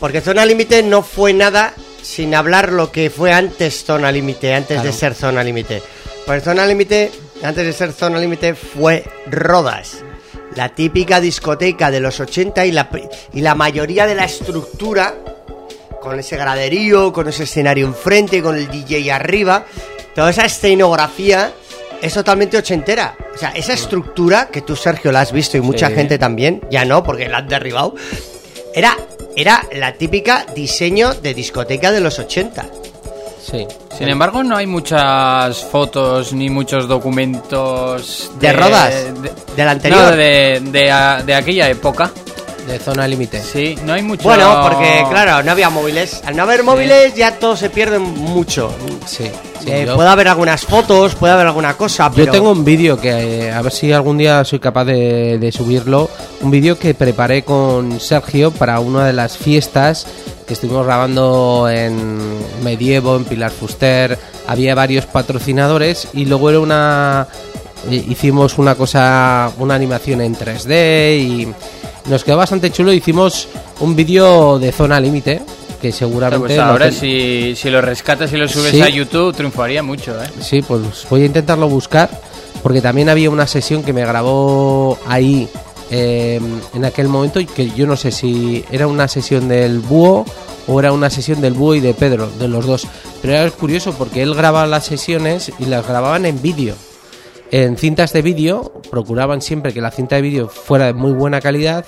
Porque 0.00 0.20
Zona 0.20 0.44
Límite 0.46 0.82
no 0.82 1.02
fue 1.02 1.32
nada 1.32 1.74
sin 2.02 2.34
hablar 2.34 2.72
lo 2.72 2.90
que 2.90 3.10
fue 3.10 3.32
antes 3.32 3.84
Zona 3.84 4.10
Límite, 4.10 4.54
antes 4.54 4.82
de 4.82 4.92
ser 4.92 5.14
Zona 5.14 5.44
Límite. 5.44 5.82
Porque 6.26 6.40
Zona 6.40 6.66
Límite, 6.66 7.12
antes 7.42 7.66
de 7.66 7.72
ser 7.72 7.92
Zona 7.92 8.18
Límite, 8.18 8.54
fue 8.54 9.04
Rodas. 9.26 9.98
La 10.56 10.70
típica 10.70 11.20
discoteca 11.20 11.90
de 11.90 12.00
los 12.00 12.18
80 12.18 12.64
y 12.66 12.72
la, 12.72 12.88
y 13.34 13.40
la 13.40 13.54
mayoría 13.54 14.06
de 14.06 14.14
la 14.14 14.24
estructura, 14.24 15.14
con 16.00 16.18
ese 16.18 16.36
graderío, 16.36 17.12
con 17.12 17.28
ese 17.28 17.44
escenario 17.44 17.86
enfrente, 17.86 18.42
con 18.42 18.56
el 18.56 18.68
DJ 18.68 19.12
arriba, 19.12 19.66
toda 20.14 20.30
esa 20.30 20.46
escenografía 20.46 21.52
es 22.00 22.14
totalmente 22.14 22.56
ochentera. 22.56 23.14
O 23.34 23.38
sea, 23.38 23.50
esa 23.50 23.74
estructura 23.74 24.48
que 24.50 24.62
tú, 24.62 24.74
Sergio, 24.74 25.12
la 25.12 25.20
has 25.20 25.30
visto 25.32 25.58
y 25.58 25.60
mucha 25.60 25.88
Sí. 25.88 25.94
gente 25.94 26.18
también, 26.18 26.62
ya 26.70 26.84
no, 26.86 27.04
porque 27.04 27.28
la 27.28 27.38
han 27.38 27.48
derribado, 27.48 27.94
era, 28.74 28.96
era 29.36 29.64
la 29.74 29.92
típica 29.94 30.46
diseño 30.54 31.14
de 31.14 31.34
discoteca 31.34 31.92
de 31.92 32.00
los 32.00 32.18
80. 32.18 32.66
Sí. 33.50 33.66
Sin 33.96 34.08
embargo, 34.08 34.42
no 34.44 34.56
hay 34.56 34.66
muchas 34.66 35.58
fotos 35.64 36.32
ni 36.32 36.50
muchos 36.50 36.86
documentos 36.86 38.30
¿De 38.38 38.52
Rodas? 38.52 38.94
¿Del 39.56 39.68
anterior? 39.68 40.00
No, 40.02 40.10
de, 40.16 40.60
de, 40.64 40.90
a- 40.90 41.22
de 41.22 41.34
aquella 41.34 41.68
época. 41.68 42.10
De 42.66 42.78
zona 42.78 43.08
límite. 43.08 43.40
Sí, 43.42 43.76
no 43.84 43.92
hay 43.94 44.02
mucho. 44.02 44.22
Bueno, 44.22 44.60
porque 44.62 45.04
claro, 45.10 45.42
no 45.42 45.50
había 45.50 45.70
móviles. 45.70 46.20
Al 46.24 46.36
no 46.36 46.44
haber 46.44 46.62
móviles 46.62 47.14
ya 47.14 47.32
todo 47.38 47.56
se 47.56 47.68
pierde 47.70 47.98
mucho. 47.98 48.72
Sí. 49.06 49.24
sí, 49.60 49.70
Eh, 49.70 49.84
yo- 49.86 49.96
Puede 49.96 50.08
haber 50.08 50.28
algunas 50.28 50.62
fotos, 50.64 51.14
puede 51.16 51.32
haber 51.32 51.46
alguna 51.48 51.76
cosa, 51.76 52.10
pero... 52.10 52.26
Yo 52.26 52.32
tengo 52.32 52.52
un 52.52 52.64
vídeo 52.64 53.00
que 53.00 53.46
eh, 53.48 53.52
a 53.52 53.60
ver 53.62 53.72
si 53.72 53.92
algún 53.92 54.18
día 54.18 54.44
soy 54.44 54.60
capaz 54.60 54.84
de, 54.84 55.38
de 55.38 55.52
subirlo. 55.52 56.08
Un 56.42 56.50
vídeo 56.52 56.78
que 56.78 56.94
preparé 56.94 57.42
con 57.42 57.98
Sergio 58.00 58.52
para 58.52 58.78
una 58.78 59.04
de 59.06 59.12
las 59.14 59.36
fiestas 59.36 60.06
que 60.46 60.54
estuvimos 60.54 60.86
grabando 60.86 61.68
en 61.68 62.18
Medievo, 62.62 63.16
en 63.16 63.24
Pilar 63.24 63.50
Fuster. 63.50 64.16
Había 64.46 64.74
varios 64.74 65.06
patrocinadores 65.06 66.08
y 66.12 66.24
luego 66.26 66.50
era 66.50 66.60
una. 66.60 67.26
eh, 67.90 68.04
Hicimos 68.08 68.58
una 68.58 68.74
cosa, 68.76 69.50
una 69.58 69.74
animación 69.74 70.20
en 70.20 70.34
3D 70.36 71.18
y 71.18 71.48
nos 72.06 72.24
quedó 72.24 72.36
bastante 72.36 72.70
chulo. 72.70 72.92
Hicimos 72.92 73.48
un 73.80 73.94
vídeo 73.96 74.58
de 74.58 74.72
zona 74.72 75.00
límite 75.00 75.40
que 75.80 75.92
seguramente. 75.92 76.46
Pues 76.46 76.58
ahora, 76.58 76.90
si, 76.92 77.54
si 77.56 77.70
lo 77.70 77.80
rescatas 77.80 78.32
y 78.32 78.36
lo 78.36 78.46
subes 78.48 78.72
Sí. 78.72 78.82
a 78.82 78.88
YouTube, 78.88 79.34
triunfaría 79.34 79.82
mucho, 79.82 80.12
¿eh? 80.22 80.26
Sí, 80.40 80.62
pues 80.62 81.06
voy 81.08 81.22
a 81.22 81.26
intentarlo 81.26 81.68
buscar 81.68 82.10
porque 82.62 82.80
también 82.82 83.08
había 83.08 83.30
una 83.30 83.46
sesión 83.46 83.82
que 83.82 83.92
me 83.92 84.02
grabó 84.04 84.98
ahí 85.06 85.48
eh, 85.90 86.38
en 86.74 86.84
aquel 86.84 87.08
momento 87.08 87.40
que 87.54 87.70
yo 87.70 87.86
no 87.86 87.96
sé 87.96 88.12
si 88.12 88.64
era 88.70 88.86
una 88.86 89.08
sesión 89.08 89.48
del 89.48 89.78
búho 89.80 90.24
o 90.68 90.78
era 90.78 90.92
una 90.92 91.08
sesión 91.10 91.40
del 91.40 91.54
búho 91.54 91.74
y 91.76 91.80
de 91.80 91.94
Pedro, 91.94 92.30
de 92.38 92.46
los 92.48 92.66
dos. 92.66 92.86
Pero 93.22 93.34
era 93.34 93.50
curioso 93.50 93.92
porque 93.94 94.22
él 94.22 94.34
grababa 94.34 94.66
las 94.66 94.84
sesiones 94.84 95.50
y 95.58 95.64
las 95.64 95.86
grababan 95.86 96.26
en 96.26 96.40
vídeo. 96.42 96.74
En 97.50 97.76
cintas 97.76 98.12
de 98.12 98.22
vídeo, 98.22 98.80
procuraban 98.90 99.42
siempre 99.42 99.72
que 99.72 99.80
la 99.80 99.90
cinta 99.90 100.16
de 100.16 100.22
vídeo 100.22 100.48
fuera 100.48 100.86
de 100.86 100.92
muy 100.94 101.12
buena 101.12 101.40
calidad 101.40 101.84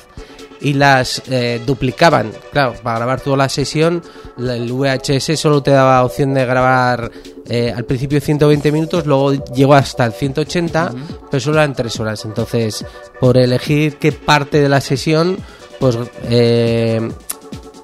y 0.61 0.75
las 0.75 1.23
eh, 1.31 1.61
duplicaban. 1.65 2.33
Claro, 2.53 2.75
para 2.83 2.99
grabar 2.99 3.21
toda 3.21 3.37
la 3.37 3.49
sesión, 3.49 4.03
el 4.39 4.73
VHS 4.73 5.39
solo 5.39 5.63
te 5.63 5.71
daba 5.73 6.05
opción 6.05 6.35
de 6.35 6.45
grabar 6.47 7.11
eh, 7.49 7.73
al 7.77 7.85
principio 7.85 8.21
120 8.21 8.73
minutos, 8.73 9.07
luego 9.07 9.33
llegó 9.55 9.75
hasta 9.75 10.05
el 10.05 10.13
180, 10.13 10.93
pero 11.31 11.41
solo 11.41 11.59
eran 11.59 11.75
3 11.75 12.01
horas. 12.01 12.25
Entonces, 12.25 12.85
por 13.21 13.37
elegir 13.37 13.99
qué 13.99 14.11
parte 14.13 14.61
de 14.61 14.69
la 14.69 14.81
sesión, 14.81 15.37
pues 15.79 15.97
eh, 16.29 17.01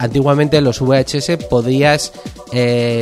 antiguamente 0.01 0.57
en 0.59 0.65
los 0.65 0.81
VHS 0.81 1.37
podías, 1.51 2.13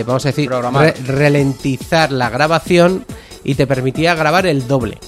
vamos 0.06 0.24
a 0.24 0.28
decir, 0.28 0.48
Programar. 0.48 0.84
re- 0.84 0.94
ralentizar 1.06 2.12
la 2.12 2.30
grabación 2.30 3.04
y 3.46 3.54
te 3.54 3.66
permitía 3.66 4.14
grabar 4.14 4.46
el 4.46 4.66
doble. 4.68 4.98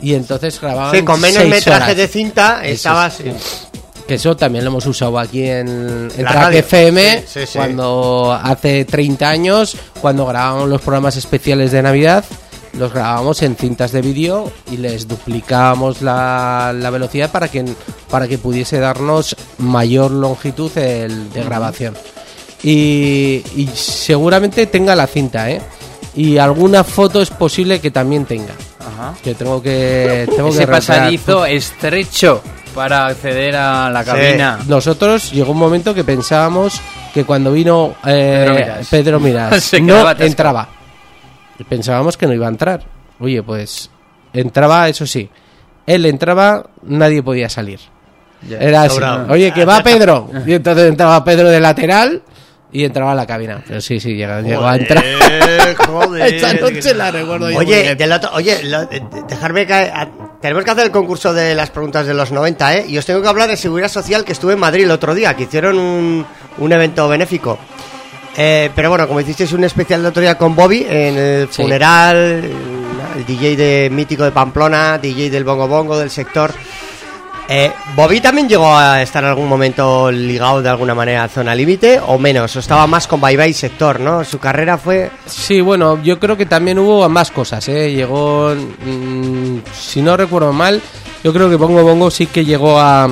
Y 0.00 0.14
entonces 0.14 0.60
grababan 0.60 0.94
Sí, 0.94 1.02
con 1.02 1.20
menos 1.20 1.44
metraje 1.46 1.94
de 1.94 2.08
cinta 2.08 2.60
Eso 2.64 2.74
estabas... 2.74 3.20
es. 3.20 3.66
Que 4.06 4.14
eso 4.14 4.34
también 4.36 4.64
lo 4.64 4.70
hemos 4.70 4.86
usado 4.86 5.18
aquí 5.18 5.42
en, 5.44 6.08
en 6.16 6.24
Track. 6.26 6.54
FM, 6.54 7.20
Sí, 7.26 7.40
sí, 7.40 7.46
sí. 7.46 7.58
cuando 7.58 8.32
hace 8.42 8.86
30 8.86 9.28
años, 9.28 9.76
cuando 10.00 10.24
grabábamos 10.24 10.68
los 10.70 10.80
programas 10.80 11.16
especiales 11.16 11.72
de 11.72 11.82
Navidad, 11.82 12.24
los 12.72 12.90
grabábamos 12.94 13.42
en 13.42 13.54
cintas 13.56 13.92
de 13.92 14.00
vídeo 14.00 14.50
y 14.70 14.78
les 14.78 15.08
duplicábamos 15.08 16.00
la, 16.00 16.72
la 16.74 16.88
velocidad 16.88 17.30
para 17.30 17.48
que, 17.48 17.66
para 18.08 18.26
que 18.28 18.38
pudiese 18.38 18.78
darnos 18.78 19.36
mayor 19.58 20.10
longitud 20.10 20.70
el- 20.78 21.30
de 21.30 21.44
grabación. 21.44 21.94
Y, 22.62 23.42
y 23.56 23.68
seguramente 23.74 24.66
tenga 24.66 24.96
la 24.96 25.06
cinta, 25.06 25.50
¿eh? 25.50 25.60
Y 26.18 26.36
alguna 26.36 26.82
foto 26.82 27.22
es 27.22 27.30
posible 27.30 27.80
que 27.80 27.92
también 27.92 28.24
tenga. 28.24 28.52
Ajá. 28.80 29.14
Que 29.22 29.36
tengo 29.36 29.62
que. 29.62 30.28
Tengo 30.34 30.48
Ese 30.48 30.60
que 30.60 30.66
pasadizo 30.66 31.46
estrecho 31.46 32.42
para 32.74 33.06
acceder 33.06 33.54
a 33.54 33.88
la 33.88 34.02
cabina. 34.02 34.58
Nosotros 34.66 35.30
llegó 35.30 35.52
un 35.52 35.58
momento 35.58 35.94
que 35.94 36.02
pensábamos 36.02 36.80
que 37.14 37.24
cuando 37.24 37.52
vino 37.52 37.94
eh, 38.04 38.42
Pedro 38.42 38.54
Miras. 38.54 38.88
Pedro 38.88 39.20
Miras 39.20 39.62
Se 39.64 39.80
no 39.80 40.10
entraba. 40.10 40.68
Pensábamos 41.68 42.16
que 42.16 42.26
no 42.26 42.34
iba 42.34 42.46
a 42.46 42.50
entrar. 42.50 42.82
Oye, 43.20 43.40
pues 43.44 43.88
entraba, 44.32 44.88
eso 44.88 45.06
sí. 45.06 45.30
Él 45.86 46.04
entraba, 46.04 46.66
nadie 46.82 47.22
podía 47.22 47.48
salir. 47.48 47.78
Era 48.50 48.82
así. 48.82 48.94
Sobrado. 48.94 49.32
Oye, 49.32 49.52
que 49.52 49.64
va 49.64 49.80
Pedro. 49.84 50.28
Y 50.44 50.54
entonces 50.54 50.88
entraba 50.88 51.22
Pedro 51.22 51.48
de 51.48 51.60
lateral 51.60 52.22
y 52.72 52.84
entraba 52.84 53.12
a 53.12 53.14
la 53.14 53.26
cabina. 53.26 53.62
Pero 53.66 53.80
sí, 53.80 53.98
sí, 54.00 54.14
llegó, 54.14 54.40
llegó 54.40 54.66
a 54.66 54.76
entrar. 54.76 55.04
Joder. 55.86 56.34
Esta 56.34 56.52
noche 56.54 56.94
la 56.94 57.10
recuerdo 57.10 57.50
yo 57.50 57.58
Oye, 57.58 57.94
del 57.94 58.12
otro- 58.12 58.30
oye 58.34 58.62
lo- 58.64 58.86
de- 58.86 59.00
de- 59.00 59.22
dejarme 59.28 59.66
caer. 59.66 59.90
a- 59.94 60.08
tenemos 60.40 60.64
que 60.64 60.70
hacer 60.70 60.84
el 60.84 60.90
concurso 60.90 61.32
de 61.32 61.54
las 61.54 61.70
preguntas 61.70 62.06
de 62.06 62.14
los 62.14 62.30
90, 62.30 62.76
¿eh? 62.76 62.84
Y 62.88 62.98
os 62.98 63.04
tengo 63.06 63.22
que 63.22 63.28
hablar 63.28 63.48
de 63.48 63.56
seguridad 63.56 63.88
social 63.88 64.24
que 64.24 64.32
estuve 64.32 64.52
en 64.52 64.60
Madrid 64.60 64.84
el 64.84 64.90
otro 64.90 65.14
día, 65.14 65.34
que 65.34 65.44
hicieron 65.44 65.78
un, 65.78 66.24
un 66.58 66.72
evento 66.72 67.08
benéfico. 67.08 67.58
Eh, 68.36 68.70
pero 68.74 68.88
bueno, 68.90 69.08
como 69.08 69.20
hicisteis 69.20 69.52
un 69.52 69.64
especial 69.64 70.00
el 70.00 70.06
otro 70.06 70.20
día 70.22 70.36
con 70.38 70.54
Bobby 70.54 70.86
en 70.88 71.18
el 71.18 71.48
Sí. 71.50 71.62
funeral, 71.62 72.16
el, 72.16 72.52
el 73.16 73.26
DJ 73.26 73.56
de 73.56 73.90
mítico 73.90 74.22
de 74.22 74.30
Pamplona, 74.30 74.98
DJ 74.98 75.28
del 75.30 75.42
Bongo 75.42 75.66
Bongo 75.66 75.98
del 75.98 76.10
sector. 76.10 76.52
Eh, 77.50 77.72
¿Bobby 77.96 78.20
también 78.20 78.46
llegó 78.46 78.76
a 78.76 79.00
estar 79.00 79.24
en 79.24 79.30
algún 79.30 79.48
momento 79.48 80.12
ligado 80.12 80.60
de 80.60 80.68
alguna 80.68 80.94
manera 80.94 81.24
a 81.24 81.28
Zona 81.28 81.54
Límite 81.54 81.98
o 82.06 82.18
menos? 82.18 82.54
O 82.54 82.58
estaba 82.58 82.86
más 82.86 83.06
con 83.06 83.22
Bye 83.22 83.38
Bye 83.38 83.54
Sector, 83.54 84.00
¿no? 84.00 84.22
Su 84.22 84.38
carrera 84.38 84.76
fue... 84.76 85.10
Sí, 85.24 85.62
bueno, 85.62 86.02
yo 86.02 86.20
creo 86.20 86.36
que 86.36 86.44
también 86.44 86.78
hubo 86.78 87.08
más 87.08 87.30
cosas, 87.30 87.66
¿eh? 87.68 87.90
Llegó, 87.90 88.54
mm, 88.54 89.60
si 89.72 90.02
no 90.02 90.14
recuerdo 90.18 90.52
mal, 90.52 90.82
yo 91.24 91.32
creo 91.32 91.48
que 91.48 91.56
Bongo 91.56 91.82
Bongo 91.82 92.10
sí 92.10 92.26
que 92.26 92.44
llegó 92.44 92.78
a, 92.78 93.08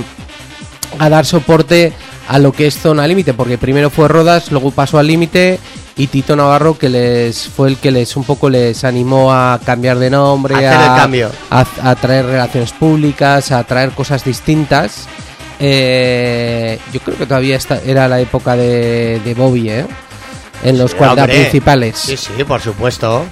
a 0.99 1.09
dar 1.09 1.25
soporte 1.25 1.95
a 2.29 2.39
lo 2.39 2.53
que 2.53 2.67
es 2.67 2.79
Zona 2.79 3.07
Límite, 3.07 3.33
porque 3.33 3.57
primero 3.57 3.89
fue 3.89 4.07
Rodas, 4.07 4.53
luego 4.53 4.71
pasó 4.71 4.99
al 4.99 5.07
Límite 5.07 5.59
y 5.97 6.09
Tito 6.09 6.37
Navarro 6.37 6.77
que 6.77 6.89
les 6.89 7.49
fue 7.49 7.69
el 7.69 7.77
que 7.79 7.91
les 7.91 8.17
un 8.17 8.25
poco 8.25 8.51
les 8.51 8.85
animó 8.85 9.33
a 9.33 9.59
cambiar 9.65 9.99
de 9.99 10.11
nombre, 10.11 10.55
Hacer 10.55 10.73
el 10.91 10.97
cambio. 10.97 11.31
a, 11.51 11.65
a 11.83 11.95
traer 11.95 12.27
relaciones 12.27 12.73
públicas, 12.73 13.51
a 13.53 13.65
traer 13.65 13.91
cosas 13.93 14.23
distintas. 14.25 15.07
Eh, 15.59 16.79
yo 16.93 17.01
creo 17.01 17.17
que 17.17 17.27
todavía 17.27 17.57
esta, 17.57 17.81
era 17.85 18.09
la 18.09 18.21
época 18.21 18.57
de, 18.57 19.21
de 19.25 19.35
Bobby, 19.35 19.71
¿eh? 19.71 19.87
En 20.63 20.79
los 20.79 20.95
cuadras 20.95 21.25
Hombre. 21.25 21.41
principales. 21.41 21.99
Sí, 21.99 22.17
sí, 22.17 22.45
por 22.45 22.61
supuesto. 22.61 23.25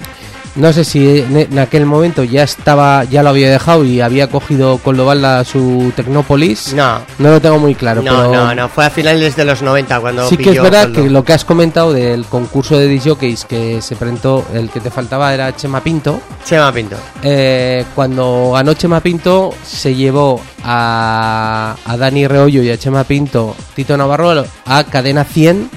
No 0.55 0.71
sé 0.71 0.85
si 0.85 1.19
en, 1.19 1.59
aquel 1.59 1.85
momento 1.85 2.23
ya 2.23 2.43
estaba, 2.43 3.03
ya 3.03 3.23
lo 3.23 3.29
había 3.29 3.49
dejado 3.49 3.83
y 3.83 3.99
había 3.99 4.29
cogido 4.29 4.77
Coldovalda 4.77 5.43
su 5.43 5.91
Tecnópolis. 5.95 6.73
No. 6.73 6.99
No 7.19 7.31
lo 7.31 7.41
tengo 7.41 7.59
muy 7.59 7.75
claro, 7.75 8.01
No, 8.01 8.11
pero 8.11 8.33
no, 8.33 8.55
no, 8.55 8.69
fue 8.69 8.85
a 8.85 8.89
finales 8.89 9.35
de 9.35 9.43
los 9.43 9.61
90 9.61 9.99
cuando 9.99 10.29
sí 10.29 10.37
que 10.37 10.43
es 10.43 10.49
pilló 10.49 10.63
verdad 10.63 10.83
Coldo. 10.83 11.03
que 11.03 11.09
lo 11.09 11.23
que 11.25 11.33
has 11.33 11.43
comentado 11.43 11.91
del 11.91 12.25
concurso 12.25 12.77
de 12.77 12.87
disjockeys 12.87 13.43
que 13.43 13.81
se 13.81 13.95
presentó, 13.95 14.45
el 14.53 14.69
que 14.69 14.79
te 14.79 14.89
faltaba 14.89 15.33
era 15.33 15.53
Chema 15.55 15.81
Pinto. 15.81 16.21
Chema 16.45 16.71
Pinto. 16.71 16.95
Eh, 17.21 17.83
cuando 17.93 18.51
ganó 18.53 18.73
Chema 18.75 19.01
Pinto, 19.01 19.53
se 19.63 19.93
llevó 19.93 20.41
a, 20.63 21.75
a 21.85 21.97
Dani 21.97 22.27
Reollo 22.27 22.63
y 22.63 22.69
a 22.69 22.77
Chema 22.77 23.03
Pinto, 23.03 23.55
Tito 23.75 23.97
Navarro, 23.97 24.45
a 24.65 24.83
Cadena 24.85 25.25
100 25.25 25.69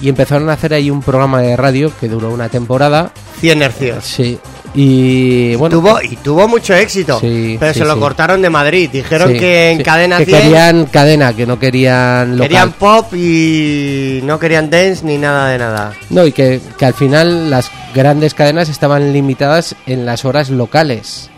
y 0.00 0.08
empezaron 0.08 0.48
a 0.50 0.54
hacer 0.54 0.74
ahí 0.74 0.90
un 0.90 1.02
programa 1.02 1.40
de 1.40 1.56
radio 1.56 1.92
que 2.00 2.08
duró 2.08 2.30
una 2.30 2.48
temporada. 2.48 3.12
100 3.40 3.62
hercios. 3.62 4.04
Sí. 4.04 4.38
Y 4.76 5.54
bueno, 5.54 5.76
tuvo, 5.78 6.02
y 6.02 6.16
tuvo 6.16 6.48
mucho 6.48 6.74
éxito, 6.74 7.20
Sí, 7.20 7.56
pero 7.60 7.72
sí, 7.72 7.78
se 7.78 7.84
lo 7.84 7.94
sí. 7.94 8.00
cortaron 8.00 8.42
de 8.42 8.50
Madrid. 8.50 8.90
Dijeron 8.92 9.32
que 9.32 9.70
en 9.70 9.82
Cadena 9.84 10.18
que 10.18 10.24
100 10.26 10.42
querían 10.42 10.86
cadena, 10.86 11.32
que 11.32 11.46
no 11.46 11.60
querían 11.60 12.32
local. 12.32 12.48
querían 12.48 12.72
pop 12.72 13.14
y 13.14 14.20
no 14.24 14.40
querían 14.40 14.70
dance 14.70 15.04
ni 15.04 15.16
nada 15.16 15.50
de 15.50 15.58
nada. 15.58 15.92
No, 16.10 16.26
y 16.26 16.32
que, 16.32 16.60
que 16.76 16.86
al 16.86 16.94
final 16.94 17.50
las, 17.50 17.70
grandes 17.94 18.34
cadenas 18.34 18.68
estaban 18.68 19.12
limitadas 19.12 19.76
en 19.86 20.04
las 20.04 20.24
horas 20.24 20.50
locales. 20.50 21.30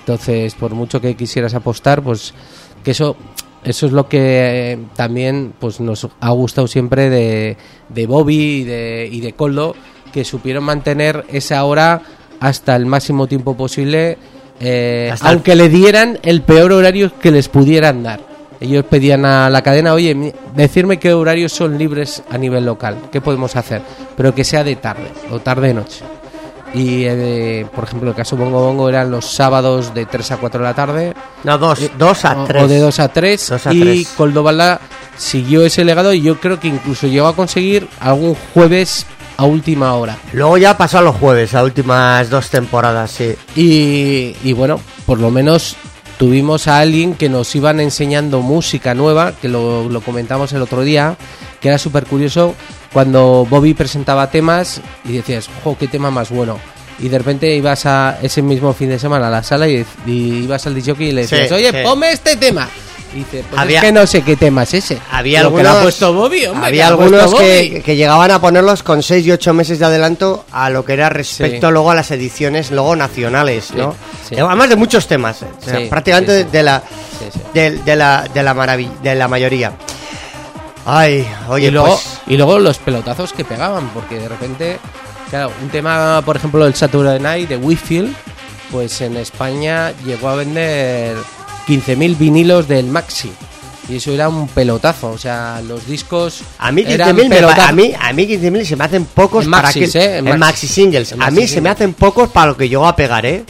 Entonces, 0.00 0.54
por 0.54 0.72
mucho 0.74 1.00
que 1.00 1.16
quisieras 1.16 1.54
apostar, 1.54 2.02
pues 2.02 2.34
que 2.84 2.90
eso 2.90 3.16
eso 3.64 3.86
es 3.86 3.92
lo 3.92 4.08
que 4.08 4.72
eh, 4.72 4.78
también 4.96 5.52
pues 5.58 5.80
nos 5.80 6.08
ha 6.20 6.30
gustado 6.30 6.66
siempre 6.66 7.10
de, 7.10 7.56
de 7.88 8.06
Bobby 8.06 8.36
y 8.60 8.64
de, 8.64 9.08
y 9.10 9.20
de 9.20 9.32
Coldo, 9.34 9.74
que 10.12 10.24
supieron 10.24 10.64
mantener 10.64 11.24
esa 11.30 11.64
hora 11.64 12.02
hasta 12.40 12.74
el 12.76 12.86
máximo 12.86 13.26
tiempo 13.28 13.56
posible, 13.56 14.18
eh, 14.60 15.10
el- 15.12 15.26
aunque 15.28 15.54
le 15.54 15.68
dieran 15.68 16.18
el 16.22 16.42
peor 16.42 16.72
horario 16.72 17.12
que 17.20 17.30
les 17.30 17.48
pudieran 17.48 18.02
dar. 18.02 18.20
Ellos 18.60 18.84
pedían 18.84 19.24
a 19.24 19.50
la 19.50 19.62
cadena, 19.62 19.92
oye, 19.92 20.34
decirme 20.54 20.98
qué 21.00 21.12
horarios 21.14 21.52
son 21.52 21.76
libres 21.78 22.22
a 22.30 22.38
nivel 22.38 22.64
local, 22.64 22.96
qué 23.10 23.20
podemos 23.20 23.56
hacer, 23.56 23.82
pero 24.16 24.34
que 24.34 24.44
sea 24.44 24.62
de 24.62 24.76
tarde 24.76 25.08
o 25.32 25.40
tarde-noche. 25.40 26.04
Y, 26.74 27.04
eh, 27.04 27.66
por 27.74 27.84
ejemplo, 27.84 28.10
el 28.10 28.16
caso 28.16 28.36
Bongo 28.36 28.60
Bongo 28.66 28.88
eran 28.88 29.10
los 29.10 29.26
sábados 29.26 29.92
de 29.92 30.06
3 30.06 30.32
a 30.32 30.36
4 30.38 30.60
de 30.60 30.64
la 30.64 30.74
tarde. 30.74 31.14
No, 31.44 31.58
dos, 31.58 31.78
dos 31.98 32.24
a 32.24 32.38
o- 32.40 32.44
tres. 32.44 32.62
O 32.62 32.68
de 32.68 32.78
2 32.78 32.98
a 33.00 33.08
3. 33.08 33.48
Dos 33.50 33.66
a 33.66 33.72
y 33.74 33.80
tres. 33.80 34.08
Coldovala 34.16 34.80
siguió 35.18 35.64
ese 35.66 35.84
legado 35.84 36.14
y 36.14 36.22
yo 36.22 36.40
creo 36.40 36.58
que 36.58 36.68
incluso 36.68 37.06
llegó 37.06 37.26
a 37.26 37.36
conseguir 37.36 37.86
algún 38.00 38.34
jueves 38.54 39.04
a 39.36 39.44
última 39.44 39.94
hora. 39.94 40.16
Luego 40.32 40.56
ya 40.56 40.76
pasó 40.78 40.98
a 40.98 41.02
los 41.02 41.16
jueves, 41.16 41.54
a 41.54 41.62
últimas 41.62 42.30
dos 42.30 42.48
temporadas, 42.48 43.10
sí. 43.10 43.34
Y, 43.54 44.34
y 44.42 44.52
bueno, 44.54 44.80
por 45.04 45.18
lo 45.18 45.30
menos 45.30 45.76
tuvimos 46.18 46.68
a 46.68 46.78
alguien 46.78 47.14
que 47.14 47.28
nos 47.28 47.54
iban 47.54 47.80
enseñando 47.80 48.40
música 48.40 48.94
nueva, 48.94 49.32
que 49.32 49.48
lo, 49.48 49.88
lo 49.88 50.00
comentamos 50.00 50.52
el 50.52 50.62
otro 50.62 50.82
día, 50.82 51.16
que 51.62 51.68
era 51.68 51.78
súper 51.78 52.04
curioso 52.06 52.54
cuando 52.92 53.46
Bobby 53.48 53.72
presentaba 53.72 54.30
temas 54.30 54.80
y 55.04 55.12
decías, 55.12 55.48
¡jo, 55.64 55.76
qué 55.78 55.88
tema 55.88 56.10
más 56.10 56.28
bueno! 56.30 56.58
Y 56.98 57.08
de 57.08 57.18
repente 57.18 57.54
ibas 57.56 57.86
a 57.86 58.18
ese 58.20 58.42
mismo 58.42 58.74
fin 58.74 58.88
de 58.90 58.98
semana 58.98 59.28
a 59.28 59.30
la 59.30 59.42
sala 59.42 59.66
y, 59.68 59.84
y 60.06 60.44
ibas 60.44 60.66
al 60.66 60.74
DJ 60.74 60.94
y 60.98 61.12
le 61.12 61.22
decías, 61.22 61.48
Sí, 61.48 61.54
oye, 61.54 61.70
sí. 61.70 61.78
ponme 61.82 62.10
este 62.12 62.36
tema. 62.36 62.68
Y 63.14 63.18
dice, 63.18 63.44
pues 63.48 63.60
Había- 63.60 63.78
es 63.80 63.84
que 63.84 63.92
no 63.92 64.06
sé 64.06 64.22
qué 64.22 64.36
tema 64.36 64.62
es 64.62 64.72
ese. 64.74 64.98
Había 65.10 65.42
Lo 65.42 65.48
que 65.54 65.62
lo 65.62 65.68
algunos, 65.68 65.76
ha 65.78 65.82
puesto 65.82 66.12
Bobby, 66.14 66.46
hombre, 66.46 66.60
que 66.62 66.66
había 66.68 66.86
algunos 66.88 67.34
que, 67.34 67.68
Bobby. 67.70 67.82
que 67.82 67.96
llegaban 67.96 68.30
a 68.30 68.40
ponerlos 68.40 68.82
con 68.82 69.02
6 69.02 69.26
y 69.26 69.32
8 69.32 69.52
meses 69.52 69.78
de 69.78 69.84
adelanto 69.84 70.44
a 70.50 70.70
lo 70.70 70.84
que 70.84 70.94
era 70.94 71.08
respecto 71.10 71.66
Sí. 71.66 71.72
luego 71.72 71.90
a 71.90 71.94
las 71.94 72.10
ediciones 72.10 72.70
luego 72.70 72.94
nacionales, 72.96 73.72
¿no? 73.74 73.94
sí. 74.28 74.36
Además 74.36 74.68
de 74.70 74.76
muchos 74.76 75.06
temas, 75.06 75.42
o 75.42 75.62
sea, 75.64 75.78
Sí, 75.78 75.86
prácticamente 75.90 76.44
de 76.44 76.62
la 76.62 76.82
de, 77.52 77.70
de 77.72 77.96
la 77.96 78.28
de 78.32 78.42
la 78.42 78.54
maravi- 78.54 79.00
de 79.02 79.14
la 79.14 79.28
mayoría. 79.28 79.72
Ay, 80.84 81.26
oye, 81.48 81.68
y 81.68 81.70
luego, 81.70 81.88
pues 81.88 82.20
y 82.26 82.36
luego 82.36 82.58
los 82.58 82.78
pelotazos 82.78 83.32
que 83.32 83.44
pegaban, 83.44 83.88
porque 83.94 84.18
de 84.18 84.28
repente, 84.28 84.78
claro, 85.30 85.52
un 85.62 85.68
tema, 85.68 86.22
por 86.24 86.36
ejemplo, 86.36 86.66
el 86.66 86.74
Saturday 86.74 87.20
Night 87.20 87.48
de 87.48 87.56
Whitfield, 87.56 88.14
pues 88.70 89.00
en 89.00 89.16
España 89.16 89.92
llegó 90.04 90.28
a 90.28 90.34
vender 90.36 91.16
15.000 91.68 92.18
vinilos 92.18 92.66
del 92.68 92.86
Maxi. 92.86 93.32
Y 93.88 93.96
eso 93.96 94.12
era 94.12 94.28
un 94.28 94.46
pelotazo, 94.48 95.10
o 95.10 95.18
sea, 95.18 95.60
los 95.66 95.86
discos 95.86 96.42
a 96.58 96.70
mí 96.72 96.84
eran 96.86 97.10
15.000 97.10 97.14
me 97.16 97.28
pa- 97.28 97.34
pelotazos. 97.34 97.68
a 97.68 97.72
mí 97.72 97.92
a 98.00 98.12
mí 98.12 98.26
15.000 98.28 98.64
se 98.64 98.76
me 98.76 98.84
hacen 98.84 99.04
pocos 99.06 99.46
para 99.46 99.72
que 99.72 99.84
¿eh? 99.84 100.18
En 100.18 100.38
maxi 100.38 100.66
singles. 100.68 101.12
En 101.12 101.22
a 101.22 101.30
mí 101.30 101.46
se 101.48 101.60
me 101.60 101.68
hacen 101.68 101.92
pocos 101.92 102.28
para 102.30 102.46
lo 102.52 102.56
que 102.56 102.68
llegó 102.68 102.86
a 102.86 102.94
pegar, 102.96 103.26
¿eh? 103.26 103.44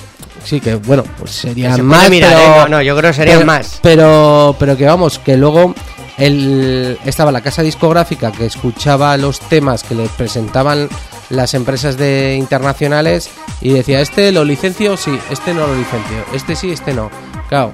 Sí, 0.45 0.59
que 0.61 0.75
bueno, 0.77 1.05
pues 1.19 1.31
serían 1.33 1.77
se 1.77 1.83
más, 1.83 2.09
mirar, 2.11 2.33
pero, 2.35 2.43
¿eh? 2.43 2.57
No, 2.57 2.69
no, 2.69 2.83
yo 2.83 2.97
creo 2.97 3.11
que 3.11 3.17
serían 3.17 3.39
pero- 3.41 3.47
más. 3.47 3.79
Pero, 3.83 4.57
pero 4.59 4.77
que 4.77 4.87
vamos, 4.87 5.19
que 5.19 5.37
luego 5.37 5.75
el, 6.19 6.99
estaba 7.05 7.33
la 7.33 7.41
casa 7.41 7.63
discográfica 7.63 8.33
que 8.33 8.47
escuchaba 8.47 9.17
los 9.17 9.41
temas 9.41 9.83
que 9.83 9.95
les 9.95 10.11
presentaban 10.11 10.89
las 11.31 11.55
empresas 11.55 11.97
de 11.97 12.37
internacionales 12.39 13.31
y 13.61 13.71
decía, 13.71 14.01
este 14.01 14.33
lo 14.33 14.45
licencio, 14.45 14.97
sí, 14.97 15.19
este 15.31 15.55
no 15.55 15.67
lo 15.67 15.75
licencio, 15.75 16.25
este 16.35 16.57
sí, 16.57 16.71
este 16.71 16.93
no. 16.93 17.11
Claro, 17.49 17.73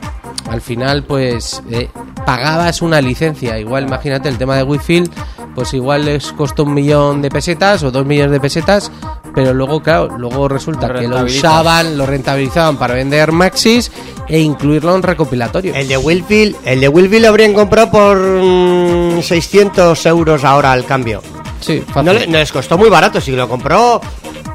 al 0.48 0.60
final 0.60 1.02
pues 1.04 1.62
eh, 1.70 1.88
pagabas 2.24 2.82
una 2.82 3.00
licencia, 3.00 3.58
igual 3.58 3.84
imagínate 3.84 4.28
el 4.28 4.38
tema 4.38 4.56
de 4.56 4.62
Whitfield, 4.62 5.10
pues 5.58 5.74
igual 5.74 6.04
les 6.04 6.30
costó 6.34 6.62
un 6.62 6.72
millón 6.72 7.20
de 7.20 7.30
pesetas 7.30 7.82
o 7.82 7.90
dos 7.90 8.06
millones 8.06 8.30
de 8.30 8.38
pesetas, 8.38 8.92
pero 9.34 9.52
luego, 9.52 9.82
claro, 9.82 10.16
luego 10.16 10.46
resulta 10.46 10.86
Lo 10.86 11.00
que 11.00 11.08
lo 11.08 11.24
usaban, 11.24 11.98
lo 11.98 12.06
rentabilizaban 12.06 12.76
para 12.76 12.94
vender 12.94 13.32
maxis 13.32 13.90
e 14.28 14.38
incluirlo 14.38 14.94
en 14.94 15.02
recopilatorios. 15.02 15.76
El 15.76 15.88
de 15.88 15.96
Willfield, 15.98 16.54
el 16.64 16.80
de 16.80 16.88
Willfield 16.88 17.24
lo 17.24 17.30
habrían 17.30 17.54
comprado 17.54 17.90
por 17.90 18.16
mm, 18.16 19.20
600 19.20 20.06
euros 20.06 20.44
ahora 20.44 20.70
al 20.70 20.84
cambio. 20.84 21.22
Sí, 21.58 21.82
No, 21.88 21.92
fácil. 21.92 22.12
le- 22.20 22.26
no 22.28 22.38
les 22.38 22.52
costó 22.52 22.78
muy 22.78 22.88
barato, 22.88 23.20
si 23.20 23.32
lo 23.32 23.48
compró 23.48 24.00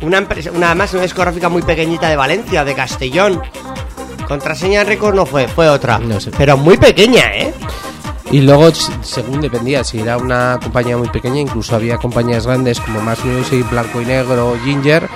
una 0.04 0.20
empresa, 0.20 0.52
una 0.56 0.68
además 0.68 0.94
una 0.94 1.04
discográfica 1.04 1.50
muy 1.50 1.64
pequeñita 1.64 2.08
de 2.08 2.16
Valencia, 2.16 2.64
de 2.64 2.74
Castellón. 2.76 3.42
Contraseña 4.26 4.86
Records 4.86 5.18
no 5.18 5.26
fue, 5.26 5.50
fue 5.50 5.68
otra. 5.68 6.00
No 6.00 6.22
sé. 6.22 6.32
Pero 6.38 6.56
muy 6.56 6.78
pequeña, 6.78 7.26
¿eh? 7.36 7.54
Y 8.34 8.42
luego, 8.42 8.72
según 9.04 9.42
dependía, 9.42 9.84
si 9.84 10.00
era 10.00 10.18
una 10.18 10.60
compañía 10.60 10.98
muy 10.98 11.08
pequeña, 11.10 11.40
incluso 11.40 11.76
había 11.76 11.98
compañías 11.98 12.48
grandes 12.48 12.80
como 12.80 13.00
Más 13.00 13.24
Music, 13.24 13.64
Blanco 13.70 14.02
y 14.02 14.06
Negro, 14.06 14.58
Ginger, 14.66 15.08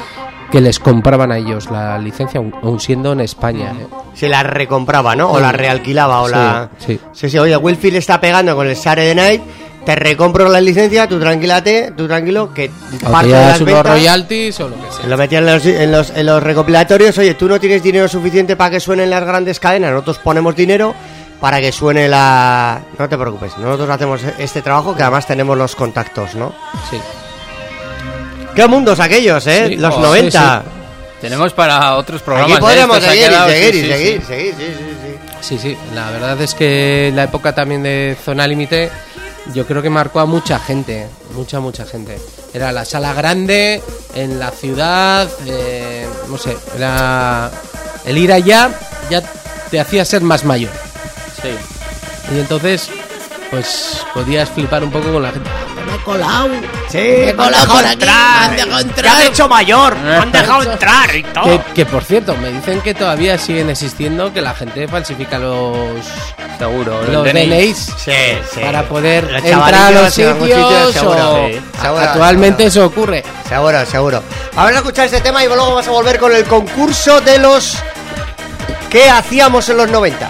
que 0.52 0.62
les 0.62 0.78
compraban 0.78 1.32
a 1.32 1.40
ellos 1.40 1.72
la 1.72 1.98
licencia, 1.98 2.40
aun 2.62 2.80
siendo 2.80 3.14
en 3.14 3.22
España. 3.22 3.74
¿eh? 3.82 3.88
Se 4.14 4.30
la 4.30 4.44
recompraba, 4.44 5.16
¿no? 5.16 5.32
O 5.32 5.40
la 5.40 5.52
realquilaba, 5.52 6.22
o 6.22 6.28
Sí, 6.28 6.32
la. 6.36 6.70
sí. 6.78 7.00
Sí, 7.12 7.30
sí, 7.32 7.40
oye, 7.40 7.58
Willfield 7.58 7.96
está 7.96 8.22
pegando 8.22 8.56
con 8.56 8.68
el 8.68 8.76
Saturday 8.76 9.16
Night. 9.16 9.42
Te 9.84 9.96
recompro 9.96 10.48
la 10.50 10.62
licencia, 10.62 11.08
tú 11.08 11.20
tranquilate, 11.20 11.94
tú 11.98 12.08
tranquilo, 12.08 12.54
que 12.54 12.70
parte 13.10 13.30
de 13.30 13.34
las 13.34 13.64
ventas 13.66 13.88
royalties 13.88 14.60
o 14.60 14.70
lo 14.70 14.76
que 14.76 14.92
sea. 14.92 15.08
lo 15.08 15.18
metían 15.18 15.48
en 15.48 15.54
los, 15.56 15.66
en, 15.66 15.92
los, 15.92 16.10
en 16.12 16.26
los 16.28 16.44
recopilatorios. 16.44 17.18
Oye, 17.18 17.34
tú 17.34 17.48
no 17.48 17.60
tienes 17.60 17.82
dinero 17.82 18.08
suficiente 18.08 18.56
para 18.56 18.70
que 18.70 18.80
suenen 18.80 19.10
las 19.10 19.24
grandes 19.26 19.60
cadenas, 19.60 19.92
nosotros 19.92 20.20
ponemos 20.20 20.56
dinero 20.56 20.94
para 21.40 21.60
que 21.62 21.72
suene 21.72 22.08
la. 22.08 22.82
No 22.98 23.08
te 23.10 23.18
preocupes, 23.18 23.58
nosotros 23.58 23.90
hacemos 23.90 24.22
este 24.38 24.62
trabajo 24.62 24.96
que 24.96 25.04
además 25.04 25.26
tenemos 25.28 25.58
los 25.58 25.76
contactos, 25.76 26.36
¿no? 26.36 26.54
Sí. 26.90 27.00
¿Qué 28.56 28.68
mundos 28.68 29.00
aquellos, 29.00 29.46
eh? 29.48 29.68
Sí, 29.70 29.76
los 29.76 29.96
oh, 29.96 30.00
90. 30.02 30.64
Tenemos 31.22 31.54
para 31.54 31.96
otros 31.96 32.22
programas. 32.22 32.52
Aquí 32.58 32.62
podríamos 32.62 32.98
¿eh? 32.98 33.02
Se 33.02 33.08
ha 33.08 33.12
seguir, 33.12 33.28
quedado- 33.30 33.50
y 33.50 33.54
seguir, 33.54 33.74
sí, 33.74 33.82
seguir, 33.88 34.22
sí. 34.22 34.26
seguir, 34.28 34.56
sí, 34.58 34.66
sí, 34.78 34.98
sí. 35.04 35.18
Sí, 35.40 35.58
sí, 35.60 35.78
la 35.94 36.10
verdad 36.12 36.42
es 36.42 36.54
que 36.56 37.12
la 37.14 37.24
época 37.24 37.54
también 37.54 37.84
de 37.84 38.18
Zona 38.24 38.48
Límite 38.48 38.92
yo 39.54 39.66
creo 39.66 39.82
que 39.82 39.90
marcó 39.90 40.20
a 40.20 40.26
mucha 40.26 40.60
gente, 40.60 41.08
mucha, 41.34 41.60
mucha 41.60 41.86
gente. 41.86 42.20
Era 42.54 42.72
la 42.72 42.84
sala 42.86 43.14
grande, 43.14 43.82
en 44.16 44.40
la 44.40 44.52
ciudad, 44.52 45.28
eh, 45.46 46.08
no 46.30 46.38
sé, 46.38 46.58
era... 46.76 47.52
El 48.06 48.18
ir 48.18 48.32
allá 48.34 48.72
ya 49.10 49.22
te 49.70 49.80
hacía 49.80 50.04
ser 50.06 50.22
más 50.22 50.44
mayor. 50.44 50.72
Sí. 51.42 51.56
Y 52.36 52.40
entonces, 52.40 52.90
pues 53.52 54.02
podías 54.14 54.50
flipar 54.50 54.84
un 54.84 54.92
poco 54.92 55.12
con 55.14 55.24
la 55.24 55.32
gente. 55.32 55.50
Me 55.86 55.96
he 55.96 56.00
colado. 56.04 56.50
Sí, 56.90 56.98
Me 56.98 57.24
he 57.24 57.26
me 57.28 57.36
colado 57.36 57.68
por 57.74 57.84
aquí, 57.86 57.94
entrar, 57.94 58.40
me 58.40 58.46
han 58.46 58.56
dejado 58.56 58.76
me 58.76 58.82
entrar. 58.82 59.16
han 59.16 59.22
hecho 59.22 59.48
mayor, 59.48 59.96
me 60.00 60.16
han 60.18 60.32
dejado 60.32 60.64
entrar 60.72 61.16
y 61.16 61.24
todo. 61.24 61.44
Que, 61.46 61.74
que, 61.74 61.86
por 61.86 62.04
cierto, 62.04 62.36
me 62.36 62.50
dicen 62.52 62.82
que 62.82 62.94
todavía 62.94 63.38
siguen 63.38 63.70
existiendo 63.70 64.34
que 64.34 64.42
la 64.42 64.54
gente 64.54 64.88
falsifica 64.90 65.38
los, 65.40 66.06
Seguro. 66.58 67.02
los 67.04 67.24
DNI. 67.24 67.46
DNIs 67.48 67.78
Sí, 67.98 68.12
sí. 68.54 68.60
para 68.62 68.84
poder 68.84 69.30
entrar 69.44 69.76
a 69.76 69.92
los 69.92 70.14
sitios. 70.14 70.38
sitio, 70.40 70.92
seguro, 70.92 71.34
o- 71.44 71.48
sí. 71.48 71.62
Seguro, 71.82 72.02
actualmente 72.04 72.70
seguro. 72.70 72.70
eso 72.70 72.86
ocurre. 73.00 73.24
Seguro, 73.48 73.86
seguro. 73.86 74.24
Vamos 74.56 74.72
a 74.74 74.76
escuchar 74.76 75.06
este 75.06 75.22
tema 75.22 75.42
y 75.44 75.48
luego 75.48 75.68
vamos 75.70 75.88
a 75.88 75.92
volver 75.92 76.20
con 76.20 76.34
el 76.36 76.44
concurso 76.44 77.22
de 77.22 77.38
los 77.40 77.78
que 78.90 79.10
hacíamos 79.10 79.70
en 79.70 79.78
los 79.78 79.90
90. 79.90 80.30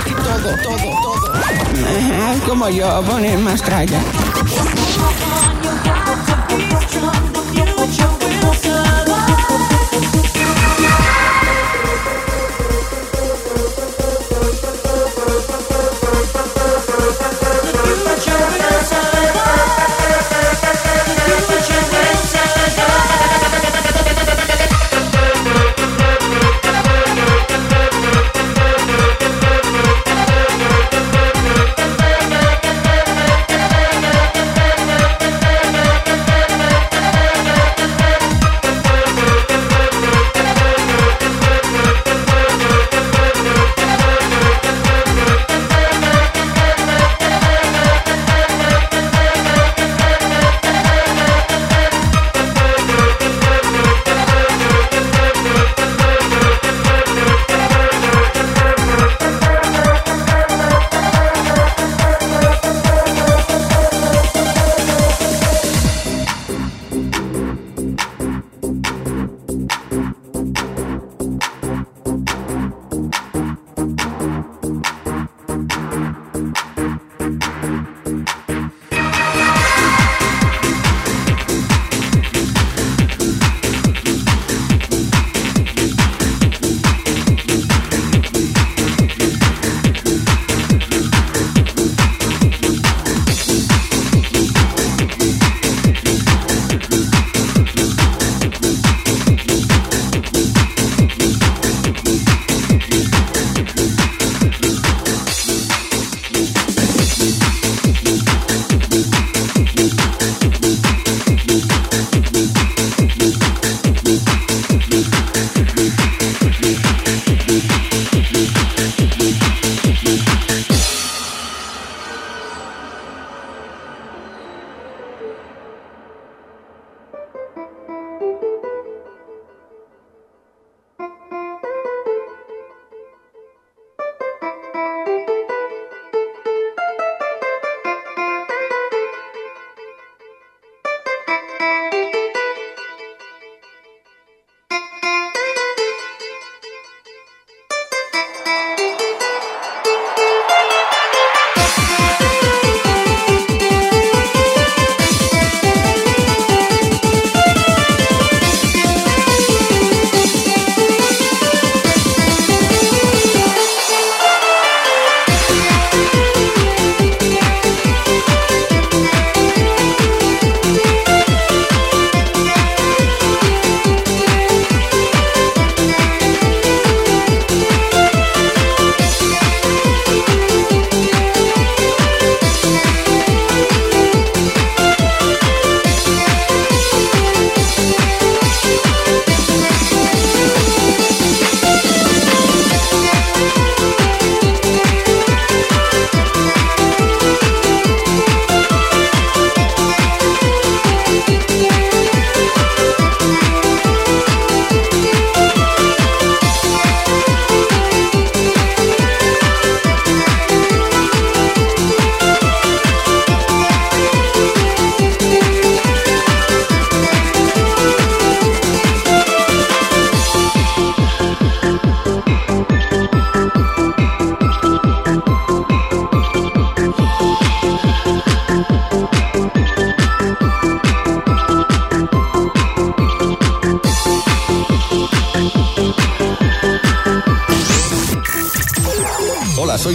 Ajá, 2.61 2.69
como 2.69 2.69
yo, 2.69 3.01
poner 3.01 3.39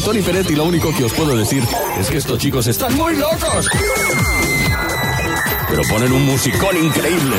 Tony 0.07 0.23
Peret 0.23 0.49
y 0.49 0.55
lo 0.55 0.63
único 0.63 0.95
que 0.95 1.03
os 1.03 1.13
puedo 1.13 1.37
decir 1.37 1.65
es 1.99 2.09
que 2.09 2.19
estos 2.19 2.39
chicos 2.39 2.69
están 2.69 2.97
muy 2.97 3.17
locos. 3.17 3.69
Pero 5.69 5.83
ponen 5.91 6.13
un 6.13 6.25
musicón 6.25 6.77
increíble. 6.77 7.35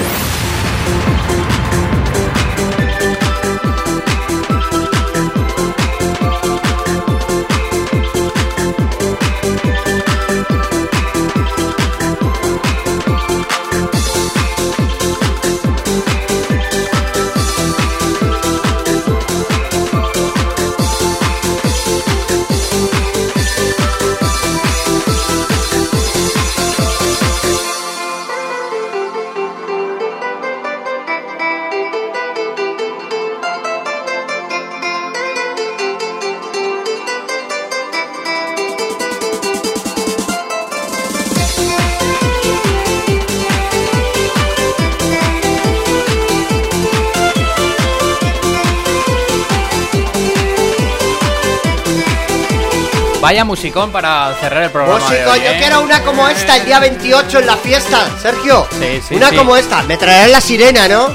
Vaya 53.28 53.44
musicón 53.44 53.92
para 53.92 54.34
cerrar 54.40 54.64
el 54.64 54.72
programa. 54.72 55.00
de 55.00 55.04
Músico, 55.06 55.32
hoy, 55.32 55.40
yo 55.42 55.52
¿eh? 55.52 55.56
quiero 55.60 55.82
una 55.82 56.02
como 56.02 56.30
esta 56.30 56.56
el 56.56 56.66
día 56.66 56.80
28 56.80 57.40
en 57.40 57.46
la 57.46 57.58
fiesta, 57.58 58.08
Sergio. 58.22 58.66
Sí, 58.80 59.02
sí, 59.06 59.16
una 59.16 59.30
sí. 59.32 59.36
como 59.36 59.58
esta. 59.58 59.84
Me 59.84 59.98
traerán 59.98 60.32
la 60.32 60.40
sirena, 60.40 60.88
¿no? 60.88 61.10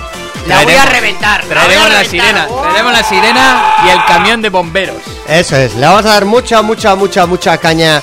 La 0.47 0.63
voy 0.63 0.75
a 0.75 0.85
Traeremos- 0.85 0.91
reventar. 0.93 1.45
la 1.45 1.47
voy 1.47 1.55
a 1.55 1.55
Traeremos 1.65 1.89
la 1.89 2.03
reventar. 2.03 2.11
sirena, 2.11 2.49
traeremos 2.63 2.93
la 2.93 3.03
sirena 3.03 3.75
y 3.87 3.89
el 3.91 4.05
camión 4.05 4.43
de 4.43 4.49
bomberos. 4.51 4.97
Eso 5.27 5.57
es, 5.57 5.75
le 5.75 5.87
vamos 5.87 6.05
a 6.05 6.09
dar 6.11 6.25
mucha, 6.27 6.61
mucha, 6.61 6.95
mucha, 6.95 7.25
mucha 7.25 7.57
caña. 7.57 8.03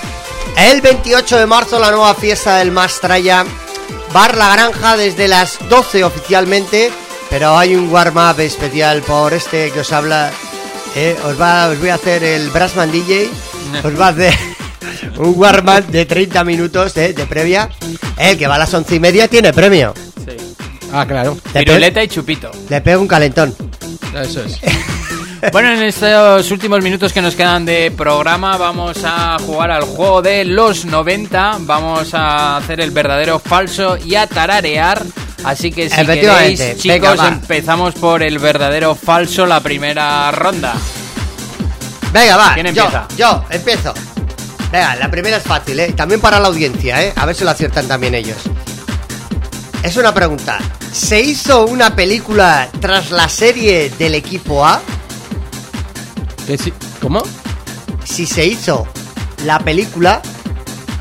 El 0.57 0.81
28 0.81 1.37
de 1.37 1.45
marzo, 1.45 1.77
la 1.79 1.91
nueva 1.91 2.15
fiesta 2.15 2.55
del 2.57 2.71
Mastraya. 2.71 3.45
Bar 4.11 4.35
La 4.37 4.49
Granja 4.53 4.97
desde 4.97 5.27
las 5.27 5.59
12 5.69 6.03
oficialmente. 6.03 6.91
Pero 7.29 7.55
hay 7.59 7.75
un 7.75 7.93
warm-up 7.93 8.39
especial 8.39 9.03
por 9.03 9.35
este 9.35 9.69
que 9.71 9.81
os 9.81 9.91
habla. 9.93 10.31
Eh, 10.95 11.15
os, 11.25 11.39
va, 11.39 11.67
os 11.67 11.77
voy 11.79 11.89
a 11.89 11.93
hacer 11.95 12.23
el 12.23 12.49
Brassman 12.49 12.91
DJ. 12.91 13.29
Os 13.83 13.99
va 13.99 14.07
a 14.07 14.09
hacer 14.09 14.33
un 15.17 15.33
warm-up 15.35 15.87
de 15.87 16.05
30 16.05 16.43
minutos 16.43 16.95
eh, 16.97 17.13
de 17.13 17.25
previa. 17.25 17.69
El 18.17 18.37
que 18.37 18.47
va 18.47 18.55
a 18.55 18.59
las 18.59 18.73
11 18.73 18.95
y 18.95 18.99
media 18.99 19.27
tiene 19.27 19.53
premio. 19.53 19.93
Ah, 20.91 21.05
claro. 21.05 21.37
Le, 21.53 21.63
Piruleta 21.63 22.03
y 22.03 22.07
chupito. 22.07 22.51
le 22.69 22.81
pego 22.81 23.01
un 23.01 23.07
calentón. 23.07 23.55
Eso 24.15 24.43
es. 24.43 24.59
Bueno, 25.53 25.71
en 25.71 25.83
estos 25.83 26.51
últimos 26.51 26.83
minutos 26.83 27.13
que 27.13 27.21
nos 27.21 27.33
quedan 27.33 27.63
de 27.63 27.91
programa 27.91 28.57
vamos 28.57 28.97
a 29.05 29.37
jugar 29.39 29.71
al 29.71 29.83
juego 29.83 30.21
de 30.21 30.43
los 30.43 30.83
90. 30.83 31.59
Vamos 31.61 32.13
a 32.13 32.57
hacer 32.57 32.81
el 32.81 32.91
verdadero 32.91 33.39
falso 33.39 33.97
y 33.97 34.15
a 34.15 34.27
tararear. 34.27 35.01
Así 35.45 35.71
que 35.71 35.89
si 35.89 36.05
queréis, 36.05 36.77
chicos, 36.77 37.19
empezamos 37.25 37.93
por 37.95 38.21
el 38.21 38.37
verdadero 38.37 38.95
falso 38.95 39.45
la 39.45 39.61
primera 39.61 40.29
ronda. 40.31 40.75
Venga, 42.13 42.37
va. 42.37 42.53
¿Quién 42.53 42.67
yo, 42.73 42.83
empieza? 42.83 43.07
Yo, 43.17 43.43
empiezo. 43.49 43.93
Venga, 44.71 44.95
la 44.95 45.09
primera 45.11 45.37
es 45.37 45.43
fácil, 45.43 45.79
¿eh? 45.79 45.93
También 45.93 46.19
para 46.21 46.39
la 46.39 46.47
audiencia, 46.47 47.01
¿eh? 47.03 47.13
A 47.15 47.25
ver 47.25 47.35
si 47.35 47.43
lo 47.43 47.51
aciertan 47.51 47.87
también 47.87 48.15
ellos. 48.15 48.37
Es 49.83 49.95
una 49.97 50.13
pregunta. 50.13 50.57
¿Se 50.91 51.19
hizo 51.21 51.65
una 51.65 51.95
película 51.95 52.67
tras 52.81 53.11
la 53.11 53.29
serie 53.29 53.91
del 53.97 54.15
equipo 54.15 54.65
A? 54.65 54.81
Sí- 56.47 56.73
¿Cómo? 57.01 57.21
Si 58.03 58.25
se 58.25 58.45
hizo 58.45 58.87
la 59.45 59.59
película 59.59 60.21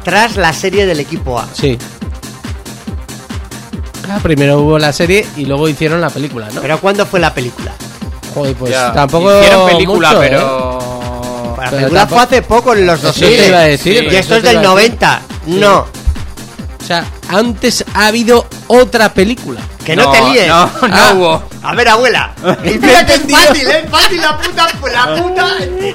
tras 0.04 0.36
la 0.36 0.52
serie 0.52 0.86
del 0.86 1.00
equipo 1.00 1.38
A. 1.38 1.48
Sí. 1.52 1.76
Ah, 4.10 4.20
primero 4.22 4.60
hubo 4.60 4.78
la 4.78 4.92
serie 4.92 5.26
y 5.36 5.44
luego 5.44 5.68
hicieron 5.68 6.00
la 6.00 6.08
película, 6.10 6.48
¿no? 6.54 6.60
¿Pero 6.62 6.78
cuándo 6.80 7.04
fue 7.04 7.20
la 7.20 7.34
película? 7.34 7.72
Joder, 8.34 8.54
pues 8.56 8.70
Ya, 8.72 8.92
tampoco. 8.92 9.38
Hicieron 9.38 9.68
película, 9.68 10.08
mucho, 10.10 10.22
¿eh? 10.22 10.28
La 11.64 11.70
Pero 11.70 11.76
película 11.76 12.00
tampoco- 12.00 12.20
fue 12.28 12.36
hace 12.38 12.42
poco, 12.46 12.74
en 12.74 12.86
los 12.86 12.98
Eso 12.98 13.06
2000. 13.08 13.36
te 13.36 13.46
iba 13.48 13.58
a 13.58 13.62
decir, 13.62 14.04
y 14.10 14.16
esto 14.16 14.36
es 14.36 14.42
del 14.42 14.52
iba 14.52 14.72
a 14.72 14.74
decir. 14.74 14.90
90. 14.98 15.20
Sí. 15.46 15.50
No, 15.54 15.86
O 16.80 16.84
sea, 16.88 17.04
antes 17.28 17.84
ha 17.94 18.06
habido 18.06 18.46
otra 18.68 19.12
película. 19.12 19.60
que 19.84 19.94
no, 19.96 20.04
No, 20.04 20.10
te 20.12 20.20
líes. 20.30 20.48
no, 20.48 20.66
no 20.66 20.70
Ah, 20.90 21.12
hubo. 21.14 21.42
A 21.62 21.74
ver, 21.74 21.88
abuela. 21.88 22.32
Y 22.64 22.68
fíjate, 22.78 23.14
es 23.14 23.20
fácil, 23.30 23.68
¿eh? 23.70 23.84
Fácil 23.90 24.20
la 24.20 24.36
puta. 24.38 24.68
La 24.92 25.22
puta. 25.22 25.46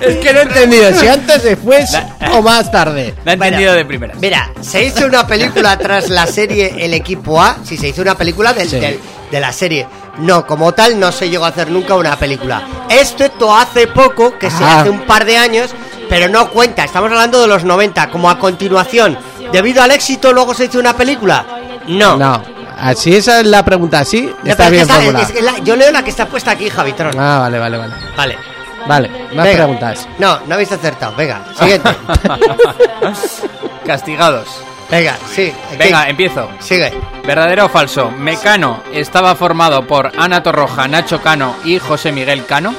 Es 0.02 0.18
que 0.18 0.34
no 0.34 0.40
he 0.40 0.44
entendido 0.44 0.94
si 0.99 1.07
antes, 1.07 1.44
después 1.44 1.90
o 2.31 2.41
más 2.41 2.72
tarde. 2.72 3.14
La 3.23 3.31
he 3.31 3.35
entendido 3.35 3.73
de 3.73 3.85
primera. 3.85 4.14
Mira, 4.19 4.52
se 4.61 4.84
hizo 4.84 5.06
una 5.06 5.26
película 5.27 5.77
tras 5.77 6.10
la 6.10 6.26
serie 6.27 6.73
El 6.80 6.94
Equipo 6.95 7.40
A. 7.41 7.57
Si 7.64 7.77
se 7.77 7.88
hizo 7.90 8.02
una 8.02 8.15
película 8.15 8.53
del- 8.53 8.69
Sí. 8.69 8.80
del- 8.80 8.99
de 9.31 9.40
la 9.40 9.52
serie. 9.53 9.88
No, 10.18 10.45
como 10.45 10.72
tal, 10.73 10.99
no 10.99 11.11
se 11.11 11.30
llegó 11.30 11.45
a 11.45 11.49
hacer 11.49 11.69
nunca 11.72 11.95
una 11.95 12.15
película. 12.15 12.61
Esto, 12.90 13.23
esto 13.23 13.56
hace 13.56 13.88
poco, 13.88 14.38
que 14.38 14.52
se 14.52 14.64
Ah. 14.64 14.81
hace 14.81 14.90
un 14.90 15.02
par 15.02 15.26
de 15.26 15.38
años, 15.38 15.72
pero 16.07 16.30
no 16.30 16.49
cuenta. 16.49 16.84
Estamos 16.84 17.10
hablando 17.11 17.41
de 17.41 17.48
los 17.48 17.64
90, 17.64 18.10
como 18.10 18.30
a 18.30 18.38
continuación. 18.38 19.18
Debido 19.52 19.81
al 19.81 19.91
éxito, 19.91 20.31
luego 20.31 20.53
se 20.53 20.65
hizo 20.65 20.80
una 20.80 20.95
película. 20.95 21.45
No. 21.88 22.15
No, 22.18 22.44
así 22.80 23.15
esa 23.15 23.40
es 23.41 23.48
la 23.48 23.64
pregunta, 23.65 23.99
así 23.99 24.22
No, 24.44 24.52
está 24.52 24.56
pero 24.56 24.56
es 24.64 24.68
que 24.68 24.69
bien 24.72 24.81
esa- 24.84 24.94
formulada. 24.95 25.26
es 25.26 25.31
que 25.31 25.41
la- 25.41 25.57
yo 25.60 25.76
leo 25.76 25.91
la 25.91 26.03
que 26.03 26.10
está 26.11 26.27
puesta 26.27 26.52
aquí, 26.52 26.69
Javitron. 26.69 27.19
Ah, 27.19 27.40
vale, 27.40 27.57
vale, 27.60 27.77
vale. 27.77 27.94
Vale. 28.15 28.38
Vale, 28.85 29.10
más 29.34 29.45
Venga. 29.45 29.64
preguntas. 29.64 30.07
No, 30.19 30.40
no 30.45 30.53
habéis 30.56 30.72
acertado. 30.72 31.15
Venga, 31.15 31.41
siguiente. 31.57 31.90
Castigados. 33.85 34.48
Venga, 34.89 35.18
sí. 35.34 35.51
Venga, 35.77 36.03
¿qué? 36.05 36.10
empiezo. 36.11 36.49
Sigue. 36.60 36.93
¿Verdadero 37.26 37.65
o 37.65 37.69
falso? 37.69 38.11
Mecano 38.11 38.84
estaba 38.93 39.35
formado 39.35 39.85
por 39.88 40.11
Ana 40.18 40.43
Torroja, 40.43 40.88
Nacho 40.88 41.22
Cano 41.22 41.55
y 41.64 41.80
José 41.80 42.11
Miguel 42.11 42.45
Cano. 42.45 42.73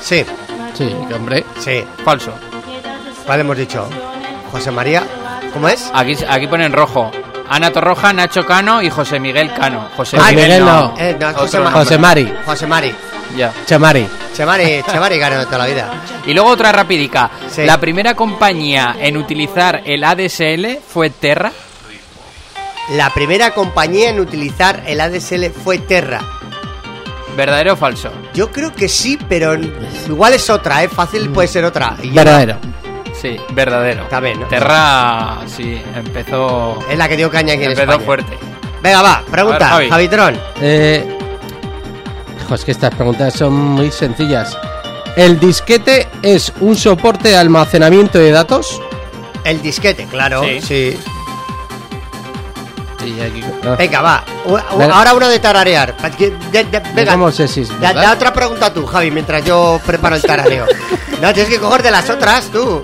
Sí, 0.00 0.24
Sí, 0.76 0.94
hombre. 1.14 1.44
sí. 1.60 1.84
Falso. 2.04 2.32
¿Cuál 3.24 3.40
hemos 3.40 3.56
dicho? 3.56 3.88
José 4.52 4.70
María. 4.70 5.04
¿Cómo 5.52 5.68
es? 5.68 5.90
Aquí, 5.94 6.16
aquí 6.28 6.46
pone 6.46 6.66
en 6.66 6.72
rojo. 6.72 7.10
Ana 7.48 7.70
Torroja, 7.70 8.12
Nacho 8.12 8.44
Cano 8.44 8.82
y 8.82 8.90
José 8.90 9.20
Miguel 9.20 9.52
Cano. 9.54 9.88
José 9.96 10.18
José 10.18 10.34
Miguel 10.34 10.64
no. 10.64 10.94
Eh, 10.98 11.16
no, 11.18 11.28
es 11.30 11.36
Otro 11.36 11.42
José, 11.46 11.60
Ma-. 11.60 11.70
José 11.70 11.98
Mari, 11.98 12.34
José 12.44 12.66
Mari. 12.66 12.94
Ya. 13.36 13.52
Chamari. 13.66 14.06
Chemari, 14.34 14.82
Chemari 14.90 15.18
ganó 15.18 15.38
de 15.38 15.46
toda 15.46 15.58
la 15.58 15.66
vida. 15.66 15.90
Y 16.26 16.34
luego 16.34 16.50
otra 16.50 16.70
rapidica. 16.72 17.30
Sí. 17.54 17.64
La 17.64 17.78
primera 17.78 18.14
compañía 18.14 18.96
en 19.00 19.16
utilizar 19.16 19.82
el 19.84 20.02
ADSL 20.02 20.78
fue 20.86 21.10
Terra. 21.10 21.52
La 22.92 23.10
primera 23.10 23.52
compañía 23.52 24.10
en 24.10 24.20
utilizar 24.20 24.82
el 24.86 25.00
ADSL 25.00 25.50
fue 25.50 25.78
Terra. 25.78 26.20
¿Verdadero 27.36 27.72
o 27.72 27.76
falso? 27.76 28.10
Yo 28.34 28.50
creo 28.50 28.72
que 28.72 28.88
sí, 28.88 29.18
pero 29.28 29.54
igual 30.06 30.34
es 30.34 30.50
otra, 30.50 30.82
¿eh? 30.84 30.88
Fácil 30.88 31.30
puede 31.30 31.48
ser 31.48 31.64
otra. 31.64 31.96
Y 32.02 32.08
yo 32.08 32.14
Verdadero. 32.14 32.56
Sí, 33.20 33.36
verdadero. 33.52 34.02
Está 34.02 34.20
bien, 34.20 34.40
¿no? 34.40 34.46
Terra, 34.48 35.38
sí, 35.46 35.80
empezó. 35.94 36.78
Es 36.90 36.98
la 36.98 37.08
que 37.08 37.16
dio 37.16 37.30
caña 37.30 37.54
aquí 37.54 37.64
en 37.64 37.70
empezó 37.70 37.90
España. 37.92 38.04
fuerte. 38.04 38.38
Venga, 38.82 39.00
va, 39.02 39.22
pregunta, 39.30 39.56
A 39.74 39.78
ver, 39.78 39.88
Javi. 39.88 39.90
Javitrón. 39.90 40.40
Eh, 40.60 41.18
jo, 42.48 42.54
es 42.54 42.64
que 42.64 42.72
estas 42.72 42.94
preguntas 42.94 43.32
son 43.34 43.54
muy 43.54 43.90
sencillas. 43.90 44.56
¿El 45.16 45.38
disquete 45.38 46.08
es 46.22 46.52
un 46.60 46.76
soporte 46.76 47.28
de 47.28 47.36
almacenamiento 47.36 48.18
de 48.18 48.30
datos? 48.32 48.80
El 49.44 49.62
disquete, 49.62 50.06
claro. 50.06 50.42
Sí. 50.42 50.60
Sí. 50.60 50.98
Sí, 53.02 53.20
aquí. 53.20 53.44
no. 53.62 53.76
Venga, 53.76 54.00
va. 54.00 54.24
U- 54.46 54.54
u- 54.54 54.78
Venga. 54.78 54.96
Ahora 54.96 55.14
uno 55.14 55.28
de 55.28 55.38
tararear. 55.38 55.94
De- 56.18 56.64
de- 56.64 56.82
Venga. 56.94 57.12
¿Cómo 57.12 57.30
sé 57.30 57.46
si 57.48 57.60
es 57.60 57.80
Da, 57.80 58.12
otra 58.12 58.32
pregunta 58.32 58.72
tú, 58.72 58.86
Javi, 58.86 59.10
mientras 59.10 59.44
yo 59.44 59.78
preparo 59.84 60.16
el 60.16 60.22
tarareo. 60.26 60.66
no, 61.20 61.32
tienes 61.34 61.52
que 61.52 61.58
coger 61.60 61.82
de 61.82 61.90
las 61.90 62.08
otras, 62.08 62.46
tú. 62.46 62.82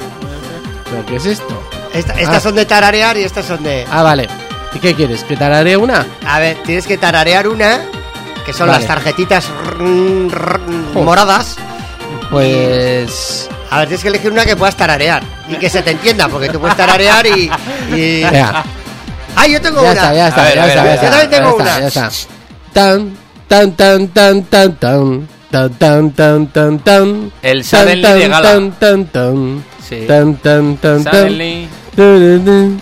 ¿Pero 0.90 1.07
qué 1.07 1.16
es 1.16 1.27
esto? 1.27 1.62
Esta- 1.94 2.12
estas 2.15 2.36
Ah. 2.36 2.40
son 2.40 2.55
de 2.55 2.66
tararear 2.66 3.16
y 3.16 3.23
estas 3.23 3.47
son 3.47 3.62
de... 3.62 3.86
Ah, 3.90 4.02
vale. 4.02 4.28
¿Y 4.74 4.78
qué 4.78 4.94
quieres? 4.94 5.24
¿Que 5.24 5.36
tararé 5.36 5.77
una? 5.77 6.07
A 6.27 6.39
ver, 6.39 6.59
tienes 6.65 6.86
que 6.86 6.98
tararear 6.98 7.48
una, 7.48 7.81
que 8.44 8.52
son 8.52 8.69
Vale. 8.69 8.81
las 8.81 8.86
tarjetitas 8.89 9.48
rrr, 9.48 10.31
rrr, 10.31 10.61
Joder. 10.93 11.05
moradas. 11.05 11.57
Pues. 12.31 13.48
A 13.70 13.78
ver, 13.78 13.89
tienes 13.89 14.02
que 14.02 14.09
elegir 14.09 14.31
una 14.31 14.44
que 14.44 14.57
puedas 14.57 14.77
tararear 14.77 15.23
y 15.48 15.55
que 15.55 15.69
se 15.69 15.82
te 15.82 15.90
entienda, 15.93 16.28
porque 16.28 16.48
tú 16.48 16.59
puedes 16.61 16.77
tararear 16.77 17.27
y... 17.27 17.51
y... 17.94 18.23
Venga, 18.24 18.65
¡Ah, 19.36 19.47
yo 19.47 19.61
tengo 19.61 19.82
ya 19.82 19.93
una! 19.93 19.93
está, 19.93 20.15
ya 20.15 20.28
está, 20.28 20.43
ver, 20.43 20.55
ya 20.55 20.62
ver, 20.62 20.70
está, 20.70 20.85
ya 20.85 20.94
está. 20.94 21.05
Yo 21.07 21.11
también 21.11 21.31
tengo 21.31 21.59
ya 21.59 21.65
está, 21.65 21.77
una. 21.77 21.81
ya 21.81 21.86
está. 21.86 22.11
Tan, 22.73 23.16
tan, 23.48 23.73
tan, 23.73 24.09
tan, 24.09 24.43
tan, 24.44 24.74
tan. 24.77 25.28
Tan, 25.51 25.70
tan, 25.74 26.11
tan, 26.12 26.47
tan, 26.47 26.78
tan. 26.78 27.32
El 27.43 27.65
Tan, 27.69 27.81
Suddenly 27.81 28.02
tan, 28.02 28.19
de 28.19 28.28
Gala. 28.28 28.52
Tan, 28.52 28.70
tan, 28.73 29.05
tan. 29.07 29.65
Sí. 29.89 30.05
Tan, 30.07 30.35
tan, 30.36 30.77
tan, 30.77 31.05
tan. 31.05 31.12
Suddenly. 31.12 31.69
Tan, 31.97 32.44
tan. 32.44 32.81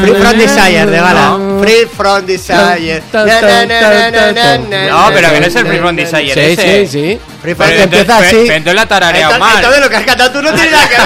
Free 0.00 0.14
from 0.14 0.38
Desire 0.38 0.86
de 0.86 0.96
Gala. 0.98 1.38
No. 1.38 1.53
Free 1.64 1.86
from 1.86 2.26
Desire. 2.26 3.02
No, 3.12 5.10
pero 5.12 5.30
que 5.30 5.40
no 5.40 5.46
es 5.46 5.54
el 5.56 5.66
Free 5.66 5.78
from 5.78 5.96
Desire 5.96 6.34
Sí, 6.34 6.40
ese. 6.40 6.86
sí, 6.86 6.88
sí. 6.88 7.20
Free 7.42 7.54
from 7.54 7.68
Desire. 7.68 7.82
entonces, 7.84 7.84
empieza 7.84 8.18
así. 8.18 8.36
pero 8.46 8.54
entonces 8.56 8.74
la 8.74 8.82
Entonces, 8.82 9.38
mal. 9.38 9.56
entonces 9.56 9.80
lo 9.82 9.90
que 9.90 9.96
has 9.96 10.04
cantado 10.04 10.30
tú 10.32 10.42
no 10.42 10.52
tiene 10.54 10.70
nada 10.70 10.88
que 10.88 10.96
ver. 10.96 11.04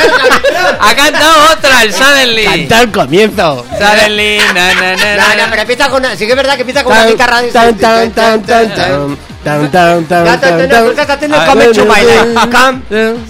Ha 0.80 0.94
cantado 0.94 1.52
otra, 1.52 1.82
el 1.82 1.93
Suddenly. 1.93 2.44
Canta 2.44 2.78
al 2.80 2.90
comienzo. 2.93 3.66
Suddenly, 3.78 4.39
na, 4.55 4.74
na, 4.74 4.97
na, 4.97 5.16
No, 5.16 5.28
na. 5.28 5.36
no, 5.36 5.51
pero 5.51 5.62
empieza 5.62 5.89
con 5.89 6.05
una, 6.05 6.16
sí 6.16 6.24
que 6.26 6.32
es 6.32 6.36
verdad 6.36 6.55
que 6.55 6.60
empieza 6.62 6.85
con 6.85 6.93
una 6.93 7.06
guitarra 7.06 7.43
de 7.43 7.48
tan, 7.51 7.76
tan, 7.78 8.12
tan, 8.12 8.43
tan, 8.43 8.74
tan. 8.74 9.18
Tan, 9.44 9.70
tan, 9.70 10.05
tan, 10.06 10.24
Ya, 10.27 10.40
tan, 10.40 10.59
no, 10.59 10.69
tan. 10.69 10.85
tú 10.85 10.90
estás 10.90 11.10
haciendo 11.10 11.36
A 11.40 11.47
Come 11.47 11.66
to 11.69 11.85
My. 11.85 12.01
Life. 12.01 12.35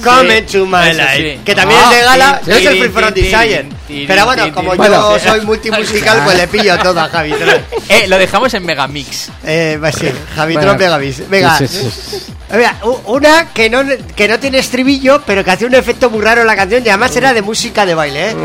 Come, 0.02 0.42
to 0.42 0.66
My 0.66 0.92
Life. 0.94 1.16
sí. 1.36 1.40
Que 1.44 1.54
también 1.54 1.80
Ah, 1.84 1.90
es 1.92 1.98
de 1.98 2.04
gala, 2.04 2.40
sí. 2.44 2.50
no 2.50 2.56
es 2.56 2.66
el 2.66 2.90
Free 2.90 3.12
tiri, 3.12 4.06
Pero 4.06 4.24
bueno, 4.24 4.52
como 4.54 4.74
yo 4.74 5.18
soy 5.18 5.40
multimusical, 5.42 6.22
pues 6.24 6.36
le 6.38 6.48
pillo 6.48 6.78
todo 6.78 7.00
a 7.00 7.08
Javi. 7.08 7.34
Eh, 7.90 8.06
lo 8.06 8.18
dejamos 8.18 8.52
en 8.52 8.66
Megamix. 8.66 9.30
Eh, 9.44 9.76
pues 9.80 9.94
sí, 9.94 10.10
Javitron 10.36 10.64
Bueno. 10.64 10.78
Megavis. 10.78 11.28
Venga, 11.30 11.56
Sí, 11.56 11.66
sí, 11.68 11.90
sí. 11.90 12.34
Mira, 12.52 12.76
una 13.06 13.48
que 13.52 13.70
no, 13.70 13.82
que 14.14 14.28
no 14.28 14.38
tiene 14.38 14.58
estribillo, 14.58 15.22
pero 15.26 15.42
que 15.44 15.50
hacía 15.52 15.66
un 15.66 15.74
efecto 15.74 16.10
muy 16.10 16.22
raro 16.22 16.42
en 16.42 16.46
la 16.46 16.56
canción 16.56 16.82
y 16.84 16.88
además 16.88 17.14
era 17.16 17.32
de 17.32 17.40
música 17.42 17.86
de 17.86 17.94
baile, 17.94 18.30
¿eh? 18.30 18.36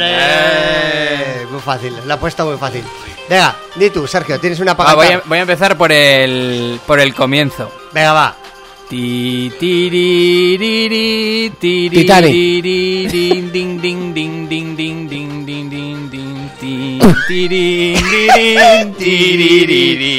Eh, 0.00 1.46
Muy 1.50 1.60
fácil, 1.60 1.92
la 2.06 2.14
he 2.14 2.18
puesto 2.18 2.46
muy 2.46 2.56
fácil. 2.58 2.84
Venga, 3.30 3.54
di 3.76 3.90
tú, 3.90 4.08
Sergio, 4.08 4.40
tienes 4.40 4.58
una 4.58 4.72
ah, 4.72 4.76
paga. 4.76 4.94
Voy, 4.96 5.06
a, 5.06 5.22
voy, 5.24 5.38
a, 5.38 5.42
empezar 5.42 5.78
por 5.78 5.92
el, 5.92 6.80
por 6.84 6.98
el 6.98 7.14
comienzo. 7.14 7.70
Venga, 7.92 8.12
va. 8.12 8.36
Ti, 8.88 9.52
ti, 9.56 9.88
ri, 9.88 10.56
ri, 10.58 11.52
ti, 11.56 11.88
ri, 11.88 11.96
Titanic. 11.96 12.32
Din, 12.32 13.52
din, 13.52 13.80
din, 15.70 16.09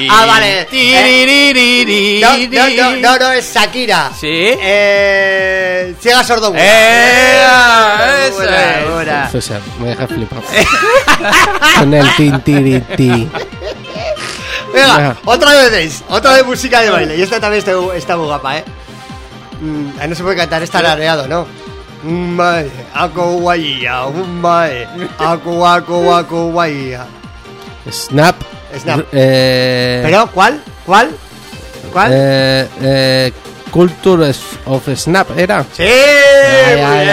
Ah, 0.09 0.25
vale. 0.25 0.67
Ri, 0.71 1.53
ri, 1.53 2.21
No, 2.21 2.37
no, 2.37 2.69
no, 2.69 2.95
no, 2.97 3.17
no, 3.17 3.31
es 3.31 3.53
Shakira. 3.53 4.11
¿Sí? 4.19 4.27
Eh, 4.29 5.95
ciega 5.99 6.23
sordo. 6.23 6.53
¡Eh! 6.55 7.43
Eso 8.27 8.35
Buena, 8.35 8.79
es. 8.79 8.89
buena. 8.91 9.29
César, 9.31 9.61
me 9.79 9.87
deja 9.89 10.07
flipado. 10.07 10.43
Con 11.79 11.93
el 11.93 12.15
tintiriti. 12.15 13.29
Venga, 14.73 14.97
Venga. 14.97 15.17
otra 15.25 15.53
vez 15.53 15.71
veis, 15.71 16.03
otra 16.09 16.33
vez 16.33 16.45
música 16.45 16.81
de 16.81 16.89
baile. 16.89 17.17
Y 17.17 17.21
esta 17.21 17.39
también 17.39 17.59
está, 17.59 17.73
está 17.95 18.15
muy 18.17 18.25
guapa, 18.27 18.57
¿eh? 18.57 18.63
Mm, 19.61 20.09
no 20.09 20.15
se 20.15 20.23
puede 20.23 20.35
cantar, 20.37 20.63
está 20.63 20.79
areado, 20.79 21.27
¿no? 21.27 21.45
Mae, 22.03 22.65
ako 22.97 23.45
guaya, 23.45 24.09
mae, 24.41 24.89
ako 25.21 25.61
ako 25.61 25.95
ako 26.09 26.37
guaya. 26.49 27.05
Snap. 27.89 28.35
Snap. 28.73 29.05
Eh, 29.13 30.01
¿Pero 30.01 30.25
cuál? 30.33 30.57
¿Cuál? 30.85 31.13
¿Cuál? 31.93 32.09
Eh, 32.11 32.67
eh, 32.81 33.31
Culture 33.69 34.33
of 34.65 34.89
Snap 34.95 35.37
era. 35.37 35.63
Sí, 35.71 35.83
muy 35.83 37.05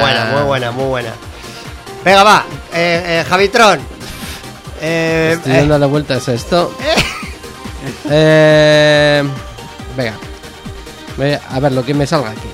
buena, 0.00 0.30
muy 0.32 0.42
buena, 0.42 0.70
muy 0.72 0.84
buena. 0.86 1.12
Venga, 2.04 2.22
va, 2.22 2.44
eh, 2.72 3.20
eh, 3.20 3.24
Javitron. 3.28 3.80
Eh, 4.80 5.32
Estoy 5.36 5.52
eh, 5.52 5.56
dándole 5.56 5.86
vueltas 5.86 6.28
a 6.28 6.34
esto. 6.34 6.72
Eh, 8.10 9.22
venga. 9.94 10.14
A 11.50 11.60
ver 11.60 11.72
lo 11.72 11.84
que 11.84 11.92
me 11.92 12.06
salga 12.06 12.30
aquí. 12.30 12.48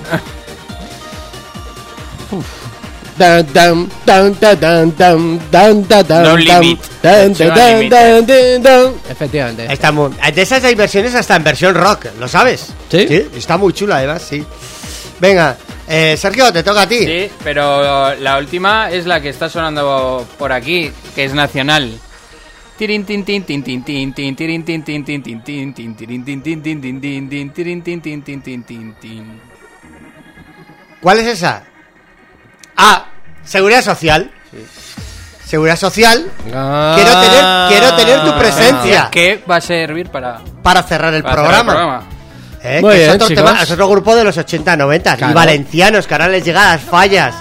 Efectivamente. 9.09 9.67
Muy, 9.91 10.11
de 10.33 10.41
esas 10.41 10.63
hay 10.63 10.75
versiones 10.75 11.13
hasta 11.15 11.35
en 11.35 11.43
versión 11.43 11.75
rock, 11.75 12.05
¿lo 12.19 12.27
sabes? 12.27 12.73
¿Sí? 12.89 13.07
¿Sí? 13.07 13.27
Está 13.35 13.57
muy 13.57 13.73
chula, 13.73 13.97
además, 13.97 14.23
sí. 14.27 14.43
Venga, 15.19 15.57
Sergio, 16.17 16.51
te 16.51 16.63
toca 16.63 16.83
a 16.83 16.87
ti. 16.87 17.05
Sí, 17.05 17.31
pero 17.43 18.15
la 18.15 18.37
última 18.37 18.89
es 18.89 19.05
la 19.05 19.21
que 19.21 19.29
está 19.29 19.49
sonando 19.49 20.25
por 20.37 20.51
aquí, 20.51 20.91
que 21.13 21.25
es 21.25 21.33
nacional. 21.33 21.99
¿Cuál 31.01 31.19
esa? 31.27 31.63
Ah, 32.77 33.05
Seguridad 33.43 33.81
Social. 33.83 34.31
Seguridad 35.45 35.75
Social. 35.77 36.25
Ah. 36.53 36.93
Quiero 36.95 37.19
tener, 37.19 37.67
quiero 37.69 37.95
tener 37.95 38.23
tu 38.31 38.39
presencia 38.39 39.09
¿Qué 39.11 39.43
va 39.49 39.57
a 39.57 39.61
servir 39.61 40.09
para, 40.09 40.39
para 40.63 40.81
cerrar 40.83 41.13
el 41.13 41.23
para 41.23 41.35
cerrar 41.35 41.45
el 41.59 41.65
programa. 41.65 41.73
programa? 41.73 42.03
Eh, 42.63 42.79
Muy 42.81 42.91
que 42.93 42.97
bien, 42.99 43.09
es, 43.09 43.15
otro 43.15 43.27
tema- 43.35 43.61
es 43.63 43.71
otro 43.71 43.89
grupo 43.89 44.15
de 44.15 44.23
los 44.23 44.37
80-90 44.37 45.13
y 45.13 45.17
Claro. 45.17 45.33
valencianos 45.33 46.05
que 46.07 46.13
ahora 46.13 46.27
les 46.29 46.45
llega 46.45 46.69
a 46.69 46.75
las 46.75 46.81
fallas. 46.83 47.33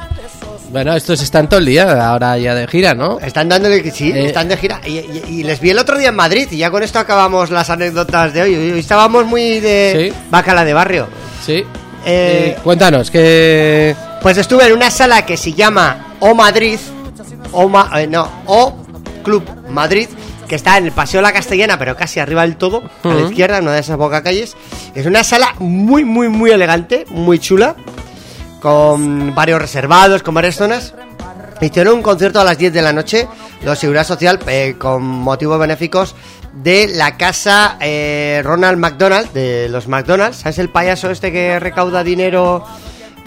Bueno, 0.70 0.94
estos 0.94 1.20
están 1.20 1.48
todo 1.48 1.59
el 1.61 1.66
día 1.66 2.09
ahora 2.09 2.39
ya 2.39 2.55
de 2.55 2.66
gira, 2.69 2.94
¿no? 2.94 3.19
Están 3.20 3.48
dándole 3.48 3.82
que 3.82 3.90
sí, 3.90 4.11
Eh. 4.12 4.27
están 4.27 4.48
de 4.48 4.57
gira. 4.57 4.81
Y, 4.86 4.98
y- 4.98 5.23
y 5.28 5.43
les 5.43 5.61
vi 5.61 5.70
el 5.70 5.78
otro 5.78 5.98
día 5.98 6.09
en 6.09 6.15
Madrid 6.16 6.48
y 6.51 6.57
ya 6.59 6.70
con 6.70 6.82
esto 6.82 6.98
acabamos 7.01 7.51
las 7.51 7.69
anécdotas 7.70 8.32
de 8.32 8.43
hoy. 8.43 8.55
Hoy 8.55 8.78
estábamos 8.78 9.27
muy 9.27 9.61
de 9.61 10.11
Sí. 10.12 10.19
bacala 10.31 10.65
de 10.65 10.73
barrio. 10.73 11.09
Sí. 11.44 11.55
Eh, 11.55 11.65
Eh, 12.07 12.57
cuéntanos, 12.65 13.11
que. 13.11 13.94
Pues 14.22 14.36
estuve 14.36 14.66
en 14.66 14.72
una 14.74 14.90
sala 14.90 15.24
que 15.24 15.36
se 15.36 15.52
llama 15.55 16.14
O 16.20 16.34
Madrid, 16.34 16.78
O, 17.52 17.68
Ma- 17.68 17.90
eh, 18.01 18.06
no, 18.06 18.28
O 18.47 18.76
Club 19.24 19.44
Madrid, 19.68 20.09
que 20.47 20.55
está 20.56 20.76
en 20.78 20.86
el 20.86 20.92
Paseo 20.92 21.22
La 21.22 21.32
Castellana, 21.32 21.78
pero 21.78 21.97
casi 21.97 22.20
arriba 22.20 22.42
del 22.42 22.56
todo, 22.56 22.82
a 23.05 23.09
la 23.09 23.20
izquierda, 23.28 23.59
en 23.59 23.64
una 23.64 23.72
de 23.74 23.80
esas 23.80 23.97
bocacalles. 23.97 24.56
Es 24.94 25.06
una 25.06 25.24
sala 25.24 25.55
muy, 25.59 26.05
muy, 26.05 26.28
muy 26.28 26.51
elegante, 26.51 27.05
muy 27.09 27.38
chula, 27.38 27.76
con 28.60 29.34
varios 29.34 29.60
reservados, 29.60 30.22
con 30.22 30.34
varias 30.34 30.56
zonas. 30.56 30.94
Hicieron 31.60 31.94
un 31.94 32.02
concierto 32.02 32.40
a 32.40 32.44
las 32.44 32.59
10 32.59 32.72
de 32.72 32.82
la 32.82 32.92
noche, 32.92 33.28
los 33.62 33.78
Seguridad 33.78 34.06
Social, 34.06 34.38
eh, 34.47 34.76
con 34.78 35.02
motivos 35.02 35.59
benéficos 35.59 36.14
de 36.55 36.88
la 36.88 37.16
casa 37.16 37.76
eh, 37.80 38.40
Ronald 38.44 38.78
McDonald, 38.78 39.32
de 39.32 39.68
los 39.68 39.86
McDonald's. 39.86 40.38
¿Sabes 40.38 40.59
el 40.59 40.70
payaso 40.70 41.10
este 41.10 41.30
que 41.30 41.60
recauda 41.60 42.02
dinero 42.02 42.64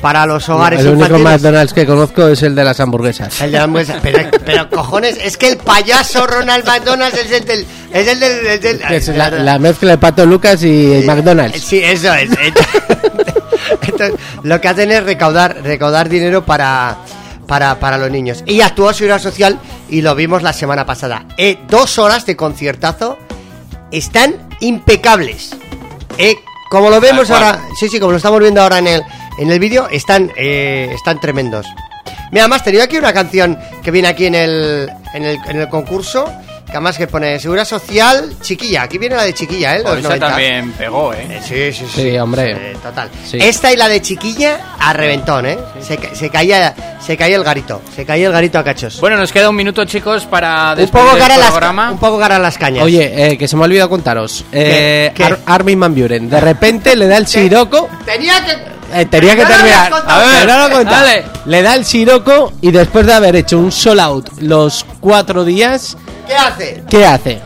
para 0.04 0.26
los 0.26 0.50
hogares 0.50 0.82
el 0.82 0.88
único 0.90 1.06
infantiles? 1.06 1.32
McDonald's 1.42 1.74
que 1.74 1.86
conozco 1.86 2.28
es 2.28 2.44
el 2.44 2.54
de 2.56 2.64
las 2.66 2.78
hamburguesas. 2.82 3.40
El 3.40 3.54
de 3.54 3.58
la 3.58 3.64
hamburguesa. 3.64 4.00
Pero, 4.04 4.30
pero, 4.46 4.70
cojones, 4.70 5.18
es 5.24 5.38
que 5.38 5.48
el 5.48 5.58
payaso 5.58 6.28
Ronald 6.28 6.66
McDonald 6.68 7.16
es 7.16 7.32
el 7.32 7.46
del. 7.46 7.66
Es 7.94 8.08
el 8.10 8.20
del. 8.20 8.46
el 8.46 8.60
del- 8.60 8.80
Que 8.80 8.98
es 8.98 9.08
la, 9.08 9.30
la 9.30 9.58
mezcla 9.60 9.92
de 9.92 9.98
Pato 9.98 10.26
Lucas 10.26 10.62
y 10.64 11.04
McDonald's. 11.06 11.62
Sí, 11.64 11.82
eso 11.82 12.14
es. 12.16 12.30
Entonces, 13.82 14.14
lo 14.44 14.60
que 14.60 14.68
hacen 14.68 14.92
es 14.92 15.04
recaudar, 15.04 15.58
recaudar 15.64 16.10
dinero 16.10 16.46
para, 16.46 16.98
para, 17.48 17.80
para 17.80 17.98
los 17.98 18.12
niños. 18.12 18.44
Y 18.46 18.60
actuó 18.60 18.92
Seguridad 18.94 19.20
Social 19.22 19.58
y 19.90 20.02
lo 20.02 20.16
vimos 20.16 20.44
la 20.44 20.52
semana 20.52 20.86
pasada. 20.86 21.26
Eh, 21.38 21.60
dos 21.70 21.98
horas 21.98 22.26
de 22.26 22.36
conciertazo 22.36 23.18
están 23.90 24.36
impecables. 24.60 25.52
Eh, 26.18 26.36
como 26.70 26.90
lo 26.90 27.00
vemos 27.00 27.30
ahora, 27.32 27.62
sí, 27.80 27.88
sí, 27.88 28.00
como 28.00 28.12
lo 28.12 28.18
estamos 28.18 28.40
viendo 28.40 28.62
ahora 28.62 28.80
en 28.80 28.88
el, 28.88 29.04
en 29.40 29.52
el 29.52 29.60
vídeo, 29.60 29.88
están, 29.90 30.32
eh, 30.38 30.90
están 30.94 31.20
tremendos. 31.20 31.66
Mira, 32.32 32.44
además 32.46 32.64
tenía 32.64 32.84
aquí 32.86 32.98
una 32.98 33.14
canción 33.14 33.58
que 33.84 33.92
viene 33.92 34.08
aquí 34.08 34.26
en 34.26 34.36
el, 34.36 34.90
en 35.14 35.24
el, 35.24 35.38
en 35.48 35.62
el 35.62 35.70
concurso, 35.70 36.26
que 36.66 36.72
además 36.72 36.98
que 36.98 37.06
pone 37.06 37.40
Seguridad 37.40 37.66
Social, 37.66 38.34
Chiquilla. 38.42 38.82
Aquí 38.84 38.98
viene 38.98 39.16
la 39.16 39.22
de 39.24 39.34
Chiquilla, 39.36 39.76
¿eh? 39.78 39.82
Pues 39.84 39.96
Los 39.98 40.00
esa 40.00 40.08
90. 40.16 40.28
también 40.30 40.72
pegó, 40.72 41.14
Eh, 41.14 41.28
¿eh? 41.30 41.40
Sí, 41.44 41.72
sí, 41.72 41.86
sí. 41.94 42.02
Sí, 42.02 42.18
hombre. 42.18 42.74
Total. 42.82 43.08
Sí. 43.24 43.38
Esta 43.40 43.72
y 43.72 43.76
la 43.78 43.88
de 43.88 44.02
chiquilla 44.02 44.60
a 44.80 44.94
reventón, 44.94 45.46
¿eh? 45.46 45.60
Se, 45.82 46.00
se 46.16 46.30
caía, 46.32 46.98
se 47.00 47.16
caía 47.16 47.36
el 47.36 47.44
garito. 47.44 47.84
Se 47.96 48.04
caía 48.04 48.26
el 48.26 48.34
garito 48.34 48.58
a 48.58 48.64
cachos. 48.64 49.00
Bueno, 49.00 49.18
nos 49.18 49.32
queda 49.32 49.50
un 49.52 49.56
minuto, 49.56 49.86
chicos, 49.86 50.26
para 50.26 50.74
un 50.76 50.88
poco 50.88 51.12
el 51.12 51.20
cara 51.20 51.38
las, 51.38 51.52
programa. 51.52 51.92
un 51.92 52.00
poco 52.00 52.18
cara 52.18 52.38
a 52.38 52.40
las 52.40 52.58
cañas. 52.58 52.84
Oye, 52.84 53.12
eh, 53.34 53.38
que 53.38 53.48
se 53.48 53.56
me 53.56 53.62
ha 53.62 53.66
olvidado 53.66 53.90
contaros. 53.90 54.44
Eh, 54.52 55.12
¿Qué? 55.14 55.24
Ar- 55.24 55.40
Armin 55.46 55.80
Van 55.80 55.94
Buren, 55.94 56.28
de 56.28 56.42
repente 56.42 56.96
le 56.96 57.08
da 57.08 57.18
el 57.18 57.28
siroco. 57.28 57.88
tenía 58.06 58.44
que. 58.44 58.73
Eh, 58.94 59.06
tenía 59.06 59.36
que 59.36 59.46
terminar. 59.46 59.92
A 60.08 60.18
ver, 60.20 60.48
no 60.48 60.58
lo 60.58 60.68
he 60.68 60.72
contado. 60.72 61.06
dale. 61.06 61.26
Le 61.46 61.62
da 61.62 61.76
el 61.76 61.86
siroco 61.86 62.54
y 62.62 62.72
después 62.72 63.06
de 63.06 63.14
haber 63.14 63.36
hecho 63.36 63.58
un 63.60 63.72
sold 63.72 64.00
out 64.00 64.30
los 64.40 64.86
cuatro 65.00 65.44
días, 65.46 65.98
¿Qué 66.28 66.36
hace? 66.36 66.84
¿qué 66.90 67.06
hace? 67.06 67.42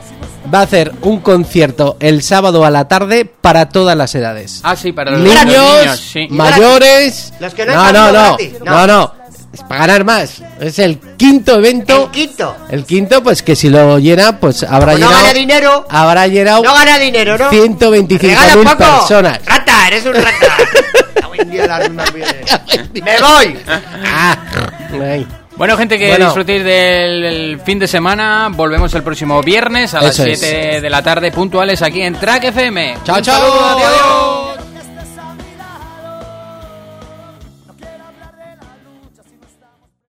Va 0.53 0.59
a 0.59 0.63
hacer 0.63 0.93
un 1.01 1.19
concierto 1.19 1.97
el 1.99 2.21
sábado 2.23 2.63
a 2.63 2.69
la 2.69 2.87
tarde 2.87 3.25
para 3.25 3.67
todas 3.69 3.97
las 3.97 4.15
edades. 4.15 4.61
Ah, 4.63 4.75
sí, 4.77 4.91
para 4.93 5.11
los 5.11 5.19
niños, 5.21 5.43
los 5.45 5.79
niños, 5.81 5.99
sí. 6.13 6.27
mayores. 6.29 7.33
Los 7.39 7.53
que 7.53 7.65
no 7.65 7.73
no, 7.73 7.81
han 7.81 7.93
no, 7.93 8.05
no, 8.05 8.11
gratis. 8.11 8.53
no, 8.63 8.71
No. 8.71 8.87
no. 8.87 9.13
es 9.53 9.61
para 9.63 9.81
ganar 9.87 10.03
más. 10.05 10.41
Es 10.61 10.79
el 10.79 10.99
quinto 11.17 11.55
evento. 11.57 12.03
El 12.05 12.11
quinto. 12.11 12.55
El 12.69 12.85
quinto, 12.85 13.21
pues 13.23 13.43
que 13.43 13.55
si 13.57 13.69
lo 13.69 13.99
llena, 13.99 14.39
pues 14.39 14.63
habrá 14.63 14.93
Como 14.93 15.05
no 15.05 15.07
llenado. 15.07 15.21
gana 15.23 15.33
dinero, 15.33 15.85
Habrá 15.89 16.27
llenado 16.27 16.63
no 16.63 16.73
gana 16.73 16.97
dinero, 16.97 17.37
¿no? 17.37 17.49
125.000 17.51 18.19
Regala 18.21 18.53
poco. 18.55 18.77
personas. 18.99 19.39
Rata, 19.45 19.66
eres 19.87 20.05
un 20.05 20.13
rata. 20.13 20.57
Me 22.93 23.19
voy. 23.21 23.59
Ah, 24.05 24.37
ay. 25.01 25.27
Bueno, 25.55 25.75
gente, 25.77 25.97
que 25.97 26.09
Bueno. 26.09 26.25
disfrutéis 26.25 26.63
del 26.63 27.21
del 27.21 27.61
fin 27.65 27.79
de 27.79 27.87
semana. 27.87 28.49
Volvemos 28.51 28.93
el 28.93 29.03
próximo 29.03 29.41
viernes 29.41 29.93
a 29.93 30.01
las 30.01 30.11
Eso 30.19 30.25
es. 30.25 30.39
7 30.39 30.81
de 30.81 30.89
la 30.89 31.01
tarde, 31.01 31.31
puntuales 31.31 31.81
aquí 31.81 32.01
en 32.01 32.15
Track 32.15 32.45
FM. 32.45 32.97
Chao, 33.03 33.17
Un 33.17 33.23
chao. 33.23 33.39
saludo, 33.39 33.65
adiós. 33.65 34.46